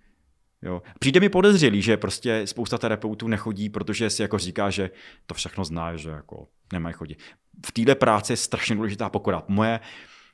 Jo. 0.61 0.81
Přijde 0.99 1.19
mi 1.19 1.29
podezřelý, 1.29 1.81
že 1.81 1.97
prostě 1.97 2.47
spousta 2.47 2.77
terapeutů 2.77 3.27
nechodí, 3.27 3.69
protože 3.69 4.09
si 4.09 4.21
jako 4.21 4.37
říká, 4.37 4.69
že 4.69 4.89
to 5.25 5.33
všechno 5.33 5.65
zná, 5.65 5.95
že 5.95 6.09
jako 6.09 6.47
nemají 6.73 6.93
chodit. 6.93 7.23
V 7.65 7.71
této 7.71 7.95
práci 7.95 8.33
je 8.33 8.37
strašně 8.37 8.75
důležitá 8.75 9.09
pokora. 9.09 9.43
Moje, 9.47 9.79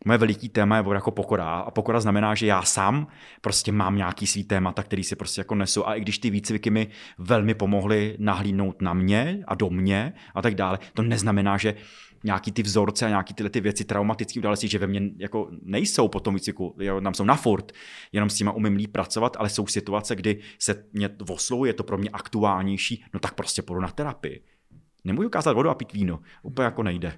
moje 0.05 0.17
veliký 0.17 0.49
téma 0.49 0.77
je 0.77 0.83
jako 0.93 1.11
pokora 1.11 1.45
a 1.45 1.71
pokora 1.71 1.99
znamená, 1.99 2.35
že 2.35 2.45
já 2.45 2.61
sám 2.61 3.07
prostě 3.41 3.71
mám 3.71 3.95
nějaký 3.95 4.27
svý 4.27 4.43
témata, 4.43 4.83
který 4.83 5.03
si 5.03 5.15
prostě 5.15 5.41
jako 5.41 5.55
nesu 5.55 5.87
a 5.87 5.95
i 5.95 6.01
když 6.01 6.19
ty 6.19 6.29
výcviky 6.29 6.69
mi 6.69 6.87
velmi 7.17 7.53
pomohly 7.53 8.15
nahlídnout 8.19 8.81
na 8.81 8.93
mě 8.93 9.43
a 9.47 9.55
do 9.55 9.69
mě 9.69 10.13
a 10.35 10.41
tak 10.41 10.55
dále, 10.55 10.79
to 10.93 11.01
neznamená, 11.01 11.57
že 11.57 11.75
nějaký 12.23 12.51
ty 12.51 12.63
vzorce 12.63 13.05
a 13.05 13.09
nějaký 13.09 13.33
tyhle 13.33 13.49
ty 13.49 13.61
věci 13.61 13.85
traumatické 13.85 14.39
události, 14.39 14.67
že 14.67 14.79
ve 14.79 14.87
mně 14.87 15.01
jako 15.17 15.49
nejsou 15.61 16.07
po 16.07 16.19
tom 16.19 16.33
výcviku, 16.33 16.77
nám 16.99 17.13
jsou 17.13 17.23
na 17.23 17.35
furt, 17.35 17.71
jenom 18.11 18.29
s 18.29 18.35
těma 18.35 18.51
umím 18.51 18.75
líp 18.75 18.91
pracovat, 18.91 19.37
ale 19.39 19.49
jsou 19.49 19.67
situace, 19.67 20.15
kdy 20.15 20.39
se 20.59 20.85
mě 20.93 21.09
oslovuje, 21.29 21.69
je 21.69 21.73
to 21.73 21.83
pro 21.83 21.97
mě 21.97 22.09
aktuálnější, 22.09 23.03
no 23.13 23.19
tak 23.19 23.33
prostě 23.33 23.61
půjdu 23.61 23.81
na 23.81 23.87
terapii. 23.87 24.43
Nemůžu 25.03 25.27
ukázat 25.27 25.53
vodu 25.53 25.69
a 25.69 25.75
pít 25.75 25.93
víno, 25.93 26.19
úplně 26.43 26.65
jako 26.65 26.83
nejde. 26.83 27.13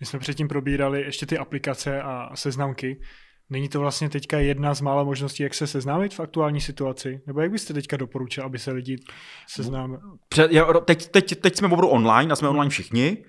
My 0.00 0.06
jsme 0.06 0.18
předtím 0.18 0.48
probírali 0.48 1.02
ještě 1.02 1.26
ty 1.26 1.38
aplikace 1.38 2.02
a 2.02 2.30
seznamky. 2.34 3.00
Není 3.50 3.68
to 3.68 3.80
vlastně 3.80 4.08
teďka 4.08 4.38
jedna 4.38 4.74
z 4.74 4.80
mála 4.80 5.04
možností, 5.04 5.42
jak 5.42 5.54
se 5.54 5.66
seznámit 5.66 6.14
v 6.14 6.20
aktuální 6.20 6.60
situaci? 6.60 7.20
Nebo 7.26 7.40
jak 7.40 7.50
byste 7.50 7.74
teďka 7.74 7.96
doporučil, 7.96 8.44
aby 8.44 8.58
se 8.58 8.72
lidi 8.72 8.96
seznámili? 9.48 10.00
Teď, 10.84 11.08
teď, 11.08 11.40
teď 11.40 11.56
jsme 11.56 11.66
opravdu 11.66 11.88
online 11.88 12.32
a 12.32 12.36
jsme 12.36 12.48
online 12.48 12.70
všichni 12.70 13.24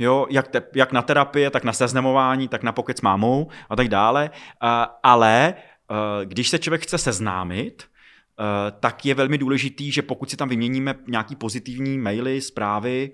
jo, 0.00 0.26
jak, 0.30 0.48
te, 0.48 0.62
jak 0.74 0.92
na 0.92 1.02
terapie, 1.02 1.50
tak 1.50 1.64
na 1.64 1.72
seznamování, 1.72 2.48
tak 2.48 2.62
na 2.62 2.72
pokec 2.72 2.98
s 2.98 3.00
mámou 3.00 3.48
a 3.70 3.76
tak 3.76 3.88
dále. 3.88 4.30
Uh, 4.62 4.68
ale 5.02 5.54
uh, 5.90 5.96
když 6.24 6.48
se 6.48 6.58
člověk 6.58 6.82
chce 6.82 6.98
seznámit, 6.98 7.82
uh, 7.82 8.46
tak 8.80 9.06
je 9.06 9.14
velmi 9.14 9.38
důležitý, 9.38 9.92
že 9.92 10.02
pokud 10.02 10.30
si 10.30 10.36
tam 10.36 10.48
vyměníme 10.48 10.94
nějaký 11.08 11.36
pozitivní 11.36 11.98
maily, 11.98 12.40
zprávy, 12.40 13.10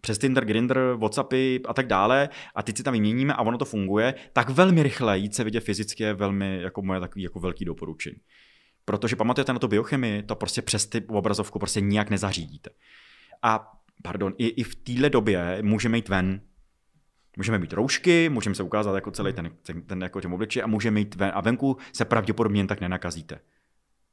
přes 0.00 0.18
Tinder, 0.18 0.44
Grindr, 0.44 0.96
Whatsappy 0.96 1.60
a 1.68 1.74
tak 1.74 1.86
dále 1.86 2.28
a 2.54 2.62
teď 2.62 2.76
si 2.76 2.82
tam 2.82 2.92
vyměníme 2.94 3.34
a 3.34 3.42
ono 3.42 3.58
to 3.58 3.64
funguje, 3.64 4.14
tak 4.32 4.50
velmi 4.50 4.82
rychle 4.82 5.18
jít 5.18 5.34
se 5.34 5.44
vidět 5.44 5.60
fyzicky 5.60 6.02
je 6.02 6.14
velmi 6.14 6.62
jako 6.62 6.82
moje 6.82 7.00
takový 7.00 7.22
jako 7.22 7.40
velký 7.40 7.64
doporučení. 7.64 8.16
Protože 8.84 9.16
pamatujete 9.16 9.52
na 9.52 9.58
to 9.58 9.68
biochemii, 9.68 10.22
to 10.22 10.34
prostě 10.34 10.62
přes 10.62 10.86
ty 10.86 11.04
obrazovku 11.08 11.58
prostě 11.58 11.80
nijak 11.80 12.10
nezařídíte. 12.10 12.70
A 13.42 13.72
pardon, 14.02 14.34
i, 14.38 14.46
i 14.46 14.62
v 14.62 14.74
téhle 14.74 15.10
době 15.10 15.58
můžeme 15.62 15.98
jít 15.98 16.08
ven. 16.08 16.40
Můžeme 17.36 17.58
mít 17.58 17.72
roušky, 17.72 18.28
můžeme 18.28 18.54
se 18.54 18.62
ukázat 18.62 18.94
jako 18.94 19.10
celý 19.10 19.32
ten, 19.32 19.50
ten, 19.62 19.82
ten 19.82 20.02
jako 20.02 20.20
těm 20.20 20.32
obličej 20.32 20.62
a 20.62 20.66
můžeme 20.66 21.00
jít 21.00 21.14
ven 21.14 21.30
a 21.34 21.40
venku 21.40 21.76
se 21.92 22.04
pravděpodobně 22.04 22.60
jen 22.60 22.66
tak 22.66 22.80
nenakazíte. 22.80 23.40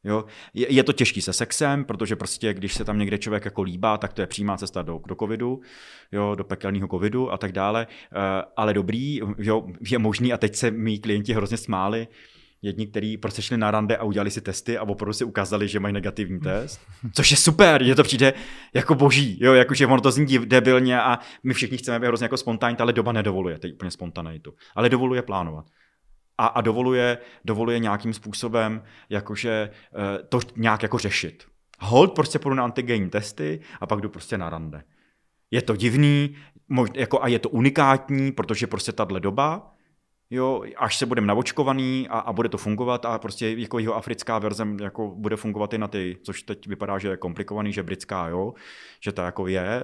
Jo? 0.03 0.25
Je, 0.53 0.73
je, 0.73 0.83
to 0.83 0.93
těžký 0.93 1.21
se 1.21 1.33
sexem, 1.33 1.85
protože 1.85 2.15
prostě, 2.15 2.53
když 2.53 2.73
se 2.73 2.85
tam 2.85 2.99
někde 2.99 3.17
člověk 3.17 3.45
jako 3.45 3.61
líbá, 3.61 3.97
tak 3.97 4.13
to 4.13 4.21
je 4.21 4.27
přímá 4.27 4.57
cesta 4.57 4.81
do, 4.81 4.99
do 5.07 5.15
covidu, 5.15 5.61
jo, 6.11 6.35
do 6.35 6.43
pekelného 6.43 6.87
covidu 6.87 7.31
a 7.31 7.37
tak 7.37 7.51
dále. 7.51 7.87
Uh, 7.87 8.21
ale 8.57 8.73
dobrý, 8.73 9.19
jo, 9.37 9.67
je 9.89 9.97
možný, 9.97 10.33
a 10.33 10.37
teď 10.37 10.55
se 10.55 10.71
mý 10.71 10.99
klienti 10.99 11.33
hrozně 11.33 11.57
smáli, 11.57 12.07
jedni, 12.61 12.87
kteří 12.87 13.17
prostě 13.17 13.41
šli 13.41 13.57
na 13.57 13.71
rande 13.71 13.97
a 13.97 14.03
udělali 14.03 14.31
si 14.31 14.41
testy 14.41 14.77
a 14.77 14.83
opravdu 14.83 15.13
si 15.13 15.23
ukázali, 15.23 15.67
že 15.67 15.79
mají 15.79 15.93
negativní 15.93 16.39
test. 16.39 16.81
Což 17.13 17.31
je 17.31 17.37
super, 17.37 17.81
je 17.81 17.95
to 17.95 18.03
přijde 18.03 18.33
jako 18.73 18.95
boží, 18.95 19.37
jo, 19.41 19.53
jakože 19.53 19.87
ono 19.87 20.01
to 20.01 20.11
zní 20.11 20.39
debilně 20.45 21.01
a 21.01 21.19
my 21.43 21.53
všichni 21.53 21.77
chceme 21.77 21.99
být 21.99 22.07
hrozně 22.07 22.25
jako 22.25 22.37
spontánní, 22.37 22.77
ale 22.77 22.93
doba 22.93 23.11
nedovoluje 23.11 23.59
teď 23.59 23.73
úplně 23.73 23.91
spontanitu. 23.91 24.53
Ale 24.75 24.89
dovoluje 24.89 25.21
plánovat. 25.21 25.65
A, 26.37 26.47
a 26.47 26.61
dovoluje, 26.61 27.17
dovoluje 27.45 27.79
nějakým 27.79 28.13
způsobem 28.13 28.83
jakože 29.09 29.69
uh, 29.91 30.27
to 30.29 30.39
nějak 30.55 30.83
jako 30.83 30.97
řešit. 30.97 31.45
Hold 31.79 32.13
prostě 32.13 32.39
půjdu 32.39 32.55
na 32.55 32.63
antigenní 32.63 33.09
testy 33.09 33.59
a 33.81 33.87
pak 33.87 34.01
jdu 34.01 34.09
prostě 34.09 34.37
na 34.37 34.49
rande. 34.49 34.83
Je 35.51 35.61
to 35.61 35.75
divný, 35.75 36.35
mož, 36.69 36.89
jako, 36.93 37.23
a 37.23 37.27
je 37.27 37.39
to 37.39 37.49
unikátní, 37.49 38.31
protože 38.31 38.67
prostě 38.67 38.91
tahle 38.91 39.19
doba, 39.19 39.73
jo, 40.29 40.63
až 40.77 40.97
se 40.97 41.05
budeme 41.05 41.27
navočkovaný 41.27 42.07
a, 42.09 42.19
a, 42.19 42.33
bude 42.33 42.49
to 42.49 42.57
fungovat 42.57 43.05
a 43.05 43.19
prostě 43.19 43.49
jako 43.49 43.79
jeho 43.79 43.95
africká 43.95 44.39
verze 44.39 44.67
jako 44.81 45.07
bude 45.07 45.35
fungovat 45.35 45.73
i 45.73 45.77
na 45.77 45.87
ty, 45.87 46.17
což 46.23 46.43
teď 46.43 46.67
vypadá, 46.67 46.97
že 46.97 47.07
je 47.07 47.17
komplikovaný, 47.17 47.73
že 47.73 47.83
britská, 47.83 48.27
jo, 48.27 48.53
že 49.01 49.11
to 49.11 49.21
jako 49.21 49.47
je 49.47 49.61
e, 49.61 49.83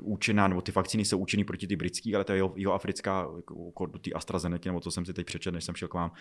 účinná, 0.00 0.48
nebo 0.48 0.62
ty 0.62 0.72
vakcíny 0.72 1.04
jsou 1.04 1.18
účinný 1.18 1.44
proti 1.44 1.66
ty 1.66 1.76
britský, 1.76 2.14
ale 2.14 2.24
to 2.24 2.32
je 2.32 2.38
jeho, 2.38 2.52
jeho 2.56 2.72
africká, 2.72 3.26
jako 3.66 3.86
do 3.86 3.98
té 3.98 4.10
AstraZeneca, 4.10 4.68
nebo 4.68 4.80
co 4.80 4.90
jsem 4.90 5.04
si 5.04 5.14
teď 5.14 5.26
přečetl, 5.26 5.54
než 5.54 5.64
jsem 5.64 5.74
šel 5.74 5.88
k 5.88 5.94
vám, 5.94 6.12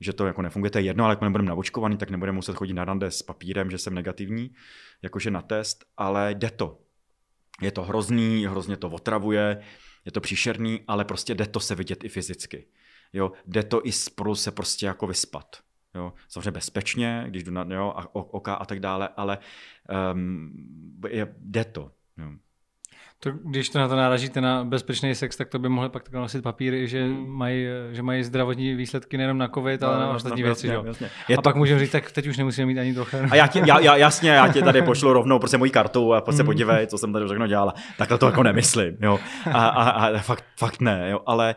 že 0.00 0.12
to 0.12 0.26
jako 0.26 0.42
nefunguje, 0.42 0.70
to 0.70 0.78
je 0.78 0.84
jedno, 0.84 1.04
ale 1.04 1.12
jak 1.12 1.20
nebudeme 1.20 1.48
navočkovaný, 1.48 1.96
tak 1.96 2.10
nebudeme 2.10 2.36
muset 2.36 2.56
chodit 2.56 2.74
na 2.74 2.84
rande 2.84 3.10
s 3.10 3.22
papírem, 3.22 3.70
že 3.70 3.78
jsem 3.78 3.94
negativní, 3.94 4.50
jakože 5.02 5.30
na 5.30 5.42
test, 5.42 5.84
ale 5.96 6.34
jde 6.34 6.50
to. 6.50 6.78
Je 7.62 7.70
to 7.70 7.82
hrozný, 7.82 8.46
hrozně 8.46 8.76
to 8.76 8.88
otravuje, 8.88 9.62
je 10.04 10.12
to 10.12 10.20
příšerný, 10.20 10.80
ale 10.88 11.04
prostě 11.04 11.34
jde 11.34 11.46
to 11.46 11.60
se 11.60 11.74
vidět 11.74 12.04
i 12.04 12.08
fyzicky. 12.08 12.66
Jo, 13.12 13.32
jde 13.46 13.62
to 13.62 13.86
i 13.86 13.92
spolu 13.92 14.34
se 14.34 14.50
prostě 14.50 14.86
jako 14.86 15.06
vyspat. 15.06 15.56
Jo, 15.94 16.12
samozřejmě 16.28 16.50
bezpečně, 16.50 17.24
když 17.28 17.44
jdu 17.44 17.52
na 17.52 17.66
jo, 17.70 17.92
a, 17.96 18.14
oka 18.14 18.54
a 18.54 18.64
tak 18.64 18.80
dále, 18.80 19.08
ale 19.16 19.38
um, 20.12 20.52
je, 21.08 21.34
jde 21.38 21.64
to. 21.64 21.90
Jo. 22.18 22.30
To, 23.20 23.30
když 23.30 23.68
to 23.68 23.78
na 23.78 23.88
to 23.88 23.96
náražíte 23.96 24.40
na 24.40 24.64
bezpečný 24.64 25.14
sex, 25.14 25.36
tak 25.36 25.48
to 25.48 25.58
by 25.58 25.68
mohli 25.68 25.90
pak 25.90 26.02
tak 26.02 26.12
nosit 26.12 26.42
papíry, 26.42 26.88
že, 26.88 27.04
hmm. 27.04 27.28
mají, 27.28 27.66
že 27.92 28.02
mají 28.02 28.24
zdravotní 28.24 28.74
výsledky 28.74 29.16
nejenom 29.16 29.38
na 29.38 29.48
covid, 29.48 29.82
ale 29.82 29.94
no, 29.94 30.00
na 30.00 30.10
ostatní 30.10 30.42
no, 30.42 30.46
věci. 30.46 30.66
Jasně, 30.66 30.88
jasně. 30.88 31.10
a 31.34 31.36
to... 31.36 31.42
pak 31.42 31.56
můžeme 31.56 31.80
říct, 31.80 31.90
tak 31.90 32.12
teď 32.12 32.26
už 32.26 32.36
nemusíme 32.36 32.66
mít 32.66 32.78
ani 32.78 32.94
trochu. 32.94 33.16
A 33.30 33.34
já, 33.34 33.46
tě, 33.46 33.62
já, 33.66 33.80
já, 33.80 33.96
jasně, 33.96 34.30
já 34.30 34.48
tě 34.48 34.62
tady 34.62 34.82
pošlu 34.82 35.12
rovnou 35.12 35.38
prostě 35.38 35.58
mojí 35.58 35.70
kartu 35.70 36.14
a 36.14 36.20
prostě 36.20 36.42
hmm. 36.42 36.46
podívej, 36.46 36.86
co 36.86 36.98
jsem 36.98 37.12
tady 37.12 37.24
všechno 37.26 37.46
dělala. 37.46 37.74
Takhle 37.98 38.18
to 38.18 38.26
jako 38.26 38.42
nemyslím. 38.42 38.96
Jo. 39.00 39.18
A, 39.52 39.66
a, 39.68 39.90
a 39.90 40.18
fakt, 40.18 40.44
fakt 40.56 40.80
ne, 40.80 41.10
jo. 41.10 41.20
ale 41.26 41.54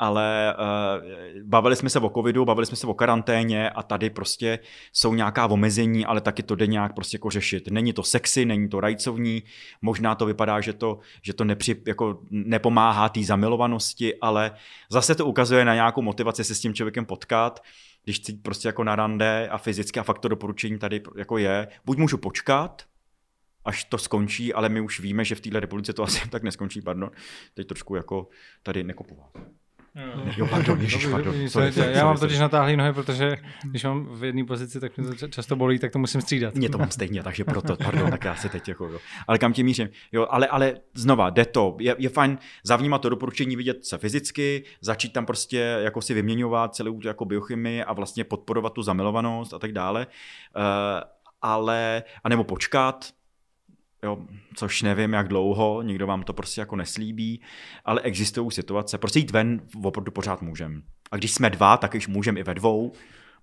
ale 0.00 0.54
uh, 0.58 1.42
bavili 1.42 1.76
jsme 1.76 1.90
se 1.90 1.98
o 1.98 2.10
covidu, 2.10 2.44
bavili 2.44 2.66
jsme 2.66 2.76
se 2.76 2.86
o 2.86 2.94
karanténě 2.94 3.70
a 3.70 3.82
tady 3.82 4.10
prostě 4.10 4.58
jsou 4.92 5.14
nějaká 5.14 5.46
omezení, 5.46 6.06
ale 6.06 6.20
taky 6.20 6.42
to 6.42 6.54
jde 6.54 6.66
nějak 6.66 6.94
prostě 6.94 7.14
jako 7.14 7.30
řešit. 7.30 7.68
Není 7.70 7.92
to 7.92 8.02
sexy, 8.02 8.44
není 8.44 8.68
to 8.68 8.80
rajcovní, 8.80 9.42
možná 9.82 10.14
to 10.14 10.26
vypadá, 10.26 10.60
že 10.60 10.72
to, 10.72 10.98
že 11.22 11.32
to 11.32 11.44
nepři, 11.44 11.82
jako 11.86 12.20
nepomáhá 12.30 13.08
té 13.08 13.24
zamilovanosti, 13.24 14.14
ale 14.20 14.50
zase 14.90 15.14
to 15.14 15.26
ukazuje 15.26 15.64
na 15.64 15.74
nějakou 15.74 16.02
motivaci 16.02 16.44
se 16.44 16.54
s 16.54 16.60
tím 16.60 16.74
člověkem 16.74 17.04
potkat, 17.04 17.62
když 18.04 18.16
chci 18.16 18.32
prostě 18.32 18.68
jako 18.68 18.84
na 18.84 18.96
rande 18.96 19.48
a 19.48 19.58
fyzicky 19.58 20.00
a 20.00 20.02
fakt 20.02 20.18
to 20.18 20.28
doporučení 20.28 20.78
tady 20.78 21.02
jako 21.16 21.38
je, 21.38 21.68
buď 21.84 21.98
můžu 21.98 22.18
počkat, 22.18 22.82
až 23.64 23.84
to 23.84 23.98
skončí, 23.98 24.54
ale 24.54 24.68
my 24.68 24.80
už 24.80 25.00
víme, 25.00 25.24
že 25.24 25.34
v 25.34 25.40
této 25.40 25.60
republice 25.60 25.92
to 25.92 26.02
asi 26.02 26.28
tak 26.30 26.42
neskončí, 26.42 26.82
pardon. 26.82 27.10
Teď 27.54 27.66
trošku 27.66 27.94
jako 27.94 28.28
tady 28.62 28.84
nekopovat. 29.94 30.38
Jo, 30.38 30.46
pardon, 30.46 30.80
ježiš, 30.80 31.06
pardon. 31.06 31.34
Sorry, 31.34 31.48
Sorry, 31.48 31.72
sorry, 31.72 31.92
já 31.92 32.04
mám 32.04 32.18
totiž 32.18 32.38
natáhlý 32.38 32.76
nohy, 32.76 32.92
protože 32.92 33.36
když 33.62 33.84
mám 33.84 34.06
v 34.10 34.24
jedné 34.24 34.44
pozici, 34.44 34.80
tak 34.80 34.98
mi 34.98 35.16
to 35.16 35.28
často 35.28 35.56
bolí, 35.56 35.78
tak 35.78 35.92
to 35.92 35.98
musím 35.98 36.20
střídat. 36.20 36.54
Mě 36.54 36.68
to 36.68 36.78
mám 36.78 36.90
stejně, 36.90 37.22
takže 37.22 37.44
proto, 37.44 37.76
pardon, 37.76 38.10
tak 38.10 38.24
já 38.24 38.34
se 38.34 38.48
teď 38.48 38.68
jako, 38.68 38.86
jo. 38.86 38.98
Ale 39.26 39.38
kam 39.38 39.52
tím 39.52 39.66
mířím? 39.66 39.88
Jo, 40.12 40.26
ale, 40.30 40.46
ale 40.46 40.74
znova, 40.94 41.30
jde 41.30 41.44
to. 41.44 41.76
Je, 41.80 41.96
je 41.98 42.08
fajn 42.08 42.38
zavnímat 42.64 43.02
to 43.02 43.08
doporučení, 43.08 43.56
vidět 43.56 43.84
se 43.86 43.98
fyzicky, 43.98 44.64
začít 44.80 45.12
tam 45.12 45.26
prostě 45.26 45.58
jako 45.58 46.02
si 46.02 46.14
vyměňovat 46.14 46.74
celou 46.74 47.00
tu 47.00 47.08
jako 47.08 47.24
biochymii 47.24 47.84
a 47.84 47.92
vlastně 47.92 48.24
podporovat 48.24 48.72
tu 48.72 48.82
zamilovanost 48.82 49.54
a 49.54 49.58
tak 49.58 49.72
dále. 49.72 50.06
Uh, 50.56 50.62
ale, 51.42 52.02
anebo 52.24 52.44
počkat, 52.44 53.06
jo, 54.02 54.18
což 54.54 54.82
nevím, 54.82 55.12
jak 55.12 55.28
dlouho, 55.28 55.82
nikdo 55.82 56.06
vám 56.06 56.22
to 56.22 56.32
prostě 56.32 56.60
jako 56.60 56.76
neslíbí, 56.76 57.40
ale 57.84 58.00
existují 58.00 58.50
situace, 58.50 58.98
prostě 58.98 59.18
jít 59.18 59.30
ven 59.30 59.60
opravdu 59.84 60.12
pořád 60.12 60.42
můžem. 60.42 60.82
A 61.10 61.16
když 61.16 61.34
jsme 61.34 61.50
dva, 61.50 61.76
tak 61.76 61.94
už 61.94 62.08
můžeme 62.08 62.40
i 62.40 62.42
ve 62.42 62.54
dvou, 62.54 62.92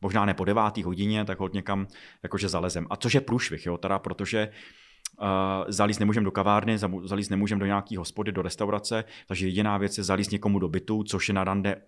možná 0.01 0.25
ne 0.25 0.33
po 0.33 0.45
devátý 0.45 0.83
hodině, 0.83 1.25
tak 1.25 1.39
hod 1.39 1.53
někam 1.53 1.87
jakože 2.23 2.49
zalezem. 2.49 2.87
A 2.89 2.95
což 2.95 3.13
je 3.13 3.21
průšvih, 3.21 3.65
jo, 3.65 3.77
teda, 3.77 3.99
protože 3.99 4.49
uh, 5.21 5.27
zalíst 5.67 5.99
nemůžeme 5.99 6.23
do 6.23 6.31
kavárny, 6.31 6.77
zalíst 7.03 7.31
nemůžeme 7.31 7.59
do 7.59 7.65
nějaký 7.65 7.97
hospody, 7.97 8.31
do 8.31 8.41
restaurace, 8.41 9.03
takže 9.27 9.47
jediná 9.47 9.77
věc 9.77 9.97
je 9.97 10.03
zalíst 10.03 10.31
někomu 10.31 10.59
do 10.59 10.67
bytu, 10.67 11.03
což 11.03 11.27
je 11.27 11.33
na 11.33 11.43
rande 11.43 11.81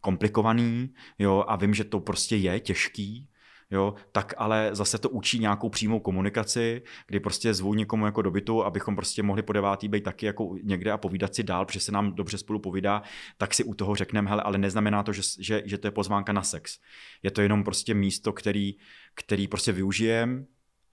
komplikovaný, 0.00 0.90
jo, 1.18 1.44
a 1.48 1.56
vím, 1.56 1.74
že 1.74 1.84
to 1.84 2.00
prostě 2.00 2.36
je 2.36 2.60
těžký, 2.60 3.28
jo, 3.70 3.94
tak 4.12 4.34
ale 4.38 4.70
zase 4.72 4.98
to 4.98 5.10
učí 5.10 5.38
nějakou 5.38 5.68
přímou 5.68 6.00
komunikaci, 6.00 6.82
kdy 7.06 7.20
prostě 7.20 7.54
zvu 7.54 7.74
někomu 7.74 8.06
jako 8.06 8.22
do 8.22 8.30
bytu, 8.30 8.64
abychom 8.64 8.96
prostě 8.96 9.22
mohli 9.22 9.42
po 9.42 9.52
devátý 9.52 9.88
být 9.88 10.04
taky 10.04 10.26
jako 10.26 10.54
někde 10.62 10.92
a 10.92 10.98
povídat 10.98 11.34
si 11.34 11.42
dál, 11.42 11.66
protože 11.66 11.80
se 11.80 11.92
nám 11.92 12.14
dobře 12.14 12.38
spolu 12.38 12.58
povídá, 12.58 13.02
tak 13.36 13.54
si 13.54 13.64
u 13.64 13.74
toho 13.74 13.94
řekneme, 13.94 14.30
hele, 14.30 14.42
ale 14.42 14.58
neznamená 14.58 15.02
to, 15.02 15.12
že, 15.12 15.22
že, 15.38 15.62
že 15.64 15.78
to 15.78 15.86
je 15.86 15.90
pozvánka 15.90 16.32
na 16.32 16.42
sex. 16.42 16.78
Je 17.22 17.30
to 17.30 17.40
jenom 17.40 17.64
prostě 17.64 17.94
místo, 17.94 18.32
který, 18.32 18.74
který 19.14 19.48
prostě 19.48 19.72
využijeme, 19.72 20.44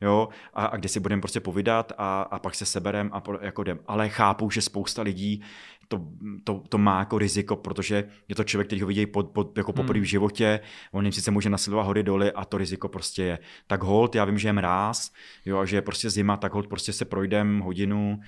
jo, 0.02 0.30
a, 0.54 0.66
a 0.66 0.78
kde 0.78 0.90
si 0.90 1.00
budeme 1.00 1.22
prostě 1.22 1.40
povídat 1.40 1.94
a, 1.98 2.22
a 2.22 2.40
pak 2.40 2.56
se 2.56 2.66
seberem 2.66 3.10
a 3.14 3.22
po, 3.22 3.38
jako 3.42 3.62
jdem. 3.62 3.80
Ale 3.88 4.10
chápu, 4.10 4.50
že 4.50 4.62
spousta 4.62 5.02
lidí 5.02 5.44
to, 5.88 6.08
to, 6.44 6.64
to 6.70 6.78
má 6.78 7.00
jako 7.00 7.18
riziko, 7.18 7.56
protože 7.56 8.10
je 8.28 8.36
to 8.36 8.44
člověk, 8.44 8.68
který 8.68 8.82
ho 8.82 8.88
vidí 8.88 9.06
pod, 9.06 9.30
pod, 9.30 9.58
jako 9.58 9.74
poprvé 9.74 10.00
v 10.00 10.02
hmm. 10.02 10.06
životě, 10.06 10.60
on 10.92 11.06
jim 11.06 11.12
sice 11.12 11.32
může 11.32 11.50
nasilovat 11.50 11.86
hory 11.86 12.04
doly 12.04 12.32
a 12.32 12.46
to 12.46 12.58
riziko 12.58 12.90
prostě 12.90 13.24
je. 13.24 13.40
Tak 13.68 13.84
hold, 13.84 14.16
já 14.16 14.26
vím, 14.26 14.38
že 14.38 14.48
je 14.48 14.54
mráz, 14.54 15.12
jo, 15.46 15.58
a 15.58 15.66
že 15.66 15.78
je 15.78 15.82
prostě 15.82 16.10
zima, 16.10 16.38
tak 16.38 16.54
hold 16.54 16.68
prostě 16.68 16.94
se 16.94 17.06
projdem 17.06 17.60
hodinu, 17.60 18.20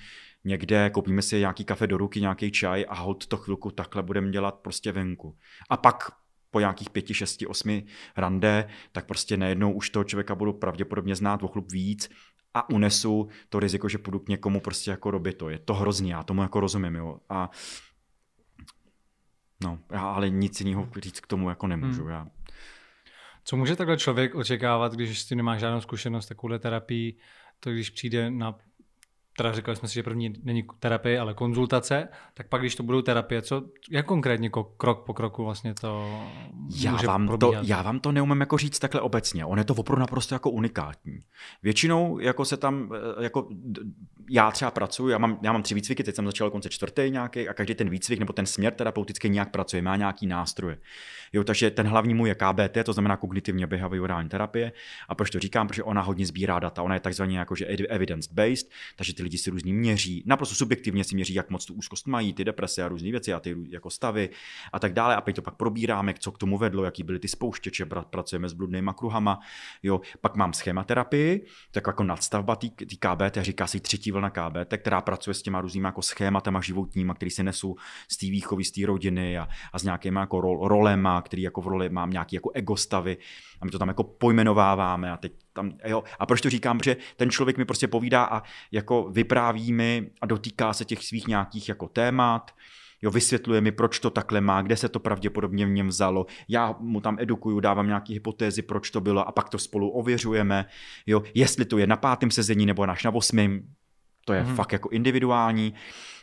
někde, 0.44 0.90
koupíme 0.90 1.22
si 1.22 1.38
nějaký 1.38 1.64
kafe 1.64 1.86
do 1.86 1.96
ruky, 1.96 2.20
nějaký 2.20 2.50
čaj 2.50 2.84
a 2.88 2.94
hod 2.94 3.26
to 3.26 3.36
chvilku 3.36 3.70
takhle 3.70 4.02
budeme 4.02 4.30
dělat 4.30 4.54
prostě 4.54 4.92
venku. 4.92 5.36
A 5.70 5.76
pak 5.76 6.10
po 6.50 6.60
nějakých 6.60 6.90
pěti, 6.90 7.14
šesti, 7.14 7.46
osmi 7.46 7.84
rande, 8.16 8.68
tak 8.92 9.06
prostě 9.06 9.36
najednou 9.36 9.72
už 9.72 9.90
toho 9.90 10.04
člověka 10.04 10.34
budu 10.34 10.52
pravděpodobně 10.52 11.16
znát 11.16 11.42
o 11.42 11.48
chlup 11.48 11.72
víc 11.72 12.10
a 12.54 12.70
unesu 12.70 13.28
to 13.48 13.60
riziko, 13.60 13.88
že 13.88 13.98
půjdu 13.98 14.18
k 14.18 14.28
někomu 14.28 14.60
prostě 14.60 14.90
jako 14.90 15.10
robit 15.10 15.38
to. 15.38 15.48
Je 15.48 15.58
to 15.58 15.74
hrozný, 15.74 16.10
já 16.10 16.22
tomu 16.22 16.42
jako 16.42 16.60
rozumím, 16.60 16.94
jo. 16.94 17.20
A 17.28 17.50
no, 19.64 19.78
já 19.90 20.00
ale 20.00 20.30
nic 20.30 20.60
jiného 20.60 20.88
říct 20.96 21.20
k 21.20 21.26
tomu 21.26 21.48
jako 21.48 21.66
nemůžu, 21.66 22.02
hmm. 22.02 22.10
já. 22.10 22.26
Co 23.44 23.56
může 23.56 23.76
takhle 23.76 23.96
člověk 23.96 24.34
očekávat, 24.34 24.92
když 24.92 25.20
si 25.20 25.36
nemá 25.36 25.58
žádnou 25.58 25.80
zkušenost 25.80 26.26
takovouhle 26.26 26.58
terapii, 26.58 27.18
to 27.60 27.70
když 27.70 27.90
přijde 27.90 28.30
na 28.30 28.58
teda 29.42 29.52
říkali 29.52 29.76
jsme 29.76 29.88
si, 29.88 29.94
že 29.94 30.02
první 30.02 30.34
není 30.42 30.64
terapie, 30.80 31.20
ale 31.20 31.34
konzultace, 31.34 32.08
tak 32.34 32.48
pak, 32.48 32.60
když 32.60 32.74
to 32.74 32.82
budou 32.82 33.02
terapie, 33.02 33.42
co, 33.42 33.62
jak 33.90 34.06
konkrétně 34.06 34.50
krok 34.76 35.04
po 35.06 35.14
kroku 35.14 35.44
vlastně 35.44 35.74
to 35.74 36.20
já 36.80 36.96
vám 36.96 37.38
to, 37.38 37.52
já 37.62 37.82
vám 37.82 38.00
to 38.00 38.12
neumím 38.12 38.40
jako 38.40 38.58
říct 38.58 38.78
takhle 38.78 39.00
obecně. 39.00 39.44
On 39.44 39.58
je 39.58 39.64
to 39.64 39.74
opravdu 39.74 40.00
naprosto 40.00 40.34
jako 40.34 40.50
unikátní. 40.50 41.18
Většinou 41.62 42.18
jako 42.18 42.44
se 42.44 42.56
tam, 42.56 42.92
eh, 43.18 43.24
jako 43.24 43.48
já 44.30 44.50
třeba 44.50 44.70
pracuji, 44.70 45.08
já 45.08 45.18
mám, 45.18 45.38
já 45.42 45.52
mám 45.52 45.62
tři 45.62 45.74
výcviky, 45.74 46.04
teď 46.04 46.14
jsem 46.14 46.26
začal 46.26 46.50
konce 46.50 46.68
čtvrtý 46.68 47.10
nějaký 47.10 47.48
a 47.48 47.54
každý 47.54 47.74
ten 47.74 47.90
výcvik 47.90 48.18
nebo 48.18 48.32
ten 48.32 48.46
směr 48.46 48.72
terapeutický 48.72 49.28
nějak 49.28 49.50
pracuje, 49.50 49.82
má 49.82 49.96
nějaký 49.96 50.26
nástroje. 50.26 50.78
Jo, 51.32 51.44
takže 51.44 51.70
ten 51.70 51.86
hlavní 51.86 52.14
můj 52.14 52.28
je 52.28 52.34
KBT, 52.34 52.84
to 52.84 52.92
znamená 52.92 53.16
kognitivně 53.16 53.66
behaviorální 53.66 54.28
terapie. 54.28 54.72
A 55.08 55.14
proč 55.14 55.30
to 55.30 55.38
říkám? 55.38 55.68
Protože 55.68 55.82
ona 55.82 56.02
hodně 56.02 56.26
sbírá 56.26 56.58
data, 56.58 56.82
ona 56.82 56.94
je 56.94 57.00
takzvaně 57.00 57.38
jakože 57.38 57.66
evidence-based, 57.66 58.70
takže 58.96 59.14
ty 59.14 59.22
lidi 59.30 59.38
si 59.38 59.50
různý 59.50 59.72
měří, 59.72 60.22
naprosto 60.26 60.54
subjektivně 60.54 61.04
si 61.04 61.14
měří, 61.14 61.34
jak 61.34 61.50
moc 61.50 61.64
tu 61.64 61.74
úzkost 61.74 62.06
mají, 62.06 62.32
ty 62.32 62.44
deprese 62.44 62.82
a 62.82 62.88
různé 62.88 63.10
věci 63.10 63.32
a 63.32 63.40
ty 63.40 63.56
jako 63.68 63.90
stavy 63.90 64.30
a 64.72 64.78
tak 64.78 64.92
dále. 64.92 65.16
A 65.16 65.20
pak 65.20 65.34
to 65.34 65.42
pak 65.42 65.54
probíráme, 65.54 66.14
co 66.18 66.32
k 66.32 66.38
tomu 66.38 66.58
vedlo, 66.58 66.84
jaký 66.84 67.02
byly 67.02 67.18
ty 67.18 67.28
spouštěče, 67.28 67.86
pracujeme 67.86 68.48
s 68.48 68.52
bludnýma 68.52 68.92
kruhama. 68.92 69.40
Jo. 69.82 70.00
Pak 70.20 70.36
mám 70.36 70.52
schématerapii, 70.52 71.46
tak 71.70 71.86
jako 71.86 72.04
nadstavba 72.04 72.56
té 72.56 72.68
KBT, 72.98 73.36
říká 73.40 73.66
si 73.66 73.80
třetí 73.80 74.12
vlna 74.12 74.30
KBT, 74.30 74.76
která 74.76 75.00
pracuje 75.00 75.34
s 75.34 75.42
těma 75.42 75.60
různýma 75.60 75.88
jako 75.88 76.02
schématama 76.02 76.60
životníma, 76.60 77.14
který 77.14 77.30
se 77.30 77.42
nesou 77.42 77.76
z 78.08 78.16
té 78.16 78.26
výchovy, 78.26 78.64
z 78.64 78.70
té 78.70 78.86
rodiny 78.86 79.38
a, 79.38 79.48
a 79.72 79.78
s 79.78 79.82
nějakýma 79.82 80.20
jako 80.20 80.40
rol, 80.40 80.68
rolema, 80.68 81.22
který 81.22 81.42
jako 81.42 81.60
v 81.60 81.66
roli 81.66 81.88
mám 81.88 82.10
nějaký 82.10 82.36
jako 82.36 82.50
egostavy 82.54 83.16
a 83.60 83.64
my 83.64 83.70
to 83.70 83.78
tam 83.78 83.88
jako 83.88 84.04
pojmenováváme 84.04 85.10
a 85.10 85.16
teď 85.16 85.32
tam, 85.60 85.72
jo. 85.84 86.04
A 86.18 86.26
proč 86.26 86.40
to 86.40 86.50
říkám? 86.50 86.78
Protože 86.78 86.96
ten 87.16 87.30
člověk 87.30 87.58
mi 87.58 87.64
prostě 87.64 87.88
povídá 87.88 88.24
a 88.24 88.42
jako 88.72 89.08
vypráví 89.10 89.72
mi 89.72 90.10
a 90.20 90.26
dotýká 90.26 90.72
se 90.72 90.84
těch 90.84 91.04
svých 91.04 91.26
nějakých 91.26 91.68
jako 91.68 91.88
témat, 91.88 92.50
jo, 93.02 93.10
vysvětluje 93.10 93.60
mi, 93.60 93.72
proč 93.72 93.98
to 93.98 94.10
takhle 94.10 94.40
má, 94.40 94.62
kde 94.62 94.76
se 94.76 94.88
to 94.88 95.00
pravděpodobně 95.00 95.66
v 95.66 95.70
něm 95.70 95.88
vzalo. 95.88 96.26
Já 96.48 96.74
mu 96.78 97.00
tam 97.00 97.16
edukuju, 97.20 97.60
dávám 97.60 97.86
nějaké 97.86 98.12
hypotézy, 98.12 98.62
proč 98.62 98.90
to 98.90 99.00
bylo 99.00 99.28
a 99.28 99.32
pak 99.32 99.48
to 99.48 99.58
spolu 99.58 99.88
ověřujeme, 99.88 100.66
jo, 101.06 101.22
jestli 101.34 101.64
to 101.64 101.78
je 101.78 101.86
na 101.86 101.96
pátém 101.96 102.30
sezení 102.30 102.66
nebo 102.66 102.82
až 102.82 103.04
na 103.04 103.14
osmém, 103.14 103.62
to 104.24 104.32
je 104.32 104.40
hmm. 104.40 104.56
fakt 104.56 104.72
jako 104.72 104.88
individuální. 104.88 105.74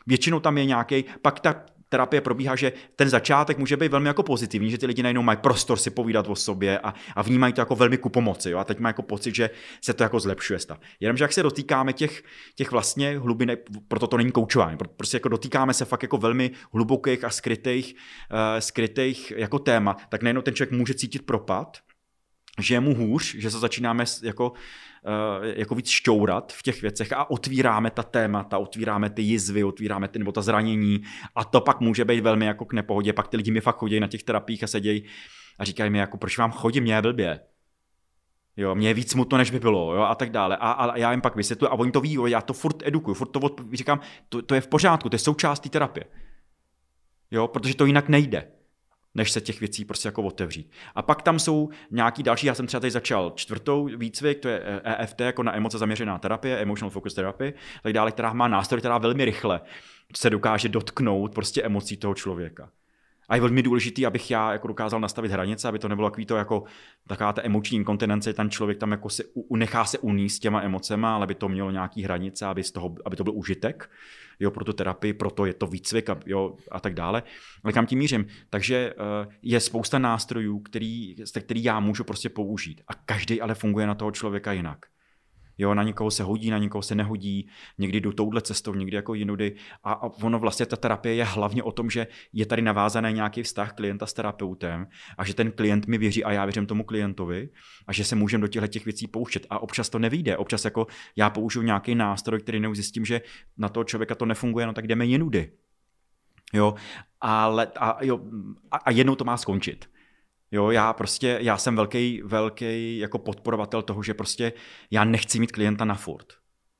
Většinou 0.07 0.39
tam 0.39 0.57
je 0.57 0.65
nějaký, 0.65 1.05
pak 1.21 1.39
ta 1.39 1.65
terapie 1.89 2.21
probíhá, 2.21 2.55
že 2.55 2.71
ten 2.95 3.09
začátek 3.09 3.57
může 3.57 3.77
být 3.77 3.91
velmi 3.91 4.07
jako 4.07 4.23
pozitivní, 4.23 4.71
že 4.71 4.77
ty 4.77 4.85
lidi 4.85 5.03
najednou 5.03 5.21
mají 5.21 5.37
prostor 5.37 5.77
si 5.77 5.89
povídat 5.89 6.27
o 6.27 6.35
sobě 6.35 6.79
a, 6.79 6.93
a 7.15 7.21
vnímají 7.21 7.53
to 7.53 7.61
jako 7.61 7.75
velmi 7.75 7.97
ku 7.97 8.09
pomoci. 8.09 8.49
Jo? 8.49 8.57
A 8.57 8.63
teď 8.63 8.79
mají 8.79 8.89
jako 8.89 9.01
pocit, 9.01 9.35
že 9.35 9.49
se 9.81 9.93
to 9.93 10.03
jako 10.03 10.19
zlepšuje 10.19 10.59
stav. 10.59 10.79
Jenomže 10.99 11.23
jak 11.23 11.33
se 11.33 11.43
dotýkáme 11.43 11.93
těch, 11.93 12.23
těch 12.55 12.71
vlastně 12.71 13.19
hlubin, 13.19 13.57
proto 13.87 14.07
to 14.07 14.17
není 14.17 14.31
koučování, 14.31 14.77
prostě 14.97 15.15
jako 15.15 15.29
dotýkáme 15.29 15.73
se 15.73 15.85
fakt 15.85 16.01
jako 16.03 16.17
velmi 16.17 16.51
hlubokých 16.73 17.23
a 17.23 17.29
skrytých, 17.29 17.95
uh, 18.31 18.59
skrytých 18.59 19.33
jako 19.35 19.59
téma, 19.59 19.97
tak 20.09 20.23
najednou 20.23 20.41
ten 20.41 20.53
člověk 20.53 20.71
může 20.71 20.93
cítit 20.93 21.25
propad, 21.25 21.77
že 22.59 22.75
je 22.75 22.79
mu 22.79 22.95
hůř, 22.95 23.35
že 23.35 23.51
se 23.51 23.59
začínáme 23.59 24.05
jako 24.23 24.53
jako 25.41 25.75
víc 25.75 25.89
šťourat 25.89 26.53
v 26.53 26.63
těch 26.63 26.81
věcech 26.81 27.13
a 27.13 27.29
otvíráme 27.29 27.91
ta 27.91 28.03
témata, 28.03 28.57
otvíráme 28.57 29.09
ty 29.09 29.21
jizvy, 29.21 29.63
otvíráme 29.63 30.07
ty, 30.07 30.19
nebo 30.19 30.31
ta 30.31 30.41
zranění 30.41 31.03
a 31.35 31.43
to 31.43 31.61
pak 31.61 31.79
může 31.79 32.05
být 32.05 32.21
velmi 32.21 32.45
jako 32.45 32.65
k 32.65 32.73
nepohodě. 32.73 33.13
Pak 33.13 33.27
ty 33.27 33.37
lidi 33.37 33.51
mi 33.51 33.61
fakt 33.61 33.77
chodí 33.77 33.99
na 33.99 34.07
těch 34.07 34.23
terapiích 34.23 34.63
a 34.63 34.67
sedějí 34.67 35.03
a 35.59 35.65
říkají 35.65 35.89
mi, 35.89 35.97
jako 35.97 36.17
proč 36.17 36.37
vám 36.37 36.51
chodí, 36.51 36.81
mě 36.81 36.95
je 36.95 37.01
blbě. 37.01 37.39
Jo, 38.57 38.75
mě 38.75 38.87
je 38.87 38.93
víc 38.93 39.11
smutno, 39.11 39.37
než 39.37 39.51
by 39.51 39.59
bylo, 39.59 39.95
jo, 39.95 40.01
a 40.01 40.15
tak 40.15 40.29
dále. 40.29 40.57
A, 40.57 40.71
a 40.71 40.97
já 40.97 41.11
jim 41.11 41.21
pak 41.21 41.35
vysvětluji, 41.35 41.67
a 41.67 41.73
oni 41.73 41.91
to 41.91 42.01
ví, 42.01 42.13
jo, 42.13 42.25
já 42.25 42.41
to 42.41 42.53
furt 42.53 42.87
edukuju, 42.87 43.15
furt 43.15 43.27
to 43.27 43.39
od, 43.39 43.61
říkám, 43.73 43.99
to, 44.29 44.41
to 44.41 44.55
je 44.55 44.61
v 44.61 44.67
pořádku, 44.67 45.09
to 45.09 45.15
je 45.15 45.19
součást 45.19 45.59
té 45.59 45.69
terapie. 45.69 46.05
Jo, 47.31 47.47
protože 47.47 47.75
to 47.75 47.85
jinak 47.85 48.09
nejde 48.09 48.56
než 49.17 49.31
se 49.31 49.41
těch 49.41 49.59
věcí 49.59 49.85
prostě 49.85 50.07
jako 50.07 50.23
otevřít. 50.23 50.71
A 50.95 51.01
pak 51.01 51.21
tam 51.21 51.39
jsou 51.39 51.69
nějaký 51.91 52.23
další, 52.23 52.47
já 52.47 52.55
jsem 52.55 52.67
třeba 52.67 52.81
tady 52.81 52.91
začal 52.91 53.31
čtvrtou 53.35 53.89
výcvik, 53.97 54.39
to 54.39 54.47
je 54.47 54.81
EFT, 54.83 55.21
jako 55.21 55.43
na 55.43 55.55
emoce 55.55 55.77
zaměřená 55.77 56.17
terapie, 56.17 56.57
Emotional 56.57 56.89
Focus 56.89 57.13
Therapy, 57.13 57.53
tak 57.83 57.93
dále, 57.93 58.11
která 58.11 58.33
má 58.33 58.47
nástroj, 58.47 58.81
která 58.81 58.97
velmi 58.97 59.25
rychle 59.25 59.61
se 60.15 60.29
dokáže 60.29 60.69
dotknout 60.69 61.33
prostě 61.33 61.63
emocí 61.63 61.97
toho 61.97 62.15
člověka. 62.15 62.69
A 63.29 63.35
je 63.35 63.41
velmi 63.41 63.63
důležité, 63.63 64.05
abych 64.05 64.31
já 64.31 64.51
jako 64.51 64.67
dokázal 64.67 64.99
nastavit 64.99 65.31
hranice, 65.31 65.67
aby 65.67 65.79
to 65.79 65.87
nebylo 65.87 66.09
takový 66.09 66.25
to 66.25 66.35
jako 66.35 66.63
taková 67.07 67.33
ta 67.33 67.45
emoční 67.45 67.77
inkontinence, 67.77 68.33
ten 68.33 68.49
člověk 68.49 68.77
tam 68.77 68.91
jako 68.91 69.09
se 69.09 69.23
u, 69.33 69.55
nechá 69.55 69.85
se 69.85 69.97
uníst 69.97 70.41
těma 70.41 70.61
emocema, 70.61 71.15
ale 71.15 71.23
aby 71.23 71.35
to 71.35 71.49
mělo 71.49 71.71
nějaký 71.71 72.03
hranice, 72.03 72.45
aby, 72.45 72.63
z 72.63 72.71
toho, 72.71 72.95
aby 73.05 73.15
to 73.15 73.23
byl 73.23 73.33
užitek 73.35 73.89
jo, 74.39 74.51
pro 74.51 74.65
tu 74.65 74.73
terapii, 74.73 75.13
proto 75.13 75.45
je 75.45 75.53
to 75.53 75.67
výcvik 75.67 76.09
a, 76.09 76.19
jo, 76.25 76.55
a 76.71 76.79
tak 76.79 76.93
dále. 76.93 77.23
Ale 77.63 77.73
kam 77.73 77.85
tím 77.85 77.99
mířím? 77.99 78.25
Takže 78.49 78.93
uh, 78.93 79.33
je 79.41 79.59
spousta 79.59 79.99
nástrojů, 79.99 80.59
který, 80.59 81.15
který 81.41 81.63
já 81.63 81.79
můžu 81.79 82.03
prostě 82.03 82.29
použít. 82.29 82.81
A 82.87 82.93
každý 82.93 83.41
ale 83.41 83.55
funguje 83.55 83.87
na 83.87 83.95
toho 83.95 84.11
člověka 84.11 84.51
jinak. 84.51 84.85
Jo, 85.57 85.73
na 85.73 85.83
někoho 85.83 86.11
se 86.11 86.23
hodí, 86.23 86.49
na 86.49 86.57
někoho 86.57 86.81
se 86.81 86.95
nehodí, 86.95 87.49
někdy 87.77 87.99
jdu 87.99 88.11
touhle 88.11 88.41
cestou, 88.41 88.73
někdy 88.73 88.95
jako 88.95 89.13
jinudy. 89.13 89.55
A, 89.83 89.91
a 89.91 90.03
ono 90.23 90.39
vlastně 90.39 90.65
ta 90.65 90.75
terapie 90.75 91.15
je 91.15 91.23
hlavně 91.23 91.63
o 91.63 91.71
tom, 91.71 91.89
že 91.89 92.07
je 92.33 92.45
tady 92.45 92.61
navázaný 92.61 93.13
nějaký 93.13 93.43
vztah 93.43 93.73
klienta 93.73 94.05
s 94.05 94.13
terapeutem 94.13 94.87
a 95.17 95.25
že 95.25 95.33
ten 95.33 95.51
klient 95.51 95.87
mi 95.87 95.97
věří 95.97 96.23
a 96.23 96.31
já 96.31 96.45
věřím 96.45 96.65
tomu 96.65 96.83
klientovi 96.83 97.49
a 97.87 97.93
že 97.93 98.03
se 98.03 98.15
můžeme 98.15 98.41
do 98.41 98.47
těchto 98.47 98.67
těch 98.67 98.85
věcí 98.85 99.07
pouštět. 99.07 99.45
A 99.49 99.59
občas 99.59 99.89
to 99.89 99.99
nevíde. 99.99 100.37
Občas 100.37 100.65
jako 100.65 100.87
já 101.15 101.29
použiju 101.29 101.65
nějaký 101.65 101.95
nástroj, 101.95 102.39
který 102.39 102.59
neuzjistím, 102.59 103.05
že 103.05 103.21
na 103.57 103.69
toho 103.69 103.83
člověka 103.83 104.15
to 104.15 104.25
nefunguje, 104.25 104.65
no 104.65 104.73
tak 104.73 104.87
jdeme 104.87 105.05
jinudy. 105.05 105.51
Jo, 106.53 106.75
ale 107.21 107.67
a, 107.79 107.97
jo, 108.03 108.19
a, 108.71 108.77
a 108.77 108.91
jednou 108.91 109.15
to 109.15 109.23
má 109.23 109.37
skončit. 109.37 109.89
Jo, 110.51 110.71
já 110.71 110.93
prostě, 110.93 111.37
já 111.41 111.57
jsem 111.57 111.75
velký, 111.75 112.21
velký 112.25 112.97
jako 112.97 113.19
podporovatel 113.19 113.81
toho, 113.81 114.03
že 114.03 114.13
prostě 114.13 114.53
já 114.91 115.03
nechci 115.03 115.39
mít 115.39 115.51
klienta 115.51 115.85
na 115.85 115.95
furt. 115.95 116.33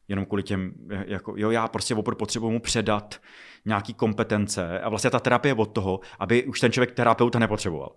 Jenom 0.07 0.25
kvůli 0.25 0.43
těm, 0.43 0.73
jako, 1.05 1.33
jo, 1.37 1.51
já 1.51 1.67
prostě 1.67 1.95
opravdu 1.95 2.17
potřebuji 2.17 2.51
mu 2.51 2.59
předat 2.59 3.21
nějaký 3.65 3.93
kompetence 3.93 4.79
a 4.79 4.89
vlastně 4.89 5.09
ta 5.09 5.19
terapie 5.19 5.53
od 5.53 5.65
toho, 5.65 5.99
aby 6.19 6.43
už 6.43 6.59
ten 6.59 6.71
člověk 6.71 6.91
terapeuta 6.91 7.39
nepotřeboval. 7.39 7.95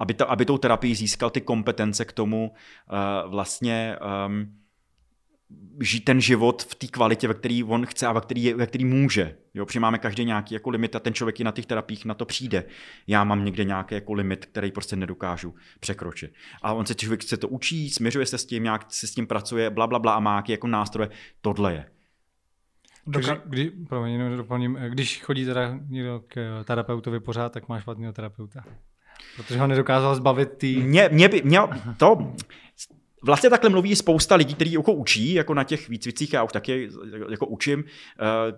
Aby, 0.00 0.14
to, 0.14 0.30
aby 0.30 0.44
tou 0.44 0.58
terapii 0.58 0.94
získal 0.94 1.30
ty 1.30 1.40
kompetence 1.40 2.04
k 2.04 2.12
tomu 2.12 2.50
uh, 2.50 3.30
vlastně 3.30 3.96
um, 4.26 4.58
žít 5.80 6.00
ten 6.00 6.20
život 6.20 6.62
v 6.62 6.74
té 6.74 6.86
kvalitě, 6.86 7.28
ve 7.28 7.34
který 7.34 7.64
on 7.64 7.86
chce 7.86 8.06
a 8.06 8.12
ve 8.12 8.20
který, 8.20 8.54
ve 8.54 8.66
který 8.66 8.84
může. 8.84 9.36
Jo, 9.54 9.66
protože 9.66 9.80
máme 9.80 9.98
každý 9.98 10.24
nějaký 10.24 10.54
jako 10.54 10.70
limit 10.70 10.96
a 10.96 11.00
ten 11.00 11.14
člověk 11.14 11.40
i 11.40 11.44
na 11.44 11.52
těch 11.52 11.66
terapiích 11.66 12.04
na 12.04 12.14
to 12.14 12.24
přijde. 12.24 12.64
Já 13.06 13.24
mám 13.24 13.44
někde 13.44 13.64
nějaký 13.64 13.94
jako 13.94 14.12
limit, 14.12 14.46
který 14.46 14.72
prostě 14.72 14.96
nedokážu 14.96 15.54
překročit. 15.80 16.32
A 16.62 16.72
on 16.72 16.86
se 16.86 16.94
člověk 16.94 17.22
se 17.22 17.36
to 17.36 17.48
učí, 17.48 17.90
směřuje 17.90 18.26
se 18.26 18.38
s 18.38 18.46
tím, 18.46 18.62
nějak 18.62 18.86
se 18.88 19.06
s 19.06 19.14
tím 19.14 19.26
pracuje, 19.26 19.70
bla, 19.70 19.86
bla, 19.86 19.98
bla 19.98 20.14
a 20.14 20.20
má 20.20 20.30
nějaký 20.30 20.52
jako 20.52 20.66
nástroje. 20.66 21.10
Tohle 21.40 21.72
je. 21.72 21.86
Takže, 23.12 23.40
kdy, 23.44 23.70
promiň, 23.70 24.12
jenom 24.12 24.36
doplním, 24.36 24.78
když 24.88 25.22
chodí 25.22 25.44
teda 25.44 25.78
někdo 25.88 26.22
k 26.28 26.64
terapeutovi 26.64 27.20
pořád, 27.20 27.52
tak 27.52 27.68
máš 27.68 27.82
špatného 27.82 28.12
terapeuta. 28.12 28.64
Protože 29.36 29.58
ho 29.58 29.66
nedokázal 29.66 30.14
zbavit 30.14 30.52
tý... 30.52 30.76
Mě, 30.76 31.08
mě 31.12 31.28
by, 31.28 31.42
mě, 31.42 31.60
to, 31.96 32.34
Vlastně 33.26 33.50
takhle 33.50 33.70
mluví 33.70 33.96
spousta 33.96 34.34
lidí, 34.34 34.54
kteří 34.54 34.72
jako 34.72 34.92
učí, 34.92 35.34
jako 35.34 35.54
na 35.54 35.64
těch 35.64 35.88
výcvicích, 35.88 36.32
já 36.32 36.42
už 36.42 36.52
taky 36.52 36.90
jako 37.30 37.46
učím, 37.46 37.84
eh, 37.84 38.52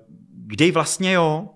kde 0.47 0.73
vlastně 0.73 1.13
jo, 1.13 1.49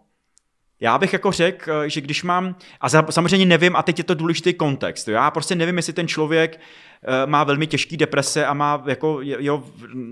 já 0.83 0.99
bych 0.99 1.13
jako 1.13 1.33
řekl, 1.33 1.89
že 1.89 2.01
když 2.01 2.23
mám, 2.23 2.57
a 2.81 2.89
samozřejmě 2.89 3.47
nevím, 3.47 3.77
a 3.77 3.83
teď 3.83 3.99
je 3.99 4.05
to 4.05 4.15
důležitý 4.15 4.55
kontext, 4.55 5.09
já 5.09 5.31
prostě 5.31 5.55
nevím, 5.55 5.77
jestli 5.77 5.93
ten 5.93 6.09
člověk 6.09 6.61
Eh, 7.05 7.27
má 7.27 7.45
velmi 7.45 7.67
těžký 7.67 7.97
deprese 7.97 8.47
a 8.47 8.55
má 8.55 8.83
jako, 8.87 9.19
jo, 9.23 9.63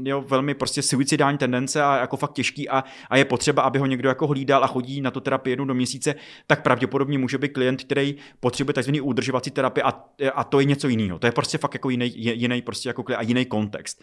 jo, 0.05 0.25
velmi 0.29 0.55
prostě 0.55 0.83
suicidální 0.83 1.39
tendence 1.39 1.83
a 1.83 1.97
jako 1.97 2.17
fakt 2.17 2.33
těžký 2.33 2.69
a, 2.69 2.85
a 3.11 3.17
je 3.17 3.25
potřeba, 3.25 3.63
aby 3.63 3.79
ho 3.79 3.87
někdo 3.87 4.09
jako 4.09 4.27
hlídal 4.27 4.65
a 4.65 4.67
chodí 4.67 5.01
na 5.01 5.11
tu 5.11 5.21
terapii 5.21 5.53
jednou 5.53 5.65
do 5.65 5.75
měsíce, 5.75 6.15
tak 6.47 6.63
pravděpodobně 6.63 7.19
může 7.19 7.39
být 7.39 7.49
klient, 7.49 7.85
který 7.85 8.17
potřebuje 8.41 8.75
takzvaný 8.75 9.01
udržovací 9.01 9.51
terapii 9.51 9.83
a, 9.83 10.05
a 10.35 10.45
to 10.45 10.61
je 10.61 10.65
něco 10.65 10.89
jiného. 10.89 11.19
To 11.19 11.27
je 11.27 11.33
prostě 11.33 11.59
fakt 11.59 11.75
jako 11.75 11.91
jiný, 11.91 12.13
jiný 12.17 12.63
prostě 12.63 12.89
jako 12.89 13.05
a 13.17 13.23
jiný 13.23 13.45
kontext. 13.45 14.03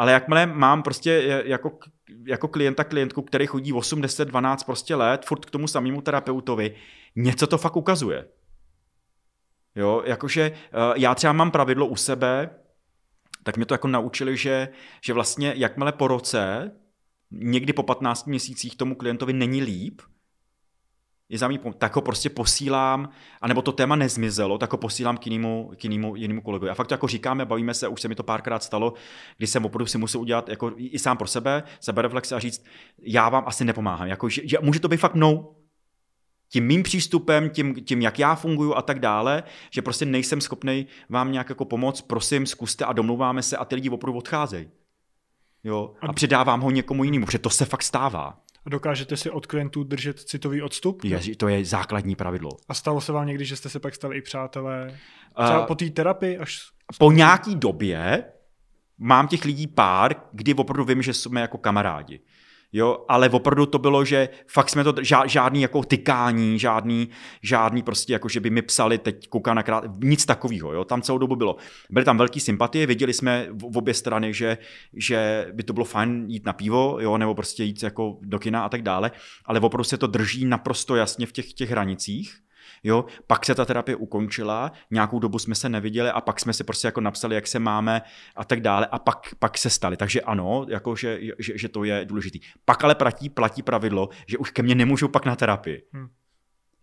Ale 0.00 0.12
jakmile 0.12 0.46
mám 0.46 0.82
prostě 0.82 1.42
jako, 1.44 1.78
jako 2.26 2.48
klienta, 2.48 2.84
klientku, 2.84 3.22
který 3.22 3.46
chodí 3.46 3.72
8, 3.72 4.00
10, 4.00 4.24
12 4.24 4.64
prostě 4.64 4.94
let, 4.94 5.26
furt 5.26 5.44
k 5.44 5.50
tomu 5.50 5.68
samému 5.68 6.00
terapeutovi, 6.00 6.76
něco 7.16 7.46
to 7.46 7.58
fakt 7.58 7.76
ukazuje. 7.76 8.28
Jo, 9.74 10.02
jakože 10.06 10.42
eh, 10.42 10.78
já 10.96 11.14
třeba 11.14 11.32
mám 11.32 11.50
pravidlo 11.50 11.86
u 11.86 11.96
sebe, 11.96 12.50
tak 13.42 13.56
mě 13.56 13.66
to 13.66 13.74
jako 13.74 13.88
naučili, 13.88 14.36
že, 14.36 14.68
že 15.04 15.12
vlastně 15.12 15.54
jakmile 15.56 15.92
po 15.92 16.08
roce, 16.08 16.72
někdy 17.30 17.72
po 17.72 17.82
15 17.82 18.26
měsících 18.26 18.76
tomu 18.76 18.94
klientovi 18.94 19.32
není 19.32 19.62
líp, 19.62 20.02
je 21.30 21.38
za 21.38 21.48
mě, 21.48 21.58
tak 21.78 21.96
ho 21.96 22.02
prostě 22.02 22.30
posílám, 22.30 23.08
anebo 23.40 23.62
to 23.62 23.72
téma 23.72 23.96
nezmizelo, 23.96 24.58
tak 24.58 24.72
ho 24.72 24.78
posílám 24.78 25.16
k 25.16 25.26
jinému, 25.26 25.72
k 25.76 25.84
jinému, 25.84 26.16
jinému 26.16 26.42
kolegovi. 26.42 26.70
A 26.70 26.74
fakt 26.74 26.86
to 26.86 26.94
jako 26.94 27.06
říkáme, 27.06 27.44
bavíme 27.44 27.74
se, 27.74 27.88
už 27.88 28.00
se 28.00 28.08
mi 28.08 28.14
to 28.14 28.22
párkrát 28.22 28.62
stalo, 28.62 28.92
kdy 29.36 29.46
jsem 29.46 29.64
opravdu 29.64 29.86
si 29.86 29.98
musel 29.98 30.20
udělat 30.20 30.48
jako 30.48 30.72
i 30.76 30.98
sám 30.98 31.16
pro 31.16 31.26
sebe, 31.26 31.62
sebereflexe 31.80 32.34
a 32.34 32.38
říct, 32.38 32.64
já 33.02 33.28
vám 33.28 33.44
asi 33.46 33.64
nepomáhám. 33.64 34.08
Jako, 34.08 34.28
že, 34.28 34.42
že 34.48 34.58
může 34.62 34.80
to 34.80 34.88
být 34.88 34.96
fakt 34.96 35.14
mnou, 35.14 35.54
tím 36.48 36.66
mým 36.66 36.82
přístupem, 36.82 37.50
tím, 37.50 37.74
tím, 37.74 38.02
jak 38.02 38.18
já 38.18 38.34
funguji 38.34 38.74
a 38.74 38.82
tak 38.82 39.00
dále, 39.00 39.42
že 39.70 39.82
prostě 39.82 40.04
nejsem 40.06 40.40
schopný 40.40 40.86
vám 41.08 41.32
nějak 41.32 41.48
jako 41.48 41.64
pomoct, 41.64 42.00
prosím, 42.00 42.46
zkuste 42.46 42.84
a 42.84 42.92
domluváme 42.92 43.42
se 43.42 43.56
a 43.56 43.64
ty 43.64 43.74
lidi 43.74 43.90
opravdu 43.90 44.18
odcházejí. 44.18 44.68
Jo? 45.64 45.94
A 46.00 46.12
předávám 46.12 46.60
ho 46.60 46.70
někomu 46.70 47.04
jinému, 47.04 47.26
protože 47.26 47.38
to 47.38 47.50
se 47.50 47.64
fakt 47.64 47.82
stává. 47.82 48.38
A 48.66 48.70
dokážete 48.70 49.16
si 49.16 49.30
od 49.30 49.46
klientů 49.46 49.84
držet 49.84 50.20
citový 50.20 50.62
odstup? 50.62 51.04
Je, 51.04 51.36
to 51.36 51.48
je 51.48 51.64
základní 51.64 52.16
pravidlo. 52.16 52.50
A 52.68 52.74
stalo 52.74 53.00
se 53.00 53.12
vám 53.12 53.26
někdy, 53.26 53.44
že 53.44 53.56
jste 53.56 53.68
se 53.68 53.80
pak 53.80 53.94
stali 53.94 54.18
i 54.18 54.22
přátelé? 54.22 54.98
Třeba 55.34 55.60
uh, 55.60 55.66
po 55.66 55.74
té 55.74 55.90
terapii 55.90 56.38
až... 56.38 56.58
Po 56.98 57.12
nějaký 57.12 57.54
době 57.54 58.24
mám 58.98 59.28
těch 59.28 59.44
lidí 59.44 59.66
pár, 59.66 60.14
kdy 60.32 60.54
opravdu 60.54 60.84
vím, 60.84 61.02
že 61.02 61.14
jsme 61.14 61.40
jako 61.40 61.58
kamarádi. 61.58 62.20
Jo, 62.72 63.04
ale 63.08 63.28
opravdu 63.28 63.66
to 63.66 63.78
bylo, 63.78 64.04
že 64.04 64.28
fakt 64.46 64.70
jsme 64.70 64.84
to, 64.84 64.94
žádný 65.26 65.62
jako 65.62 65.82
tykání, 65.82 66.58
žádný, 66.58 67.08
žádný 67.42 67.82
prostě 67.82 68.12
jako, 68.12 68.28
že 68.28 68.40
by 68.40 68.50
mi 68.50 68.62
psali, 68.62 68.98
teď 68.98 69.28
kouká 69.28 69.54
na 69.54 69.62
krát, 69.62 69.84
nic 70.02 70.26
takového, 70.26 70.72
jo, 70.72 70.84
tam 70.84 71.02
celou 71.02 71.18
dobu 71.18 71.36
bylo. 71.36 71.56
Byly 71.90 72.04
tam 72.04 72.18
velké 72.18 72.40
sympatie, 72.40 72.86
věděli 72.86 73.12
jsme 73.12 73.46
v 73.52 73.78
obě 73.78 73.94
strany, 73.94 74.34
že, 74.34 74.58
že 74.94 75.46
by 75.52 75.62
to 75.62 75.72
bylo 75.72 75.84
fajn 75.84 76.24
jít 76.28 76.46
na 76.46 76.52
pivo, 76.52 76.98
jo, 77.00 77.18
nebo 77.18 77.34
prostě 77.34 77.64
jít 77.64 77.82
jako 77.82 78.18
do 78.22 78.38
kina 78.38 78.64
a 78.64 78.68
tak 78.68 78.82
dále, 78.82 79.10
ale 79.44 79.60
opravdu 79.60 79.84
se 79.84 79.98
to 79.98 80.06
drží 80.06 80.44
naprosto 80.44 80.96
jasně 80.96 81.26
v 81.26 81.32
těch, 81.32 81.52
těch 81.52 81.70
hranicích 81.70 82.40
Jo, 82.82 83.04
pak 83.26 83.46
se 83.46 83.54
ta 83.54 83.64
terapie 83.64 83.96
ukončila, 83.96 84.72
nějakou 84.90 85.18
dobu 85.18 85.38
jsme 85.38 85.54
se 85.54 85.68
neviděli 85.68 86.10
a 86.10 86.20
pak 86.20 86.40
jsme 86.40 86.52
si 86.52 86.64
prostě 86.64 86.88
jako 86.88 87.00
napsali, 87.00 87.34
jak 87.34 87.46
se 87.46 87.58
máme 87.58 88.02
a 88.36 88.44
tak 88.44 88.60
dále 88.60 88.86
a 88.86 88.98
pak, 88.98 89.18
pak 89.38 89.58
se 89.58 89.70
stali. 89.70 89.96
Takže 89.96 90.20
ano, 90.20 90.66
jako 90.68 90.96
že, 90.96 91.20
že, 91.38 91.58
že 91.58 91.68
to 91.68 91.84
je 91.84 92.04
důležitý. 92.04 92.40
Pak 92.64 92.84
ale 92.84 92.94
platí, 92.94 93.28
platí 93.28 93.62
pravidlo, 93.62 94.08
že 94.26 94.38
už 94.38 94.50
ke 94.50 94.62
mně 94.62 94.74
nemůžou 94.74 95.08
pak 95.08 95.26
na 95.26 95.36
terapii. 95.36 95.82
Hmm. 95.92 96.08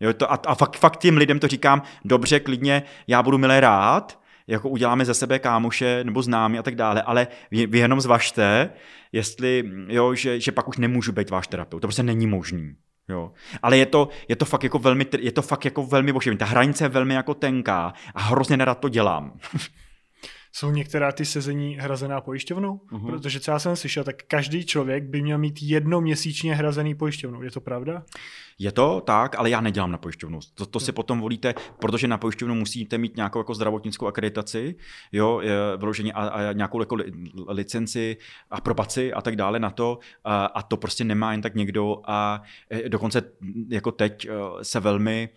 Jo, 0.00 0.12
to, 0.12 0.32
a, 0.32 0.34
a 0.34 0.54
fakt, 0.54 0.76
fakt 0.76 0.96
těm 0.96 1.16
lidem 1.16 1.38
to 1.38 1.48
říkám, 1.48 1.82
dobře, 2.04 2.40
klidně, 2.40 2.82
já 3.06 3.22
budu 3.22 3.38
milé 3.38 3.60
rád, 3.60 4.20
jako 4.46 4.68
uděláme 4.68 5.04
ze 5.04 5.14
sebe 5.14 5.38
kámoše 5.38 6.04
nebo 6.04 6.22
známy 6.22 6.58
a 6.58 6.62
tak 6.62 6.74
dále, 6.74 7.02
ale 7.02 7.26
vy, 7.50 7.66
vy 7.66 7.78
jenom 7.78 8.00
zvažte, 8.00 8.70
jestli, 9.12 9.70
jo, 9.88 10.14
že, 10.14 10.40
že 10.40 10.52
pak 10.52 10.68
už 10.68 10.78
nemůžu 10.78 11.12
být 11.12 11.30
váš 11.30 11.48
terapeut. 11.48 11.82
To 11.82 11.86
prostě 11.86 12.02
není 12.02 12.26
možný. 12.26 12.74
Jo. 13.08 13.32
Ale 13.62 13.78
je 13.78 13.86
to, 13.86 14.08
je 14.28 14.36
to 14.36 14.44
fakt 14.44 14.64
jako 14.64 14.78
velmi, 14.78 15.06
je 15.18 15.32
to 15.32 15.42
fakt 15.42 15.64
jako 15.64 15.82
velmi 15.82 16.12
boživý. 16.12 16.36
Ta 16.36 16.44
hranice 16.44 16.84
je 16.84 16.88
velmi 16.88 17.14
jako 17.14 17.34
tenká 17.34 17.92
a 18.14 18.22
hrozně 18.22 18.56
nerad 18.56 18.78
to 18.78 18.88
dělám. 18.88 19.32
Jsou 20.52 20.70
některá 20.70 21.12
ty 21.12 21.24
sezení 21.24 21.76
hrazená 21.76 22.20
pojišťovnou? 22.20 22.80
Uh-huh. 22.92 23.06
Protože 23.06 23.40
co 23.40 23.50
já 23.50 23.58
jsem 23.58 23.76
slyšel, 23.76 24.04
tak 24.04 24.22
každý 24.22 24.64
člověk 24.64 25.04
by 25.04 25.22
měl 25.22 25.38
mít 25.38 25.62
jedno 25.62 26.00
měsíčně 26.00 26.54
hrazený 26.54 26.94
pojišťovnou. 26.94 27.42
Je 27.42 27.50
to 27.50 27.60
pravda? 27.60 28.02
Je 28.58 28.72
to 28.72 29.02
tak, 29.06 29.38
ale 29.38 29.50
já 29.50 29.60
nedělám 29.60 29.92
na 29.92 29.98
pojišťovnu. 29.98 30.40
To, 30.54 30.66
to 30.66 30.80
si 30.80 30.92
potom 30.92 31.20
volíte, 31.20 31.54
protože 31.78 32.08
na 32.08 32.18
pojišťovnu 32.18 32.54
musíte 32.54 32.98
mít 32.98 33.16
nějakou 33.16 33.38
jako 33.38 33.54
zdravotnickou 33.54 34.06
akreditaci, 34.06 34.74
jo, 35.12 35.42
vyložení 35.76 36.12
a, 36.12 36.28
a 36.28 36.52
nějakou 36.52 36.80
jako 36.80 36.96
licenci, 37.48 38.16
aprobaci 38.50 39.12
a 39.12 39.20
tak 39.20 39.36
dále 39.36 39.58
na 39.58 39.70
to 39.70 39.98
a, 40.24 40.44
a 40.46 40.62
to 40.62 40.76
prostě 40.76 41.04
nemá 41.04 41.32
jen 41.32 41.42
tak 41.42 41.54
někdo 41.54 42.00
a 42.04 42.42
e, 42.70 42.88
dokonce 42.88 43.22
jako 43.68 43.92
teď 43.92 44.24
e, 44.24 44.30
se 44.62 44.80
velmi 44.80 45.28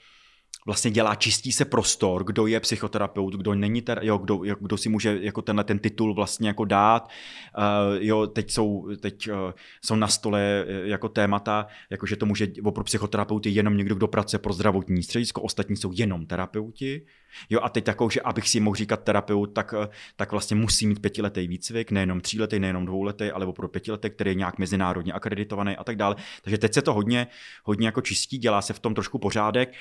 vlastně 0.66 0.92
dělá, 0.92 1.16
čistí 1.16 1.52
se 1.52 1.66
prostor, 1.66 2.24
kdo 2.24 2.48
je 2.48 2.60
psychoterapeut, 2.60 3.36
kdo 3.36 3.56
není, 3.56 3.82
ter, 3.82 4.00
jo, 4.04 4.18
kdo, 4.18 4.38
kdo 4.60 4.78
si 4.78 4.90
může 4.90 5.18
jako 5.22 5.42
tenhle 5.42 5.64
ten 5.64 5.80
titul 5.80 6.14
vlastně 6.14 6.48
jako 6.48 6.66
dát. 6.66 7.10
Uh, 7.58 7.64
jo, 8.00 8.28
teď 8.28 8.52
jsou, 8.52 8.90
teď 9.00 9.30
uh, 9.30 9.36
jsou 9.86 9.96
na 9.96 10.08
stole 10.08 10.66
uh, 10.66 10.88
jako 10.88 11.10
témata, 11.10 11.68
jako 11.90 12.06
že 12.06 12.16
to 12.16 12.26
může, 12.26 12.48
pro 12.74 12.84
psychoterapeuty 12.84 13.50
jenom 13.50 13.78
někdo, 13.78 13.96
kdo 13.96 14.08
pracuje 14.08 14.40
pro 14.40 14.54
zdravotní 14.54 15.04
středisko, 15.04 15.42
ostatní 15.42 15.78
jsou 15.78 15.92
jenom 15.94 16.26
terapeuti. 16.26 17.06
Jo, 17.50 17.60
a 17.64 17.70
teď 17.70 17.84
takovou, 17.84 18.10
že 18.10 18.22
abych 18.22 18.50
si 18.50 18.60
mohl 18.60 18.76
říkat 18.76 19.04
terapeut, 19.04 19.54
tak, 19.54 19.74
eh, 19.84 19.90
tak 20.16 20.32
vlastně 20.32 20.56
musí 20.56 20.88
mít 20.88 21.02
pětiletý 21.02 21.48
výcvik, 21.48 21.92
nejenom 21.92 22.22
tříletý, 22.22 22.60
nejenom 22.60 22.86
dvouletý, 22.86 23.32
ale 23.32 23.46
opravdu 23.46 23.72
pětiletý, 23.72 24.10
který 24.10 24.32
je 24.32 24.36
nějak 24.36 24.58
mezinárodně 24.58 25.14
akreditovaný 25.14 25.78
a 25.78 25.84
tak 25.84 25.96
dále. 25.96 26.16
Takže 26.42 26.58
teď 26.58 26.74
se 26.74 26.82
to 26.82 26.94
hodně, 26.94 27.28
hodně 27.64 27.88
jako 27.88 28.02
čistí, 28.02 28.38
dělá 28.38 28.62
se 28.62 28.74
v 28.74 28.80
tom 28.80 28.94
trošku 28.94 29.20
pořádek. 29.20 29.74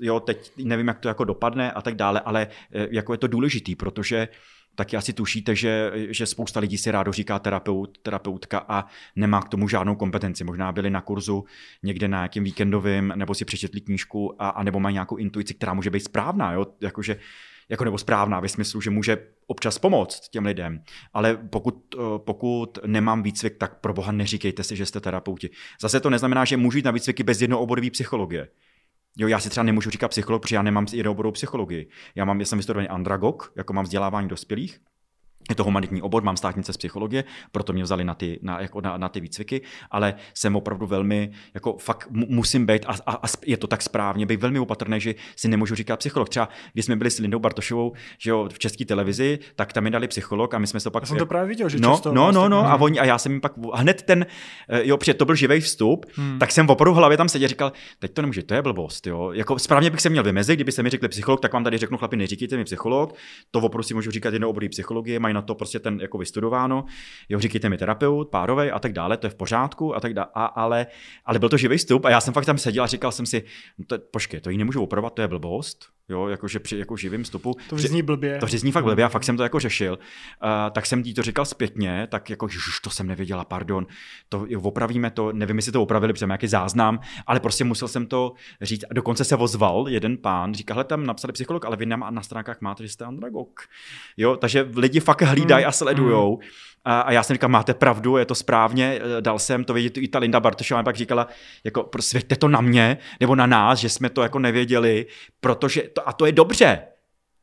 Jo, 0.00 0.20
teď 0.20 0.52
nevím, 0.56 0.88
jak 0.88 0.98
to 0.98 1.08
jako 1.08 1.24
dopadne 1.24 1.72
a 1.72 1.82
tak 1.82 1.94
dále, 1.94 2.20
ale 2.20 2.48
eh, 2.72 2.88
jako 2.90 3.14
je 3.14 3.18
to 3.18 3.26
důležitý, 3.26 3.76
protože 3.76 4.28
taky 4.74 4.96
asi 4.96 5.12
tušíte, 5.12 5.54
že, 5.54 5.92
že 5.94 6.26
spousta 6.26 6.60
lidí 6.60 6.78
si 6.78 6.90
rádo 6.90 7.12
říká 7.12 7.38
terapeut, 7.38 7.98
terapeutka 7.98 8.64
a 8.68 8.86
nemá 9.16 9.42
k 9.42 9.48
tomu 9.48 9.68
žádnou 9.68 9.94
kompetenci. 9.94 10.44
Možná 10.44 10.72
byli 10.72 10.90
na 10.90 11.00
kurzu 11.00 11.44
někde 11.82 12.08
na 12.08 12.18
nějakým 12.18 12.44
víkendovým, 12.44 13.12
nebo 13.16 13.34
si 13.34 13.44
přečetli 13.44 13.80
knížku, 13.80 14.42
a, 14.42 14.48
a 14.48 14.62
nebo 14.62 14.80
mají 14.80 14.92
nějakou 14.92 15.16
intuici, 15.16 15.54
která 15.54 15.74
může 15.74 15.90
být 15.90 16.04
správná, 16.04 16.52
jo? 16.52 16.66
Jakože, 16.80 17.16
jako 17.68 17.84
nebo 17.84 17.98
správná 17.98 18.40
ve 18.40 18.48
smyslu, 18.48 18.80
že 18.80 18.90
může 18.90 19.26
občas 19.46 19.78
pomoct 19.78 20.28
těm 20.28 20.46
lidem. 20.46 20.82
Ale 21.12 21.36
pokud, 21.36 21.94
pokud 22.18 22.78
nemám 22.86 23.22
výcvik, 23.22 23.56
tak 23.56 23.80
pro 23.80 23.94
boha 23.94 24.12
neříkejte 24.12 24.62
si, 24.62 24.76
že 24.76 24.86
jste 24.86 25.00
terapeuti. 25.00 25.50
Zase 25.80 26.00
to 26.00 26.10
neznamená, 26.10 26.44
že 26.44 26.56
můžu 26.56 26.78
jít 26.78 26.84
na 26.84 26.90
výcviky 26.90 27.22
bez 27.22 27.40
jednooborové 27.40 27.90
psychologie. 27.90 28.48
Jo, 29.16 29.28
já 29.28 29.40
si 29.40 29.50
třeba 29.50 29.64
nemůžu 29.64 29.90
říkat 29.90 30.08
psycholog, 30.08 30.42
protože 30.42 30.56
já 30.56 30.62
nemám 30.62 30.86
jednooborovou 30.92 31.32
psychologii. 31.32 31.88
Já 32.14 32.24
mám, 32.24 32.40
já 32.40 32.46
jsem 32.46 32.58
vystudovaný 32.58 32.88
andragog, 32.88 33.52
jako 33.56 33.72
mám 33.72 33.84
vzdělávání 33.84 34.28
dospělých, 34.28 34.80
je 35.50 35.54
to 35.56 35.64
humanitní 35.64 36.02
obor, 36.02 36.22
mám 36.22 36.36
státnice 36.36 36.72
z 36.72 36.76
psychologie, 36.76 37.24
proto 37.52 37.72
mě 37.72 37.82
vzali 37.82 38.04
na 38.04 38.14
ty, 38.14 38.38
na, 38.42 38.60
jako 38.60 38.80
na, 38.80 38.96
na 38.96 39.08
ty 39.08 39.20
výcviky, 39.20 39.60
ale 39.90 40.14
jsem 40.34 40.56
opravdu 40.56 40.86
velmi, 40.86 41.30
jako 41.54 41.76
fakt 41.76 42.08
musím 42.10 42.66
být, 42.66 42.84
a, 42.86 42.92
a, 43.06 43.12
a 43.12 43.26
je 43.46 43.56
to 43.56 43.66
tak 43.66 43.82
správně, 43.82 44.26
být 44.26 44.40
velmi 44.40 44.58
opatrný, 44.58 45.00
že 45.00 45.14
si 45.36 45.48
nemůžu 45.48 45.74
říkat 45.74 45.96
psycholog. 45.96 46.28
Třeba 46.28 46.48
když 46.72 46.84
jsme 46.84 46.96
byli 46.96 47.10
s 47.10 47.18
Lindou 47.18 47.38
Bartošovou 47.38 47.92
že 48.18 48.30
jo, 48.30 48.48
v 48.52 48.58
české 48.58 48.84
televizi, 48.84 49.38
tak 49.56 49.72
tam 49.72 49.84
mi 49.84 49.90
dali 49.90 50.08
psycholog 50.08 50.54
a 50.54 50.58
my 50.58 50.66
jsme 50.66 50.80
to 50.80 50.90
pak... 50.90 51.02
Já 51.02 51.06
jsem 51.06 51.18
to 51.18 51.26
právě 51.26 51.48
viděl, 51.48 51.68
že 51.68 51.78
no, 51.80 51.90
často 51.90 52.08
no, 52.12 52.14
no, 52.14 52.32
vlastně- 52.32 52.48
no, 52.48 52.58
a, 52.60 52.72
Hmm. 52.74 52.82
oni, 52.82 52.98
a 53.00 53.04
já 53.04 53.18
jsem 53.18 53.32
jim 53.32 53.40
pak 53.40 53.52
hned 53.74 54.02
ten, 54.02 54.26
eh, 54.68 54.80
jo, 54.84 54.96
protože 54.96 55.14
to 55.14 55.24
byl 55.24 55.34
živý 55.34 55.60
vstup, 55.60 56.06
Hmm. 56.14 56.38
tak 56.38 56.52
jsem 56.52 56.70
opravdu 56.70 56.92
v 56.94 56.96
hlavě 56.96 57.16
tam 57.16 57.28
seděl, 57.28 57.48
říkal, 57.48 57.72
teď 57.98 58.12
to 58.12 58.22
nemůže, 58.22 58.42
to 58.42 58.54
je 58.54 58.62
blbost, 58.62 59.06
jo. 59.06 59.32
Jako 59.32 59.58
správně 59.58 59.90
bych 59.90 60.00
se 60.00 60.08
měl 60.10 60.22
vymezit, 60.22 60.56
kdyby 60.56 60.72
se 60.72 60.82
mi 60.82 60.90
řekli 60.90 61.08
psycholog, 61.08 61.40
tak 61.40 61.52
vám 61.52 61.64
tady 61.64 61.78
řeknu, 61.78 61.98
chlapi, 61.98 62.16
neříkejte 62.16 62.56
mi 62.56 62.64
psycholog, 62.64 63.14
to 63.50 63.60
opravdu 63.60 63.82
si 63.82 63.94
můžu 63.94 64.10
říkat 64.10 64.32
jedno 64.32 64.48
obory 64.48 64.68
psychologie, 64.68 65.18
mají 65.32 65.42
na 65.42 65.42
to 65.42 65.54
prostě 65.54 65.78
ten 65.78 66.00
jako 66.00 66.18
vystudováno, 66.18 66.84
jo, 67.28 67.40
říkejte 67.40 67.68
mi 67.68 67.78
terapeut, 67.78 68.28
párovej 68.28 68.72
a 68.72 68.78
tak 68.78 68.92
dále, 68.92 69.16
to 69.16 69.26
je 69.26 69.30
v 69.30 69.34
pořádku 69.34 69.96
a 69.96 70.00
tak 70.00 70.14
dále, 70.14 70.28
a, 70.34 70.44
ale, 70.44 70.86
ale 71.24 71.38
byl 71.38 71.48
to 71.48 71.56
živý 71.56 71.76
vstup 71.76 72.04
a 72.04 72.10
já 72.10 72.20
jsem 72.20 72.34
fakt 72.34 72.46
tam 72.46 72.58
seděl 72.58 72.84
a 72.84 72.86
říkal 72.86 73.12
jsem 73.12 73.26
si, 73.26 73.44
no 73.78 73.84
to, 73.84 73.98
počkej, 73.98 74.40
to 74.40 74.50
ji 74.50 74.58
nemůžu 74.58 74.82
opravovat, 74.82 75.14
to 75.14 75.22
je 75.22 75.28
blbost, 75.28 75.86
jo, 76.08 76.28
jakože 76.28 76.58
při 76.58 76.78
jako 76.78 76.96
živým 76.96 77.22
vstupu. 77.22 77.54
To 77.68 77.78
zní 77.78 78.02
blbě. 78.02 78.38
To 78.38 78.46
zní 78.46 78.72
fakt 78.72 78.84
blbě, 78.84 79.04
a 79.04 79.08
fakt 79.08 79.24
jsem 79.24 79.36
to 79.36 79.42
jako 79.42 79.60
řešil. 79.60 79.92
Uh, 79.92 80.48
tak 80.72 80.86
jsem 80.86 81.00
jí 81.00 81.14
to 81.14 81.22
říkal 81.22 81.44
zpětně, 81.44 82.08
tak 82.10 82.30
jako, 82.30 82.46
ježiš, 82.46 82.80
to 82.82 82.90
jsem 82.90 83.06
nevěděla, 83.06 83.44
pardon, 83.44 83.86
to 84.28 84.46
opravíme 84.62 85.10
to, 85.10 85.32
nevím, 85.32 85.56
jestli 85.56 85.72
to 85.72 85.82
opravili, 85.82 86.12
protože 86.12 86.26
nějaký 86.26 86.46
záznam, 86.46 87.00
ale 87.26 87.40
prostě 87.40 87.64
musel 87.64 87.88
jsem 87.88 88.06
to 88.06 88.32
říct. 88.60 88.84
A 88.90 88.94
dokonce 88.94 89.24
se 89.24 89.36
ozval 89.36 89.88
jeden 89.88 90.16
pán, 90.16 90.54
říká, 90.54 90.74
hele, 90.74 90.84
tam 90.84 91.06
napsali 91.06 91.32
psycholog, 91.32 91.64
ale 91.64 91.76
vy 91.76 91.86
na, 91.86 91.96
na 91.96 92.22
stránkách 92.22 92.60
máte, 92.60 92.82
že 92.82 92.88
jste 92.88 93.04
andragog. 93.04 93.60
Jo, 94.16 94.36
takže 94.36 94.68
lidi 94.76 95.00
fakt 95.00 95.22
hlídají 95.22 95.64
a 95.64 95.72
sledujou. 95.72 96.40
A, 96.84 97.00
a 97.00 97.12
já 97.12 97.22
jsem 97.22 97.34
říkal, 97.34 97.48
máte 97.48 97.74
pravdu, 97.74 98.16
je 98.16 98.24
to 98.24 98.34
správně, 98.34 99.00
eh, 99.18 99.20
dal 99.20 99.38
jsem 99.38 99.64
to 99.64 99.74
vědět, 99.74 99.98
i 99.98 100.08
ta 100.08 100.18
Linda 100.18 100.40
Bartošová 100.40 100.82
pak 100.82 100.96
říkala, 100.96 101.28
jako 101.64 101.90
svěďte 102.00 102.36
to 102.36 102.48
na 102.48 102.60
mě, 102.60 102.98
nebo 103.20 103.34
na 103.34 103.46
nás, 103.46 103.78
že 103.78 103.88
jsme 103.88 104.10
to 104.10 104.22
jako 104.22 104.38
nevěděli, 104.38 105.06
protože, 105.40 105.82
to, 105.82 106.08
a 106.08 106.12
to 106.12 106.26
je 106.26 106.32
dobře, 106.32 106.82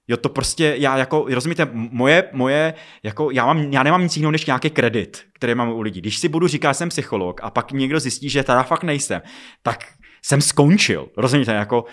Jo, 0.10 0.18
to 0.18 0.30
prostě, 0.30 0.76
já 0.78 0.98
jako, 0.98 1.26
rozumíte, 1.30 1.70
moje, 1.74 2.30
moje, 2.32 2.74
jako, 3.03 3.32
já, 3.32 3.45
mám, 3.45 3.74
já 3.74 3.84
nemám 3.84 4.03
nic 4.03 4.18
jiného 4.18 4.32
než 4.32 4.45
nějaký 4.45 4.70
kredit, 4.70 5.26
který 5.34 5.56
mám 5.56 5.70
u 5.70 5.82
lidí. 5.82 6.02
Když 6.02 6.18
si 6.18 6.28
budu 6.28 6.48
říkat, 6.48 6.72
že 6.72 6.74
jsem 6.74 6.90
psycholog 6.90 7.41
a 7.44 7.49
pak 7.49 7.72
někdo 7.72 7.99
zjistí, 7.99 8.30
že 8.30 8.44
teda 8.44 8.64
fakt 8.64 8.84
nejsem, 8.84 9.22
tak 9.61 9.86
jsem 10.22 10.41
skončil, 10.41 11.10
rozumíte, 11.18 11.53
jako, 11.53 11.86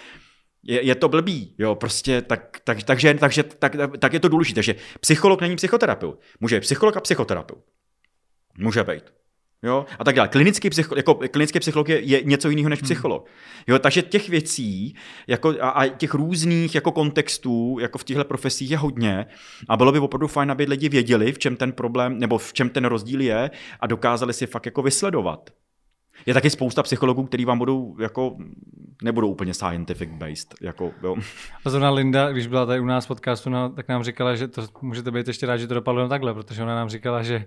je, 0.68 0.84
je 0.86 0.94
to 0.94 1.09
blbý, 1.09 1.55
jo, 1.59 1.74
prostě, 1.74 2.22
tak, 2.22 2.60
tak, 2.64 2.82
takže, 2.82 3.14
takže 3.14 3.43
tak, 3.43 3.76
tak, 3.98 4.12
je 4.12 4.20
to 4.20 4.28
důležité, 4.28 4.62
že 4.62 4.74
psycholog 5.01 5.40
není 5.40 5.56
psychoterapeut. 5.56 6.20
Může 6.40 6.56
být 6.56 6.60
psycholog 6.60 6.97
a 6.97 7.01
psychoterapeut. 7.01 7.64
Může 8.59 8.84
být. 8.84 9.02
Jo, 9.62 9.86
a 9.98 10.05
tak 10.05 10.14
dále. 10.14 10.28
Klinický, 10.28 10.70
psycho, 10.70 10.97
jako, 10.97 11.14
klinický 11.14 11.60
psycholog 11.60 11.88
je, 11.88 12.01
je 12.01 12.22
něco 12.22 12.51
jiného 12.51 12.68
než 12.68 12.80
psycholog. 12.80 13.28
Jo, 13.66 13.78
takže 13.78 14.02
těch 14.02 14.28
věcí 14.28 14.94
jako, 15.26 15.55
a, 15.60 15.68
a, 15.68 15.86
těch 15.86 16.14
různých 16.14 16.74
jako 16.74 16.93
kontextů 16.93 17.78
jako 17.80 17.98
v 17.98 18.05
těchto 18.05 18.24
profesích 18.24 18.70
je 18.70 18.76
hodně 18.76 19.26
a 19.68 19.76
bylo 19.76 19.93
by 19.93 19.98
opravdu 19.98 20.26
fajn, 20.26 20.51
aby 20.51 20.64
lidi 20.64 20.88
věděli, 20.88 21.32
v 21.32 21.38
čem 21.38 21.56
ten 21.56 21.72
problém 21.72 22.18
nebo 22.18 22.38
v 22.38 22.52
čem 22.52 22.68
ten 22.68 22.84
rozdíl 22.84 23.20
je 23.20 23.51
a 23.80 23.86
dokázali 23.86 24.32
si 24.32 24.47
fakt 24.47 24.66
jako 24.66 24.82
vysledovat. 24.82 25.51
Je 26.26 26.34
taky 26.34 26.51
spousta 26.51 26.82
psychologů, 26.82 27.24
kteří 27.24 27.44
vám 27.44 27.59
budou 27.59 27.97
jako, 28.01 28.36
nebudou 29.02 29.30
úplně 29.30 29.55
scientific 29.55 30.10
based. 30.12 30.55
Jako, 30.60 30.93
jo. 31.02 31.16
A 31.64 31.70
zrovna 31.70 31.90
Linda, 31.90 32.32
když 32.32 32.47
byla 32.47 32.66
tady 32.66 32.80
u 32.80 32.84
nás 32.84 33.05
v 33.05 33.09
podcastu, 33.09 33.51
no, 33.51 33.68
tak 33.68 33.88
nám 33.88 34.02
říkala, 34.02 34.34
že 34.34 34.48
to 34.48 34.62
můžete 34.82 35.10
být 35.10 35.28
ještě 35.28 35.47
rád, 35.47 35.56
že 35.56 35.66
to 35.66 35.74
dopadlo 35.74 36.01
jen 36.01 36.10
takhle, 36.10 36.34
protože 36.34 36.62
ona 36.62 36.74
nám 36.74 36.88
říkala, 36.88 37.22
že 37.22 37.36
uh, 37.36 37.44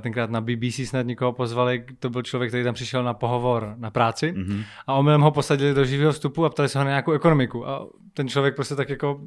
tenkrát 0.00 0.30
na 0.30 0.40
BBC 0.40 0.80
snad 0.84 1.06
někoho 1.06 1.32
pozvali, 1.32 1.84
to 1.98 2.10
byl 2.10 2.22
člověk, 2.22 2.50
který 2.50 2.64
tam 2.64 2.74
přišel 2.74 3.04
na 3.04 3.14
pohovor 3.14 3.74
na 3.76 3.90
práci 3.90 4.34
mm-hmm. 4.36 4.64
a 4.86 4.94
omylem 4.94 5.20
ho 5.20 5.30
posadili 5.30 5.74
do 5.74 5.84
živého 5.84 6.12
vstupu 6.12 6.44
a 6.44 6.50
ptali 6.50 6.68
se 6.68 6.78
ho 6.78 6.84
na 6.84 6.90
nějakou 6.90 7.12
ekonomiku. 7.12 7.68
A 7.68 7.86
ten 8.14 8.28
člověk 8.28 8.54
prostě 8.54 8.74
tak 8.74 8.88
jako 8.88 9.20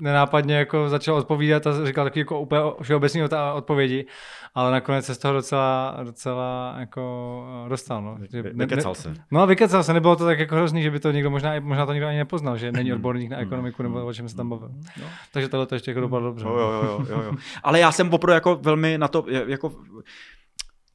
nenápadně 0.00 0.56
jako 0.56 0.88
začal 0.88 1.16
odpovídat 1.16 1.66
a 1.66 1.86
říkal 1.86 2.04
taky 2.04 2.18
jako 2.18 2.40
úplně 2.40 2.60
všeobecný 2.82 3.22
odpovědi, 3.54 4.06
ale 4.54 4.72
nakonec 4.72 5.06
se 5.06 5.14
z 5.14 5.18
toho 5.18 5.34
docela, 5.34 5.96
docela 6.04 6.74
jako 6.78 7.44
dostal. 7.68 8.02
No. 8.02 8.16
Vy, 8.32 8.42
vykecal 8.42 8.94
se. 8.94 9.14
No 9.30 9.46
vykecal 9.46 9.82
se, 9.82 9.92
nebylo 9.92 10.16
to 10.16 10.24
tak 10.24 10.38
jako 10.38 10.54
hrozný, 10.54 10.82
že 10.82 10.90
by 10.90 11.00
to 11.00 11.10
někdo 11.10 11.30
možná, 11.30 11.60
možná 11.60 11.86
to 11.86 11.92
nikdo 11.92 12.08
ani 12.08 12.18
nepoznal, 12.18 12.56
že 12.56 12.72
není 12.72 12.92
odborník 12.92 13.30
na 13.30 13.38
ekonomiku 13.38 13.82
nebo 13.82 14.06
o 14.06 14.14
čem 14.14 14.28
se 14.28 14.36
tam 14.36 14.48
bavil. 14.48 14.70
No. 15.00 15.06
Takže 15.32 15.48
tohle 15.48 15.66
to 15.66 15.74
ještě 15.74 15.90
jako 15.90 16.00
dopadlo 16.00 16.28
dobře. 16.28 16.46
Jo, 16.46 16.58
jo, 16.58 16.82
jo, 16.84 17.04
jo, 17.10 17.22
jo. 17.22 17.32
Ale 17.62 17.80
já 17.80 17.92
jsem 17.92 18.14
opravdu 18.14 18.34
jako 18.34 18.58
velmi 18.62 18.98
na 18.98 19.08
to, 19.08 19.24
jako 19.28 19.72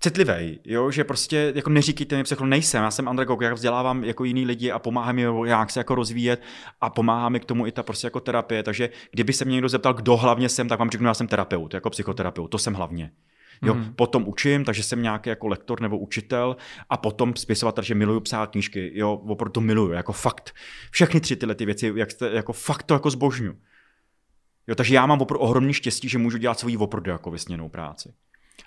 citlivý, 0.04 0.60
jo, 0.66 0.92
že 0.92 1.04
prostě 1.04 1.52
jako 1.56 1.70
neříkejte 1.70 2.18
mi 2.18 2.24
psycholog, 2.24 2.50
nejsem, 2.50 2.84
já 2.84 2.92
jsem 2.92 3.08
andragog, 3.08 3.42
já 3.42 3.54
vzdělávám 3.54 4.04
jako 4.04 4.24
jiný 4.24 4.46
lidi 4.46 4.72
a 4.72 4.80
pomáhám 4.80 5.16
mi 5.16 5.26
jak 5.46 5.70
se 5.70 5.80
jako 5.80 5.96
rozvíjet 5.96 6.42
a 6.82 6.90
pomáhá 6.90 7.30
mi 7.30 7.40
k 7.40 7.46
tomu 7.46 7.68
i 7.68 7.72
ta 7.72 7.84
prostě 7.84 8.08
jako 8.08 8.20
terapie, 8.20 8.64
takže 8.64 8.90
kdyby 9.12 9.34
se 9.34 9.46
mě 9.46 9.54
někdo 9.54 9.70
zeptal, 9.70 9.94
kdo 9.94 10.18
hlavně 10.18 10.50
jsem, 10.50 10.68
tak 10.68 10.80
vám 10.80 10.90
řeknu, 10.90 11.08
já 11.08 11.14
jsem 11.14 11.28
terapeut, 11.28 11.74
jako 11.74 11.90
psychoterapeut, 11.90 12.52
to 12.52 12.58
jsem 12.58 12.74
hlavně. 12.74 13.12
Jo, 13.62 13.74
mm. 13.74 13.94
potom 13.94 14.28
učím, 14.28 14.66
takže 14.66 14.84
jsem 14.84 15.02
nějaký 15.02 15.30
jako 15.30 15.48
lektor 15.48 15.82
nebo 15.82 15.98
učitel 15.98 16.56
a 16.90 16.98
potom 16.98 17.36
spisovatel, 17.36 17.84
že 17.84 17.96
miluju 17.96 18.20
psát 18.20 18.52
knížky, 18.52 18.92
jo, 18.94 19.14
opravdu 19.14 19.52
to 19.52 19.62
miluju, 19.62 19.92
jako 19.92 20.14
fakt. 20.14 20.56
Všechny 20.92 21.20
tři 21.20 21.36
tyhle 21.36 21.56
ty 21.56 21.66
věci, 21.66 21.94
jak 21.96 22.12
jste, 22.12 22.30
jako 22.34 22.54
fakt 22.54 22.84
to 22.84 22.94
jako 22.94 23.10
zbožňu. 23.10 23.54
Jo, 24.68 24.76
takže 24.76 24.96
já 24.96 25.06
mám 25.06 25.22
opravdu 25.22 25.40
ohromný 25.40 25.74
štěstí, 25.74 26.10
že 26.10 26.18
můžu 26.18 26.38
dělat 26.38 26.60
svoji 26.60 26.78
opravdu 26.78 27.12
jako 27.12 27.32
vysněnou 27.32 27.70
práci. 27.70 28.14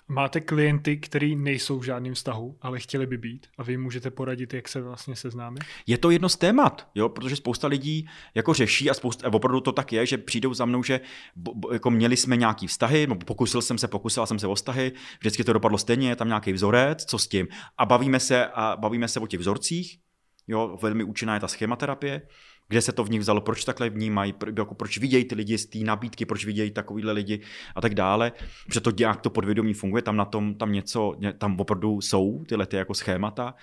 Máte 0.07 0.41
klienty, 0.41 0.97
kteří 0.97 1.35
nejsou 1.35 1.79
v 1.79 1.83
žádném 1.83 2.13
vztahu, 2.13 2.57
ale 2.61 2.79
chtěli 2.79 3.07
by 3.07 3.17
být 3.17 3.47
a 3.57 3.63
vy 3.63 3.77
můžete 3.77 4.11
poradit, 4.11 4.53
jak 4.53 4.67
se 4.67 4.81
vlastně 4.81 5.15
seznámit? 5.15 5.63
Je 5.87 5.97
to 5.97 6.09
jedno 6.09 6.29
z 6.29 6.35
témat, 6.35 6.87
jo, 6.95 7.09
protože 7.09 7.35
spousta 7.35 7.67
lidí 7.67 8.09
jako 8.35 8.53
řeší 8.53 8.89
a, 8.89 8.93
spousta, 8.93 9.27
a 9.27 9.33
opravdu 9.33 9.61
to 9.61 9.71
tak 9.71 9.93
je, 9.93 10.05
že 10.05 10.17
přijdou 10.17 10.53
za 10.53 10.65
mnou, 10.65 10.83
že 10.83 10.99
bo, 11.35 11.53
bo, 11.55 11.73
jako 11.73 11.91
měli 11.91 12.17
jsme 12.17 12.37
nějaký 12.37 12.67
vztahy, 12.67 13.07
pokusil 13.25 13.61
jsem 13.61 13.77
se, 13.77 13.87
pokusil 13.87 14.25
jsem 14.25 14.39
se 14.39 14.47
o 14.47 14.55
vztahy, 14.55 14.91
vždycky 15.19 15.43
to 15.43 15.53
dopadlo 15.53 15.77
stejně, 15.77 16.09
je 16.09 16.15
tam 16.15 16.27
nějaký 16.27 16.53
vzorec, 16.53 17.05
co 17.05 17.17
s 17.17 17.27
tím. 17.27 17.47
A 17.77 17.85
bavíme 17.85 18.19
se, 18.19 18.47
a 18.47 18.77
bavíme 18.77 19.07
se 19.07 19.19
o 19.19 19.27
těch 19.27 19.39
vzorcích, 19.39 19.99
jo, 20.47 20.77
velmi 20.81 21.03
účinná 21.03 21.33
je 21.33 21.39
ta 21.39 21.47
schématerapie, 21.47 22.21
kde 22.67 22.81
se 22.81 22.91
to 22.91 23.03
v 23.03 23.09
nich 23.09 23.21
vzalo, 23.21 23.41
proč 23.41 23.65
takhle 23.65 23.89
vnímají, 23.89 24.33
jako 24.57 24.75
proč 24.75 24.97
vidějí 24.97 25.25
ty 25.25 25.35
lidi 25.35 25.57
z 25.57 25.65
té 25.65 25.79
nabídky, 25.79 26.25
proč 26.25 26.45
vidějí 26.45 26.71
takovýhle 26.71 27.13
lidi 27.13 27.39
a 27.75 27.81
tak 27.81 27.95
dále, 27.95 28.31
protože 28.65 28.79
to 28.79 28.91
nějak 28.99 29.21
to 29.21 29.29
podvědomí 29.29 29.73
funguje, 29.73 30.01
tam 30.01 30.17
na 30.17 30.25
tom, 30.25 30.55
tam 30.55 30.71
něco, 30.71 31.15
tam 31.37 31.59
opravdu 31.59 32.01
jsou 32.01 32.45
tyhle 32.47 32.65
ty 32.65 32.75
jako 32.75 32.93
schémata, 32.93 33.55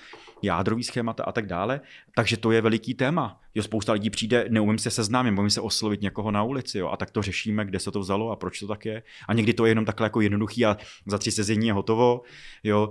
jádrový 0.43 0.85
schémata 0.85 1.25
a 1.25 1.33
tak 1.33 1.47
dále, 1.47 1.81
takže 2.17 2.37
to 2.37 2.53
je 2.53 2.61
veliký 2.61 2.95
téma. 2.95 3.41
Jo, 3.55 3.63
spousta 3.63 3.93
lidí 3.93 4.11
přijde, 4.11 4.47
neumím 4.49 4.79
se 4.79 4.91
seznámit, 4.91 5.39
umím 5.39 5.51
se 5.51 5.61
oslovit 5.61 6.03
někoho 6.03 6.31
na 6.31 6.43
ulici, 6.43 6.79
jo, 6.79 6.89
a 6.89 6.97
tak 6.97 7.11
to 7.11 7.23
řešíme, 7.23 7.65
kde 7.65 7.79
se 7.79 7.91
to 7.91 8.01
vzalo 8.01 8.31
a 8.31 8.37
proč 8.37 8.61
to 8.61 8.67
tak 8.67 8.87
je. 8.87 9.03
A 9.29 9.35
někdy 9.35 9.53
to 9.53 9.67
je 9.67 9.71
jenom 9.71 9.85
takhle 9.85 10.07
jako 10.07 10.21
jednoduchý 10.21 10.65
a 10.65 10.77
za 11.07 11.19
tři 11.19 11.31
sezení 11.31 11.67
je 11.67 11.73
hotovo, 11.73 12.23
jo, 12.65 12.91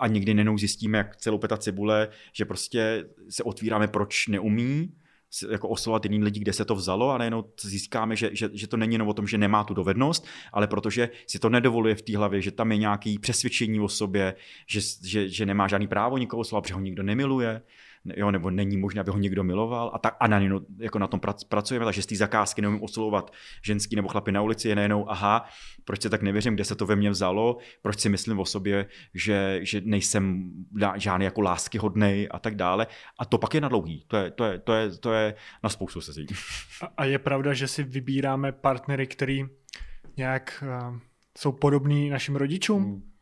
a 0.00 0.06
někdy 0.08 0.34
nenou 0.34 0.58
zjistíme, 0.58 0.98
jak 0.98 1.16
celou 1.16 1.38
peta 1.38 1.56
cibule, 1.56 2.08
že 2.32 2.44
prostě 2.44 3.04
se 3.28 3.42
otvíráme, 3.42 3.88
proč 3.88 4.28
neumí, 4.28 4.92
jako 5.50 5.68
oslovat 5.68 6.04
jiný 6.04 6.24
lidi, 6.24 6.40
kde 6.40 6.52
se 6.52 6.64
to 6.64 6.74
vzalo 6.74 7.10
a 7.10 7.18
najednou 7.18 7.44
získáme, 7.60 8.16
že, 8.16 8.30
že, 8.32 8.50
že 8.52 8.66
to 8.66 8.76
není 8.76 8.94
jenom 8.94 9.08
o 9.08 9.14
tom, 9.14 9.26
že 9.26 9.38
nemá 9.38 9.64
tu 9.64 9.74
dovednost, 9.74 10.26
ale 10.52 10.66
protože 10.66 11.10
si 11.26 11.38
to 11.38 11.48
nedovoluje 11.48 11.94
v 11.94 12.02
té 12.02 12.16
hlavě, 12.16 12.42
že 12.42 12.50
tam 12.50 12.72
je 12.72 12.78
nějaké 12.78 13.14
přesvědčení 13.20 13.80
o 13.80 13.88
sobě, 13.88 14.34
že, 14.66 14.80
že, 15.04 15.28
že 15.28 15.46
nemá 15.46 15.68
žádný 15.68 15.88
právo 15.88 16.18
nikoho 16.18 16.40
oslovat, 16.40 16.62
protože 16.64 16.74
ho 16.74 16.80
nikdo 16.80 17.02
nemiluje, 17.02 17.62
jo, 18.16 18.30
nebo 18.30 18.50
není 18.50 18.76
možné, 18.76 19.00
aby 19.00 19.10
ho 19.10 19.18
někdo 19.18 19.44
miloval 19.44 19.90
a, 19.94 19.98
tak, 19.98 20.16
a 20.20 20.26
na, 20.26 20.40
jako 20.78 20.98
na 20.98 21.06
tom 21.06 21.20
pracujeme, 21.48 21.84
takže 21.84 22.02
z 22.02 22.06
té 22.06 22.16
zakázky 22.16 22.62
neumím 22.62 22.82
oslovovat 22.82 23.32
ženský 23.62 23.96
nebo 23.96 24.08
chlapy 24.08 24.32
na 24.32 24.42
ulici, 24.42 24.68
je 24.68 24.76
nejenom, 24.76 25.04
aha, 25.08 25.44
proč 25.84 26.02
se 26.02 26.10
tak 26.10 26.22
nevěřím, 26.22 26.54
kde 26.54 26.64
se 26.64 26.74
to 26.74 26.86
ve 26.86 26.96
mně 26.96 27.10
vzalo, 27.10 27.58
proč 27.82 28.00
si 28.00 28.08
myslím 28.08 28.38
o 28.38 28.44
sobě, 28.44 28.86
že, 29.14 29.60
že 29.62 29.80
nejsem 29.84 30.50
žádný 30.96 31.24
jako 31.24 31.40
láskyhodnej 31.40 32.28
a 32.30 32.38
tak 32.38 32.54
dále. 32.54 32.86
A 33.18 33.24
to 33.24 33.38
pak 33.38 33.54
je 33.54 33.60
na 33.60 33.68
dlouhý, 33.68 34.04
to 34.08 34.16
je, 34.16 34.30
to 34.30 34.44
je, 34.44 34.58
to 34.58 34.72
je, 34.72 34.90
to 34.90 35.12
je 35.12 35.34
na 35.62 35.70
spoustu 35.70 36.00
sezí. 36.00 36.26
A, 36.82 36.86
a 36.96 37.04
je 37.04 37.18
pravda, 37.18 37.54
že 37.54 37.68
si 37.68 37.82
vybíráme 37.82 38.52
partnery, 38.52 39.06
který 39.06 39.44
nějak 40.16 40.64
uh, 40.90 40.98
jsou 41.38 41.52
podobní 41.52 42.08
našim 42.08 42.36
rodičům? 42.36 42.82
Hmm. 42.82 43.13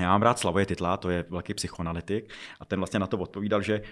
Já 0.00 0.08
mám 0.08 0.22
rád 0.22 0.38
Slavoje 0.38 0.66
Titla, 0.66 0.96
to 0.96 1.10
je 1.10 1.24
velký 1.30 1.54
psychoanalytik, 1.54 2.32
a 2.60 2.64
ten 2.64 2.80
vlastně 2.80 2.98
na 2.98 3.06
to 3.06 3.18
odpovídal, 3.18 3.62
že, 3.62 3.82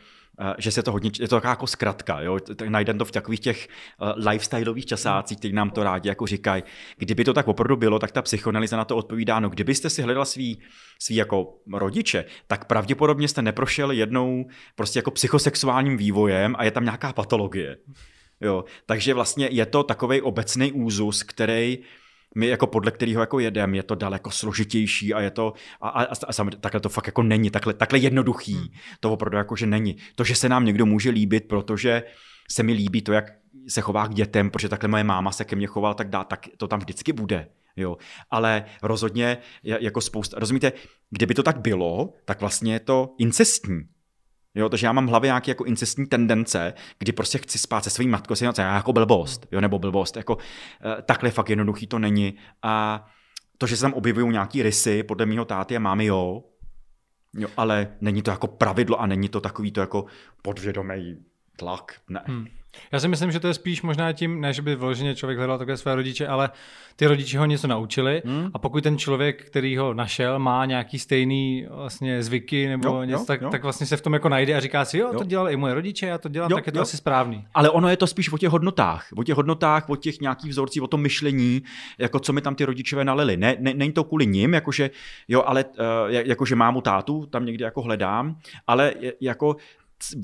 eh, 0.41 0.55
že 0.59 0.71
se 0.71 0.83
to 0.83 0.93
hodně, 0.93 1.11
je 1.21 1.29
to 1.29 1.37
taková 1.37 1.51
jako 1.51 1.67
zkratka, 1.67 2.21
jo? 2.21 2.39
najdeme 2.69 2.99
to 2.99 3.05
v 3.05 3.11
takových 3.11 3.41
těch 3.41 3.69
uh, 4.01 4.29
lifestyleových 4.29 4.87
časácích, 4.87 5.39
kteří 5.39 5.55
nám 5.55 5.71
to 5.71 5.83
rádi 5.83 6.09
jako 6.09 6.27
říkají. 6.27 6.63
Kdyby 6.97 7.25
to 7.25 7.35
tak 7.35 7.49
opravdu 7.49 7.77
bylo, 7.77 7.99
tak 7.99 8.11
ta 8.11 8.23
psychoanalýza 8.23 8.77
na 8.77 8.85
to 8.85 8.97
odpovídá, 8.97 9.41
no 9.41 9.49
kdybyste 9.49 9.91
si 9.91 10.03
hledal 10.03 10.25
svý, 10.25 10.63
svý 10.99 11.15
jako 11.15 11.55
rodiče, 11.73 12.25
tak 12.47 12.65
pravděpodobně 12.65 13.29
jste 13.29 13.43
neprošel 13.43 13.91
jednou 13.91 14.47
prostě 14.75 14.99
jako 14.99 15.11
psychosexuálním 15.11 15.97
vývojem 15.97 16.55
a 16.59 16.65
je 16.65 16.71
tam 16.71 16.85
nějaká 16.85 17.13
patologie. 17.13 17.77
Jo? 18.41 18.65
Takže 18.87 19.15
vlastně 19.15 19.49
je 19.53 19.67
to 19.67 19.83
takový 19.83 20.21
obecný 20.21 20.73
úzus, 20.73 21.23
který 21.23 21.79
my 22.35 22.47
jako 22.47 22.67
podle 22.67 22.91
kterého 22.91 23.21
jako 23.21 23.39
jedem, 23.39 23.75
je 23.75 23.83
to 23.83 23.95
daleko 23.95 24.31
složitější 24.31 25.15
a 25.15 25.21
je 25.21 25.31
to, 25.31 25.53
a, 25.81 25.89
a, 25.89 26.05
a, 26.05 26.07
a 26.39 26.51
takhle 26.61 26.81
to 26.81 26.89
fakt 26.89 27.07
jako 27.07 27.23
není, 27.23 27.51
takhle, 27.51 27.75
takhle 27.75 27.99
jednoduchý, 27.99 28.55
hmm. 28.55 28.69
to 29.01 29.13
opravdu 29.13 29.37
jako, 29.37 29.57
že 29.57 29.67
není. 29.67 29.97
To, 30.15 30.25
že 30.25 30.35
se 30.35 30.49
nám 30.49 30.65
někdo 30.65 30.87
může 30.87 31.11
líbit, 31.11 31.49
protože 31.49 32.03
se 32.51 32.63
mi 32.63 32.73
líbí 32.73 33.03
to, 33.03 33.13
jak 33.13 33.25
se 33.69 33.81
chová 33.81 34.07
k 34.07 34.15
dětem, 34.15 34.51
protože 34.51 34.69
takhle 34.69 34.89
moje 34.89 35.05
máma 35.05 35.33
se 35.33 35.45
ke 35.45 35.57
mně 35.57 35.67
chovala, 35.67 35.95
tak 35.95 36.09
dá, 36.09 36.25
tak 36.25 36.47
to 36.57 36.69
tam 36.69 36.79
vždycky 36.81 37.13
bude. 37.13 37.49
Jo. 37.77 37.97
Ale 38.31 38.65
rozhodně 38.83 39.39
jako 39.63 40.01
spousta, 40.01 40.39
rozumíte, 40.39 40.73
kdyby 41.11 41.35
to 41.35 41.43
tak 41.43 41.61
bylo, 41.61 42.13
tak 42.25 42.41
vlastně 42.41 42.73
je 42.73 42.81
to 42.81 43.15
incestní. 43.19 43.81
Jo, 44.55 44.69
takže 44.69 44.87
já 44.87 44.93
mám 44.93 45.07
v 45.07 45.11
hlavě 45.11 45.29
nějaké 45.29 45.51
jako 45.51 45.65
incestní 45.65 46.07
tendence, 46.07 46.75
kdy 46.99 47.13
prostě 47.13 47.39
chci 47.39 47.59
spát 47.59 47.85
se 47.85 47.91
svým 47.91 48.11
matkou, 48.11 48.35
si 48.35 48.45
já 48.45 48.75
jako 48.75 48.93
blbost, 48.93 49.47
jo, 49.53 49.61
nebo 49.61 49.79
blbost, 49.79 50.17
jako 50.17 50.35
uh, 50.35 50.41
takhle 51.03 51.31
fakt 51.31 51.51
jednoduchý 51.51 51.87
to 51.87 51.99
není. 51.99 52.35
A 52.63 53.05
to, 53.59 53.67
že 53.67 53.77
se 53.77 53.83
tam 53.83 53.93
objevují 53.93 54.29
nějaký 54.29 54.63
rysy, 54.63 55.03
podle 55.03 55.27
mého 55.27 55.45
táty 55.45 55.77
a 55.77 55.81
mámy, 55.81 56.05
jo, 56.05 56.45
jo, 57.35 57.49
ale 57.57 57.97
není 58.01 58.23
to 58.23 58.31
jako 58.31 58.47
pravidlo 58.47 59.01
a 59.01 59.07
není 59.07 59.29
to 59.29 59.41
takový 59.41 59.73
to 59.73 59.81
jako 59.81 60.05
podvědomý 60.43 61.17
tlak, 61.57 62.01
ne. 62.09 62.23
Hmm. 62.27 62.47
Já 62.93 63.01
si 63.01 63.09
myslím, 63.09 63.33
že 63.33 63.41
to 63.41 63.49
je 63.49 63.55
spíš 63.55 63.83
možná 63.83 64.13
tím, 64.13 64.41
ne, 64.41 64.53
že 64.53 64.63
by 64.63 64.75
vloženě 64.75 65.15
člověk 65.15 65.39
hledal 65.39 65.59
takové 65.59 65.77
své 65.77 65.95
rodiče, 65.95 66.27
ale 66.27 66.51
ty 66.97 67.07
rodiče 67.07 67.39
ho 67.39 67.45
něco 67.45 67.67
naučili 67.67 68.23
hmm. 68.25 68.51
a 68.55 68.59
pokud 68.59 68.83
ten 68.83 68.99
člověk, 68.99 69.45
který 69.45 69.77
ho 69.77 69.95
našel, 69.95 70.39
má 70.39 70.65
nějaký 70.65 70.99
stejný 70.99 71.67
vlastně 71.71 72.23
zvyky 72.23 72.69
nebo 72.69 72.89
jo, 72.89 73.05
něco, 73.05 73.23
jo, 73.23 73.27
tak, 73.27 73.41
jo. 73.41 73.51
tak 73.51 73.63
vlastně 73.63 73.87
se 73.87 73.97
v 73.97 74.01
tom 74.01 74.13
jako 74.13 74.29
najde 74.29 74.55
a 74.55 74.61
říká 74.61 74.85
si, 74.85 74.99
jo, 74.99 75.11
jo. 75.13 75.19
to 75.19 75.25
dělal 75.25 75.51
i 75.51 75.57
moje 75.57 75.75
rodiče, 75.75 76.07
já 76.07 76.19
to 76.19 76.29
dělám, 76.29 76.51
jo, 76.51 76.57
tak 76.57 76.67
je 76.67 76.73
to 76.73 76.79
jo. 76.79 76.83
asi 76.83 76.97
správný. 76.97 77.45
Ale 77.55 77.71
ono 77.71 77.89
je 77.89 77.97
to 77.97 78.07
spíš 78.07 78.33
o 78.33 78.39
těch 78.39 78.51
hodnotách, 78.51 79.07
o 79.17 79.23
těch 79.23 79.37
hodnotách, 79.37 79.89
o 79.89 79.97
těch 79.97 80.21
nějakých 80.21 80.51
vzorcích, 80.51 80.83
o 80.83 80.87
tom 80.87 81.01
myšlení, 81.01 81.63
jako 81.99 82.21
co 82.21 82.33
mi 82.33 82.41
tam 82.41 82.55
ty 82.55 82.65
rodičové 82.65 83.05
nalili. 83.05 83.37
Ne, 83.37 83.57
ne, 83.59 83.75
není 83.75 83.93
to 83.93 84.05
kvůli 84.05 84.27
nim, 84.27 84.55
jakože, 84.55 84.91
jo, 85.29 85.43
ale 85.47 85.65
uh, 85.65 86.11
jakože 86.11 86.57
mámu 86.57 86.81
tátu 86.81 87.27
tam 87.27 87.47
někdy 87.47 87.65
jako 87.65 87.83
hledám, 87.83 88.37
ale 88.67 88.95
jako 89.21 89.57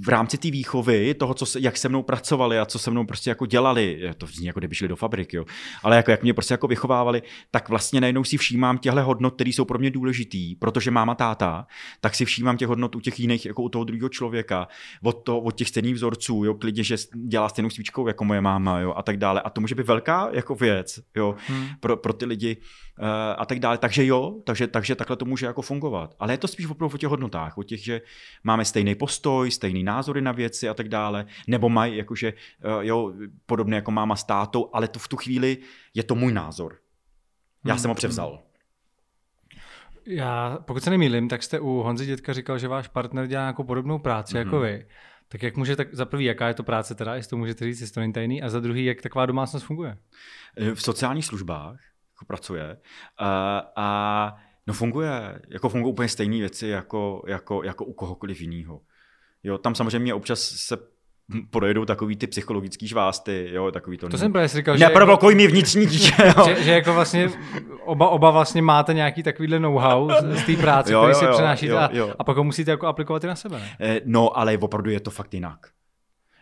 v 0.04 0.08
rámci 0.08 0.38
té 0.38 0.50
výchovy, 0.50 1.14
toho, 1.14 1.34
co 1.34 1.46
se, 1.46 1.60
jak 1.60 1.76
se 1.76 1.88
mnou 1.88 2.02
pracovali 2.02 2.58
a 2.58 2.66
co 2.66 2.78
se 2.78 2.90
mnou 2.90 3.06
prostě 3.06 3.30
jako 3.30 3.46
dělali, 3.46 4.10
to 4.18 4.26
zní 4.26 4.46
jako 4.46 4.60
kdyby 4.60 4.74
šli 4.74 4.88
do 4.88 4.96
fabriky, 4.96 5.36
jo, 5.36 5.44
ale 5.82 5.96
jako 5.96 6.10
jak 6.10 6.22
mě 6.22 6.34
prostě 6.34 6.54
jako 6.54 6.68
vychovávali, 6.68 7.22
tak 7.50 7.68
vlastně 7.68 8.00
najednou 8.00 8.24
si 8.24 8.36
všímám 8.36 8.78
těchto 8.78 9.02
hodnot, 9.02 9.34
které 9.34 9.50
jsou 9.50 9.64
pro 9.64 9.78
mě 9.78 9.90
důležitý, 9.90 10.54
protože 10.54 10.90
máma 10.90 11.14
táta, 11.14 11.66
tak 12.00 12.14
si 12.14 12.24
všímám 12.24 12.56
těch 12.56 12.68
hodnot 12.68 12.96
u 12.96 13.00
těch 13.00 13.20
jiných, 13.20 13.46
jako 13.46 13.62
u 13.62 13.68
toho 13.68 13.84
druhého 13.84 14.08
člověka, 14.08 14.68
od, 15.02 15.12
to, 15.12 15.40
od 15.40 15.56
těch 15.56 15.68
stejných 15.68 15.94
vzorců, 15.94 16.44
jo, 16.44 16.54
klidně, 16.54 16.84
že 16.84 16.96
dělá 17.26 17.48
stejnou 17.48 17.70
svíčkou 17.70 18.08
jako 18.08 18.24
moje 18.24 18.40
máma, 18.40 18.80
jo, 18.80 18.94
a 18.96 19.02
tak 19.02 19.16
dále. 19.16 19.40
A 19.40 19.50
to 19.50 19.60
může 19.60 19.74
být 19.74 19.86
velká 19.86 20.28
jako 20.32 20.54
věc, 20.54 21.00
jo, 21.16 21.34
hmm. 21.46 21.66
pro, 21.80 21.96
pro 21.96 22.12
ty 22.12 22.24
lidi 22.24 22.56
uh, 22.56 22.87
a 23.38 23.46
tak 23.46 23.58
dále. 23.58 23.78
Takže 23.78 24.06
jo, 24.06 24.40
takže, 24.44 24.66
takže 24.66 24.94
takhle 24.94 25.16
to 25.16 25.24
může 25.24 25.46
jako 25.46 25.62
fungovat. 25.62 26.14
Ale 26.18 26.32
je 26.32 26.38
to 26.38 26.48
spíš 26.48 26.66
opravdu 26.66 26.94
o 26.94 26.98
těch 26.98 27.08
hodnotách, 27.08 27.58
o 27.58 27.62
těch, 27.62 27.84
že 27.84 28.00
máme 28.44 28.64
stejný 28.64 28.94
postoj, 28.94 29.50
stejný 29.50 29.84
názory 29.84 30.20
na 30.20 30.32
věci 30.32 30.68
a 30.68 30.74
tak 30.74 30.88
dále, 30.88 31.26
nebo 31.46 31.68
mají 31.68 31.96
jakože, 31.96 32.28
eh, 32.28 32.86
jo, 32.86 33.12
podobně 33.46 33.74
jako 33.74 33.90
máma 33.90 34.16
s 34.16 34.24
tátou, 34.24 34.70
ale 34.72 34.88
to 34.88 34.98
v 34.98 35.08
tu 35.08 35.16
chvíli 35.16 35.58
je 35.94 36.02
to 36.02 36.14
můj 36.14 36.32
názor. 36.32 36.76
Já 37.64 37.74
hmm. 37.74 37.80
jsem 37.80 37.88
ho 37.88 37.94
převzal. 37.94 38.42
Já, 40.06 40.58
pokud 40.64 40.82
se 40.82 40.90
nemýlím, 40.90 41.28
tak 41.28 41.42
jste 41.42 41.60
u 41.60 41.68
Honzy 41.68 42.06
dětka 42.06 42.32
říkal, 42.32 42.58
že 42.58 42.68
váš 42.68 42.88
partner 42.88 43.26
dělá 43.26 43.42
nějakou 43.42 43.64
podobnou 43.64 43.98
práci 43.98 44.34
mm-hmm. 44.34 44.38
jako 44.38 44.60
vy. 44.60 44.86
Tak 45.28 45.42
jak 45.42 45.56
může, 45.56 45.76
tak 45.76 45.94
za 45.94 46.04
prvý, 46.04 46.24
jaká 46.24 46.48
je 46.48 46.54
to 46.54 46.62
práce 46.62 46.94
teda, 46.94 47.14
jestli 47.14 47.30
to 47.30 47.36
můžete 47.36 47.64
říct, 47.64 47.80
jestli 47.80 47.94
to 47.94 48.00
není 48.00 48.12
tajný, 48.12 48.42
a 48.42 48.48
za 48.48 48.60
druhý, 48.60 48.84
jak 48.84 49.02
taková 49.02 49.26
domácnost 49.26 49.66
funguje? 49.66 49.98
Eh, 50.56 50.74
v 50.74 50.82
sociálních 50.82 51.24
službách 51.24 51.78
jako 52.18 52.24
pracuje 52.24 52.76
a, 53.18 53.62
a 53.76 54.36
no 54.66 54.74
funguje, 54.74 55.40
jako 55.48 55.68
fungují 55.68 55.92
úplně 55.92 56.08
stejné 56.08 56.36
věci 56.36 56.68
jako, 56.68 57.22
jako, 57.26 57.62
jako 57.62 57.84
u 57.84 57.92
kohokoliv 57.92 58.40
jiného. 58.40 58.80
Jo, 59.42 59.58
tam 59.58 59.74
samozřejmě 59.74 60.14
občas 60.14 60.40
se 60.40 60.76
projedou 61.50 61.84
takový 61.84 62.16
ty 62.16 62.26
psychologický 62.26 62.88
žvásty, 62.88 63.48
jo, 63.52 63.70
takový 63.70 63.98
to. 63.98 64.08
To 64.08 64.18
jsem 64.18 64.32
právě 64.32 64.48
říkal, 64.48 64.76
že... 64.76 64.84
Neprovokuj 64.84 65.32
jako, 65.32 65.36
mi 65.36 65.46
vnitřní 65.46 65.86
dítě, 65.86 66.12
že, 66.44 66.62
že, 66.62 66.72
jako 66.72 66.94
vlastně 66.94 67.30
oba, 67.84 68.08
oba 68.08 68.30
vlastně 68.30 68.62
máte 68.62 68.94
nějaký 68.94 69.22
takovýhle 69.22 69.60
know-how 69.60 70.10
z, 70.10 70.40
z 70.40 70.46
té 70.46 70.56
práce, 70.56 70.92
jo, 70.92 71.00
který 71.02 71.12
jo, 71.12 71.20
si 71.20 71.26
přenášíte 71.36 71.72
jo, 71.72 71.88
jo. 71.92 72.08
A, 72.08 72.14
a 72.18 72.24
pak 72.24 72.36
ho 72.36 72.44
musíte 72.44 72.70
jako 72.70 72.86
aplikovat 72.86 73.24
i 73.24 73.26
na 73.26 73.34
sebe, 73.34 73.58
ne? 73.58 73.76
Eh, 73.80 74.00
no, 74.04 74.38
ale 74.38 74.58
opravdu 74.58 74.90
je 74.90 75.00
to 75.00 75.10
fakt 75.10 75.34
jinak 75.34 75.58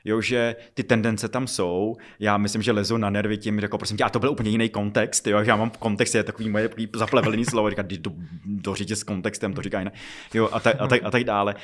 jo, 0.06 0.20
že 0.20 0.56
ty 0.74 0.82
tendence 0.84 1.28
tam 1.28 1.46
jsou. 1.46 1.96
Já 2.18 2.36
myslím, 2.36 2.62
že 2.62 2.72
lezu 2.72 2.96
na 2.96 3.10
nervy 3.10 3.38
tím, 3.38 3.58
jako 3.58 3.78
prosím 3.78 3.96
tě, 3.96 4.04
a 4.04 4.10
to 4.10 4.18
byl 4.18 4.30
úplně 4.30 4.50
jiný 4.50 4.68
kontext, 4.68 5.26
jo, 5.26 5.38
já 5.38 5.56
mám 5.56 5.70
kontext, 5.70 6.14
je 6.14 6.22
takový 6.22 6.48
moje 6.48 6.70
zaplevelený 6.94 7.44
slovo, 7.50 7.70
říká, 7.70 7.82
do, 7.82 8.10
do 8.44 8.74
s 8.74 9.02
kontextem, 9.02 9.52
to 9.52 9.62
říká 9.62 9.78
jinak, 9.78 9.94
jo, 10.34 10.48
a, 10.52 10.60
tak, 10.60 10.76
a, 10.80 10.86
tak, 10.86 11.00
a 11.04 11.10
tak 11.10 11.24
dále. 11.24 11.54
Uh, 11.54 11.60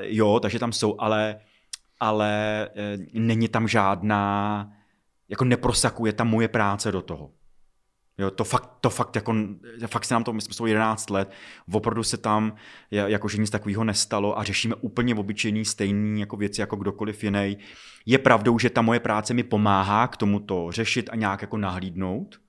jo, 0.00 0.40
takže 0.40 0.58
tam 0.58 0.72
jsou, 0.72 0.96
ale, 0.98 1.40
ale 2.00 2.68
uh, 2.96 3.04
není 3.12 3.48
tam 3.48 3.68
žádná, 3.68 4.68
jako 5.28 5.44
neprosakuje 5.44 6.12
tam 6.12 6.28
moje 6.28 6.48
práce 6.48 6.92
do 6.92 7.02
toho. 7.02 7.30
Jo, 8.20 8.30
to 8.30 8.44
fakt, 8.44 8.70
to 8.80 8.90
fakt, 8.90 9.16
jako, 9.16 9.34
fakt 9.86 10.04
se 10.04 10.14
nám 10.14 10.24
to, 10.24 10.32
my 10.32 10.40
jsme 10.40 10.70
11 10.70 11.10
let, 11.10 11.30
opravdu 11.72 12.02
se 12.02 12.16
tam, 12.16 12.54
jakože 12.90 13.38
nic 13.38 13.50
takového 13.50 13.84
nestalo 13.84 14.38
a 14.38 14.44
řešíme 14.44 14.74
úplně 14.74 15.14
obyčejný, 15.14 15.64
stejný 15.64 16.20
jako 16.20 16.36
věci 16.36 16.60
jako 16.60 16.76
kdokoliv 16.76 17.24
jiný. 17.24 17.58
Je 18.06 18.18
pravdou, 18.18 18.58
že 18.58 18.70
ta 18.70 18.82
moje 18.82 19.00
práce 19.00 19.34
mi 19.34 19.42
pomáhá 19.42 20.08
k 20.08 20.16
tomu 20.16 20.40
to 20.40 20.66
řešit 20.70 21.10
a 21.12 21.16
nějak 21.16 21.42
jako 21.42 21.56
nahlídnout, 21.56 22.40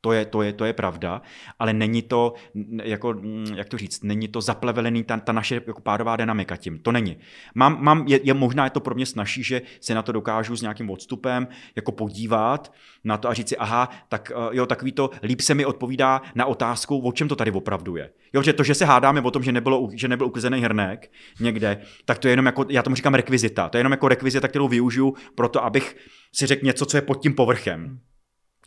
to 0.00 0.12
je, 0.12 0.24
to 0.24 0.42
je, 0.42 0.52
to 0.52 0.64
je 0.64 0.72
pravda, 0.72 1.22
ale 1.58 1.72
není 1.72 2.02
to, 2.02 2.34
jako, 2.82 3.14
jak 3.54 3.68
to 3.68 3.78
říct, 3.78 4.04
není 4.04 4.28
to 4.28 4.40
zaplevelený 4.40 5.04
ta, 5.04 5.16
ta 5.16 5.32
naše 5.32 5.62
jako 5.66 5.80
párová 5.80 6.16
dynamika 6.16 6.56
tím. 6.56 6.78
To 6.78 6.92
není. 6.92 7.16
Mám, 7.54 7.82
mám, 7.82 8.04
je, 8.08 8.20
je, 8.22 8.34
možná 8.34 8.64
je 8.64 8.70
to 8.70 8.80
pro 8.80 8.94
mě 8.94 9.06
snaží, 9.06 9.42
že 9.42 9.62
se 9.80 9.94
na 9.94 10.02
to 10.02 10.12
dokážu 10.12 10.56
s 10.56 10.62
nějakým 10.62 10.90
odstupem 10.90 11.48
jako 11.76 11.92
podívat 11.92 12.72
na 13.04 13.16
to 13.16 13.28
a 13.28 13.34
říct 13.34 13.48
si, 13.48 13.56
aha, 13.56 13.88
tak 14.08 14.32
eh, 14.34 14.56
jo, 14.56 14.66
takový 14.66 14.92
to 14.92 15.10
líp 15.22 15.40
se 15.40 15.54
mi 15.54 15.64
odpovídá 15.64 16.22
na 16.34 16.46
otázku, 16.46 16.98
o 16.98 17.12
čem 17.12 17.28
to 17.28 17.36
tady 17.36 17.50
opravdu 17.50 17.96
je. 17.96 18.10
Jo, 18.32 18.42
že 18.42 18.52
to, 18.52 18.62
že 18.62 18.74
se 18.74 18.84
hádáme 18.84 19.20
o 19.20 19.30
tom, 19.30 19.42
že, 19.42 19.52
nebylo, 19.52 19.88
že 19.94 20.08
nebyl 20.08 20.26
uklizený 20.26 20.60
hrnek 20.60 21.10
někde, 21.40 21.80
tak 22.04 22.18
to 22.18 22.28
je 22.28 22.32
jenom 22.32 22.46
jako, 22.46 22.64
já 22.68 22.82
tomu 22.82 22.96
říkám 22.96 23.14
rekvizita. 23.14 23.68
To 23.68 23.76
je 23.76 23.80
jenom 23.80 23.92
jako 23.92 24.08
rekvizita, 24.08 24.48
kterou 24.48 24.68
využiju 24.68 25.14
pro 25.34 25.48
to, 25.48 25.64
abych 25.64 25.96
si 26.34 26.46
řekl 26.46 26.66
něco, 26.66 26.86
co 26.86 26.96
je 26.96 27.02
pod 27.02 27.22
tím 27.22 27.34
povrchem. 27.34 28.00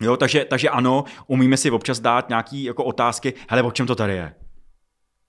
Jo, 0.02 0.18
takže, 0.18 0.46
takže 0.46 0.70
ano, 0.70 1.04
umíme 1.28 1.58
si 1.58 1.72
občas 1.72 2.00
dát 2.00 2.30
nějaké 2.30 2.58
jako 2.58 2.84
otázky, 2.84 3.34
hele, 3.50 3.64
o 3.64 3.72
čem 3.72 3.88
to 3.88 3.96
tady 3.96 4.14
je? 4.14 4.34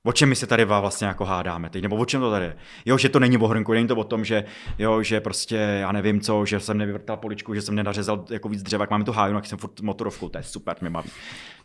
O 0.05 0.12
čem 0.12 0.28
my 0.28 0.36
se 0.36 0.47
tady 0.47 0.65
vlastně 0.65 1.07
jako 1.07 1.24
hádáme 1.24 1.70
teď, 1.70 1.82
nebo 1.82 1.97
o 1.97 2.05
čem 2.05 2.20
to 2.20 2.31
tady 2.31 2.44
je? 2.44 2.57
Jo, 2.85 2.99
že 2.99 3.09
to 3.09 3.20
není 3.20 3.39
o 3.39 3.47
hrnku, 3.47 3.73
není 3.73 3.89
to 3.89 3.97
o 3.97 4.05
tom, 4.05 4.24
že, 4.24 4.44
jo, 4.78 5.03
že 5.03 5.20
prostě, 5.20 5.57
já 5.57 5.93
nevím 5.93 6.20
co, 6.20 6.47
že 6.47 6.61
jsem 6.61 6.78
nevyvrtal 6.78 7.16
poličku, 7.16 7.55
že 7.55 7.62
jsem 7.62 7.74
nenařezal 7.74 8.24
jako 8.31 8.49
víc 8.49 8.62
dřeva, 8.62 8.82
jak 8.82 8.90
máme 8.90 9.05
tu 9.05 9.12
háju, 9.12 9.35
jak 9.35 9.47
jsem 9.47 9.59
furt 9.59 9.81
motorovkou, 9.81 10.28
to 10.28 10.39
je 10.39 10.43
super, 10.44 10.77
mě 10.81 10.90
baví. 10.90 11.11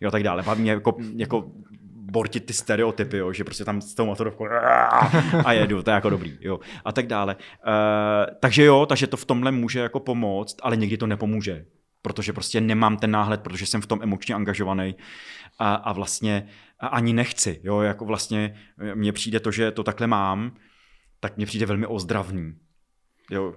Jo, 0.02 0.12
tak 0.12 0.24
dále. 0.24 0.44
Baví 0.44 0.62
mě 0.62 0.72
jako, 0.72 0.98
jako 1.16 1.52
bortit 2.12 2.46
ty 2.46 2.54
stereotypy, 2.54 3.18
jo, 3.18 3.34
že 3.34 3.44
prostě 3.44 3.66
tam 3.66 3.82
s 3.82 3.96
tou 3.96 4.06
motorovkou 4.06 4.46
a 5.46 5.54
jedu, 5.54 5.84
to 5.84 5.90
je 5.90 5.96
jako 5.96 6.10
dobrý, 6.10 6.38
jo, 6.42 6.60
a 6.86 6.92
tak 6.92 7.08
dále. 7.08 7.36
Uh, 7.36 8.36
takže 8.40 8.64
jo, 8.64 8.86
takže 8.86 9.08
to 9.08 9.18
v 9.18 9.26
tomhle 9.26 9.52
může 9.52 9.80
jako 9.80 10.00
pomoct, 10.00 10.56
ale 10.62 10.78
někdy 10.78 10.98
to 10.98 11.08
nepomůže 11.08 11.66
protože 12.08 12.34
prostě 12.34 12.62
nemám 12.62 12.98
ten 12.98 13.12
náhled, 13.12 13.42
protože 13.42 13.66
jsem 13.66 13.82
v 13.82 13.88
tom 13.88 14.00
emočně 14.02 14.36
angažovaný 14.36 14.96
a, 15.60 15.76
a 15.76 15.94
vlastně 15.94 16.48
a 16.80 16.88
ani 16.88 17.14
nechci, 17.14 17.62
jo, 17.64 17.82
jako 17.82 18.06
vlastně 18.06 18.60
mně 18.94 19.14
přijde 19.14 19.40
to, 19.40 19.52
že 19.52 19.72
to 19.72 19.84
takhle 19.84 20.08
mám, 20.08 20.56
tak 21.20 21.38
mně 21.38 21.46
přijde 21.46 21.66
velmi 21.66 21.88
ozdravný. 21.88 22.54
Jo, 23.32 23.56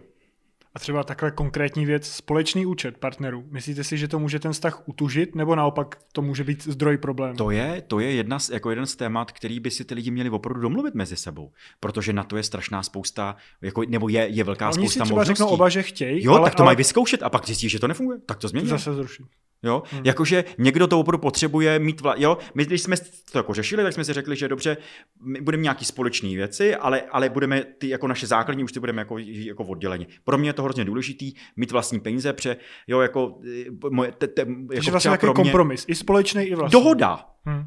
A 0.74 0.78
třeba 0.78 1.04
takhle 1.04 1.30
konkrétní 1.30 1.86
věc, 1.86 2.08
společný 2.08 2.66
účet 2.66 2.98
partnerů. 2.98 3.44
Myslíte 3.50 3.84
si, 3.84 3.98
že 3.98 4.08
to 4.08 4.18
může 4.18 4.38
ten 4.38 4.52
vztah 4.52 4.88
utužit, 4.88 5.34
nebo 5.34 5.54
naopak 5.56 5.98
to 6.12 6.22
může 6.22 6.44
být 6.44 6.64
zdroj 6.64 6.98
problémů? 6.98 7.36
To 7.36 7.50
je, 7.50 7.82
to 7.86 8.00
je 8.00 8.12
jedna 8.12 8.38
z, 8.38 8.50
jako 8.50 8.70
jeden 8.70 8.86
z 8.86 8.96
témat, 8.96 9.32
který 9.32 9.60
by 9.60 9.70
si 9.70 9.84
ty 9.84 9.94
lidi 9.94 10.10
měli 10.10 10.30
opravdu 10.30 10.60
domluvit 10.60 10.94
mezi 10.94 11.16
sebou, 11.16 11.52
protože 11.80 12.12
na 12.12 12.24
to 12.24 12.36
je 12.36 12.42
strašná 12.42 12.82
spousta, 12.82 13.36
jako, 13.62 13.82
nebo 13.88 14.08
je, 14.08 14.28
je 14.28 14.44
velká 14.44 14.66
Oni 14.66 14.74
spousta 14.74 15.04
si 15.04 15.04
třeba 15.04 15.18
možností. 15.20 15.36
řeknou 15.38 15.48
oba, 15.48 15.68
že 15.68 15.82
chtějí, 15.82 16.24
jo, 16.24 16.32
ale, 16.34 16.44
tak 16.44 16.54
to 16.54 16.62
ale 16.62 16.68
mají 16.68 16.76
vyzkoušet 16.76 17.22
a 17.22 17.30
pak 17.30 17.46
zjistí, 17.46 17.68
že 17.68 17.78
to 17.78 17.88
nefunguje, 17.88 18.18
tak 18.26 18.38
to 18.38 18.48
změní. 18.48 18.68
zase 18.68 18.94
zrušit. 18.94 19.26
Jo? 19.62 19.82
Hmm. 19.90 20.02
Jakože 20.04 20.44
někdo 20.58 20.86
to 20.86 21.00
opravdu 21.00 21.18
potřebuje 21.18 21.78
mít, 21.78 22.00
vla... 22.00 22.14
jo, 22.18 22.38
my 22.54 22.64
když 22.64 22.82
jsme 22.82 22.96
to 23.32 23.38
jako 23.38 23.54
řešili, 23.54 23.82
tak 23.82 23.92
jsme 23.92 24.04
si 24.04 24.12
řekli, 24.12 24.36
že 24.36 24.48
dobře, 24.48 24.76
my 25.24 25.40
budeme 25.40 25.62
nějaký 25.62 25.84
společné 25.84 26.28
věci, 26.28 26.76
ale, 26.76 27.02
ale 27.02 27.28
budeme 27.28 27.64
ty 27.78 27.88
jako 27.88 28.08
naše 28.08 28.26
základní 28.26 28.64
už 28.64 28.72
ty 28.72 28.80
budeme 28.80 29.00
jako, 29.02 29.18
jako 29.18 29.64
odděleni. 29.64 30.06
Pro 30.24 30.38
mě 30.38 30.48
je 30.48 30.52
to 30.52 30.62
hrozně 30.62 30.84
důležitý, 30.84 31.32
mít 31.56 31.72
vlastní 31.72 32.00
peníze, 32.00 32.32
pře, 32.32 32.56
jo, 32.86 33.00
jako, 33.00 33.38
eh, 33.60 33.90
moje, 33.90 34.12
te, 34.12 34.26
te, 34.26 34.44
Takže 34.44 34.54
jako 34.72 34.90
vlastně 34.90 34.98
třeba 34.98 35.16
takový 35.16 35.30
mě, 35.30 35.34
kompromis. 35.34 35.84
I 35.88 35.94
společný, 35.94 36.42
i 36.44 36.54
vlastní. 36.54 36.80
dohoda. 36.80 37.24
Hm. 37.48 37.64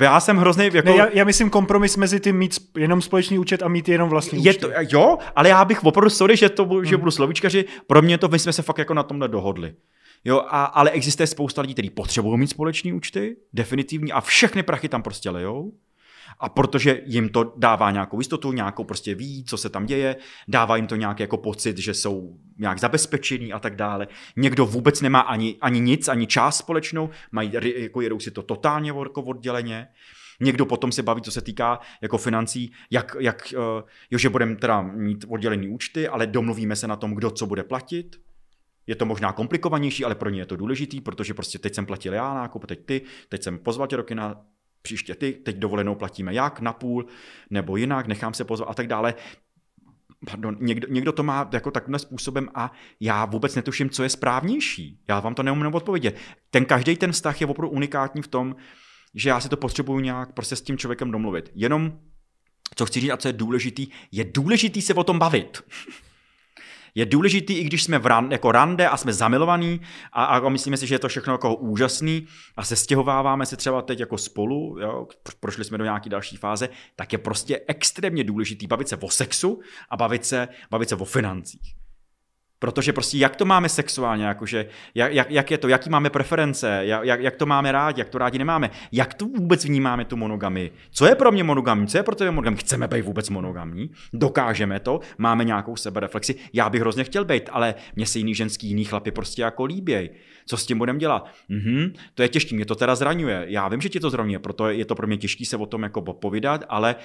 Já 0.00 0.20
jsem 0.20 0.36
hrozný, 0.36 0.70
jako, 0.72 0.88
Ne, 0.88 0.96
já, 0.96 1.08
já, 1.12 1.24
myslím 1.24 1.50
kompromis 1.50 1.96
mezi 1.96 2.20
tím 2.20 2.36
mít 2.36 2.54
jenom 2.78 3.02
společný 3.02 3.38
účet 3.38 3.62
a 3.62 3.68
mít 3.68 3.88
jenom 3.88 4.08
vlastní 4.08 4.44
je 4.44 4.50
účty. 4.50 4.60
to, 4.60 4.70
jo, 4.90 5.18
ale 5.36 5.48
já 5.48 5.64
bych 5.64 5.84
opravdu, 5.84 6.10
sorry, 6.10 6.36
že, 6.36 6.48
to, 6.48 6.64
budu- 6.64 6.84
že 6.84 6.96
budu 6.96 7.10
slovíčkaři, 7.10 7.64
pro 7.86 8.02
mě 8.02 8.18
to, 8.18 8.28
my 8.28 8.38
jsme 8.38 8.52
se 8.52 8.62
fakt 8.62 8.78
jako 8.78 8.94
na 8.94 9.02
tomhle 9.02 9.28
dohodli. 9.28 9.74
Jo, 10.24 10.42
a, 10.48 10.64
ale 10.64 10.90
existuje 10.90 11.26
spousta 11.26 11.62
lidí, 11.62 11.74
kteří 11.74 11.90
potřebují 11.90 12.38
mít 12.38 12.46
společný 12.46 12.92
účty, 12.92 13.36
definitivní, 13.52 14.12
a 14.12 14.20
všechny 14.20 14.62
prachy 14.62 14.88
tam 14.88 15.02
prostě 15.02 15.30
lejou. 15.30 15.72
A 16.40 16.48
protože 16.48 17.00
jim 17.04 17.28
to 17.28 17.54
dává 17.56 17.90
nějakou 17.90 18.20
jistotu, 18.20 18.52
nějakou 18.52 18.84
prostě 18.84 19.14
ví, 19.14 19.44
co 19.44 19.56
se 19.56 19.70
tam 19.70 19.86
děje, 19.86 20.16
dává 20.48 20.76
jim 20.76 20.86
to 20.86 20.96
nějaký 20.96 21.22
jako 21.22 21.36
pocit, 21.36 21.78
že 21.78 21.94
jsou 21.94 22.36
nějak 22.58 22.78
zabezpečení 22.78 23.52
a 23.52 23.58
tak 23.58 23.76
dále. 23.76 24.08
Někdo 24.36 24.66
vůbec 24.66 25.00
nemá 25.00 25.20
ani, 25.20 25.56
ani 25.60 25.80
nic, 25.80 26.08
ani 26.08 26.26
část 26.26 26.56
společnou, 26.56 27.10
mají, 27.32 27.52
jako 27.76 28.00
jedou 28.00 28.20
si 28.20 28.30
to 28.30 28.42
totálně 28.42 28.88
jako 28.88 29.22
odděleně. 29.22 29.88
Někdo 30.40 30.66
potom 30.66 30.92
se 30.92 31.02
baví, 31.02 31.22
co 31.22 31.30
se 31.30 31.40
týká 31.40 31.80
jako 32.02 32.18
financí, 32.18 32.72
jak, 32.90 33.16
jak 33.20 33.54
eh, 33.56 33.82
jo, 34.10 34.18
že 34.18 34.28
budeme 34.28 34.56
teda 34.56 34.82
mít 34.82 35.24
oddělený 35.28 35.68
účty, 35.68 36.08
ale 36.08 36.26
domluvíme 36.26 36.76
se 36.76 36.86
na 36.86 36.96
tom, 36.96 37.14
kdo 37.14 37.30
co 37.30 37.46
bude 37.46 37.64
platit. 37.64 38.16
Je 38.86 38.94
to 38.94 39.06
možná 39.06 39.32
komplikovanější, 39.32 40.04
ale 40.04 40.14
pro 40.14 40.30
ně 40.30 40.40
je 40.40 40.46
to 40.46 40.56
důležitý, 40.56 41.00
protože 41.00 41.34
prostě 41.34 41.58
teď 41.58 41.74
jsem 41.74 41.86
platil 41.86 42.14
já 42.14 42.34
nákup, 42.34 42.66
teď 42.66 42.86
ty, 42.86 43.02
teď 43.28 43.42
jsem 43.42 43.58
pozval 43.58 43.86
tě 43.86 43.96
do 43.96 44.02
kina, 44.02 44.44
příště 44.82 45.14
ty, 45.14 45.32
teď 45.32 45.56
dovolenou 45.56 45.94
platíme 45.94 46.34
jak, 46.34 46.60
na 46.60 46.72
půl, 46.72 47.06
nebo 47.50 47.76
jinak, 47.76 48.06
nechám 48.06 48.34
se 48.34 48.44
pozvat 48.44 48.68
a 48.68 48.74
tak 48.74 48.86
dále. 48.86 49.14
Pardon, 50.26 50.56
někdo, 50.60 50.88
někdo 50.90 51.12
to 51.12 51.22
má 51.22 51.50
jako 51.52 51.70
takovým 51.70 51.98
způsobem 51.98 52.48
a 52.54 52.72
já 53.00 53.24
vůbec 53.24 53.54
netuším, 53.54 53.90
co 53.90 54.02
je 54.02 54.08
správnější. 54.08 55.00
Já 55.08 55.20
vám 55.20 55.34
to 55.34 55.42
neumím 55.42 55.74
odpovědět. 55.74 56.16
Ten 56.50 56.64
každý 56.64 56.96
ten 56.96 57.12
vztah 57.12 57.40
je 57.40 57.46
opravdu 57.46 57.70
unikátní 57.70 58.22
v 58.22 58.28
tom, 58.28 58.56
že 59.14 59.28
já 59.28 59.40
si 59.40 59.48
to 59.48 59.56
potřebuju 59.56 60.00
nějak 60.00 60.32
prostě 60.32 60.56
s 60.56 60.62
tím 60.62 60.78
člověkem 60.78 61.10
domluvit. 61.10 61.50
Jenom, 61.54 61.98
co 62.76 62.86
chci 62.86 63.00
říct 63.00 63.10
a 63.10 63.16
co 63.16 63.28
je 63.28 63.32
důležitý, 63.32 63.88
je 64.12 64.24
důležitý 64.24 64.82
se 64.82 64.94
o 64.94 65.04
tom 65.04 65.18
bavit. 65.18 65.62
Je 66.94 67.06
důležitý, 67.06 67.54
i 67.54 67.64
když 67.64 67.82
jsme 67.82 67.98
v 67.98 68.06
ran, 68.06 68.32
jako 68.32 68.52
rande 68.52 68.88
a 68.88 68.96
jsme 68.96 69.12
zamilovaní 69.12 69.80
a, 70.12 70.24
a 70.24 70.48
myslíme 70.48 70.76
si, 70.76 70.86
že 70.86 70.94
je 70.94 70.98
to 70.98 71.08
všechno 71.08 71.34
jako 71.34 71.54
úžasný 71.54 72.26
a 72.56 72.64
se 72.64 72.76
stěhováváme 72.76 73.46
se 73.46 73.56
třeba 73.56 73.82
teď 73.82 74.00
jako 74.00 74.18
spolu, 74.18 74.78
jo, 74.80 75.06
prošli 75.40 75.64
jsme 75.64 75.78
do 75.78 75.84
nějaké 75.84 76.10
další 76.10 76.36
fáze, 76.36 76.68
tak 76.96 77.12
je 77.12 77.18
prostě 77.18 77.60
extrémně 77.68 78.24
důležitý 78.24 78.66
bavit 78.66 78.88
se 78.88 78.96
o 78.96 79.10
sexu 79.10 79.60
a 79.90 79.96
bavit 79.96 80.24
se, 80.24 80.48
bavit 80.70 80.88
se 80.88 80.96
o 80.96 81.04
financích. 81.04 81.81
Protože 82.62 82.92
prostě 82.92 83.18
jak 83.18 83.36
to 83.36 83.44
máme 83.44 83.68
sexuálně, 83.68 84.24
jakože, 84.24 84.66
jak, 84.94 85.12
jak, 85.12 85.30
jak 85.30 85.50
je 85.50 85.58
to, 85.58 85.68
jaký 85.68 85.90
máme 85.90 86.10
preference, 86.10 86.80
jak, 86.82 87.20
jak 87.20 87.36
to 87.36 87.46
máme 87.46 87.72
rádi, 87.72 88.00
jak 88.00 88.08
to 88.08 88.18
rádi 88.18 88.38
nemáme, 88.38 88.70
jak 88.92 89.14
to 89.14 89.26
vůbec 89.26 89.64
vnímáme 89.64 90.04
tu 90.04 90.16
monogamy, 90.16 90.70
co 90.90 91.06
je 91.06 91.14
pro 91.14 91.32
mě 91.32 91.44
monogamní, 91.44 91.86
co 91.86 91.98
je 91.98 92.02
pro 92.02 92.14
tebe 92.14 92.30
monogamní, 92.30 92.58
chceme 92.58 92.88
být 92.88 93.02
vůbec 93.02 93.30
monogamní, 93.30 93.90
dokážeme 94.12 94.80
to, 94.80 95.00
máme 95.18 95.44
nějakou 95.44 95.76
sebereflexi, 95.76 96.34
já 96.52 96.70
bych 96.70 96.80
hrozně 96.80 97.04
chtěl 97.04 97.24
být, 97.24 97.50
ale 97.52 97.74
mě 97.96 98.06
se 98.06 98.18
jiný 98.18 98.34
ženský, 98.34 98.68
jiný 98.68 98.84
chlapi 98.84 99.10
prostě 99.10 99.42
jako 99.42 99.64
líběj. 99.64 100.10
Co 100.46 100.56
s 100.56 100.66
tím 100.66 100.78
budeme 100.78 100.98
dělat? 100.98 101.30
Mhm, 101.48 101.92
to 102.14 102.22
je 102.22 102.28
těžké, 102.28 102.54
mě 102.54 102.66
to 102.66 102.74
teda 102.74 102.94
zraňuje. 102.94 103.44
Já 103.48 103.68
vím, 103.68 103.80
že 103.80 103.88
ti 103.88 104.00
to 104.00 104.10
zraňuje, 104.10 104.38
proto 104.38 104.68
je 104.68 104.84
to 104.84 104.94
pro 104.94 105.06
mě 105.06 105.16
těžké 105.16 105.44
se 105.44 105.56
o 105.56 105.66
tom 105.66 105.82
jako 105.82 106.02
povídat, 106.02 106.64
ale 106.68 106.96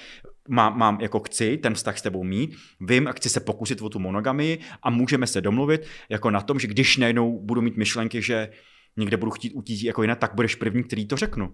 mám, 0.49 0.77
mám, 0.77 1.01
jako 1.01 1.19
chci 1.19 1.57
ten 1.57 1.73
vztah 1.73 1.97
s 1.97 2.01
tebou 2.01 2.23
mít, 2.23 2.55
vím 2.81 3.07
a 3.07 3.11
chci 3.11 3.29
se 3.29 3.39
pokusit 3.39 3.81
o 3.81 3.89
tu 3.89 3.99
monogamii 3.99 4.59
a 4.83 4.89
můžeme 4.89 5.27
se 5.27 5.41
domluvit 5.41 5.85
jako 6.09 6.31
na 6.31 6.41
tom, 6.41 6.59
že 6.59 6.67
když 6.67 6.97
najednou 6.97 7.39
budu 7.45 7.61
mít 7.61 7.77
myšlenky, 7.77 8.21
že 8.21 8.49
někde 8.97 9.17
budu 9.17 9.31
chtít 9.31 9.53
utíct 9.53 9.83
jako 9.83 10.01
jinak, 10.01 10.19
tak 10.19 10.35
budeš 10.35 10.55
první, 10.55 10.83
který 10.83 11.07
to 11.07 11.17
řeknu. 11.17 11.53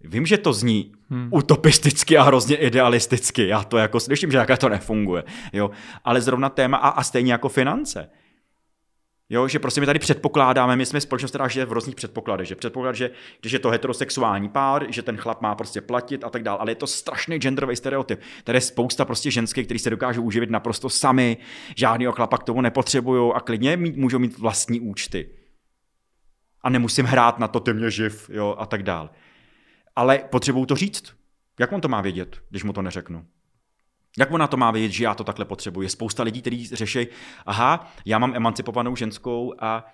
Vím, 0.00 0.26
že 0.26 0.38
to 0.38 0.52
zní 0.52 0.92
hmm. 1.08 1.28
utopisticky 1.32 2.16
a 2.16 2.22
hrozně 2.22 2.56
idealisticky. 2.56 3.46
Já 3.46 3.64
to 3.64 3.78
jako 3.78 4.00
slyším, 4.00 4.30
že 4.30 4.38
jaké 4.38 4.56
to 4.56 4.68
nefunguje. 4.68 5.24
Jo? 5.52 5.70
Ale 6.04 6.20
zrovna 6.20 6.48
téma 6.48 6.76
a, 6.76 6.88
a 6.88 7.02
stejně 7.02 7.32
jako 7.32 7.48
finance. 7.48 8.10
Jo, 9.28 9.48
že 9.48 9.58
prostě 9.58 9.80
my 9.80 9.86
tady 9.86 9.98
předpokládáme, 9.98 10.76
my 10.76 10.86
jsme 10.86 11.00
společnost, 11.00 11.30
která 11.30 11.48
žije 11.48 11.66
v 11.66 11.72
různých 11.72 11.96
předpokladech, 11.96 12.48
že 12.48 12.54
předpoklad, 12.54 12.94
že 12.94 13.10
když 13.40 13.52
je 13.52 13.58
to 13.58 13.70
heterosexuální 13.70 14.48
pár, 14.48 14.86
že 14.88 15.02
ten 15.02 15.16
chlap 15.16 15.40
má 15.40 15.54
prostě 15.54 15.80
platit 15.80 16.24
a 16.24 16.30
tak 16.30 16.42
dále, 16.42 16.58
ale 16.58 16.70
je 16.70 16.74
to 16.74 16.86
strašný 16.86 17.38
genderový 17.38 17.76
stereotyp. 17.76 18.20
Tady 18.44 18.56
je 18.56 18.60
spousta 18.60 19.04
prostě 19.04 19.30
ženských, 19.30 19.66
kteří 19.66 19.78
se 19.78 19.90
dokážou 19.90 20.22
uživit 20.22 20.50
naprosto 20.50 20.90
sami, 20.90 21.36
žádného 21.76 22.12
chlapa 22.12 22.38
k 22.38 22.44
tomu 22.44 22.60
nepotřebují 22.60 23.32
a 23.34 23.40
klidně 23.40 23.76
mít, 23.76 23.96
můžou 23.96 24.18
mít 24.18 24.38
vlastní 24.38 24.80
účty. 24.80 25.30
A 26.62 26.70
nemusím 26.70 27.04
hrát 27.04 27.38
na 27.38 27.48
to, 27.48 27.60
ty 27.60 27.72
mě 27.72 27.90
živ, 27.90 28.30
jo, 28.32 28.56
a 28.58 28.66
tak 28.66 28.82
dále. 28.82 29.08
Ale 29.96 30.18
potřebuju 30.18 30.66
to 30.66 30.76
říct. 30.76 31.14
Jak 31.60 31.72
on 31.72 31.80
to 31.80 31.88
má 31.88 32.00
vědět, 32.00 32.40
když 32.50 32.64
mu 32.64 32.72
to 32.72 32.82
neřeknu? 32.82 33.26
Jak 34.18 34.32
ona 34.32 34.46
to 34.46 34.56
má 34.56 34.70
vědět, 34.70 34.92
že 34.92 35.04
já 35.04 35.14
to 35.14 35.24
takhle 35.24 35.44
potřebuji? 35.44 35.82
Je 35.82 35.88
spousta 35.88 36.22
lidí, 36.22 36.40
kteří 36.40 36.66
řeší, 36.66 37.06
aha, 37.46 37.92
já 38.04 38.18
mám 38.18 38.34
emancipovanou 38.34 38.96
ženskou, 38.96 39.54
a, 39.58 39.86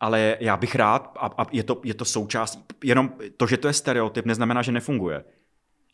ale 0.00 0.36
já 0.40 0.56
bych 0.56 0.74
rád, 0.74 1.16
a, 1.20 1.30
a 1.42 1.46
je, 1.52 1.62
to, 1.62 1.80
je 1.84 1.94
to 1.94 2.04
součást, 2.04 2.58
jenom 2.84 3.12
to, 3.36 3.46
že 3.46 3.56
to 3.56 3.68
je 3.68 3.74
stereotyp, 3.74 4.26
neznamená, 4.26 4.62
že 4.62 4.72
nefunguje. 4.72 5.24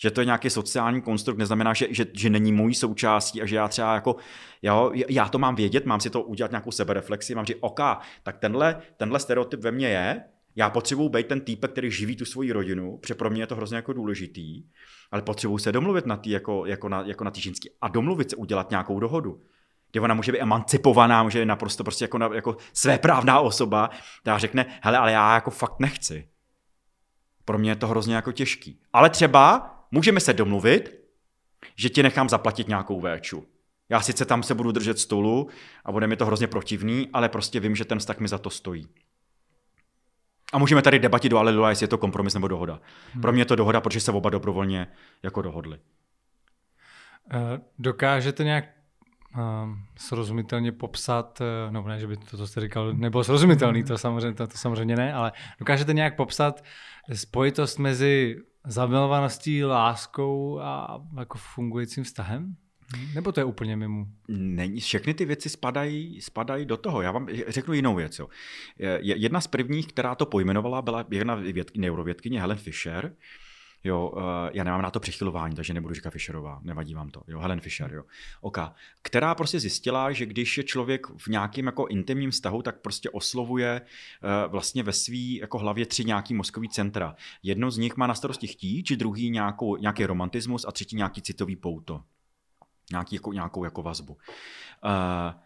Že 0.02 0.10
to 0.10 0.20
je 0.20 0.24
nějaký 0.24 0.51
sociální 0.51 1.02
konstrukt, 1.02 1.38
neznamená, 1.38 1.74
že, 1.74 1.86
že, 1.90 2.06
že 2.12 2.30
není 2.30 2.52
mojí 2.52 2.74
součástí 2.74 3.42
a 3.42 3.46
že 3.46 3.56
já 3.56 3.68
třeba 3.68 3.94
jako, 3.94 4.16
jo, 4.62 4.92
já 4.94 5.28
to 5.28 5.38
mám 5.38 5.55
vědět, 5.55 5.86
mám 5.86 6.01
si 6.01 6.10
to 6.10 6.22
udělat 6.22 6.51
nějakou 6.51 6.70
sebereflexi, 6.70 7.34
mám 7.34 7.44
říct, 7.44 7.59
OK, 7.60 7.80
tak 8.22 8.38
tenhle, 8.38 8.82
tenhle 8.96 9.20
stereotyp 9.20 9.60
ve 9.60 9.70
mně 9.70 9.88
je, 9.88 10.24
já 10.56 10.70
potřebuji 10.70 11.09
být 11.09 11.26
ten 11.26 11.40
týpek, 11.40 11.70
který 11.70 11.90
živí 11.90 12.16
tu 12.16 12.24
svoji 12.24 12.52
rodinu, 12.52 12.98
protože 12.98 13.14
pro 13.14 13.31
mě 13.31 13.43
je 13.43 13.47
to 13.47 13.56
hrozně 13.56 13.76
jako 13.76 13.93
důležitý, 13.93 14.64
ale 15.10 15.22
potřebuji 15.22 15.59
se 15.59 15.72
domluvit 15.72 16.06
na 16.06 16.16
tý, 16.16 16.31
jako, 16.31 16.66
jako, 16.66 16.89
na, 16.89 17.02
jako 17.02 17.24
na 17.24 17.31
ty 17.31 17.40
ženský 17.40 17.70
a 17.81 17.89
domluvit 17.89 18.31
se, 18.31 18.36
udělat 18.36 18.70
nějakou 18.70 19.01
dohodu. 19.01 19.43
Kde 19.93 20.01
ona 20.01 20.14
může 20.14 20.32
být 20.32 20.40
emancipovaná, 20.40 21.22
může 21.22 21.40
být 21.40 21.47
naprosto 21.47 21.85
prostě 21.85 22.05
jako, 22.05 22.18
na, 22.18 22.31
jako 22.35 22.56
svéprávná 22.72 23.40
osoba, 23.40 23.90
která 24.20 24.39
řekne, 24.39 24.66
hele, 24.82 24.98
ale 24.98 25.12
já 25.12 25.35
jako 25.35 25.51
fakt 25.51 25.81
nechci. 25.81 26.28
Pro 27.44 27.59
mě 27.59 27.70
je 27.70 27.76
to 27.76 27.86
hrozně 27.86 28.14
jako 28.14 28.32
těžký. 28.32 28.81
Ale 28.93 29.10
třeba 29.10 29.70
můžeme 29.90 30.20
se 30.20 30.32
domluvit, 30.32 31.05
že 31.76 31.89
ti 31.89 32.02
nechám 32.02 32.28
zaplatit 32.28 32.68
nějakou 32.68 33.01
véču. 33.01 33.47
Já 33.89 34.01
sice 34.01 34.24
tam 34.24 34.43
se 34.43 34.55
budu 34.55 34.72
držet 34.72 34.98
stolu 34.98 35.48
a 35.85 35.93
bude 35.93 36.06
mi 36.06 36.16
to 36.16 36.26
hrozně 36.26 36.47
protivný, 36.47 37.09
ale 37.12 37.28
prostě 37.28 37.60
vím, 37.60 37.76
že 37.76 37.85
ten 37.85 37.98
vztah 37.98 38.20
mi 38.20 38.28
za 38.28 38.39
to 38.39 38.51
stojí. 38.51 38.89
A 40.55 40.59
můžeme 40.59 40.82
tady 40.82 40.98
debatit 40.98 41.28
do 41.28 41.39
Alelua, 41.39 41.70
jestli 41.70 41.85
je 41.85 41.89
to 41.89 41.98
kompromis 41.98 42.35
nebo 42.35 42.48
dohoda. 42.48 42.81
Hmm. 43.12 43.22
Pro 43.22 43.32
mě 43.32 43.40
je 43.40 43.47
to 43.47 43.56
dohoda, 43.56 43.81
protože 43.81 44.01
se 44.01 44.12
oba 44.12 44.31
dobrovolně 44.31 44.86
jako 45.22 45.43
dohodli. 45.43 45.78
Dokážete 47.78 48.44
nějak 48.44 48.64
uh, 49.36 49.40
srozumitelně 49.97 50.72
popsat, 50.72 51.40
uh, 51.40 51.72
no 51.72 51.82
ne, 51.82 52.01
že 52.01 52.06
by 52.06 52.16
to, 52.16 52.36
co 52.36 52.47
jste 52.47 52.60
říkal, 52.60 52.93
nebylo 52.93 53.24
srozumitelný, 53.24 53.85
to 53.85 53.98
samozřejmě, 53.98 54.35
to, 54.35 54.47
to 54.47 54.59
samozřejmě 54.59 54.97
ne, 54.97 55.14
ale 55.14 55.32
dokážete 55.59 55.93
nějak 55.93 56.16
popsat 56.16 56.64
spojitost 57.14 57.78
mezi 57.78 58.36
zamilovaností, 58.66 59.64
láskou 59.64 60.60
a 60.60 61.01
jako 61.18 61.39
fungujícím 61.39 62.05
vztahem? 62.05 62.56
Nebo 63.15 63.32
to 63.32 63.40
je 63.40 63.44
úplně 63.44 63.77
mimo? 63.77 64.06
Není, 64.28 64.81
všechny 64.81 65.15
ty 65.15 65.24
věci 65.24 65.48
spadají, 65.48 66.20
spadají 66.20 66.66
do 66.66 66.77
toho. 66.77 67.02
Já 67.02 67.12
vám 67.12 67.28
řeknu 67.48 67.74
jinou 67.74 67.94
věc. 67.94 68.19
Jo. 68.19 68.28
Jedna 69.01 69.40
z 69.40 69.47
prvních, 69.47 69.86
která 69.86 70.15
to 70.15 70.27
pojmenovala, 70.27 70.82
byla 70.82 71.06
jedna 71.11 71.35
vědky, 71.35 71.78
neurovědkyně 71.78 72.40
Helen 72.40 72.59
Fisher. 72.59 73.16
Jo, 73.86 74.12
já 74.52 74.65
nemám 74.65 74.82
na 74.82 74.90
to 74.90 75.01
přechylování, 75.01 75.56
takže 75.56 75.74
nebudu 75.74 75.94
říkat 75.94 76.11
Fisherová, 76.11 76.61
nevadí 76.62 76.94
vám 76.94 77.11
to. 77.11 77.23
Jo, 77.28 77.39
Helen 77.39 77.61
Fisher, 77.61 77.93
jo. 77.93 78.05
Oka, 78.40 78.74
která 79.02 79.35
prostě 79.35 79.61
zjistila, 79.61 80.12
že 80.12 80.27
když 80.27 80.59
je 80.59 80.65
člověk 80.65 81.06
v 81.16 81.27
nějakém 81.28 81.66
jako 81.66 81.86
intimním 81.86 82.31
vztahu, 82.31 82.62
tak 82.62 82.81
prostě 82.81 83.11
oslovuje 83.11 83.82
vlastně 84.48 84.82
ve 84.82 84.93
svý 84.93 85.35
jako 85.35 85.59
hlavě 85.59 85.86
tři 85.86 86.05
nějaký 86.05 86.35
mozkový 86.35 86.69
centra. 86.69 87.16
Jedno 87.43 87.70
z 87.70 87.78
nich 87.78 87.97
má 87.97 88.06
na 88.06 88.15
starosti 88.15 88.47
chtíč, 88.47 88.93
druhý 88.93 89.31
nějakou, 89.31 89.77
nějaký 89.77 90.06
romantismus 90.06 90.65
a 90.69 90.73
třetí 90.73 90.97
nějaký 90.97 91.23
citový 91.23 91.56
pouto. 91.56 92.01
Nějaký, 92.90 93.16
jako, 93.16 93.32
nějakou 93.32 93.65
jako 93.65 93.82
vazbu. 93.82 94.12
Uh, 94.12 95.40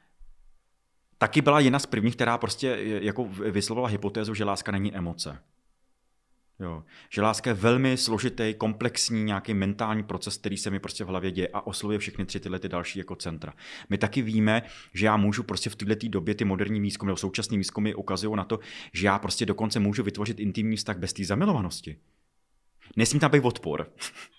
taky 1.18 1.42
byla 1.42 1.60
jedna 1.60 1.78
z 1.78 1.86
prvních, 1.86 2.16
která 2.16 2.38
prostě 2.38 2.78
jako 3.02 3.24
vyslovala 3.24 3.88
hypotézu, 3.88 4.34
že 4.34 4.44
láska 4.44 4.72
není 4.72 4.96
emoce. 4.96 5.38
Jo. 6.60 6.84
Že 7.10 7.22
láska 7.22 7.50
je 7.50 7.54
velmi 7.54 7.96
složitý, 7.96 8.54
komplexní 8.58 9.24
nějaký 9.24 9.54
mentální 9.54 10.02
proces, 10.02 10.36
který 10.36 10.56
se 10.56 10.70
mi 10.70 10.80
prostě 10.80 11.04
v 11.04 11.06
hlavě 11.06 11.30
děje 11.30 11.48
a 11.48 11.66
oslovuje 11.66 11.98
všechny 11.98 12.26
tři 12.26 12.40
tyhle 12.40 12.58
ty 12.58 12.68
další 12.68 12.98
jako 12.98 13.16
centra. 13.16 13.52
My 13.88 13.98
taky 13.98 14.22
víme, 14.22 14.62
že 14.94 15.06
já 15.06 15.16
můžu 15.16 15.42
prostě 15.42 15.70
v 15.70 15.76
této 15.76 16.08
době 16.08 16.34
ty 16.34 16.44
moderní 16.44 16.80
výzkumy 16.80 17.08
nebo 17.08 17.16
současné 17.16 17.56
výzkumy 17.58 17.94
ukazují 17.94 18.36
na 18.36 18.44
to, 18.44 18.58
že 18.92 19.06
já 19.06 19.18
prostě 19.18 19.46
dokonce 19.46 19.80
můžu 19.80 20.02
vytvořit 20.02 20.40
intimní 20.40 20.76
vztah 20.76 20.98
bez 20.98 21.12
té 21.12 21.24
zamilovanosti. 21.24 21.96
Nesmí 22.96 23.20
tam 23.20 23.30
být 23.30 23.44
odpor. 23.44 23.92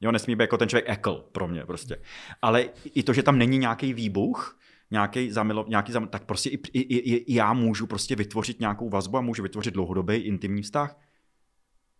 Jo, 0.00 0.12
nesmí 0.12 0.36
být 0.36 0.42
jako 0.42 0.58
ten 0.58 0.68
člověk 0.68 0.88
ekl 0.88 1.24
pro 1.32 1.48
mě 1.48 1.64
prostě. 1.64 1.96
Ale 2.42 2.68
i 2.94 3.02
to, 3.02 3.12
že 3.12 3.22
tam 3.22 3.38
není 3.38 3.58
nějaký 3.58 3.92
výbuch, 3.92 4.58
nějaký 4.90 5.30
zamilo, 5.30 5.64
nějaký 5.68 5.92
zamilo, 5.92 6.10
tak 6.10 6.24
prostě 6.24 6.50
i, 6.50 6.58
i, 6.72 6.80
i, 6.80 7.16
i, 7.16 7.34
já 7.34 7.52
můžu 7.52 7.86
prostě 7.86 8.16
vytvořit 8.16 8.60
nějakou 8.60 8.88
vazbu 8.88 9.16
a 9.16 9.20
můžu 9.20 9.42
vytvořit 9.42 9.74
dlouhodobý 9.74 10.16
intimní 10.16 10.62
vztah 10.62 10.96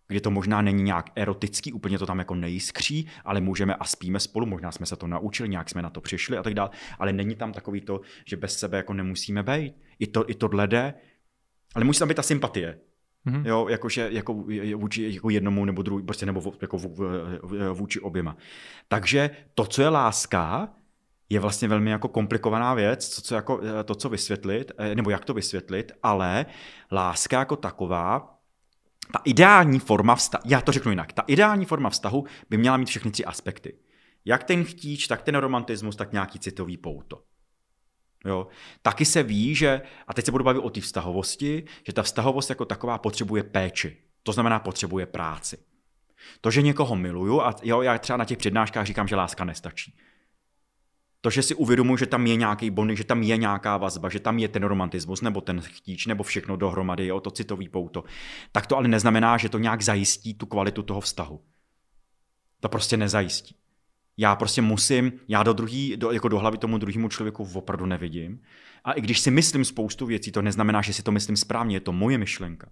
kdy 0.07 0.21
to 0.21 0.31
možná 0.31 0.61
není 0.61 0.83
nějak 0.83 1.09
erotický, 1.15 1.73
úplně 1.73 1.99
to 1.99 2.05
tam 2.05 2.19
jako 2.19 2.35
nejiskří, 2.35 3.09
ale 3.25 3.41
můžeme 3.41 3.75
a 3.75 3.85
spíme 3.85 4.19
spolu, 4.19 4.45
možná 4.45 4.71
jsme 4.71 4.85
se 4.85 4.95
to 4.95 5.07
naučili, 5.07 5.49
nějak 5.49 5.69
jsme 5.69 5.81
na 5.81 5.89
to 5.89 6.01
přišli 6.01 6.37
a 6.37 6.43
tak 6.43 6.53
dále, 6.53 6.69
ale 6.99 7.13
není 7.13 7.35
tam 7.35 7.53
takový 7.53 7.81
to, 7.81 8.01
že 8.25 8.37
bez 8.37 8.59
sebe 8.59 8.77
jako 8.77 8.93
nemusíme 8.93 9.43
být. 9.43 9.73
I, 9.99 10.07
to, 10.07 10.29
i 10.29 10.33
tohle 10.33 10.67
jde, 10.67 10.93
ale 11.75 11.85
musí 11.85 11.99
tam 11.99 12.07
být 12.07 12.15
ta 12.15 12.23
sympatie. 12.23 12.79
Mm-hmm. 13.27 13.45
Jo, 13.45 13.67
jakože 13.69 14.09
jako 14.11 14.33
vůči 14.75 15.11
jako 15.13 15.29
jednomu 15.29 15.65
nebo 15.65 15.81
druhý, 15.81 16.03
prostě 16.03 16.25
nebo 16.25 16.53
jako 16.61 16.77
vůči 17.73 17.99
oběma. 17.99 18.37
Takže 18.87 19.29
to, 19.53 19.65
co 19.65 19.81
je 19.81 19.89
láska, 19.89 20.69
je 21.29 21.39
vlastně 21.39 21.67
velmi 21.67 21.91
jako 21.91 22.07
komplikovaná 22.07 22.73
věc, 22.73 23.15
to, 23.15 23.21
co, 23.21 23.35
jako, 23.35 23.61
to, 23.85 23.95
co 23.95 24.09
vysvětlit, 24.09 24.71
eh, 24.77 24.95
nebo 24.95 25.09
jak 25.09 25.25
to 25.25 25.33
vysvětlit, 25.33 25.91
ale 26.03 26.45
láska 26.91 27.39
jako 27.39 27.55
taková 27.55 28.33
ta 29.11 29.19
ideální 29.25 29.79
forma 29.79 30.15
vztahu, 30.15 30.43
já 30.47 30.61
to 30.61 30.71
řeknu 30.71 30.91
jinak, 30.91 31.13
ta 31.13 31.23
ideální 31.27 31.65
forma 31.65 31.89
vztahu 31.89 32.25
by 32.49 32.57
měla 32.57 32.77
mít 32.77 32.87
všechny 32.87 33.11
tři 33.11 33.25
aspekty. 33.25 33.77
Jak 34.25 34.43
ten 34.43 34.63
chtíč, 34.63 35.07
tak 35.07 35.21
ten 35.21 35.35
romantismus, 35.35 35.95
tak 35.95 36.11
nějaký 36.11 36.39
citový 36.39 36.77
pouto. 36.77 37.21
Jo. 38.25 38.47
Taky 38.81 39.05
se 39.05 39.23
ví, 39.23 39.55
že, 39.55 39.81
a 40.07 40.13
teď 40.13 40.25
se 40.25 40.31
budu 40.31 40.43
bavit 40.43 40.59
o 40.59 40.69
té 40.69 40.81
vztahovosti, 40.81 41.63
že 41.87 41.93
ta 41.93 42.03
vztahovost 42.03 42.49
jako 42.49 42.65
taková 42.65 42.97
potřebuje 42.97 43.43
péči. 43.43 43.97
To 44.23 44.31
znamená, 44.31 44.59
potřebuje 44.59 45.05
práci. 45.05 45.57
To, 46.41 46.51
že 46.51 46.61
někoho 46.61 46.95
miluju, 46.95 47.41
a 47.41 47.55
jo, 47.63 47.81
já 47.81 47.97
třeba 47.97 48.17
na 48.17 48.25
těch 48.25 48.37
přednáškách 48.37 48.85
říkám, 48.85 49.07
že 49.07 49.15
láska 49.15 49.43
nestačí 49.43 49.93
to, 51.27 51.29
že 51.29 51.43
si 51.43 51.55
uvědomuji, 51.55 51.97
že 51.97 52.05
tam 52.05 52.27
je 52.27 52.35
nějaký 52.35 52.69
bony, 52.69 52.95
že 52.95 53.03
tam 53.03 53.23
je 53.23 53.37
nějaká 53.37 53.77
vazba, 53.77 54.09
že 54.09 54.19
tam 54.19 54.39
je 54.39 54.47
ten 54.47 54.63
romantismus, 54.63 55.21
nebo 55.21 55.41
ten 55.41 55.61
chtíč, 55.61 56.05
nebo 56.05 56.23
všechno 56.23 56.55
dohromady, 56.55 57.07
jo, 57.07 57.19
to 57.19 57.31
citový 57.31 57.69
pouto, 57.69 58.03
tak 58.51 58.67
to 58.67 58.77
ale 58.77 58.87
neznamená, 58.87 59.37
že 59.37 59.49
to 59.49 59.57
nějak 59.57 59.81
zajistí 59.81 60.33
tu 60.33 60.45
kvalitu 60.45 60.83
toho 60.83 61.01
vztahu. 61.01 61.41
To 62.59 62.69
prostě 62.69 62.97
nezajistí. 62.97 63.55
Já 64.17 64.35
prostě 64.35 64.61
musím, 64.61 65.11
já 65.27 65.43
do 65.43 65.53
druhý, 65.53 65.97
do, 65.97 66.11
jako 66.11 66.27
do 66.27 66.39
hlavy 66.39 66.57
tomu 66.57 66.77
druhému 66.77 67.09
člověku 67.09 67.49
opravdu 67.53 67.85
nevidím. 67.85 68.41
A 68.83 68.91
i 68.91 69.01
když 69.01 69.19
si 69.19 69.31
myslím 69.31 69.65
spoustu 69.65 70.05
věcí, 70.05 70.31
to 70.31 70.41
neznamená, 70.41 70.81
že 70.81 70.93
si 70.93 71.03
to 71.03 71.11
myslím 71.11 71.37
správně, 71.37 71.75
je 71.75 71.79
to 71.79 71.91
moje 71.91 72.17
myšlenka. 72.17 72.69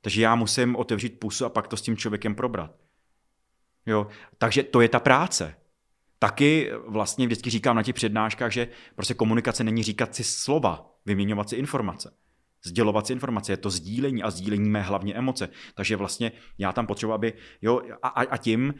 Takže 0.00 0.22
já 0.22 0.34
musím 0.34 0.76
otevřít 0.76 1.20
pusu 1.20 1.44
a 1.44 1.48
pak 1.48 1.68
to 1.68 1.76
s 1.76 1.82
tím 1.82 1.96
člověkem 1.96 2.34
probrat. 2.34 2.76
Jo? 3.86 4.06
Takže 4.38 4.62
to 4.62 4.80
je 4.80 4.88
ta 4.88 5.00
práce. 5.00 5.54
Taky 6.18 6.70
vlastně 6.86 7.26
vždycky 7.26 7.50
říkám 7.50 7.76
na 7.76 7.82
těch 7.82 7.94
přednáškách, 7.94 8.52
že 8.52 8.68
prostě 8.94 9.14
komunikace 9.14 9.64
není 9.64 9.82
říkat 9.82 10.14
si 10.14 10.24
slova, 10.24 10.94
vyměňovat 11.06 11.48
si 11.48 11.56
informace. 11.56 12.14
Sdělovat 12.64 13.06
si 13.06 13.12
informace, 13.12 13.52
je 13.52 13.56
to 13.56 13.70
sdílení 13.70 14.22
a 14.22 14.30
sdílení 14.30 14.68
mé 14.68 14.82
hlavně 14.82 15.14
emoce. 15.14 15.48
Takže 15.74 15.96
vlastně 15.96 16.32
já 16.58 16.72
tam 16.72 16.86
potřebuji, 16.86 17.12
aby, 17.12 17.32
jo, 17.62 17.82
a, 18.02 18.08
a 18.08 18.36
tím 18.36 18.74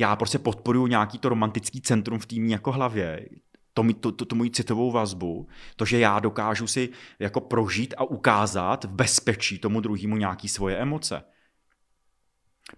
já 0.00 0.16
prostě 0.16 0.38
podporuji 0.38 0.86
nějaký 0.86 1.18
to 1.18 1.28
romantický 1.28 1.80
centrum 1.80 2.18
v 2.18 2.26
týmí 2.26 2.52
jako 2.52 2.72
hlavě, 2.72 3.28
to, 3.74 3.82
to, 4.00 4.12
to, 4.12 4.24
to 4.24 4.36
moji 4.36 4.50
citovou 4.50 4.90
vazbu, 4.90 5.48
to, 5.76 5.84
že 5.84 5.98
já 5.98 6.18
dokážu 6.18 6.66
si 6.66 6.88
jako 7.18 7.40
prožít 7.40 7.94
a 7.96 8.04
ukázat 8.04 8.84
v 8.84 8.88
bezpečí 8.88 9.58
tomu 9.58 9.80
druhému 9.80 10.16
nějaký 10.16 10.48
svoje 10.48 10.76
emoce. 10.76 11.22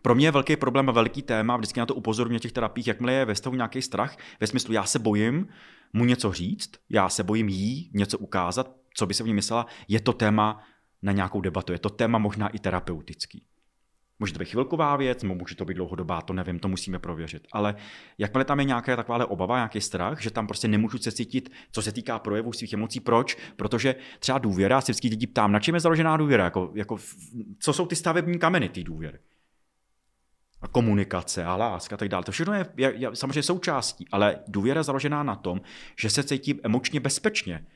Pro 0.02 0.14
mě 0.14 0.26
je 0.26 0.30
velký 0.30 0.56
problém 0.56 0.88
a 0.88 0.92
velký 0.92 1.22
téma, 1.22 1.56
vždycky 1.56 1.80
na 1.80 1.86
to 1.86 1.94
upozorňuji 1.94 2.38
v 2.38 2.42
těch 2.42 2.52
terapiích, 2.52 2.86
jakmile 2.86 3.12
je 3.12 3.24
ve 3.24 3.34
stavu 3.34 3.56
nějaký 3.56 3.82
strach, 3.82 4.16
ve 4.40 4.46
smyslu 4.46 4.74
já 4.74 4.84
se 4.84 4.98
bojím 4.98 5.48
mu 5.92 6.04
něco 6.04 6.32
říct, 6.32 6.70
já 6.90 7.08
se 7.08 7.22
bojím 7.22 7.48
jí 7.48 7.90
něco 7.94 8.18
ukázat, 8.18 8.76
co 8.94 9.06
by 9.06 9.14
se 9.14 9.22
v 9.22 9.26
ní 9.26 9.34
myslela, 9.34 9.66
je 9.88 10.00
to 10.00 10.12
téma 10.12 10.62
na 11.02 11.12
nějakou 11.12 11.40
debatu, 11.40 11.72
je 11.72 11.78
to 11.78 11.90
téma 11.90 12.18
možná 12.18 12.48
i 12.48 12.58
terapeutický. 12.58 13.46
Může 14.22 14.32
to 14.32 14.38
být 14.38 14.48
chvilková 14.48 14.96
věc, 14.96 15.22
může 15.22 15.56
to 15.56 15.64
být 15.64 15.74
dlouhodobá, 15.74 16.22
to 16.22 16.32
nevím, 16.32 16.58
to 16.58 16.68
musíme 16.68 16.98
prověřit. 16.98 17.46
Ale 17.52 17.74
jakmile 18.18 18.44
tam 18.44 18.58
je 18.58 18.64
nějaká 18.64 18.96
taková 18.96 19.30
obava, 19.30 19.56
nějaký 19.56 19.80
strach, 19.80 20.22
že 20.22 20.30
tam 20.30 20.46
prostě 20.46 20.68
nemůžu 20.68 20.98
se 20.98 21.12
cítit, 21.12 21.52
co 21.72 21.82
se 21.82 21.92
týká 21.92 22.18
projevu 22.18 22.52
svých 22.52 22.72
emocí, 22.72 23.00
proč? 23.00 23.36
Protože 23.56 23.94
třeba 24.18 24.38
důvěra, 24.38 24.80
si 24.80 24.92
vždycky 24.92 25.08
lidi 25.08 25.26
ptám, 25.26 25.52
na 25.52 25.60
čem 25.60 25.74
je 25.74 25.80
založená 25.80 26.16
důvěra, 26.16 26.44
jako, 26.44 26.72
jako, 26.74 26.98
co 27.58 27.72
jsou 27.72 27.86
ty 27.86 27.96
stavební 27.96 28.38
kameny 28.38 28.68
té 28.68 28.82
důvěry 28.82 29.18
a 30.60 30.68
komunikace 30.68 31.44
a 31.44 31.56
láska 31.56 31.94
a 31.94 31.96
tak 31.96 32.08
dále. 32.08 32.24
To 32.24 32.32
všechno 32.32 32.54
je, 32.54 32.66
je, 32.76 32.92
je 32.96 33.16
samozřejmě 33.16 33.42
součástí, 33.42 34.06
ale 34.12 34.38
důvěra 34.48 34.82
založená 34.82 35.22
na 35.22 35.36
tom, 35.36 35.60
že 35.98 36.10
se 36.10 36.22
cítím 36.22 36.60
emočně 36.62 37.00
bezpečně. 37.00 37.66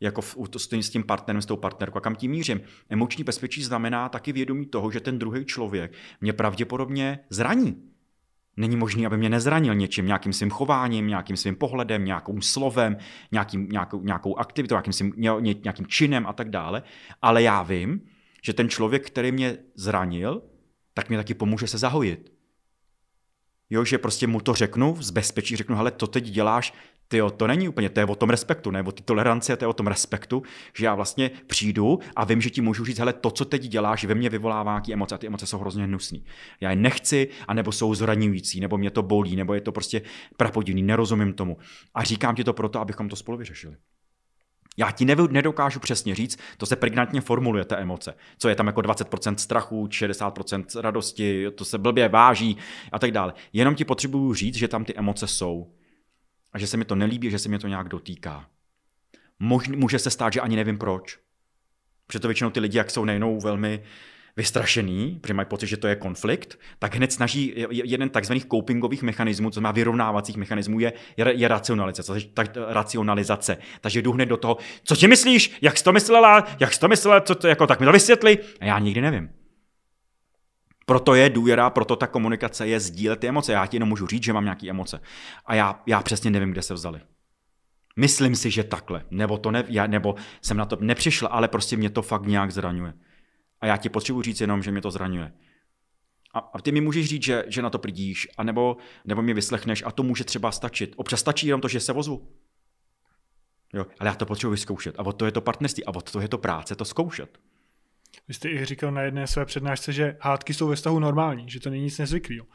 Jako 0.00 0.20
v, 0.20 0.36
s, 0.56 0.90
tím, 0.90 1.02
partnerem, 1.02 1.42
s 1.42 1.46
tou 1.46 1.56
partnerkou. 1.56 1.98
A 1.98 2.00
kam 2.00 2.16
tím 2.16 2.30
mířím? 2.30 2.60
Emoční 2.88 3.24
bezpečí 3.24 3.62
znamená 3.62 4.08
taky 4.08 4.32
vědomí 4.32 4.66
toho, 4.66 4.90
že 4.90 5.00
ten 5.00 5.18
druhý 5.18 5.44
člověk 5.44 5.92
mě 6.20 6.32
pravděpodobně 6.32 7.18
zraní. 7.30 7.82
Není 8.56 8.76
možné, 8.76 9.06
aby 9.06 9.16
mě 9.16 9.28
nezranil 9.28 9.74
něčím, 9.74 10.06
nějakým 10.06 10.32
svým 10.32 10.50
chováním, 10.50 11.06
nějakým 11.06 11.36
svým 11.36 11.56
pohledem, 11.56 12.04
nějakým 12.04 12.42
slovem, 12.42 12.96
nějakým, 13.32 13.68
nějakou, 13.68 14.02
nějakou 14.02 14.36
aktivitou, 14.36 14.74
nějakým, 14.74 14.92
svým, 14.92 15.14
nějakým 15.62 15.86
činem 15.86 16.26
a 16.26 16.32
tak 16.32 16.50
dále. 16.50 16.82
Ale 17.22 17.42
já 17.42 17.62
vím, 17.62 18.00
že 18.42 18.52
ten 18.52 18.68
člověk, 18.68 19.06
který 19.06 19.32
mě 19.32 19.58
zranil, 19.74 20.42
tak 20.94 21.10
mi 21.10 21.16
taky 21.16 21.34
pomůže 21.34 21.66
se 21.66 21.78
zahojit. 21.78 22.32
Jo, 23.70 23.84
že 23.84 23.98
prostě 23.98 24.26
mu 24.26 24.40
to 24.40 24.54
řeknu, 24.54 24.96
z 25.00 25.10
bezpečí 25.10 25.56
řeknu, 25.56 25.76
hele, 25.76 25.90
to 25.90 26.06
teď 26.06 26.24
děláš, 26.24 26.74
ty 27.08 27.20
to 27.36 27.46
není 27.46 27.68
úplně, 27.68 27.88
to 27.88 28.00
je 28.00 28.06
o 28.06 28.14
tom 28.14 28.30
respektu, 28.30 28.70
ne 28.70 28.82
o 28.82 28.92
ty 28.92 29.02
toleranci, 29.02 29.56
to 29.56 29.64
je 29.64 29.68
o 29.68 29.72
tom 29.72 29.86
respektu, 29.86 30.42
že 30.74 30.84
já 30.84 30.94
vlastně 30.94 31.30
přijdu 31.46 31.98
a 32.16 32.24
vím, 32.24 32.40
že 32.40 32.50
ti 32.50 32.60
můžu 32.60 32.84
říct, 32.84 32.98
hele, 32.98 33.12
to, 33.12 33.30
co 33.30 33.44
teď 33.44 33.62
děláš, 33.62 34.04
ve 34.04 34.14
mně 34.14 34.30
vyvolává 34.30 34.72
nějaké 34.72 34.92
emoce 34.92 35.14
a 35.14 35.18
ty 35.18 35.26
emoce 35.26 35.46
jsou 35.46 35.58
hrozně 35.58 35.84
hnusné. 35.84 36.18
Já 36.60 36.70
je 36.70 36.76
nechci, 36.76 37.28
anebo 37.48 37.72
jsou 37.72 37.94
zraňující, 37.94 38.60
nebo 38.60 38.78
mě 38.78 38.90
to 38.90 39.02
bolí, 39.02 39.36
nebo 39.36 39.54
je 39.54 39.60
to 39.60 39.72
prostě 39.72 40.02
prapodivný, 40.36 40.82
nerozumím 40.82 41.32
tomu. 41.32 41.56
A 41.94 42.04
říkám 42.04 42.34
ti 42.34 42.44
to 42.44 42.52
proto, 42.52 42.80
abychom 42.80 43.08
to 43.08 43.16
spolu 43.16 43.38
vyřešili. 43.38 43.76
Já 44.78 44.90
ti 44.90 45.04
nedokážu 45.04 45.80
přesně 45.80 46.14
říct, 46.14 46.38
to 46.56 46.66
se 46.66 46.76
pregnantně 46.76 47.20
formuluje, 47.20 47.64
ta 47.64 47.78
emoce. 47.78 48.14
Co 48.38 48.48
je 48.48 48.54
tam 48.54 48.66
jako 48.66 48.80
20% 48.80 49.34
strachu, 49.34 49.86
60% 49.86 50.80
radosti, 50.80 51.46
to 51.54 51.64
se 51.64 51.78
blbě 51.78 52.08
váží 52.08 52.56
a 52.92 52.98
tak 52.98 53.10
dále. 53.10 53.34
Jenom 53.52 53.74
ti 53.74 53.84
potřebuju 53.84 54.34
říct, 54.34 54.56
že 54.56 54.68
tam 54.68 54.84
ty 54.84 54.94
emoce 54.96 55.26
jsou. 55.26 55.75
A 56.56 56.58
že 56.58 56.66
se 56.66 56.76
mi 56.76 56.84
to 56.84 56.94
nelíbí, 56.94 57.30
že 57.30 57.38
se 57.38 57.48
mi 57.48 57.58
to 57.58 57.68
nějak 57.68 57.88
dotýká. 57.88 58.46
může 59.76 59.98
se 59.98 60.10
stát, 60.10 60.32
že 60.32 60.40
ani 60.40 60.56
nevím 60.56 60.78
proč. 60.78 61.18
Protože 62.06 62.20
to 62.20 62.28
většinou 62.28 62.50
ty 62.50 62.60
lidi, 62.60 62.78
jak 62.78 62.90
jsou 62.90 63.04
nejenom 63.04 63.38
velmi 63.38 63.82
vystrašený, 64.36 65.18
protože 65.20 65.34
mají 65.34 65.46
pocit, 65.46 65.66
že 65.66 65.76
to 65.76 65.86
je 65.86 65.96
konflikt, 65.96 66.58
tak 66.78 66.94
hned 66.94 67.12
snaží 67.12 67.54
jeden 67.70 68.08
takzvaných 68.08 68.46
copingových 68.46 69.02
mechanismů, 69.02 69.50
co 69.50 69.60
má 69.60 69.72
vyrovnávacích 69.72 70.36
mechanismů, 70.36 70.80
je, 70.80 70.92
je, 71.16 71.48
racionalizace, 71.48 72.12
tak, 72.34 72.56
racionalizace. 72.68 73.58
Takže 73.80 74.02
jdu 74.02 74.12
hned 74.12 74.26
do 74.26 74.36
toho, 74.36 74.56
co 74.84 74.96
si 74.96 75.08
myslíš, 75.08 75.58
jak 75.60 75.78
jsi 75.78 75.84
to 75.84 75.92
myslela, 75.92 76.46
jak 76.60 76.74
jsi 76.74 76.80
to 76.80 76.88
myslela, 76.88 77.20
co 77.20 77.34
to, 77.34 77.48
jako, 77.48 77.66
tak 77.66 77.80
mi 77.80 77.86
to 77.86 77.92
vysvětli. 77.92 78.38
A 78.60 78.64
já 78.64 78.78
nikdy 78.78 79.00
nevím. 79.00 79.30
Proto 80.86 81.14
je 81.14 81.30
důvěra, 81.30 81.70
proto 81.70 81.96
ta 81.96 82.06
komunikace 82.06 82.66
je 82.66 82.80
sdílet 82.80 83.20
ty 83.20 83.28
emoce. 83.28 83.52
Já 83.52 83.66
ti 83.66 83.76
jenom 83.76 83.88
můžu 83.88 84.06
říct, 84.06 84.22
že 84.22 84.32
mám 84.32 84.44
nějaké 84.44 84.70
emoce. 84.70 85.00
A 85.46 85.54
já, 85.54 85.82
já 85.86 86.02
přesně 86.02 86.30
nevím, 86.30 86.50
kde 86.50 86.62
se 86.62 86.74
vzali. 86.74 87.00
Myslím 87.96 88.36
si, 88.36 88.50
že 88.50 88.64
takhle. 88.64 89.04
Nebo, 89.10 89.38
to 89.38 89.50
ne, 89.50 89.64
já, 89.68 89.86
nebo 89.86 90.14
jsem 90.42 90.56
na 90.56 90.64
to 90.66 90.76
nepřišla, 90.80 91.28
ale 91.28 91.48
prostě 91.48 91.76
mě 91.76 91.90
to 91.90 92.02
fakt 92.02 92.26
nějak 92.26 92.50
zraňuje. 92.50 92.94
A 93.60 93.66
já 93.66 93.76
ti 93.76 93.88
potřebuji 93.88 94.22
říct 94.22 94.40
jenom, 94.40 94.62
že 94.62 94.70
mě 94.70 94.80
to 94.80 94.90
zraňuje. 94.90 95.32
A, 96.34 96.38
a 96.38 96.60
ty 96.60 96.72
mi 96.72 96.80
můžeš 96.80 97.06
říct, 97.06 97.22
že, 97.22 97.44
že 97.48 97.62
na 97.62 97.70
to 97.70 97.78
prdíš, 97.78 98.28
anebo, 98.38 98.76
nebo 99.04 99.22
mě 99.22 99.34
vyslechneš 99.34 99.82
a 99.86 99.90
to 99.90 100.02
může 100.02 100.24
třeba 100.24 100.52
stačit. 100.52 100.94
Občas 100.96 101.20
stačí 101.20 101.46
jenom 101.46 101.60
to, 101.60 101.68
že 101.68 101.80
se 101.80 101.92
vozvu. 101.92 102.32
Jo, 103.74 103.86
ale 103.98 104.08
já 104.08 104.14
to 104.14 104.26
potřebuji 104.26 104.50
vyzkoušet. 104.50 104.94
A 104.98 105.06
od 105.06 105.12
to 105.12 105.26
je 105.26 105.32
to 105.32 105.40
partnerství. 105.40 105.84
A 105.84 105.94
od 105.94 106.10
to 106.12 106.20
je 106.20 106.28
to 106.28 106.38
práce, 106.38 106.76
to 106.76 106.84
zkoušet. 106.84 107.38
Vy 108.28 108.34
jste 108.34 108.50
i 108.50 108.64
říkal 108.64 108.92
na 108.92 109.02
jedné 109.02 109.26
své 109.26 109.44
přednášce, 109.44 109.92
že 109.92 110.16
hádky 110.20 110.54
jsou 110.54 110.68
ve 110.68 110.76
vztahu 110.76 110.98
normální, 110.98 111.50
že 111.50 111.60
to 111.60 111.70
není 111.70 111.84
nic 111.84 111.98
nezvyklého. 111.98 112.46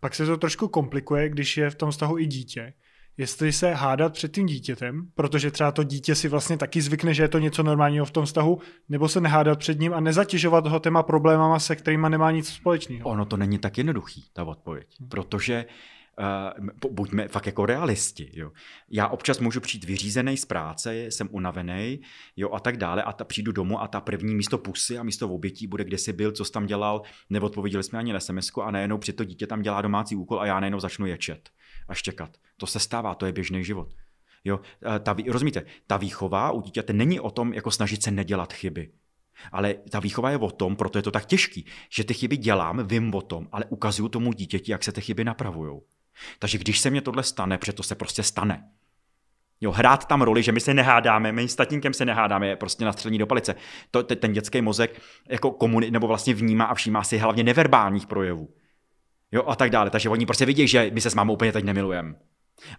pak 0.00 0.14
se 0.14 0.26
to 0.26 0.36
trošku 0.36 0.68
komplikuje, 0.68 1.28
když 1.28 1.56
je 1.56 1.70
v 1.70 1.74
tom 1.74 1.90
vztahu 1.90 2.18
i 2.18 2.26
dítě. 2.26 2.72
Jestli 3.16 3.52
se 3.52 3.74
hádat 3.74 4.12
před 4.12 4.32
tím 4.32 4.46
dítětem, 4.46 5.06
protože 5.14 5.50
třeba 5.50 5.72
to 5.72 5.84
dítě 5.84 6.14
si 6.14 6.28
vlastně 6.28 6.56
taky 6.56 6.82
zvykne, 6.82 7.14
že 7.14 7.22
je 7.22 7.28
to 7.28 7.38
něco 7.38 7.62
normálního 7.62 8.04
v 8.04 8.10
tom 8.10 8.24
vztahu, 8.24 8.60
nebo 8.88 9.08
se 9.08 9.20
nehádat 9.20 9.58
před 9.58 9.80
ním 9.80 9.94
a 9.94 10.00
nezatěžovat 10.00 10.66
ho 10.66 10.78
těma 10.78 11.02
problémama, 11.02 11.58
se 11.58 11.76
kterými 11.76 12.06
nemá 12.10 12.30
nic 12.30 12.48
společného. 12.48 13.08
Ono 13.08 13.24
to 13.24 13.36
není 13.36 13.58
tak 13.58 13.78
jednoduchý, 13.78 14.24
ta 14.32 14.44
odpověď, 14.44 14.86
protože 15.08 15.64
uh, 15.64 15.70
buďme 16.90 17.28
fakt 17.28 17.46
jako 17.46 17.66
realisti. 17.66 18.30
Jo. 18.32 18.52
Já 18.90 19.08
občas 19.08 19.38
můžu 19.38 19.60
přijít 19.60 19.84
vyřízený 19.84 20.36
z 20.36 20.44
práce, 20.44 21.06
jsem 21.06 21.28
unavený 21.32 22.00
jo, 22.36 22.50
a 22.52 22.60
tak 22.60 22.76
dále 22.76 23.02
a 23.02 23.12
ta, 23.12 23.24
přijdu 23.24 23.52
domů 23.52 23.82
a 23.82 23.88
ta 23.88 24.00
první 24.00 24.34
místo 24.34 24.58
pusy 24.58 24.98
a 24.98 25.02
místo 25.02 25.28
obětí 25.28 25.66
bude, 25.66 25.84
kde 25.84 25.98
jsi 25.98 26.12
byl, 26.12 26.32
co 26.32 26.44
jsi 26.44 26.52
tam 26.52 26.66
dělal, 26.66 27.02
neodpověděli 27.30 27.82
jsme 27.82 27.98
ani 27.98 28.12
na 28.12 28.20
sms 28.20 28.50
a 28.62 28.70
najednou 28.70 28.98
při 28.98 29.12
to 29.12 29.24
dítě 29.24 29.46
tam 29.46 29.62
dělá 29.62 29.82
domácí 29.82 30.16
úkol 30.16 30.40
a 30.40 30.46
já 30.46 30.60
najednou 30.60 30.80
začnu 30.80 31.06
ječet 31.06 31.50
a 31.88 31.94
štěkat. 31.94 32.36
To 32.56 32.66
se 32.66 32.78
stává, 32.78 33.14
to 33.14 33.26
je 33.26 33.32
běžný 33.32 33.64
život. 33.64 33.94
Jo, 34.44 34.60
ta, 35.00 35.16
rozumíte, 35.28 35.62
ta 35.86 35.96
výchova 35.96 36.50
u 36.50 36.60
dítěte 36.60 36.92
není 36.92 37.20
o 37.20 37.30
tom, 37.30 37.52
jako 37.52 37.70
snažit 37.70 38.02
se 38.02 38.10
nedělat 38.10 38.52
chyby. 38.52 38.90
Ale 39.52 39.74
ta 39.90 40.00
výchova 40.00 40.30
je 40.30 40.36
o 40.36 40.50
tom, 40.50 40.76
proto 40.76 40.98
je 40.98 41.02
to 41.02 41.10
tak 41.10 41.26
těžký, 41.26 41.66
že 41.90 42.04
ty 42.04 42.14
chyby 42.14 42.36
dělám, 42.36 42.86
vím 42.86 43.14
o 43.14 43.22
tom, 43.22 43.48
ale 43.52 43.64
ukazuju 43.64 44.08
tomu 44.08 44.32
dítěti, 44.32 44.72
jak 44.72 44.84
se 44.84 44.92
ty 44.92 45.00
chyby 45.00 45.24
napravují. 45.24 45.80
Takže 46.38 46.58
když 46.58 46.80
se 46.80 46.90
mně 46.90 47.00
tohle 47.00 47.22
stane, 47.22 47.58
protože 47.58 47.72
to 47.72 47.82
se 47.82 47.94
prostě 47.94 48.22
stane. 48.22 48.68
Jo, 49.60 49.70
hrát 49.70 50.04
tam 50.04 50.22
roli, 50.22 50.42
že 50.42 50.52
my 50.52 50.60
se 50.60 50.74
nehádáme, 50.74 51.32
my 51.32 51.48
s 51.48 51.54
tatínkem 51.54 51.94
se 51.94 52.04
nehádáme, 52.04 52.48
je 52.48 52.56
prostě 52.56 52.84
na 52.84 52.92
střední 52.92 53.18
do 53.18 53.26
palice. 53.26 53.54
To, 53.90 54.02
ten 54.02 54.32
dětský 54.32 54.60
mozek 54.60 55.00
jako 55.28 55.50
komuni, 55.50 55.90
nebo 55.90 56.06
vlastně 56.06 56.34
vnímá 56.34 56.64
a 56.64 56.74
všímá 56.74 57.04
si 57.04 57.18
hlavně 57.18 57.44
neverbálních 57.44 58.06
projevů. 58.06 58.54
Jo, 59.32 59.44
a 59.46 59.56
tak 59.56 59.70
dále. 59.70 59.90
Takže 59.90 60.08
oni 60.08 60.26
prostě 60.26 60.46
vidí, 60.46 60.68
že 60.68 60.90
my 60.92 61.00
se 61.00 61.10
s 61.10 61.14
mámou 61.14 61.32
úplně 61.32 61.52
teď 61.52 61.64
nemilujeme. 61.64 62.14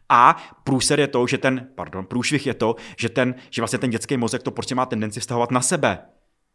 A 0.10 0.38
průser 0.64 1.00
je 1.00 1.08
to, 1.08 1.28
že 1.28 1.38
ten, 1.38 1.68
pardon, 1.76 2.06
průšvih 2.06 2.48
je 2.48 2.54
to, 2.54 2.76
že, 2.98 3.10
ten, 3.10 3.36
že 3.50 3.62
vlastně 3.62 3.80
ten 3.80 3.90
dětský 3.90 4.18
mozek 4.18 4.44
to 4.44 4.52
prostě 4.52 4.76
má 4.76 4.86
tendenci 4.86 5.20
vztahovat 5.20 5.52
na 5.52 5.62
sebe 5.62 6.00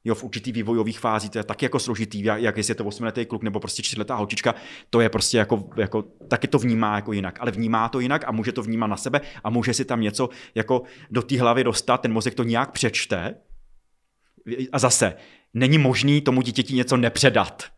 jo, 0.07 0.15
v 0.15 0.25
určitý 0.25 0.53
vývojových 0.53 0.99
fází, 1.01 1.29
to 1.29 1.39
je 1.39 1.45
taky 1.45 1.65
jako 1.65 1.79
složitý, 1.79 2.25
jak, 2.25 2.41
jak 2.43 2.57
jestli 2.57 2.71
je 2.71 2.75
to 2.75 2.85
osmiletý 2.85 3.27
kluk 3.27 3.43
nebo 3.43 3.61
prostě 3.61 3.83
čtyřletá 3.83 4.15
holčička, 4.15 4.55
to 4.91 5.01
je 5.01 5.09
prostě 5.09 5.39
jako, 5.39 5.69
jako, 5.77 6.03
taky 6.29 6.49
to 6.49 6.59
vnímá 6.59 6.95
jako 6.95 7.13
jinak, 7.13 7.39
ale 7.41 7.51
vnímá 7.51 7.89
to 7.89 8.01
jinak 8.01 8.25
a 8.27 8.33
může 8.33 8.53
to 8.53 8.63
vnímat 8.63 8.87
na 8.87 8.97
sebe 8.97 9.21
a 9.45 9.51
může 9.51 9.75
si 9.75 9.85
tam 9.85 10.01
něco 10.01 10.29
jako 10.55 10.83
do 11.11 11.23
té 11.23 11.41
hlavy 11.41 11.65
dostat, 11.65 12.01
ten 12.01 12.13
mozek 12.13 12.35
to 12.35 12.43
nějak 12.43 12.73
přečte. 12.73 13.35
A 14.73 14.79
zase, 14.79 15.15
není 15.55 15.79
možný 15.79 16.21
tomu 16.21 16.43
dítěti 16.43 16.75
něco 16.75 16.97
nepředat 16.97 17.76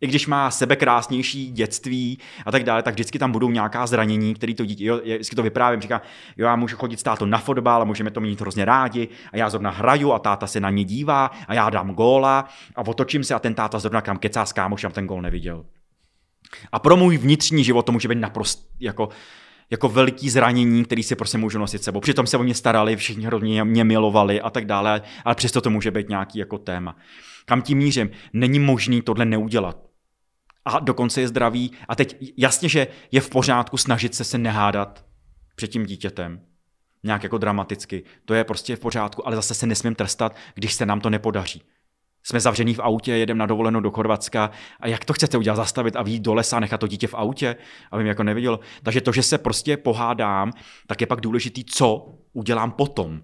i 0.00 0.06
když 0.06 0.26
má 0.26 0.50
sebe 0.50 0.76
krásnější 0.76 1.50
dětství 1.52 2.18
a 2.46 2.52
tak 2.52 2.64
dále, 2.64 2.82
tak 2.82 2.94
vždycky 2.94 3.18
tam 3.18 3.32
budou 3.32 3.50
nějaká 3.50 3.86
zranění, 3.86 4.34
který 4.34 4.54
to 4.54 4.64
dítě, 4.64 4.84
jo, 4.84 4.96
vždycky 4.96 5.36
to 5.36 5.42
vyprávím, 5.42 5.80
říká, 5.80 6.02
jo, 6.36 6.46
já 6.46 6.56
můžu 6.56 6.76
chodit 6.76 7.00
s 7.00 7.02
tátou 7.02 7.24
na 7.24 7.38
fotbal 7.38 7.82
a 7.82 7.84
můžeme 7.84 8.10
to 8.10 8.20
mít 8.20 8.40
hrozně 8.40 8.64
rádi 8.64 9.08
a 9.32 9.36
já 9.36 9.50
zrovna 9.50 9.70
hraju 9.70 10.12
a 10.12 10.18
táta 10.18 10.46
se 10.46 10.60
na 10.60 10.70
ně 10.70 10.84
dívá 10.84 11.30
a 11.48 11.54
já 11.54 11.70
dám 11.70 11.94
góla 11.94 12.48
a 12.76 12.86
otočím 12.86 13.24
se 13.24 13.34
a 13.34 13.38
ten 13.38 13.54
táta 13.54 13.78
zrovna 13.78 14.00
kam 14.00 14.18
kecá 14.18 14.46
s 14.46 14.52
kámošem 14.52 14.92
ten 14.92 15.06
gól 15.06 15.22
neviděl. 15.22 15.64
A 16.72 16.78
pro 16.78 16.96
můj 16.96 17.18
vnitřní 17.18 17.64
život 17.64 17.82
to 17.86 17.92
může 17.92 18.08
být 18.08 18.18
naprosto 18.18 18.62
jako, 18.80 19.08
jako 19.70 19.88
velký 19.88 20.30
zranění, 20.30 20.84
který 20.84 21.02
si 21.02 21.16
prostě 21.16 21.38
můžu 21.38 21.58
nosit 21.58 21.82
sebou. 21.82 22.00
Přitom 22.00 22.26
se 22.26 22.36
o 22.36 22.42
mě 22.42 22.54
starali, 22.54 22.96
všichni 22.96 23.26
hrozně 23.26 23.64
mě 23.64 23.84
milovali 23.84 24.40
a 24.40 24.50
tak 24.50 24.66
dále, 24.66 25.02
ale 25.24 25.34
přesto 25.34 25.60
to 25.60 25.70
může 25.70 25.90
být 25.90 26.08
nějaký 26.08 26.38
jako 26.38 26.58
téma. 26.58 26.96
Kam 27.44 27.62
tím 27.62 27.78
mířím? 27.78 28.10
Není 28.32 28.58
možný 28.58 29.02
tohle 29.02 29.24
neudělat 29.24 29.85
a 30.66 30.78
dokonce 30.78 31.20
je 31.20 31.28
zdravý. 31.28 31.70
A 31.88 31.94
teď 31.94 32.32
jasně, 32.36 32.68
že 32.68 32.86
je 33.12 33.20
v 33.20 33.30
pořádku 33.30 33.76
snažit 33.76 34.14
se 34.14 34.24
se 34.24 34.38
nehádat 34.38 35.04
před 35.56 35.66
tím 35.66 35.86
dítětem. 35.86 36.40
Nějak 37.02 37.22
jako 37.22 37.38
dramaticky. 37.38 38.02
To 38.24 38.34
je 38.34 38.44
prostě 38.44 38.76
v 38.76 38.80
pořádku, 38.80 39.26
ale 39.26 39.36
zase 39.36 39.54
se 39.54 39.66
nesmím 39.66 39.94
trestat, 39.94 40.36
když 40.54 40.72
se 40.72 40.86
nám 40.86 41.00
to 41.00 41.10
nepodaří. 41.10 41.62
Jsme 42.22 42.40
zavření 42.40 42.74
v 42.74 42.80
autě, 42.80 43.12
jedeme 43.12 43.38
na 43.38 43.46
dovolenou 43.46 43.80
do 43.80 43.90
Chorvatska 43.90 44.50
a 44.80 44.88
jak 44.88 45.04
to 45.04 45.12
chcete 45.12 45.38
udělat, 45.38 45.56
zastavit 45.56 45.96
a 45.96 46.02
výjít 46.02 46.22
do 46.22 46.34
lesa 46.34 46.56
a 46.56 46.60
nechat 46.60 46.80
to 46.80 46.86
dítě 46.86 47.06
v 47.06 47.14
autě, 47.14 47.56
aby 47.90 48.02
mi 48.02 48.08
jako 48.08 48.22
nevidělo. 48.22 48.60
Takže 48.82 49.00
to, 49.00 49.12
že 49.12 49.22
se 49.22 49.38
prostě 49.38 49.76
pohádám, 49.76 50.52
tak 50.86 51.00
je 51.00 51.06
pak 51.06 51.20
důležitý, 51.20 51.64
co 51.64 52.14
udělám 52.32 52.72
potom. 52.72 53.22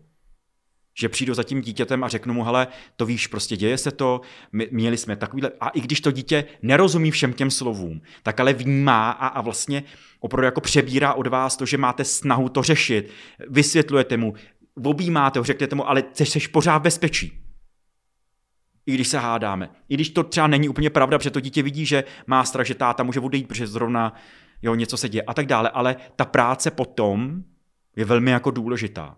Že 0.95 1.09
přijdu 1.09 1.35
za 1.35 1.43
tím 1.43 1.61
dítětem 1.61 2.05
a 2.05 2.09
řeknu 2.09 2.35
mu, 2.35 2.45
hele, 2.45 2.67
to 2.97 3.07
víš, 3.07 3.27
prostě 3.27 3.57
děje 3.57 3.79
se 3.79 3.91
to, 3.91 4.21
my, 4.53 4.69
měli 4.71 4.97
jsme 4.97 5.17
takovýhle, 5.17 5.51
a 5.61 5.69
i 5.69 5.81
když 5.81 6.01
to 6.01 6.11
dítě 6.11 6.45
nerozumí 6.63 7.11
všem 7.11 7.33
těm 7.33 7.51
slovům, 7.51 8.03
tak 8.23 8.41
ale 8.41 8.53
vnímá 8.53 9.11
a, 9.11 9.27
a 9.27 9.41
vlastně 9.41 9.83
opravdu 10.21 10.45
jako 10.45 10.61
přebírá 10.61 11.15
od 11.15 11.27
vás 11.27 11.57
to, 11.57 11.67
že 11.67 11.79
máte 11.79 12.05
snahu 12.05 12.49
to 12.49 12.63
řešit, 12.63 13.11
vysvětlujete 13.49 14.17
mu, 14.17 14.35
objímáte 14.85 15.39
ho, 15.39 15.45
řeknete 15.45 15.77
mu, 15.77 15.89
ale 15.89 16.05
jsi 16.15 16.49
pořád 16.49 16.79
bezpečí. 16.79 17.33
I 18.87 18.95
když 18.95 19.09
se 19.09 19.19
hádáme. 19.19 19.71
I 19.89 19.95
když 19.95 20.11
to 20.11 20.23
třeba 20.23 20.47
není 20.47 20.69
úplně 20.69 20.91
pravda, 20.91 21.19
protože 21.19 21.31
to 21.31 21.41
dítě 21.41 21.63
vidí, 21.63 21.87
že 21.87 22.05
má 22.27 22.45
strach, 22.45 22.67
že 22.67 22.75
táta 22.75 23.03
může 23.03 23.21
odejít, 23.21 23.49
protože 23.49 23.67
zrovna 23.67 24.15
jo, 24.63 24.75
něco 24.75 24.97
se 24.97 25.09
děje 25.09 25.23
a 25.23 25.35
tak 25.35 25.47
dále, 25.47 25.71
ale 25.71 25.97
ta 26.17 26.25
práce 26.25 26.71
potom 26.71 27.43
je 27.97 28.05
velmi 28.05 28.31
jako 28.31 28.51
důležitá. 28.51 29.17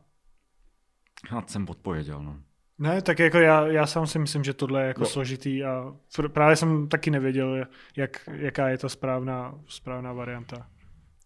Já 1.32 1.42
jsem 1.46 1.66
odpověděl, 1.68 2.22
no. 2.22 2.40
Ne, 2.78 3.02
tak 3.02 3.18
jako 3.18 3.38
já, 3.38 3.66
já 3.66 3.86
sám 3.86 4.06
si 4.06 4.18
myslím, 4.18 4.44
že 4.44 4.54
tohle 4.54 4.82
je 4.82 4.88
jako 4.88 5.00
no. 5.00 5.06
složitý 5.06 5.64
a 5.64 5.94
právě 6.32 6.56
jsem 6.56 6.88
taky 6.88 7.10
nevěděl, 7.10 7.66
jak, 7.96 8.28
jaká 8.32 8.68
je 8.68 8.78
ta 8.78 8.88
správná, 8.88 9.54
správná 9.66 10.12
varianta. 10.12 10.68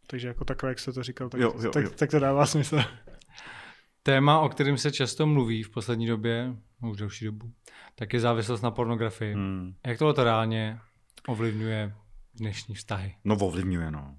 Takže 0.06 0.28
jako 0.28 0.44
takové, 0.44 0.70
jak 0.70 0.78
jste 0.78 0.92
to 0.92 1.02
říkal, 1.02 1.28
tak, 1.28 1.40
jo, 1.40 1.54
jo, 1.62 1.70
tak, 1.70 1.84
jo. 1.84 1.90
tak 1.90 2.10
to 2.10 2.18
dává 2.18 2.46
smysl. 2.46 2.80
Téma, 4.02 4.40
o 4.40 4.48
kterém 4.48 4.78
se 4.78 4.92
často 4.92 5.26
mluví 5.26 5.62
v 5.62 5.70
poslední 5.70 6.06
době, 6.06 6.54
už 6.82 6.96
delší 6.96 7.24
dobu, 7.24 7.52
tak 7.94 8.12
je 8.12 8.20
závislost 8.20 8.62
na 8.62 8.70
pornografii. 8.70 9.34
Hmm. 9.34 9.74
Jak 9.86 9.98
tohle 9.98 10.14
to 10.14 10.24
reálně 10.24 10.78
ovlivňuje 11.28 11.94
dnešní 12.34 12.74
vztahy? 12.74 13.14
No 13.24 13.36
ovlivňuje, 13.36 13.90
no 13.90 14.17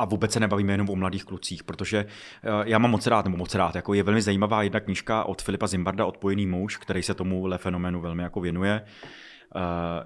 a 0.00 0.04
vůbec 0.04 0.32
se 0.32 0.40
nebavíme 0.40 0.72
jenom 0.72 0.90
o 0.90 0.96
mladých 0.96 1.24
klucích, 1.24 1.64
protože 1.64 1.98
eh, 1.98 2.48
já 2.64 2.78
mám 2.78 2.90
moc 2.90 3.06
rád, 3.06 3.24
nebo 3.24 3.36
moc 3.36 3.54
rád, 3.54 3.74
jako 3.74 3.94
je 3.94 4.02
velmi 4.02 4.22
zajímavá 4.22 4.62
jedna 4.62 4.80
knížka 4.80 5.24
od 5.24 5.42
Filipa 5.42 5.66
Zimbarda, 5.66 6.06
Odpojený 6.06 6.46
muž, 6.46 6.76
který 6.76 7.02
se 7.02 7.14
tomuhle 7.14 7.58
fenoménu 7.58 8.00
velmi 8.00 8.22
jako 8.22 8.40
věnuje. 8.40 8.84
Uh, 9.54 9.62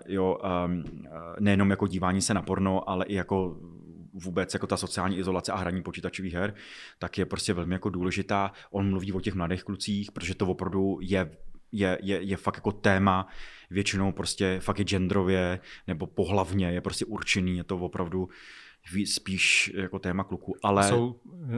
jo, 0.06 0.38
um, 0.66 0.84
nejenom 1.40 1.70
jako 1.70 1.86
dívání 1.86 2.22
se 2.22 2.34
na 2.34 2.42
porno, 2.42 2.90
ale 2.90 3.04
i 3.04 3.14
jako 3.14 3.56
vůbec 4.12 4.54
jako 4.54 4.66
ta 4.66 4.76
sociální 4.76 5.18
izolace 5.18 5.52
a 5.52 5.56
hraní 5.56 5.82
počítačových 5.82 6.34
her, 6.34 6.54
tak 6.98 7.18
je 7.18 7.26
prostě 7.26 7.54
velmi 7.54 7.74
jako 7.74 7.90
důležitá. 7.90 8.52
On 8.70 8.90
mluví 8.90 9.12
o 9.12 9.20
těch 9.20 9.34
mladých 9.34 9.64
klucích, 9.64 10.12
protože 10.12 10.34
to 10.34 10.46
opravdu 10.46 10.98
je 11.00 11.30
je, 11.72 11.98
je, 12.02 12.22
je 12.22 12.36
fakt 12.36 12.56
jako 12.56 12.72
téma, 12.72 13.26
většinou 13.70 14.12
prostě 14.12 14.60
fakt 14.60 14.78
je 14.78 14.84
genderově 14.84 15.60
nebo 15.86 16.06
pohlavně 16.06 16.70
je 16.70 16.80
prostě 16.80 17.04
určený, 17.04 17.56
je 17.56 17.64
to 17.64 17.78
opravdu 17.78 18.28
spíš 19.06 19.72
jako 19.76 19.98
téma 19.98 20.24
kluku, 20.24 20.56
ale... 20.62 20.88
Jsou 20.88 21.16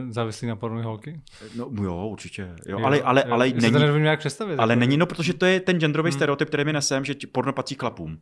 závislí 0.09 0.47
na 0.47 0.55
pornové 0.55 0.83
holky? 0.83 1.21
No 1.55 1.83
jo, 1.83 2.07
určitě. 2.07 2.41
Jo, 2.41 2.79
jo, 2.79 2.85
ale, 2.85 3.01
ale, 3.01 3.23
jo. 3.27 3.33
ale 3.33 3.49
není... 3.49 3.71
To 3.71 3.79
jak 3.79 4.19
představit. 4.19 4.55
Ale 4.59 4.73
jako... 4.73 4.79
není, 4.79 4.97
no 4.97 5.05
protože 5.05 5.33
to 5.33 5.45
je 5.45 5.59
ten 5.59 5.79
genderový 5.79 6.09
hmm. 6.09 6.17
stereotyp, 6.17 6.47
který 6.47 6.65
mi 6.65 6.73
nesem, 6.73 7.05
že 7.05 7.13
porno 7.31 7.53
patří 7.53 7.75
chlapům. 7.75 8.19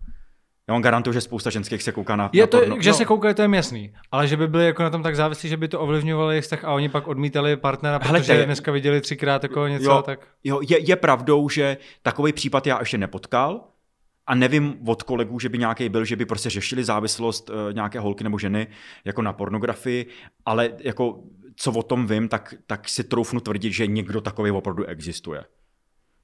Já 0.67 0.73
vám 0.73 0.81
garantuju, 0.81 1.13
že 1.13 1.21
spousta 1.21 1.49
ženských 1.49 1.83
se 1.83 1.91
kouká 1.91 2.15
na, 2.15 2.29
je 2.33 2.41
na 2.41 2.47
to, 2.47 2.59
porno. 2.59 2.81
Že 2.81 2.89
no. 2.89 2.95
se 2.95 3.05
koukají, 3.05 3.35
to 3.35 3.41
je 3.41 3.49
jasný. 3.55 3.93
Ale 4.11 4.27
že 4.27 4.37
by 4.37 4.47
byli 4.47 4.65
jako 4.65 4.83
na 4.83 4.89
tom 4.89 5.03
tak 5.03 5.15
závislí, 5.15 5.49
že 5.49 5.57
by 5.57 5.67
to 5.67 5.79
ovlivňovalo 5.79 6.31
jejich 6.31 6.43
vztah 6.43 6.63
a 6.63 6.73
oni 6.73 6.89
pak 6.89 7.07
odmítali 7.07 7.57
partnera, 7.57 7.99
Hele, 8.03 8.19
protože 8.19 8.33
je... 8.33 8.45
dneska 8.45 8.71
viděli 8.71 9.01
třikrát 9.01 9.43
jako 9.43 9.67
něco. 9.67 9.91
Jo, 9.91 10.01
tak... 10.01 10.27
jo 10.43 10.59
je, 10.69 10.89
je, 10.89 10.95
pravdou, 10.95 11.49
že 11.49 11.77
takový 12.01 12.33
případ 12.33 12.67
já 12.67 12.79
ještě 12.79 12.97
nepotkal, 12.97 13.67
a 14.27 14.35
nevím 14.35 14.77
od 14.87 15.03
kolegů, 15.03 15.39
že 15.39 15.49
by 15.49 15.57
nějaký 15.57 15.89
byl, 15.89 16.05
že 16.05 16.15
by 16.15 16.25
prostě 16.25 16.49
řešili 16.49 16.83
závislost 16.83 17.49
uh, 17.49 17.55
nějaké 17.73 17.99
holky 17.99 18.23
nebo 18.23 18.39
ženy 18.39 18.67
jako 19.05 19.21
na 19.21 19.33
pornografii, 19.33 20.05
ale 20.45 20.69
jako 20.79 21.23
co 21.55 21.71
o 21.71 21.83
tom 21.83 22.07
vím, 22.07 22.27
tak, 22.27 22.53
tak 22.67 22.89
si 22.89 23.03
troufnu 23.03 23.39
tvrdit, 23.39 23.73
že 23.73 23.87
někdo 23.87 24.21
takový 24.21 24.51
opravdu 24.51 24.85
existuje. 24.85 25.43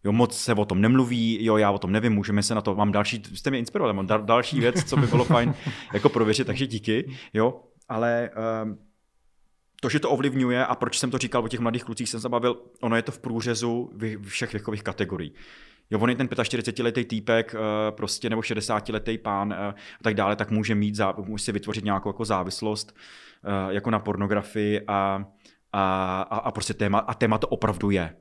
Jo, 0.04 0.12
moc 0.12 0.38
se 0.38 0.54
o 0.54 0.66
tom 0.66 0.82
nemluví, 0.82 1.46
jo, 1.46 1.58
já 1.58 1.72
o 1.72 1.80
tom 1.80 1.92
nevím, 1.92 2.14
můžeme 2.14 2.44
se 2.44 2.56
na 2.56 2.62
to, 2.62 2.76
mám 2.76 2.92
další, 2.92 3.22
jste 3.34 3.50
mě 3.50 3.60
inspirovali, 3.60 3.94
mám 3.94 4.08
dal, 4.08 4.24
další 4.24 4.60
věc, 4.60 4.84
co 4.84 4.98
by 4.98 5.08
bylo 5.08 5.26
fajn 5.26 5.54
jako 5.94 6.10
prověřit, 6.10 6.48
takže 6.48 6.68
díky, 6.68 7.12
jo, 7.34 7.62
ale 7.90 8.30
um, 8.64 8.78
to, 9.82 9.90
že 9.90 10.00
to 10.00 10.10
ovlivňuje 10.10 10.66
a 10.66 10.76
proč 10.76 11.00
jsem 11.00 11.12
to 11.12 11.18
říkal 11.18 11.44
o 11.44 11.48
těch 11.48 11.60
mladých 11.60 11.84
klucích, 11.84 12.10
jsem 12.10 12.20
se 12.20 12.30
bavil, 12.30 12.62
ono 12.82 12.96
je 12.96 13.02
to 13.02 13.12
v 13.12 13.20
průřezu 13.20 13.92
všech 14.24 14.54
věkových 14.54 14.84
kategorií. 14.84 15.34
Jo, 15.92 16.00
on 16.00 16.10
je 16.10 16.16
ten 16.16 16.28
45-letý 16.28 17.06
týpek, 17.06 17.56
eh, 17.56 17.92
prostě, 17.92 18.30
nebo 18.30 18.42
60-letý 18.42 19.18
pán 19.18 19.54
eh, 19.54 19.56
a 20.00 20.04
tak 20.04 20.14
dále, 20.14 20.36
tak 20.36 20.52
může 20.52 20.76
mít, 20.76 21.00
může 21.26 21.44
si 21.44 21.52
vytvořit 21.52 21.84
nějakou 21.86 22.10
jako 22.10 22.26
závislost 22.26 22.96
eh, 23.44 23.74
jako 23.74 23.92
na 23.92 24.00
pornografii 24.00 24.82
a, 24.88 25.26
a, 25.74 26.22
a, 26.22 26.38
a 26.38 26.52
prostě 26.52 26.74
téma, 26.74 27.00
a 27.00 27.14
téma 27.14 27.38
to 27.38 27.48
opravdu 27.48 27.90
je. 27.90 28.16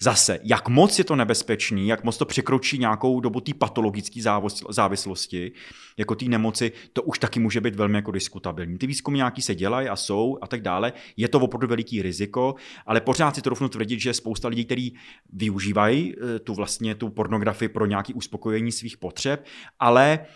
Zase, 0.00 0.38
jak 0.42 0.68
moc 0.68 0.98
je 0.98 1.04
to 1.04 1.16
nebezpečný, 1.16 1.88
jak 1.88 2.04
moc 2.04 2.16
to 2.16 2.24
překročí 2.24 2.78
nějakou 2.78 3.20
dobu 3.20 3.40
té 3.40 3.54
patologické 3.54 4.20
závislosti, 4.68 5.52
jako 5.96 6.14
té 6.14 6.24
nemoci, 6.24 6.72
to 6.92 7.02
už 7.02 7.18
taky 7.18 7.40
může 7.40 7.60
být 7.60 7.74
velmi 7.74 7.98
jako 7.98 8.10
diskutabilní. 8.10 8.78
Ty 8.78 8.86
výzkumy 8.86 9.16
nějaký 9.16 9.42
se 9.42 9.54
dělají 9.54 9.88
a 9.88 9.96
jsou 9.96 10.38
a 10.42 10.46
tak 10.46 10.62
dále. 10.62 10.92
Je 11.16 11.28
to 11.28 11.40
opravdu 11.40 11.66
veliký 11.66 12.02
riziko, 12.02 12.54
ale 12.86 13.00
pořád 13.00 13.34
si 13.34 13.42
to 13.42 13.68
tvrdit, 13.68 14.00
že 14.00 14.14
spousta 14.14 14.48
lidí, 14.48 14.64
kteří 14.64 14.96
využívají 15.32 16.14
eh, 16.14 16.38
tu 16.38 16.54
vlastně 16.54 16.94
tu 16.94 17.10
pornografii 17.10 17.68
pro 17.68 17.86
nějaké 17.86 18.14
uspokojení 18.14 18.72
svých 18.72 18.96
potřeb, 18.96 19.44
ale 19.78 20.26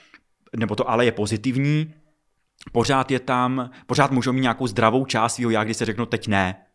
nebo 0.56 0.76
to 0.76 0.90
ale 0.90 1.04
je 1.04 1.12
pozitivní, 1.12 1.94
pořád 2.72 3.10
je 3.10 3.20
tam, 3.20 3.70
pořád 3.86 4.10
můžou 4.10 4.32
mít 4.32 4.40
nějakou 4.40 4.66
zdravou 4.66 5.04
část 5.04 5.34
svého 5.34 5.50
já, 5.50 5.64
kdy 5.64 5.74
se 5.74 5.84
řeknou 5.84 6.06
teď 6.06 6.28
ne. 6.28 6.65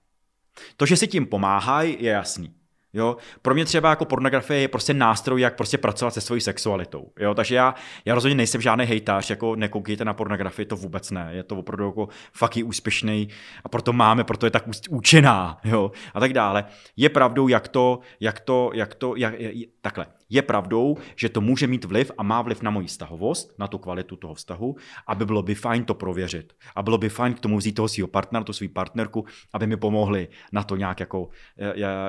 To, 0.78 0.86
že 0.86 0.98
si 0.98 1.08
tím 1.08 1.26
pomáhají, 1.26 1.98
je 2.00 2.12
jasný. 2.12 2.54
Jo? 2.94 3.18
Pro 3.42 3.54
mě 3.54 3.66
třeba 3.66 3.90
jako 3.90 4.06
pornografie 4.06 4.62
je 4.62 4.68
prostě 4.68 4.94
nástroj, 4.94 5.42
jak 5.42 5.56
prostě 5.56 5.78
pracovat 5.78 6.14
se 6.14 6.22
svojí 6.22 6.42
sexualitou. 6.42 7.12
Jo? 7.20 7.34
Takže 7.34 7.56
já, 7.56 7.76
já 8.06 8.16
rozhodně 8.16 8.36
nejsem 8.36 8.62
žádný 8.62 8.86
hejtář, 8.86 9.30
jako 9.30 9.56
nekoukejte 9.56 10.06
na 10.06 10.14
pornografii, 10.14 10.66
to 10.66 10.76
vůbec 10.76 11.12
ne. 11.12 11.30
Je 11.32 11.44
to 11.44 11.58
opravdu 11.58 11.86
jako 11.86 12.08
fakt 12.34 12.58
úspěšný 12.64 13.30
a 13.64 13.70
proto 13.70 13.94
máme, 13.94 14.24
proto 14.24 14.46
je 14.46 14.52
tak 14.52 14.64
účinná. 14.90 15.60
Jo? 15.64 15.92
A 16.14 16.20
tak 16.20 16.34
dále. 16.34 16.66
Je 16.98 17.10
pravdou, 17.10 17.48
jak 17.48 17.68
to, 17.68 18.00
jak 18.20 18.40
to, 18.40 18.72
jak 18.74 18.96
to, 18.96 19.16
jak, 19.16 19.34
takhle. 19.82 20.06
Je 20.32 20.42
pravdou, 20.42 20.98
že 21.16 21.30
to 21.30 21.42
může 21.42 21.68
mít 21.68 21.86
vliv 21.86 22.12
a 22.18 22.24
má 22.24 22.42
vliv 22.42 22.62
na 22.62 22.72
moji 22.72 22.88
vztahovost, 22.88 23.60
na 23.60 23.68
tu 23.68 23.78
kvalitu 23.78 24.16
toho 24.16 24.34
vztahu, 24.34 24.76
aby 25.08 25.26
bylo 25.26 25.44
by 25.44 25.56
fajn 25.56 25.84
to 25.84 25.94
prověřit. 25.94 26.54
A 26.76 26.84
bylo 26.84 26.98
by 26.98 27.10
fajn 27.10 27.34
k 27.34 27.40
tomu 27.40 27.58
vzít 27.58 27.72
toho 27.72 27.88
svého 27.88 28.08
partnera, 28.08 28.44
tu 28.44 28.54
svou 28.54 28.68
partnerku, 28.68 29.26
aby 29.54 29.68
mi 29.68 29.78
pomohli 29.78 30.28
na 30.52 30.64
to 30.64 30.76
nějak 30.76 31.00
jako, 31.00 31.30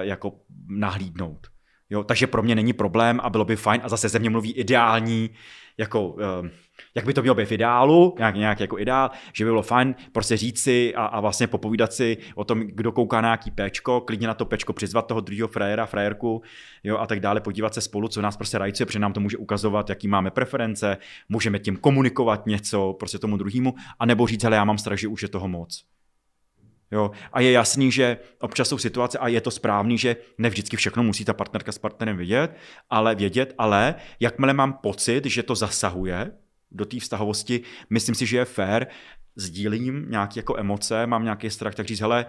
jako 0.00 0.32
nahlídnout. 0.68 1.46
Jo, 1.90 2.04
takže 2.04 2.26
pro 2.26 2.42
mě 2.42 2.54
není 2.54 2.72
problém 2.72 3.20
a 3.22 3.30
bylo 3.30 3.44
by 3.44 3.56
fajn 3.56 3.80
a 3.84 3.88
zase 3.88 4.08
ze 4.08 4.18
mě 4.18 4.30
mluví 4.30 4.52
ideální, 4.52 5.30
jako, 5.78 6.08
uh, 6.08 6.20
jak 6.94 7.04
by 7.04 7.14
to 7.14 7.22
mělo 7.22 7.34
být 7.34 7.48
v 7.48 7.52
ideálu, 7.52 8.14
nějak, 8.18 8.34
nějak 8.34 8.60
jako 8.60 8.78
ideál, 8.78 9.10
že 9.32 9.44
by 9.44 9.50
bylo 9.50 9.62
fajn 9.62 9.94
prostě 10.12 10.36
říct 10.36 10.62
si 10.62 10.94
a, 10.94 11.04
a 11.04 11.20
vlastně 11.20 11.46
popovídat 11.46 11.92
si 11.92 12.16
o 12.34 12.44
tom, 12.44 12.60
kdo 12.60 12.92
kouká 12.92 13.20
na 13.20 13.28
nějaký 13.28 13.50
pečko, 13.50 14.00
klidně 14.00 14.26
na 14.26 14.34
to 14.34 14.44
pečko 14.44 14.72
přizvat 14.72 15.06
toho 15.06 15.20
druhého 15.20 15.48
frajera, 15.48 15.86
frajerku, 15.86 16.42
jo, 16.84 16.98
a 16.98 17.06
tak 17.06 17.20
dále, 17.20 17.40
podívat 17.40 17.74
se 17.74 17.80
spolu, 17.80 18.08
co 18.08 18.22
nás 18.22 18.36
prostě 18.36 18.58
rajcuje, 18.58 18.86
protože 18.86 18.98
nám 18.98 19.12
to 19.12 19.20
může 19.20 19.36
ukazovat, 19.36 19.88
jaký 19.88 20.08
máme 20.08 20.30
preference, 20.30 20.96
můžeme 21.28 21.58
tím 21.58 21.76
komunikovat 21.76 22.46
něco 22.46 22.96
prostě 22.98 23.18
tomu 23.18 23.36
druhému, 23.36 23.74
anebo 23.98 24.26
říct, 24.26 24.42
hele, 24.42 24.56
já 24.56 24.64
mám 24.64 24.78
strach, 24.78 24.98
že 24.98 25.08
už 25.08 25.22
je 25.22 25.28
toho 25.28 25.48
moc. 25.48 25.84
Jo? 26.90 27.10
A 27.32 27.40
je 27.40 27.52
jasný, 27.52 27.92
že 27.92 28.18
občas 28.40 28.68
jsou 28.68 28.78
situace 28.78 29.18
a 29.18 29.28
je 29.28 29.40
to 29.40 29.50
správný, 29.50 29.98
že 29.98 30.16
ne 30.38 30.48
vždycky 30.50 30.76
všechno 30.76 31.02
musí 31.02 31.24
ta 31.24 31.32
partnerka 31.32 31.72
s 31.72 31.78
partnerem 31.78 32.16
vědět, 32.16 32.56
ale 32.90 33.14
vědět, 33.14 33.54
ale 33.58 33.94
jakmile 34.20 34.52
mám 34.52 34.72
pocit, 34.72 35.26
že 35.26 35.42
to 35.42 35.54
zasahuje 35.54 36.32
do 36.74 36.84
té 36.84 37.00
vztahovosti, 37.00 37.60
myslím 37.90 38.14
si, 38.14 38.26
že 38.26 38.36
je 38.36 38.44
fér, 38.44 38.86
sdílím 39.36 40.06
nějaké 40.10 40.38
jako 40.38 40.58
emoce, 40.58 41.06
mám 41.06 41.24
nějaký 41.24 41.50
strach, 41.50 41.74
tak 41.74 41.86
říct, 41.86 42.00
hele, 42.00 42.26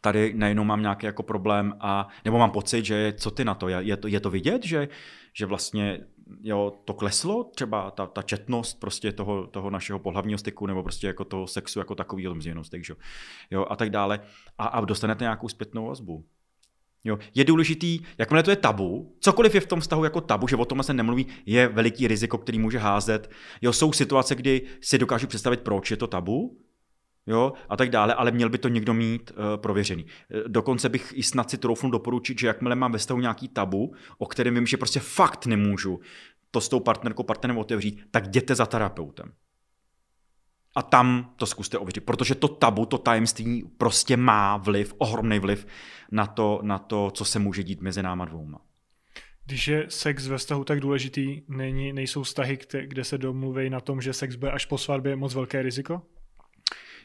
tady 0.00 0.34
najednou 0.34 0.64
mám 0.64 0.82
nějaký 0.82 1.06
jako 1.06 1.22
problém 1.22 1.74
a 1.80 2.08
nebo 2.24 2.38
mám 2.38 2.50
pocit, 2.50 2.84
že 2.84 3.14
co 3.16 3.30
ty 3.30 3.44
na 3.44 3.54
to, 3.54 3.68
je 3.68 3.96
to, 3.96 4.08
je 4.08 4.20
to 4.20 4.30
vidět, 4.30 4.64
že, 4.64 4.88
že 5.32 5.46
vlastně 5.46 6.00
jo, 6.42 6.72
to 6.84 6.94
kleslo, 6.94 7.44
třeba 7.44 7.90
ta, 7.90 8.06
ta 8.06 8.22
četnost 8.22 8.80
prostě 8.80 9.12
toho, 9.12 9.46
toho 9.46 9.70
našeho 9.70 9.98
pohlavního 9.98 10.38
styku, 10.38 10.66
nebo 10.66 10.82
prostě 10.82 11.06
jako 11.06 11.24
toho 11.24 11.46
sexu 11.46 11.78
jako 11.78 11.94
takový 11.94 12.28
styk, 12.62 12.82
jo, 13.50 13.66
a 13.70 13.76
tak 13.76 13.90
dále. 13.90 14.20
A, 14.58 14.66
a 14.66 14.80
dostanete 14.80 15.24
nějakou 15.24 15.48
zpětnou 15.48 15.86
vazbu. 15.86 16.24
Jo, 17.04 17.18
je 17.34 17.44
důležitý, 17.44 18.00
jakmile 18.18 18.42
to 18.42 18.50
je 18.50 18.56
tabu, 18.56 19.16
cokoliv 19.20 19.54
je 19.54 19.60
v 19.60 19.66
tom 19.66 19.80
vztahu 19.80 20.04
jako 20.04 20.20
tabu, 20.20 20.48
že 20.48 20.56
o 20.56 20.64
tom 20.64 20.82
se 20.82 20.94
nemluví, 20.94 21.26
je 21.46 21.68
veliký 21.68 22.08
riziko, 22.08 22.38
který 22.38 22.58
může 22.58 22.78
házet. 22.78 23.30
Jo, 23.62 23.72
jsou 23.72 23.92
situace, 23.92 24.34
kdy 24.34 24.62
si 24.80 24.98
dokážu 24.98 25.26
představit, 25.26 25.60
proč 25.60 25.90
je 25.90 25.96
to 25.96 26.06
tabu, 26.06 26.58
jo, 27.26 27.52
a 27.68 27.76
tak 27.76 27.90
dále, 27.90 28.14
ale 28.14 28.30
měl 28.30 28.48
by 28.48 28.58
to 28.58 28.68
někdo 28.68 28.94
mít 28.94 29.30
uh, 29.30 29.36
prověřený. 29.56 30.06
Eh, 30.06 30.42
dokonce 30.48 30.88
bych 30.88 31.12
i 31.16 31.22
snad 31.22 31.50
si 31.50 31.58
troufnu 31.58 31.90
doporučit, 31.90 32.38
že 32.38 32.46
jakmile 32.46 32.76
mám 32.76 32.92
ve 32.92 32.98
vztahu 32.98 33.20
nějaký 33.20 33.48
tabu, 33.48 33.94
o 34.18 34.26
kterém 34.26 34.54
vím, 34.54 34.66
že 34.66 34.76
prostě 34.76 35.00
fakt 35.00 35.46
nemůžu 35.46 36.00
to 36.50 36.60
s 36.60 36.68
tou 36.68 36.80
partnerkou, 36.80 37.22
partnerem 37.22 37.58
otevřít, 37.58 38.02
tak 38.10 38.26
jděte 38.26 38.54
za 38.54 38.66
terapeutem. 38.66 39.32
A 40.74 40.82
tam 40.82 41.32
to 41.36 41.46
zkuste 41.46 41.78
ověřit, 41.78 42.04
protože 42.04 42.34
to 42.34 42.48
tabu, 42.48 42.86
to 42.86 42.98
tajemství 42.98 43.70
prostě 43.78 44.16
má 44.16 44.56
vliv, 44.56 44.94
ohromný 44.98 45.38
vliv 45.38 45.66
na 46.12 46.26
to, 46.26 46.60
na 46.62 46.78
to, 46.78 47.10
co 47.10 47.24
se 47.24 47.38
může 47.38 47.62
dít 47.62 47.80
mezi 47.80 48.02
náma 48.02 48.24
dvouma. 48.24 48.58
Když 49.46 49.68
je 49.68 49.86
sex 49.88 50.26
ve 50.26 50.38
vztahu 50.38 50.64
tak 50.64 50.80
důležitý, 50.80 51.42
není, 51.48 51.92
nejsou 51.92 52.22
vztahy, 52.22 52.58
kde 52.84 53.04
se 53.04 53.18
domluví 53.18 53.70
na 53.70 53.80
tom, 53.80 54.00
že 54.00 54.12
sex 54.12 54.36
bude 54.36 54.52
až 54.52 54.66
po 54.66 54.78
svatbě 54.78 55.16
moc 55.16 55.34
velké 55.34 55.62
riziko? 55.62 56.02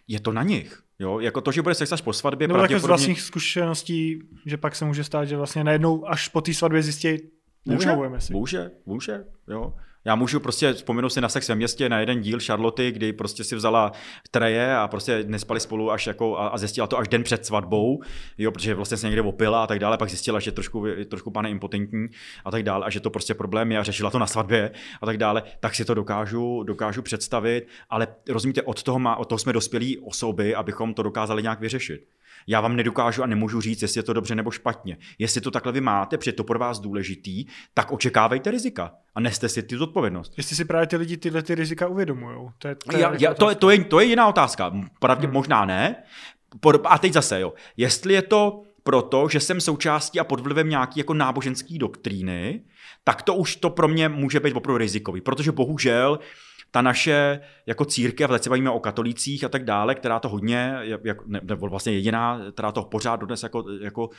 je 0.07 0.19
to 0.19 0.31
na 0.31 0.43
nich. 0.43 0.83
Jo? 0.99 1.19
Jako 1.19 1.41
to, 1.41 1.51
že 1.51 1.61
bude 1.61 1.75
sex 1.75 1.91
až 1.91 2.01
po 2.01 2.13
svatbě. 2.13 2.47
Nebo 2.47 2.59
pravděpodobně... 2.59 2.85
z 2.85 2.87
vlastních 2.87 3.21
zkušeností, 3.21 4.19
že 4.45 4.57
pak 4.57 4.75
se 4.75 4.85
může 4.85 5.03
stát, 5.03 5.25
že 5.25 5.37
vlastně 5.37 5.63
najednou 5.63 6.07
až 6.07 6.27
po 6.27 6.41
té 6.41 6.53
svatbě 6.53 6.83
zjistí, 6.83 7.17
může, 7.65 7.89
si. 8.17 8.33
Může, 8.33 8.71
může, 8.85 9.23
jo. 9.47 9.73
Já 10.07 10.15
můžu 10.15 10.39
prostě 10.39 10.73
vzpomenout 10.73 11.09
si 11.09 11.21
na 11.21 11.29
sex 11.29 11.49
ve 11.49 11.55
městě, 11.55 11.89
na 11.89 11.99
jeden 11.99 12.21
díl 12.21 12.39
Charlotte, 12.45 12.91
kdy 12.91 13.13
prostě 13.13 13.43
si 13.43 13.55
vzala 13.55 13.91
treje 14.31 14.75
a 14.75 14.87
prostě 14.87 15.23
nespali 15.27 15.59
spolu 15.59 15.91
až 15.91 16.07
jako 16.07 16.37
a, 16.37 16.47
a 16.47 16.57
zjistila 16.57 16.87
to 16.87 16.97
až 16.97 17.07
den 17.07 17.23
před 17.23 17.45
svatbou, 17.45 18.01
jo, 18.37 18.51
protože 18.51 18.73
vlastně 18.73 18.97
se 18.97 19.07
někde 19.07 19.21
opila 19.21 19.63
a 19.63 19.67
tak 19.67 19.79
dále, 19.79 19.97
pak 19.97 20.09
zjistila, 20.09 20.39
že 20.39 20.51
trošku, 20.51 20.85
trošku 21.09 21.31
pane 21.31 21.49
impotentní 21.49 22.07
a 22.45 22.51
tak 22.51 22.63
dále 22.63 22.85
a 22.85 22.89
že 22.89 22.99
to 22.99 23.09
prostě 23.09 23.33
problém 23.33 23.71
je 23.71 23.77
a 23.77 23.83
řešila 23.83 24.11
to 24.11 24.19
na 24.19 24.27
svatbě 24.27 24.71
a 25.01 25.05
tak 25.05 25.17
dále, 25.17 25.43
tak 25.59 25.75
si 25.75 25.85
to 25.85 25.93
dokážu, 25.93 26.63
dokážu 26.63 27.01
představit, 27.01 27.67
ale 27.89 28.07
rozumíte, 28.29 28.61
od 28.61 28.83
toho, 28.83 28.99
má, 28.99 29.15
od 29.15 29.25
toho 29.25 29.39
jsme 29.39 29.53
dospělí 29.53 29.97
osoby, 29.97 30.55
abychom 30.55 30.93
to 30.93 31.03
dokázali 31.03 31.41
nějak 31.41 31.59
vyřešit. 31.59 32.01
Já 32.47 32.61
vám 32.61 32.75
nedokážu 32.75 33.23
a 33.23 33.27
nemůžu 33.27 33.61
říct, 33.61 33.81
jestli 33.81 33.99
je 33.99 34.03
to 34.03 34.13
dobře 34.13 34.35
nebo 34.35 34.51
špatně. 34.51 34.97
Jestli 35.19 35.41
to 35.41 35.51
takhle 35.51 35.71
vy 35.71 35.81
máte, 35.81 36.17
protože 36.17 36.31
to 36.31 36.43
pro 36.43 36.59
vás 36.59 36.79
důležitý, 36.79 37.45
tak 37.73 37.91
očekávejte 37.91 38.51
rizika 38.51 38.91
a 39.15 39.19
neste 39.19 39.49
si 39.49 39.63
ty 39.63 39.77
zodpovědnost. 39.77 40.33
Jestli 40.37 40.55
si 40.55 40.65
právě 40.65 40.87
ty 40.87 40.97
lidi 40.97 41.17
tyhle 41.17 41.43
ty 41.43 41.55
rizika 41.55 41.87
uvědomují. 41.87 42.49
To 42.57 42.67
je, 42.67 42.75
to, 42.75 42.95
je, 42.95 43.01
já, 43.01 43.13
já, 43.19 43.33
to, 43.33 43.49
je, 43.49 43.55
to, 43.55 43.69
je, 43.69 43.83
to 43.83 43.99
je 43.99 44.05
jiná 44.05 44.27
otázka. 44.27 44.73
Pravdě, 44.99 45.27
hmm. 45.27 45.33
Možná 45.33 45.65
ne. 45.65 45.95
A 46.83 46.97
teď 46.97 47.13
zase, 47.13 47.39
jo. 47.39 47.53
Jestli 47.77 48.13
je 48.13 48.21
to 48.21 48.61
proto, 48.83 49.29
že 49.29 49.39
jsem 49.39 49.61
součástí 49.61 50.19
a 50.19 50.23
pod 50.23 50.39
vlivem 50.39 50.69
nějaký 50.69 50.99
jako 50.99 51.13
náboženský 51.13 51.77
doktríny, 51.77 52.61
tak 53.03 53.21
to 53.21 53.35
už 53.35 53.55
to 53.55 53.69
pro 53.69 53.87
mě 53.87 54.09
může 54.09 54.39
být 54.39 54.53
opravdu 54.53 54.77
rizikový, 54.77 55.21
protože 55.21 55.51
bohužel 55.51 56.19
ta 56.71 56.81
naše 56.81 57.39
jako 57.65 57.85
církev, 57.85 58.31
teď 58.31 58.43
se 58.43 58.49
bavíme 58.49 58.69
o 58.69 58.79
katolících 58.79 59.43
a 59.43 59.49
tak 59.49 59.63
dále, 59.63 59.95
která 59.95 60.19
to 60.19 60.29
hodně, 60.29 60.75
jak, 61.03 61.27
ne, 61.27 61.41
nebo 61.43 61.67
vlastně 61.67 61.93
jediná, 61.93 62.41
která 62.51 62.71
to 62.71 62.83
pořád 62.83 63.15
dodnes 63.15 63.43
jako, 63.43 63.65
jako 63.81 64.09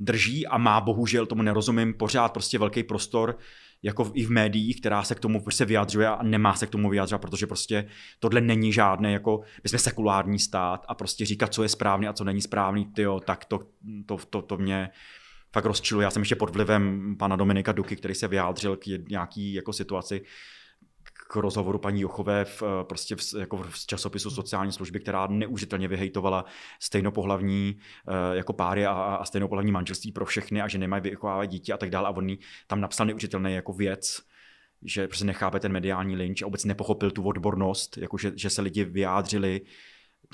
drží 0.00 0.46
a 0.46 0.58
má 0.58 0.80
bohužel, 0.80 1.26
tomu 1.26 1.42
nerozumím, 1.42 1.94
pořád 1.94 2.32
prostě 2.32 2.58
velký 2.58 2.82
prostor 2.82 3.38
jako 3.82 4.10
i 4.14 4.24
v 4.24 4.30
médiích, 4.30 4.80
která 4.80 5.02
se 5.02 5.14
k 5.14 5.20
tomu 5.20 5.42
prostě 5.42 5.64
vyjadřuje 5.64 6.08
a 6.08 6.22
nemá 6.22 6.54
se 6.54 6.66
k 6.66 6.70
tomu 6.70 6.90
vyjadřovat, 6.90 7.18
protože 7.18 7.46
prostě 7.46 7.88
tohle 8.18 8.40
není 8.40 8.72
žádné, 8.72 9.12
jako 9.12 9.40
my 9.62 9.68
jsme 9.68 9.78
sekulární 9.78 10.38
stát 10.38 10.84
a 10.88 10.94
prostě 10.94 11.26
říkat, 11.26 11.54
co 11.54 11.62
je 11.62 11.68
správně 11.68 12.08
a 12.08 12.12
co 12.12 12.24
není 12.24 12.40
správný, 12.40 12.84
tyjo, 12.84 13.20
tak 13.20 13.44
to, 13.44 13.60
to, 14.06 14.18
to, 14.30 14.42
to 14.42 14.56
mě 14.56 14.90
fakt 15.52 15.64
rozčiluje. 15.64 16.04
Já 16.04 16.10
jsem 16.10 16.22
ještě 16.22 16.36
pod 16.36 16.50
vlivem 16.50 17.16
pana 17.18 17.36
Dominika 17.36 17.72
Duky, 17.72 17.96
který 17.96 18.14
se 18.14 18.28
vyjádřil 18.28 18.76
k 18.76 18.86
nějaký 19.08 19.54
jako 19.54 19.72
situaci, 19.72 20.22
k 21.32 21.36
rozhovoru 21.36 21.78
paní 21.78 22.00
Jochové 22.00 22.44
v, 22.44 22.62
eh, 22.62 22.84
prostě 22.84 23.16
v, 23.16 23.20
jako 23.38 23.56
v 23.56 23.86
časopisu 23.86 24.30
sociální 24.30 24.72
služby, 24.72 25.00
která 25.00 25.26
neužitelně 25.26 25.88
vyhejtovala 25.88 26.44
stejnopohlavní 26.80 27.78
eh, 28.08 28.36
jako 28.36 28.52
páry 28.52 28.86
a, 28.86 28.92
a 28.92 29.24
stejnopohlavní 29.24 29.72
manželství 29.72 30.12
pro 30.12 30.24
všechny 30.24 30.62
a 30.62 30.68
že 30.68 30.78
nemají 30.78 31.02
vychovávat 31.02 31.48
dítě 31.48 31.72
a 31.72 31.76
tak 31.76 31.90
dále. 31.90 32.08
A 32.08 32.10
on 32.10 32.36
tam 32.66 32.80
napsal 32.80 33.06
neužitelný 33.06 33.54
jako 33.54 33.72
věc, 33.72 34.22
že 34.84 35.08
prostě 35.08 35.24
nechápe 35.24 35.60
ten 35.60 35.72
mediální 35.72 36.16
lynč 36.16 36.42
a 36.42 36.44
vůbec 36.46 36.64
nepochopil 36.64 37.10
tu 37.10 37.22
odbornost, 37.22 37.96
jako 37.96 38.18
že, 38.18 38.32
že 38.36 38.50
se 38.50 38.62
lidi 38.62 38.84
vyjádřili 38.84 39.60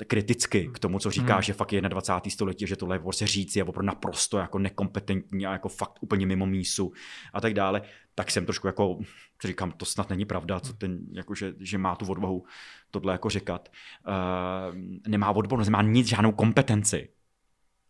kriticky 0.06 0.70
k 0.74 0.78
tomu, 0.78 0.98
co 0.98 1.10
říká, 1.10 1.34
hmm. 1.34 1.42
že 1.42 1.52
fakt 1.52 1.72
je 1.72 1.80
21. 1.80 2.30
století, 2.30 2.66
že 2.66 2.76
tohle 2.76 2.98
prostě 2.98 3.26
říct 3.26 3.56
je 3.56 3.64
opravdu 3.64 3.86
naprosto 3.86 4.38
jako 4.38 4.58
nekompetentní 4.58 5.46
a 5.46 5.52
jako 5.52 5.68
fakt 5.68 5.98
úplně 6.00 6.26
mimo 6.26 6.46
mísu 6.46 6.92
a 7.32 7.40
tak 7.40 7.54
dále, 7.54 7.82
tak 8.14 8.30
jsem 8.30 8.44
trošku 8.44 8.66
jako, 8.66 8.98
říkám, 9.44 9.72
to 9.72 9.84
snad 9.84 10.10
není 10.10 10.24
pravda, 10.24 10.60
co 10.60 10.72
ten, 10.72 10.98
jako, 11.12 11.34
že, 11.34 11.54
že 11.60 11.78
má 11.78 11.96
tu 11.96 12.06
odvahu 12.06 12.44
tohle 12.90 13.12
jako 13.12 13.30
říkat. 13.30 13.68
Uh, 14.08 14.76
nemá 15.08 15.30
odbornost, 15.30 15.68
nemá 15.68 15.82
nic, 15.82 16.06
žádnou 16.06 16.32
kompetenci. 16.32 17.08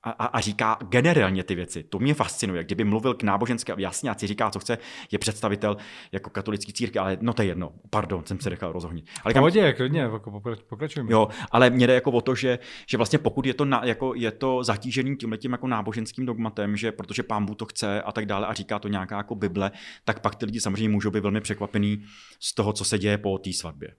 A, 0.02 0.10
a, 0.10 0.26
a 0.26 0.40
říká 0.40 0.78
generálně 0.88 1.44
ty 1.44 1.54
věci. 1.54 1.82
To 1.82 1.98
mě 1.98 2.14
fascinuje. 2.14 2.64
Kdyby 2.64 2.84
mluvil 2.84 3.14
k 3.14 3.22
náboženské, 3.22 3.74
si 4.16 4.26
říká, 4.26 4.50
co 4.50 4.58
chce, 4.58 4.78
je 5.12 5.18
představitel 5.18 5.76
jako 6.12 6.30
katolický 6.30 6.72
církve, 6.72 7.00
ale 7.00 7.18
no 7.20 7.32
to 7.32 7.42
je 7.42 7.48
jedno. 7.48 7.72
Pardon, 7.90 8.24
jsem 8.26 8.40
se 8.40 8.50
nechal 8.50 8.72
rozohnit. 8.72 9.06
Ale 9.24 9.34
kam... 9.34 9.40
Pohodě, 9.40 9.72
klidně, 9.72 10.00
jako 10.00 10.42
pokračujeme. 10.68 11.12
Jo, 11.12 11.28
ale 11.50 11.70
mě 11.70 11.86
jde 11.86 11.94
jako 11.94 12.10
o 12.10 12.20
to, 12.20 12.34
že, 12.34 12.58
že 12.86 12.96
vlastně 12.96 13.18
pokud 13.18 13.46
je 13.46 13.54
to, 13.54 13.64
na, 13.64 13.84
jako, 13.84 14.14
je 14.14 14.30
to 14.30 14.64
zatížený 14.64 15.16
tím 15.16 15.30
letím 15.30 15.52
jako 15.52 15.66
náboženským 15.66 16.26
dogmatem, 16.26 16.76
že 16.76 16.92
protože 16.92 17.22
pán 17.22 17.46
Bůh 17.46 17.56
to 17.56 17.66
chce 17.66 18.02
a 18.02 18.12
tak 18.12 18.26
dále 18.26 18.46
a 18.46 18.52
říká 18.52 18.78
to 18.78 18.88
nějaká 18.88 19.16
jako 19.16 19.34
Bible, 19.34 19.70
tak 20.04 20.20
pak 20.20 20.34
ty 20.34 20.46
lidi 20.46 20.60
samozřejmě 20.60 20.88
můžou 20.88 21.10
být 21.10 21.20
velmi 21.20 21.40
překvapený 21.40 22.04
z 22.40 22.54
toho, 22.54 22.72
co 22.72 22.84
se 22.84 22.98
děje 22.98 23.18
po 23.18 23.38
té 23.38 23.52
svatbě. 23.52 23.94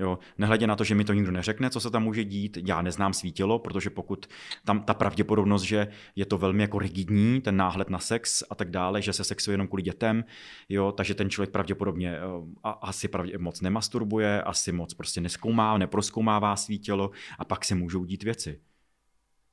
Jo, 0.00 0.18
nehledě 0.38 0.66
na 0.66 0.76
to, 0.76 0.84
že 0.84 0.94
mi 0.94 1.04
to 1.04 1.12
nikdo 1.12 1.32
neřekne, 1.32 1.70
co 1.70 1.80
se 1.80 1.90
tam 1.90 2.02
může 2.02 2.24
dít, 2.24 2.58
já 2.66 2.82
neznám 2.82 3.12
svítilo, 3.12 3.58
protože 3.58 3.90
pokud 3.90 4.26
tam 4.64 4.82
ta 4.82 4.94
pravděpodobnost, 4.94 5.62
že 5.62 5.88
je 6.16 6.26
to 6.26 6.38
velmi 6.38 6.62
jako 6.62 6.78
rigidní, 6.78 7.40
ten 7.40 7.56
náhled 7.56 7.90
na 7.90 7.98
sex 7.98 8.42
a 8.50 8.54
tak 8.54 8.70
dále, 8.70 9.02
že 9.02 9.12
se 9.12 9.24
sexuje 9.24 9.52
jenom 9.54 9.66
kvůli 9.66 9.82
dětem, 9.82 10.24
jo, 10.68 10.92
takže 10.92 11.14
ten 11.14 11.30
člověk 11.30 11.50
pravděpodobně 11.50 12.16
eh, 12.16 12.20
a, 12.64 12.70
asi 12.70 13.08
pravdě, 13.08 13.38
moc 13.38 13.60
nemasturbuje, 13.60 14.42
asi 14.42 14.72
moc 14.72 14.94
prostě 14.94 15.20
neskoumá, 15.20 15.78
neproskoumává 15.78 16.56
svítilo 16.56 17.10
a 17.38 17.44
pak 17.44 17.64
se 17.64 17.74
můžou 17.74 18.04
dít 18.04 18.22
věci. 18.22 18.60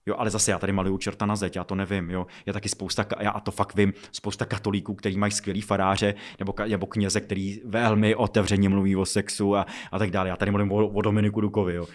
Jo, 0.08 0.16
ale 0.18 0.30
zase 0.30 0.52
já 0.52 0.60
tady 0.60 0.74
maluju 0.74 0.98
čerta 0.98 1.26
na 1.26 1.36
zeď, 1.36 1.56
já 1.56 1.64
to 1.64 1.76
nevím. 1.76 2.10
Jo. 2.10 2.28
Je 2.46 2.54
taky 2.54 2.70
spousta, 2.70 3.06
já 3.20 3.32
a 3.32 3.40
to 3.40 3.52
fakt 3.52 3.76
vím, 3.76 3.94
spousta 4.12 4.46
katolíků, 4.46 4.96
kteří 4.96 5.18
mají 5.18 5.32
skvělý 5.32 5.62
faráře, 5.62 6.16
nebo, 6.40 6.54
nebo 6.68 6.86
kněze, 6.86 7.22
který 7.22 7.62
velmi 7.66 8.16
otevřeně 8.16 8.70
mluví 8.70 8.96
o 8.96 9.06
sexu 9.06 9.56
a, 9.56 9.66
a 9.92 10.00
tak 10.00 10.12
dále. 10.12 10.30
Já 10.30 10.36
tady 10.36 10.52
mluvím 10.52 10.72
o, 10.72 10.88
o 10.88 11.02
Dominiku 11.02 11.42
Dukovi, 11.42 11.74
jo. 11.74 11.88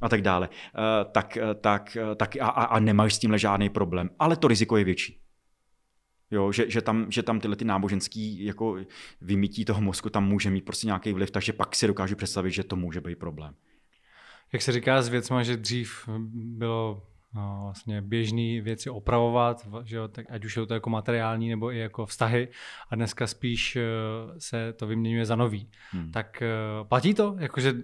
a 0.00 0.08
tak 0.08 0.22
dále. 0.22 0.48
Uh, 0.48 1.12
tak, 1.12 1.38
tak, 1.60 1.96
tak 2.16 2.36
a, 2.36 2.46
a, 2.46 2.64
a 2.64 2.78
nemáš 2.78 3.14
s 3.14 3.18
tímhle 3.18 3.38
žádný 3.38 3.68
problém. 3.68 4.10
Ale 4.18 4.36
to 4.36 4.48
riziko 4.48 4.76
je 4.76 4.84
větší. 4.84 5.20
Jo, 6.30 6.52
že, 6.52 6.70
že, 6.70 6.80
tam, 6.80 7.06
že 7.08 7.22
tam 7.22 7.40
tyhle 7.40 7.56
ty 7.56 7.64
náboženský 7.64 8.44
jako 8.44 8.76
vymítí 9.20 9.64
toho 9.64 9.80
mozku 9.80 10.10
tam 10.10 10.28
může 10.28 10.50
mít 10.50 10.64
prostě 10.64 10.86
nějaký 10.86 11.12
vliv, 11.12 11.30
takže 11.30 11.52
pak 11.52 11.76
si 11.76 11.86
dokážu 11.86 12.16
představit, 12.16 12.50
že 12.50 12.64
to 12.64 12.76
může 12.76 13.00
být 13.00 13.18
problém. 13.18 13.54
Jak 14.52 14.62
se 14.62 14.72
říká 14.72 15.02
s 15.02 15.08
věcma, 15.08 15.42
že 15.42 15.56
dřív 15.56 16.08
bylo 16.32 17.02
vlastně 17.34 18.02
běžné 18.02 18.60
věci 18.60 18.90
opravovat, 18.90 19.68
že 19.84 19.96
jo, 19.96 20.08
tak 20.08 20.26
ať 20.30 20.44
už 20.44 20.56
je 20.56 20.66
to 20.66 20.74
jako 20.74 20.90
materiální 20.90 21.48
nebo 21.48 21.72
i 21.72 21.78
jako 21.78 22.06
vztahy 22.06 22.48
a 22.90 22.94
dneska 22.96 23.26
spíš 23.26 23.76
eh, 23.76 23.82
se 24.38 24.72
to 24.72 24.86
vyměňuje 24.86 25.26
za 25.26 25.36
nový. 25.36 25.68
Hmm. 25.90 26.12
Tak 26.12 26.42
eh, 26.42 26.48
platí 26.82 27.14
to? 27.14 27.36
Jakože 27.38 27.74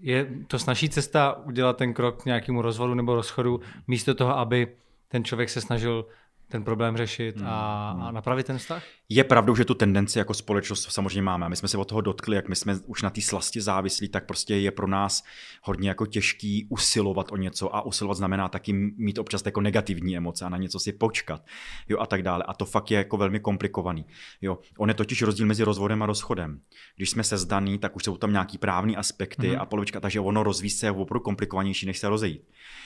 je 0.00 0.30
to 0.46 0.58
snaží 0.58 0.88
cesta 0.88 1.32
udělat 1.44 1.76
ten 1.76 1.94
krok 1.94 2.22
k 2.22 2.26
nějakému 2.26 2.62
rozvodu 2.62 2.94
nebo 2.94 3.14
rozchodu, 3.14 3.60
místo 3.86 4.14
toho, 4.14 4.38
aby 4.38 4.76
ten 5.08 5.24
člověk 5.24 5.48
se 5.48 5.60
snažil 5.60 6.06
ten 6.48 6.64
problém 6.64 6.96
řešit 6.96 7.36
a, 7.44 7.90
hmm. 7.92 8.02
a 8.02 8.10
napravit 8.10 8.46
ten 8.46 8.58
vztah? 8.58 8.82
Je 9.08 9.24
pravdou, 9.24 9.56
že 9.56 9.64
tu 9.64 9.74
tendenci 9.74 10.18
jako 10.18 10.34
společnost 10.34 10.92
samozřejmě 10.92 11.22
máme. 11.22 11.48
My 11.48 11.56
jsme 11.56 11.68
se 11.68 11.78
od 11.78 11.84
toho 11.84 12.00
dotkli, 12.00 12.36
jak 12.36 12.48
my 12.48 12.56
jsme 12.56 12.78
už 12.86 13.02
na 13.02 13.10
té 13.10 13.20
slasti 13.20 13.60
závislí, 13.60 14.08
tak 14.08 14.26
prostě 14.26 14.56
je 14.56 14.70
pro 14.70 14.86
nás 14.86 15.24
hodně 15.62 15.88
jako 15.88 16.06
těžký 16.06 16.66
usilovat 16.70 17.32
o 17.32 17.36
něco 17.36 17.76
a 17.76 17.86
usilovat 17.86 18.16
znamená 18.16 18.48
taky 18.48 18.72
mít 18.72 19.18
občas 19.18 19.42
jako 19.44 19.60
negativní 19.60 20.16
emoce 20.16 20.44
a 20.44 20.48
na 20.48 20.56
něco 20.56 20.78
si 20.78 20.92
počkat 20.92 21.42
jo, 21.88 21.98
a 22.00 22.06
tak 22.06 22.22
dále. 22.22 22.44
A 22.48 22.54
to 22.54 22.64
fakt 22.64 22.90
je 22.90 22.98
jako 22.98 23.16
velmi 23.16 23.40
komplikovaný. 23.40 24.04
Jo. 24.42 24.58
On 24.78 24.88
je 24.88 24.94
totiž 24.94 25.22
rozdíl 25.22 25.46
mezi 25.46 25.64
rozvodem 25.64 26.02
a 26.02 26.06
rozchodem. 26.06 26.60
Když 26.96 27.10
jsme 27.10 27.24
se 27.24 27.36
zdaný, 27.36 27.78
tak 27.78 27.96
už 27.96 28.04
jsou 28.04 28.16
tam 28.16 28.32
nějaký 28.32 28.58
právní 28.58 28.96
aspekty 28.96 29.48
hmm. 29.48 29.60
a 29.60 29.66
polovička, 29.66 30.00
takže 30.00 30.20
ono 30.20 30.42
rozvíjí 30.42 30.70
se 30.70 30.90
opravdu 30.90 31.20
komplikovanější, 31.20 31.86
než 31.86 31.98
se 31.98 32.08
rozejít 32.08 32.42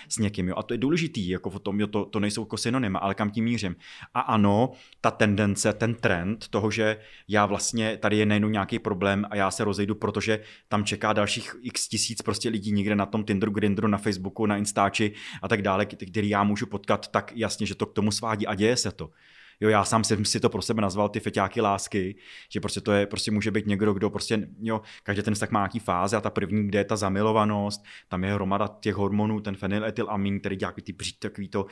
s 0.08 0.18
někým. 0.18 0.48
Jo. 0.48 0.54
A 0.58 0.62
to 0.62 0.74
je 0.74 0.78
důležitý, 0.78 1.28
jako 1.28 1.50
v 1.50 1.58
tom, 1.58 1.80
jo, 1.80 1.86
to, 1.86 2.04
to 2.04 2.20
nejsou 2.20 2.42
jako 2.42 2.56
synonyma, 2.56 2.98
ale 2.98 3.14
kam 3.14 3.30
tím 3.30 3.49
mířím. 3.50 3.76
A 4.14 4.20
ano, 4.20 4.72
ta 5.00 5.10
tendence, 5.10 5.72
ten 5.72 5.94
trend 5.94 6.48
toho, 6.48 6.70
že 6.70 6.96
já 7.28 7.46
vlastně 7.46 7.96
tady 7.96 8.16
je 8.16 8.26
nejenom 8.26 8.52
nějaký 8.52 8.78
problém 8.78 9.26
a 9.30 9.36
já 9.36 9.50
se 9.50 9.64
rozejdu, 9.64 9.94
protože 9.94 10.40
tam 10.68 10.84
čeká 10.84 11.12
dalších 11.12 11.54
x 11.62 11.88
tisíc 11.88 12.22
prostě 12.22 12.48
lidí 12.48 12.72
někde 12.72 12.94
na 12.96 13.06
tom 13.06 13.24
Tinderu, 13.24 13.52
Grindru, 13.52 13.88
na 13.88 13.98
Facebooku, 13.98 14.46
na 14.46 14.56
Instači 14.56 15.12
a 15.42 15.48
tak 15.48 15.62
dále, 15.62 15.86
který 15.86 16.28
já 16.28 16.44
můžu 16.44 16.66
potkat, 16.66 17.08
tak 17.08 17.32
jasně, 17.34 17.66
že 17.66 17.74
to 17.74 17.86
k 17.86 17.92
tomu 17.92 18.10
svádí 18.12 18.46
a 18.46 18.54
děje 18.54 18.76
se 18.76 18.92
to 18.92 19.10
jo, 19.60 19.68
já 19.68 19.84
sám 19.84 20.04
jsem 20.04 20.24
si 20.24 20.40
to 20.40 20.48
pro 20.48 20.62
sebe 20.62 20.82
nazval 20.82 21.08
ty 21.08 21.20
feťáky 21.20 21.60
lásky, 21.60 22.16
že 22.48 22.60
prostě 22.60 22.80
to 22.80 22.92
je, 22.92 23.06
prostě 23.06 23.30
může 23.30 23.50
být 23.50 23.66
někdo, 23.66 23.94
kdo 23.94 24.10
prostě, 24.10 24.48
jo, 24.60 24.80
každý 25.02 25.22
ten 25.22 25.34
vztah 25.34 25.50
má 25.50 25.60
nějaký 25.60 25.78
fáze 25.78 26.16
a 26.16 26.20
ta 26.20 26.30
první, 26.30 26.68
kde 26.68 26.78
je 26.78 26.84
ta 26.84 26.96
zamilovanost, 26.96 27.84
tam 28.08 28.24
je 28.24 28.34
hromada 28.34 28.68
těch 28.80 28.94
hormonů, 28.94 29.40
ten 29.40 29.56
fenyletylamin, 29.56 30.40
který 30.40 30.56
dělá 30.56 30.72
ty 30.72 30.94
takový 31.18 31.48
to, 31.48 31.66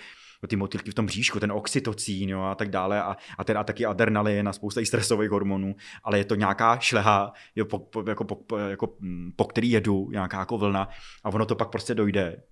ty 0.47 0.57
motylky 0.57 0.91
v 0.91 0.95
tom 0.95 1.07
bříšku, 1.07 1.41
ten 1.41 1.53
oxytocín 1.53 2.29
jo, 2.29 2.43
a 2.43 2.55
tak 2.55 2.71
dále 2.71 3.03
a, 3.03 3.17
a, 3.39 3.45
ten, 3.45 3.59
a 3.59 3.65
taky 3.65 3.87
adrenalin 3.87 4.49
a 4.49 4.53
spousta 4.53 4.81
i 4.81 4.87
stresových 4.87 5.31
hormonů, 5.31 5.75
ale 6.05 6.19
je 6.19 6.25
to 6.25 6.35
nějaká 6.35 6.79
šleha, 6.79 7.33
jo, 7.57 7.65
po, 7.65 7.79
po, 7.79 8.05
jako, 8.09 8.25
po, 8.25 8.57
jako, 8.57 8.97
mm, 9.01 9.33
po 9.37 9.45
který 9.45 9.71
jedu, 9.71 10.09
nějaká 10.11 10.39
jako 10.39 10.59
vlna 10.59 10.89
a 11.25 11.29
ono 11.29 11.47
to 11.47 11.55
pak 11.55 11.71
prostě 11.71 11.95
dojde 11.95 12.43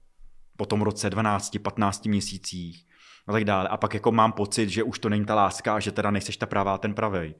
po 0.56 0.66
tom 0.66 0.82
roce 0.82 1.10
12, 1.10 1.58
15 1.58 2.06
měsících 2.06 2.86
a 3.26 3.32
tak 3.32 3.44
dále. 3.44 3.68
A 3.68 3.76
pak 3.76 3.94
jako 3.94 4.12
mám 4.12 4.32
pocit, 4.32 4.68
že 4.68 4.82
už 4.82 4.98
to 4.98 5.08
není 5.08 5.24
ta 5.24 5.34
láska 5.34 5.74
a 5.74 5.80
že 5.80 5.92
teda 5.92 6.10
nejseš 6.10 6.36
ta 6.36 6.46
pravá, 6.46 6.78
ten 6.78 6.94
pravej. 6.94 7.34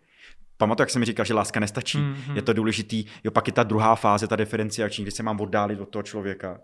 Pamatuju, 0.56 0.82
jak 0.82 0.90
jsem 0.90 1.00
mi 1.00 1.06
říkal, 1.06 1.24
že 1.24 1.34
láska 1.34 1.60
nestačí. 1.60 1.98
Mm-hmm. 1.98 2.36
Je 2.36 2.42
to 2.42 2.52
důležitý. 2.52 3.04
Jo, 3.24 3.30
pak 3.30 3.46
je 3.46 3.52
ta 3.52 3.62
druhá 3.62 3.94
fáze, 3.94 4.26
ta 4.26 4.36
diferenciační, 4.36 5.04
kdy 5.04 5.10
se 5.10 5.22
mám 5.22 5.40
oddálit 5.40 5.80
od 5.80 5.88
toho 5.88 6.02
člověka. 6.02 6.60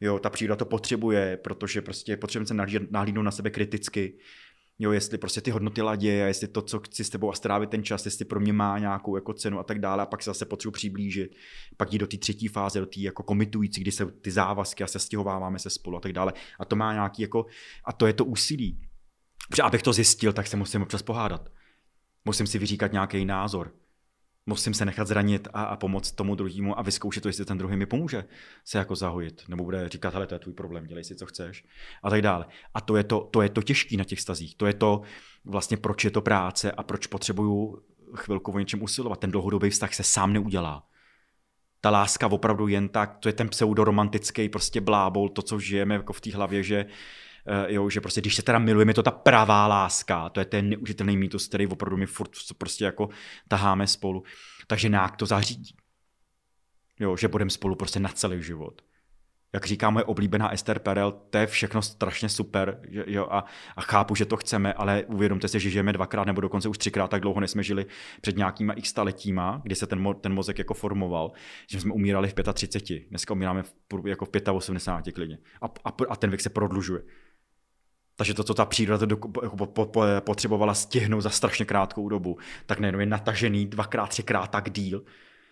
Jo, 0.00 0.18
ta 0.18 0.30
příroda 0.30 0.56
to 0.56 0.64
potřebuje, 0.64 1.36
protože 1.36 1.82
prostě 1.82 2.16
potřebujeme 2.16 2.46
se 2.66 2.86
nahlídnout 2.90 3.24
na 3.24 3.30
sebe 3.30 3.50
kriticky 3.50 4.18
jo, 4.78 4.92
jestli 4.92 5.18
prostě 5.18 5.40
ty 5.40 5.50
hodnoty 5.50 5.82
ladě 5.82 6.24
a 6.24 6.26
jestli 6.26 6.48
to, 6.48 6.62
co 6.62 6.78
chci 6.78 7.04
s 7.04 7.10
tebou 7.10 7.30
a 7.30 7.34
strávit 7.34 7.70
ten 7.70 7.84
čas, 7.84 8.04
jestli 8.04 8.24
pro 8.24 8.40
mě 8.40 8.52
má 8.52 8.78
nějakou 8.78 9.16
jako 9.16 9.32
cenu 9.32 9.58
a 9.58 9.62
tak 9.62 9.78
dále 9.78 10.02
a 10.02 10.06
pak 10.06 10.22
se 10.22 10.30
zase 10.30 10.44
potřebuji 10.44 10.72
přiblížit, 10.72 11.36
pak 11.76 11.92
jít 11.92 11.98
do 11.98 12.06
té 12.06 12.16
třetí 12.16 12.48
fáze, 12.48 12.80
do 12.80 12.86
té 12.86 13.00
jako 13.00 13.22
komitující, 13.22 13.80
kdy 13.80 13.92
se 13.92 14.06
ty 14.06 14.30
závazky 14.30 14.84
a 14.84 14.86
se 14.86 14.98
stěhováváme 14.98 15.58
se 15.58 15.70
spolu 15.70 15.96
a 15.96 16.00
tak 16.00 16.12
dále 16.12 16.32
a 16.58 16.64
to 16.64 16.76
má 16.76 16.92
nějaký 16.92 17.22
jako, 17.22 17.46
a 17.84 17.92
to 17.92 18.06
je 18.06 18.12
to 18.12 18.24
úsilí. 18.24 18.80
Protože 19.48 19.62
abych 19.62 19.82
to 19.82 19.92
zjistil, 19.92 20.32
tak 20.32 20.46
se 20.46 20.56
musím 20.56 20.82
občas 20.82 21.02
pohádat. 21.02 21.48
Musím 22.24 22.46
si 22.46 22.58
vyříkat 22.58 22.92
nějaký 22.92 23.24
názor 23.24 23.72
musím 24.46 24.74
se 24.74 24.84
nechat 24.84 25.08
zranit 25.08 25.48
a, 25.52 25.64
a 25.64 25.76
pomoct 25.76 26.12
tomu 26.12 26.34
druhému 26.34 26.78
a 26.78 26.82
vyzkoušet 26.82 27.22
to, 27.22 27.28
jestli 27.28 27.44
ten 27.44 27.58
druhý 27.58 27.76
mi 27.76 27.86
pomůže 27.86 28.24
se 28.64 28.78
jako 28.78 28.96
zahojit, 28.96 29.42
nebo 29.48 29.64
bude 29.64 29.88
říkat, 29.88 30.14
hele, 30.14 30.26
to 30.26 30.34
je 30.34 30.38
tvůj 30.38 30.54
problém, 30.54 30.86
dělej 30.86 31.04
si, 31.04 31.16
co 31.16 31.26
chceš 31.26 31.64
a 32.02 32.10
tak 32.10 32.22
dále. 32.22 32.46
A 32.74 32.80
to 32.80 32.96
je 32.96 33.04
to, 33.04 33.28
to, 33.30 33.42
je 33.42 33.48
to 33.48 33.62
těžké 33.62 33.96
na 33.96 34.04
těch 34.04 34.20
stazích, 34.20 34.54
to 34.54 34.66
je 34.66 34.74
to 34.74 35.02
vlastně, 35.44 35.76
proč 35.76 36.04
je 36.04 36.10
to 36.10 36.20
práce 36.20 36.72
a 36.72 36.82
proč 36.82 37.06
potřebuju 37.06 37.82
chvilku 38.14 38.52
o 38.52 38.58
něčem 38.58 38.82
usilovat. 38.82 39.20
Ten 39.20 39.30
dlouhodobý 39.30 39.70
vztah 39.70 39.94
se 39.94 40.02
sám 40.02 40.32
neudělá. 40.32 40.88
Ta 41.80 41.90
láska 41.90 42.26
opravdu 42.26 42.68
jen 42.68 42.88
tak, 42.88 43.16
to 43.18 43.28
je 43.28 43.32
ten 43.32 43.48
pseudoromantický 43.48 44.48
prostě 44.48 44.80
blábol, 44.80 45.28
to, 45.28 45.42
co 45.42 45.58
žijeme 45.58 45.94
jako 45.94 46.12
v 46.12 46.20
té 46.20 46.32
hlavě, 46.32 46.62
že 46.62 46.86
jo, 47.68 47.90
že 47.90 48.00
prostě 48.00 48.20
když 48.20 48.36
se 48.36 48.42
teda 48.42 48.58
milujeme, 48.58 48.94
to 48.94 49.02
ta 49.02 49.10
pravá 49.10 49.66
láska, 49.66 50.28
to 50.28 50.40
je 50.40 50.46
ten 50.46 50.68
neužitelný 50.68 51.16
mýtus, 51.16 51.48
který 51.48 51.66
opravdu 51.66 51.96
my 51.96 52.06
furt 52.06 52.30
prostě 52.58 52.84
jako 52.84 53.08
taháme 53.48 53.86
spolu. 53.86 54.22
Takže 54.66 54.88
nějak 54.88 55.16
to 55.16 55.26
zařídí. 55.26 55.76
Jo, 57.00 57.16
že 57.16 57.28
budeme 57.28 57.50
spolu 57.50 57.74
prostě 57.74 58.00
na 58.00 58.08
celý 58.08 58.42
život. 58.42 58.82
Jak 59.52 59.66
říká 59.66 59.90
moje 59.90 60.04
oblíbená 60.04 60.52
Esther 60.52 60.78
Perel, 60.78 61.12
to 61.12 61.38
je 61.38 61.46
všechno 61.46 61.82
strašně 61.82 62.28
super 62.28 62.80
že, 62.88 63.04
jo, 63.06 63.28
a, 63.30 63.44
a 63.76 63.80
chápu, 63.80 64.14
že 64.14 64.26
to 64.26 64.36
chceme, 64.36 64.72
ale 64.72 65.04
uvědomte 65.04 65.48
si, 65.48 65.60
že 65.60 65.70
žijeme 65.70 65.92
dvakrát 65.92 66.24
nebo 66.24 66.40
dokonce 66.40 66.68
už 66.68 66.78
třikrát 66.78 67.10
tak 67.10 67.20
dlouho, 67.20 67.40
než 67.40 67.50
jsme 67.50 67.62
žili 67.62 67.86
před 68.20 68.36
nějakýma 68.36 68.72
x 68.72 68.88
staletíma, 68.88 69.60
kdy 69.64 69.74
se 69.74 69.86
ten, 69.86 70.00
mo, 70.00 70.14
ten 70.14 70.34
mozek 70.34 70.58
jako 70.58 70.74
formoval, 70.74 71.32
že 71.70 71.80
jsme 71.80 71.92
umírali 71.92 72.28
v 72.28 72.52
35. 72.52 73.08
Dneska 73.08 73.34
umíráme 73.34 73.62
v, 73.62 73.74
jako 74.06 74.24
v 74.24 74.52
85 74.52 75.12
klidně. 75.12 75.38
A, 75.62 75.66
a, 75.84 75.92
a 76.08 76.16
ten 76.16 76.30
věk 76.30 76.40
se 76.40 76.50
prodlužuje. 76.50 77.02
Takže 78.16 78.34
to, 78.34 78.44
co 78.44 78.54
ta 78.54 78.64
příroda 78.64 79.06
to 79.06 79.14
jako 79.42 79.56
po, 79.56 79.66
po, 79.66 79.86
po, 79.86 80.04
potřebovala 80.20 80.74
stihnout 80.74 81.20
za 81.20 81.30
strašně 81.30 81.64
krátkou 81.64 82.08
dobu, 82.08 82.38
tak 82.66 82.80
nejenom 82.80 83.00
je 83.00 83.06
natažený 83.06 83.66
dvakrát, 83.66 84.06
třikrát 84.06 84.46
tak 84.46 84.70
díl. 84.70 85.04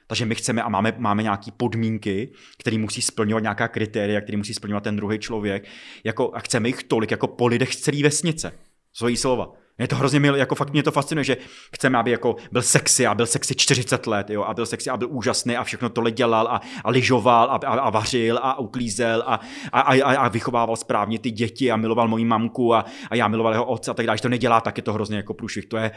Takže 0.07 0.27
my 0.27 0.35
chceme 0.35 0.63
a 0.63 0.69
máme, 0.69 0.93
máme 0.99 1.23
nějaké 1.23 1.51
podmínky, 1.57 2.33
které 2.59 2.79
musí 2.79 3.03
splňovat 3.03 3.43
nějaká 3.43 3.69
kritéria, 3.69 4.21
které 4.21 4.39
musí 4.39 4.55
splňovat 4.55 4.85
ten 4.85 4.97
druhý 4.97 5.19
člověk. 5.19 5.65
Jako, 6.05 6.35
a 6.35 6.41
chceme 6.41 6.69
jich 6.69 6.83
tolik 6.85 7.11
jako 7.11 7.27
po 7.27 7.47
lidech 7.47 7.75
z 7.75 7.81
celé 7.81 8.03
vesnice. 8.03 8.53
Svojí 8.93 9.17
slova. 9.17 9.64
Mě 9.79 9.89
to 9.89 9.97
hrozně 9.97 10.21
mil, 10.21 10.37
jako 10.37 10.55
fakt 10.55 10.73
mě 10.73 10.83
to 10.83 10.91
fascinuje, 10.91 11.25
že 11.25 11.37
chceme, 11.75 11.99
aby 11.99 12.11
jako 12.11 12.37
byl 12.53 12.63
sexy 12.63 13.07
a 13.07 13.15
byl 13.15 13.27
sexy 13.27 13.55
40 13.55 14.07
let, 14.07 14.31
jo, 14.31 14.43
a 14.43 14.55
byl 14.55 14.67
sexy 14.67 14.91
a 14.91 14.97
byl 14.97 15.09
úžasný 15.11 15.57
a 15.57 15.65
všechno 15.65 15.89
tohle 15.89 16.11
dělal 16.11 16.49
a, 16.49 16.61
a 16.85 16.91
lyžoval 16.91 17.51
a, 17.51 17.55
a, 17.55 17.81
a 17.81 17.91
vařil 17.91 18.39
a 18.43 18.59
uklízel 18.59 19.23
a, 19.27 19.41
a, 19.73 19.81
a, 19.81 20.17
a, 20.17 20.29
vychovával 20.29 20.77
správně 20.77 21.19
ty 21.19 21.31
děti 21.31 21.71
a 21.71 21.77
miloval 21.77 22.09
moji 22.09 22.25
mamku 22.25 22.75
a, 22.75 22.85
a 23.11 23.15
já 23.15 23.29
miloval 23.29 23.53
jeho 23.53 23.65
otce 23.65 23.91
a 23.91 23.95
tak 23.95 24.07
dále. 24.07 24.15
Když 24.15 24.23
to 24.23 24.29
nedělá, 24.29 24.61
tak 24.61 24.77
je 24.77 24.83
to 24.83 24.93
hrozně 24.93 25.17
jako 25.17 25.35
průšvih. 25.35 25.67
To 25.67 25.77
je, 25.77 25.91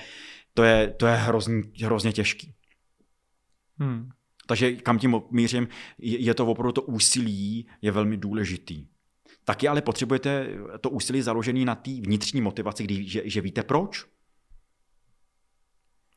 to 0.53 0.63
je, 0.63 0.93
to 0.97 1.07
je 1.07 1.15
hrozně, 1.15 1.61
hrozně 1.83 2.13
těžký. 2.13 2.53
Hmm. 3.79 4.09
Takže 4.47 4.71
kam 4.71 4.99
tím 4.99 5.21
mířím, 5.31 5.67
je, 5.97 6.19
je 6.19 6.33
to 6.33 6.47
opravdu 6.47 6.71
to 6.71 6.81
úsilí, 6.81 7.67
je 7.81 7.91
velmi 7.91 8.17
důležitý 8.17 8.87
taky 9.47 9.67
ale 9.67 9.81
potřebujete 9.81 10.47
to 10.81 10.89
úsilí 10.89 11.21
založené 11.21 11.65
na 11.65 11.75
té 11.75 11.91
vnitřní 11.91 12.41
motivaci, 12.41 12.83
kdy, 12.83 13.03
že, 13.07 13.21
že 13.25 13.41
víte 13.41 13.63
proč. 13.63 14.05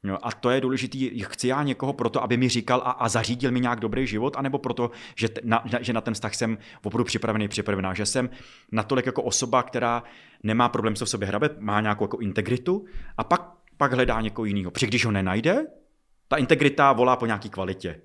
No 0.02 0.26
a 0.26 0.30
to 0.32 0.50
je 0.50 0.60
důležité. 0.60 0.98
Chci 1.24 1.48
já 1.48 1.62
někoho 1.62 1.92
proto, 1.92 2.22
aby 2.22 2.36
mi 2.36 2.48
říkal 2.48 2.82
a, 2.84 2.90
a 2.90 3.08
zařídil 3.08 3.50
mi 3.50 3.60
nějak 3.60 3.80
dobrý 3.80 4.06
život, 4.06 4.36
anebo 4.36 4.58
proto, 4.58 4.90
že, 5.16 5.28
t, 5.28 5.40
na, 5.44 5.64
že 5.80 5.92
na 5.92 6.00
ten 6.00 6.14
vztah 6.14 6.34
jsem 6.34 6.58
opravdu 6.82 7.04
připravený, 7.04 7.48
připravená, 7.48 7.94
že 7.94 8.06
jsem 8.06 8.30
natolik 8.72 9.06
jako 9.06 9.22
osoba, 9.22 9.62
která 9.62 10.02
nemá 10.42 10.68
problém 10.68 10.96
se 10.96 11.04
v 11.04 11.08
sobě 11.08 11.28
hrabet, 11.28 11.60
má 11.60 11.80
nějakou 11.80 12.04
jako 12.04 12.18
integritu 12.18 12.84
a 13.16 13.24
pak, 13.24 13.52
pak 13.76 13.92
hledá 13.92 14.20
někoho 14.20 14.46
jiného. 14.46 14.70
Protože 14.70 14.86
když 14.86 15.04
ho 15.04 15.12
nenajde, 15.12 15.66
ta 16.28 16.36
integrita 16.36 16.92
volá 16.92 17.16
po 17.16 17.26
nějaké 17.26 17.48
kvalitě. 17.48 18.00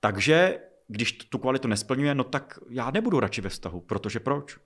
Takže 0.00 0.58
když 0.88 1.12
tu 1.12 1.38
kvalitu 1.38 1.68
nesplňuje, 1.68 2.14
no 2.14 2.24
tak 2.24 2.58
já 2.70 2.90
nebudu 2.90 3.20
radši 3.20 3.40
ve 3.40 3.48
vztahu, 3.48 3.80
protože 3.80 4.20
proč? 4.20 4.58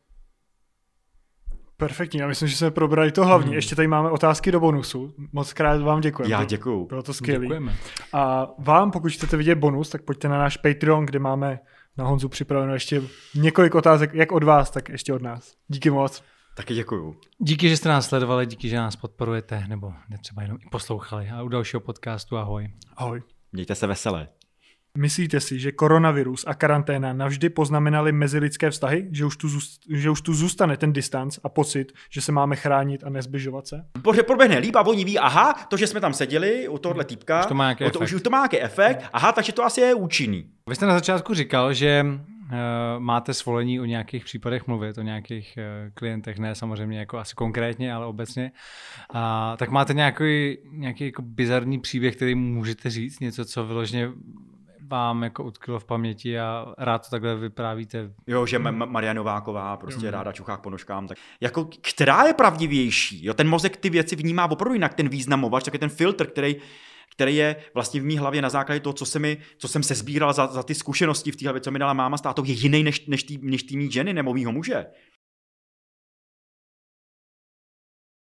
Perfektní, 1.77 2.21
já 2.21 2.29
myslím, 2.29 2.49
že 2.49 2.57
jsme 2.57 2.71
probrali 2.71 3.13
to 3.13 3.25
hlavní. 3.25 3.47
Hmm. 3.47 3.55
Ještě 3.55 3.77
tady 3.77 3.89
máme 3.89 4.11
otázky 4.11 4.53
do 4.53 4.61
bonusu. 4.61 5.15
Moc 5.33 5.53
krát 5.53 5.83
vám 5.83 6.01
děkujeme. 6.01 6.33
Já 6.33 6.45
děkuju. 6.45 6.87
Bylo 6.87 7.03
to 7.03 7.15
skvělé. 7.15 7.59
A 8.13 8.47
vám, 8.59 8.91
pokud 8.91 9.13
chcete 9.13 9.37
vidět 9.37 9.55
bonus, 9.55 9.91
tak 9.91 10.03
pojďte 10.03 10.29
na 10.29 10.39
náš 10.39 10.57
Patreon, 10.57 11.07
kde 11.07 11.19
máme 11.19 11.59
na 11.97 12.05
Honzu 12.05 12.29
připraveno 12.29 12.75
ještě 12.75 13.03
několik 13.35 13.75
otázek, 13.75 14.15
jak 14.15 14.33
od 14.33 14.45
vás, 14.45 14.71
tak 14.71 14.89
ještě 14.89 15.13
od 15.13 15.23
nás. 15.23 15.55
Díky 15.69 15.91
moc. 15.91 16.23
Taky 16.57 16.75
děkuju. 16.75 17.17
Díky, 17.39 17.69
že 17.69 17.77
jste 17.77 17.89
nás 17.89 18.09
sledovali, 18.09 18.47
díky, 18.47 18.69
že 18.69 18.77
nás 18.77 18.97
podporujete, 18.97 19.65
nebo 19.69 19.93
třeba 20.21 20.43
jenom 20.43 20.59
i 20.67 20.71
poslouchali. 20.71 21.31
A 21.31 21.43
u 21.43 21.49
dalšího 21.49 21.81
podcastu 21.81 22.37
ahoj. 22.37 22.69
Ahoj. 22.97 23.23
Mějte 23.53 23.75
se 23.75 23.87
veselé. 23.87 24.29
Myslíte 24.99 25.41
si, 25.41 25.59
že 25.59 25.73
koronavirus 25.73 26.45
a 26.47 26.55
karanténa 26.55 27.12
navždy 27.12 27.49
poznamenali 27.49 28.12
mezilidské 28.12 28.71
vztahy, 28.71 29.09
že 29.12 29.25
už, 29.25 29.37
tu 29.37 29.49
zůst, 29.49 29.81
že 29.95 30.11
už 30.11 30.21
tu 30.21 30.35
zůstane 30.35 30.77
ten 30.77 30.93
distanc 30.93 31.39
a 31.45 31.49
pocit, 31.49 31.93
že 32.11 32.21
se 32.21 32.33
máme 32.33 32.57
chránit 32.57 33.05
a 33.05 33.11
nezbližovat 33.11 33.67
se? 33.67 33.85
Protože 34.03 34.23
proběhne 34.23 34.59
líp 34.59 34.77
a 34.77 34.87
oni 34.87 35.05
ví, 35.05 35.19
aha, 35.19 35.55
to, 35.69 35.77
že 35.77 35.87
jsme 35.87 36.01
tam 36.01 36.15
seděli 36.15 36.69
u 36.69 36.79
tohohle 36.79 37.05
týpka, 37.05 37.41
už 37.41 37.47
to 37.47 37.55
má 37.55 37.65
nějaký 37.65 37.91
to, 37.93 37.99
už, 37.99 38.12
už 38.12 38.23
to 38.23 38.31
má 38.31 38.39
nějaký 38.39 38.61
efekt, 38.61 39.05
aha, 39.12 39.33
takže 39.33 39.53
to 39.53 39.65
asi 39.65 39.81
je 39.81 39.95
účinný. 39.95 40.51
Vy 40.69 40.75
jste 40.75 40.87
na 40.87 40.95
začátku 40.95 41.35
říkal, 41.35 41.75
že 41.75 42.05
uh, 42.07 42.99
máte 42.99 43.35
svolení 43.35 43.81
o 43.81 43.85
nějakých 43.85 44.25
případech 44.25 44.67
mluvit, 44.67 44.99
o 44.99 45.03
nějakých 45.03 45.59
uh, 45.59 45.91
klientech, 45.95 46.39
ne 46.39 46.55
samozřejmě 46.55 46.99
jako 46.99 47.19
asi 47.19 47.35
konkrétně, 47.35 47.95
ale 47.95 48.07
obecně. 48.07 48.53
Uh, 49.15 49.21
tak 49.57 49.71
máte 49.71 49.95
nějaký, 49.95 50.59
nějaký 50.71 51.05
jako 51.05 51.23
bizarní 51.23 51.79
příběh, 51.81 52.17
který 52.17 52.35
můžete 52.35 52.91
říct, 52.91 53.21
něco, 53.21 53.45
co 53.45 53.67
vyloženě 53.67 54.09
vám 54.91 55.23
jako 55.23 55.45
utkilo 55.45 55.79
v 55.79 55.85
paměti 55.85 56.39
a 56.39 56.75
rád 56.79 56.99
to 56.99 57.11
takhle 57.11 57.37
vyprávíte. 57.37 58.11
Jo, 58.27 58.47
že 58.47 58.59
Ma- 58.59 58.91
Maria 58.91 59.12
Nováková 59.12 59.77
prostě 59.77 60.07
jo. 60.07 60.12
ráda 60.12 60.33
čuchá 60.33 60.57
po 60.57 60.71
nožkám. 60.71 61.09
Tak 61.09 61.19
jako, 61.41 61.69
která 61.81 62.27
je 62.27 62.35
pravdivější? 62.35 63.25
Jo, 63.25 63.35
ten 63.35 63.49
mozek 63.49 63.77
ty 63.77 63.91
věci 63.91 64.17
vnímá 64.17 64.51
opravdu 64.51 64.75
jinak, 64.75 64.95
ten 64.95 65.09
významovač, 65.09 65.65
tak 65.65 65.75
je 65.75 65.81
ten 65.81 65.89
filtr, 65.89 66.27
který 66.27 66.57
který 67.12 67.37
je 67.37 67.57
vlastně 67.75 68.01
v 68.01 68.05
mý 68.05 68.19
hlavě 68.19 68.43
na 68.43 68.49
základě 68.49 68.81
toho, 68.81 68.93
co, 68.93 69.07
se 69.07 69.19
mi, 69.19 69.39
co 69.59 69.69
jsem 69.69 69.83
se 69.83 69.95
sbíral 69.95 70.33
za, 70.33 70.47
za 70.47 70.62
ty 70.62 70.75
zkušenosti 70.75 71.33
v 71.33 71.37
té 71.37 71.45
hlavě, 71.45 71.61
co 71.61 71.71
mi 71.71 71.79
dala 71.79 71.93
máma 71.93 72.17
s 72.17 72.21
tátou, 72.21 72.45
je 72.45 72.53
jiný 72.53 72.83
než, 72.83 73.07
než 73.07 73.23
tý, 73.23 73.39
než 73.43 73.62
tý 73.62 73.77
mý 73.77 73.91
ženy 73.91 74.12
nebo 74.12 74.35
mýho 74.35 74.53
muže. 74.53 74.87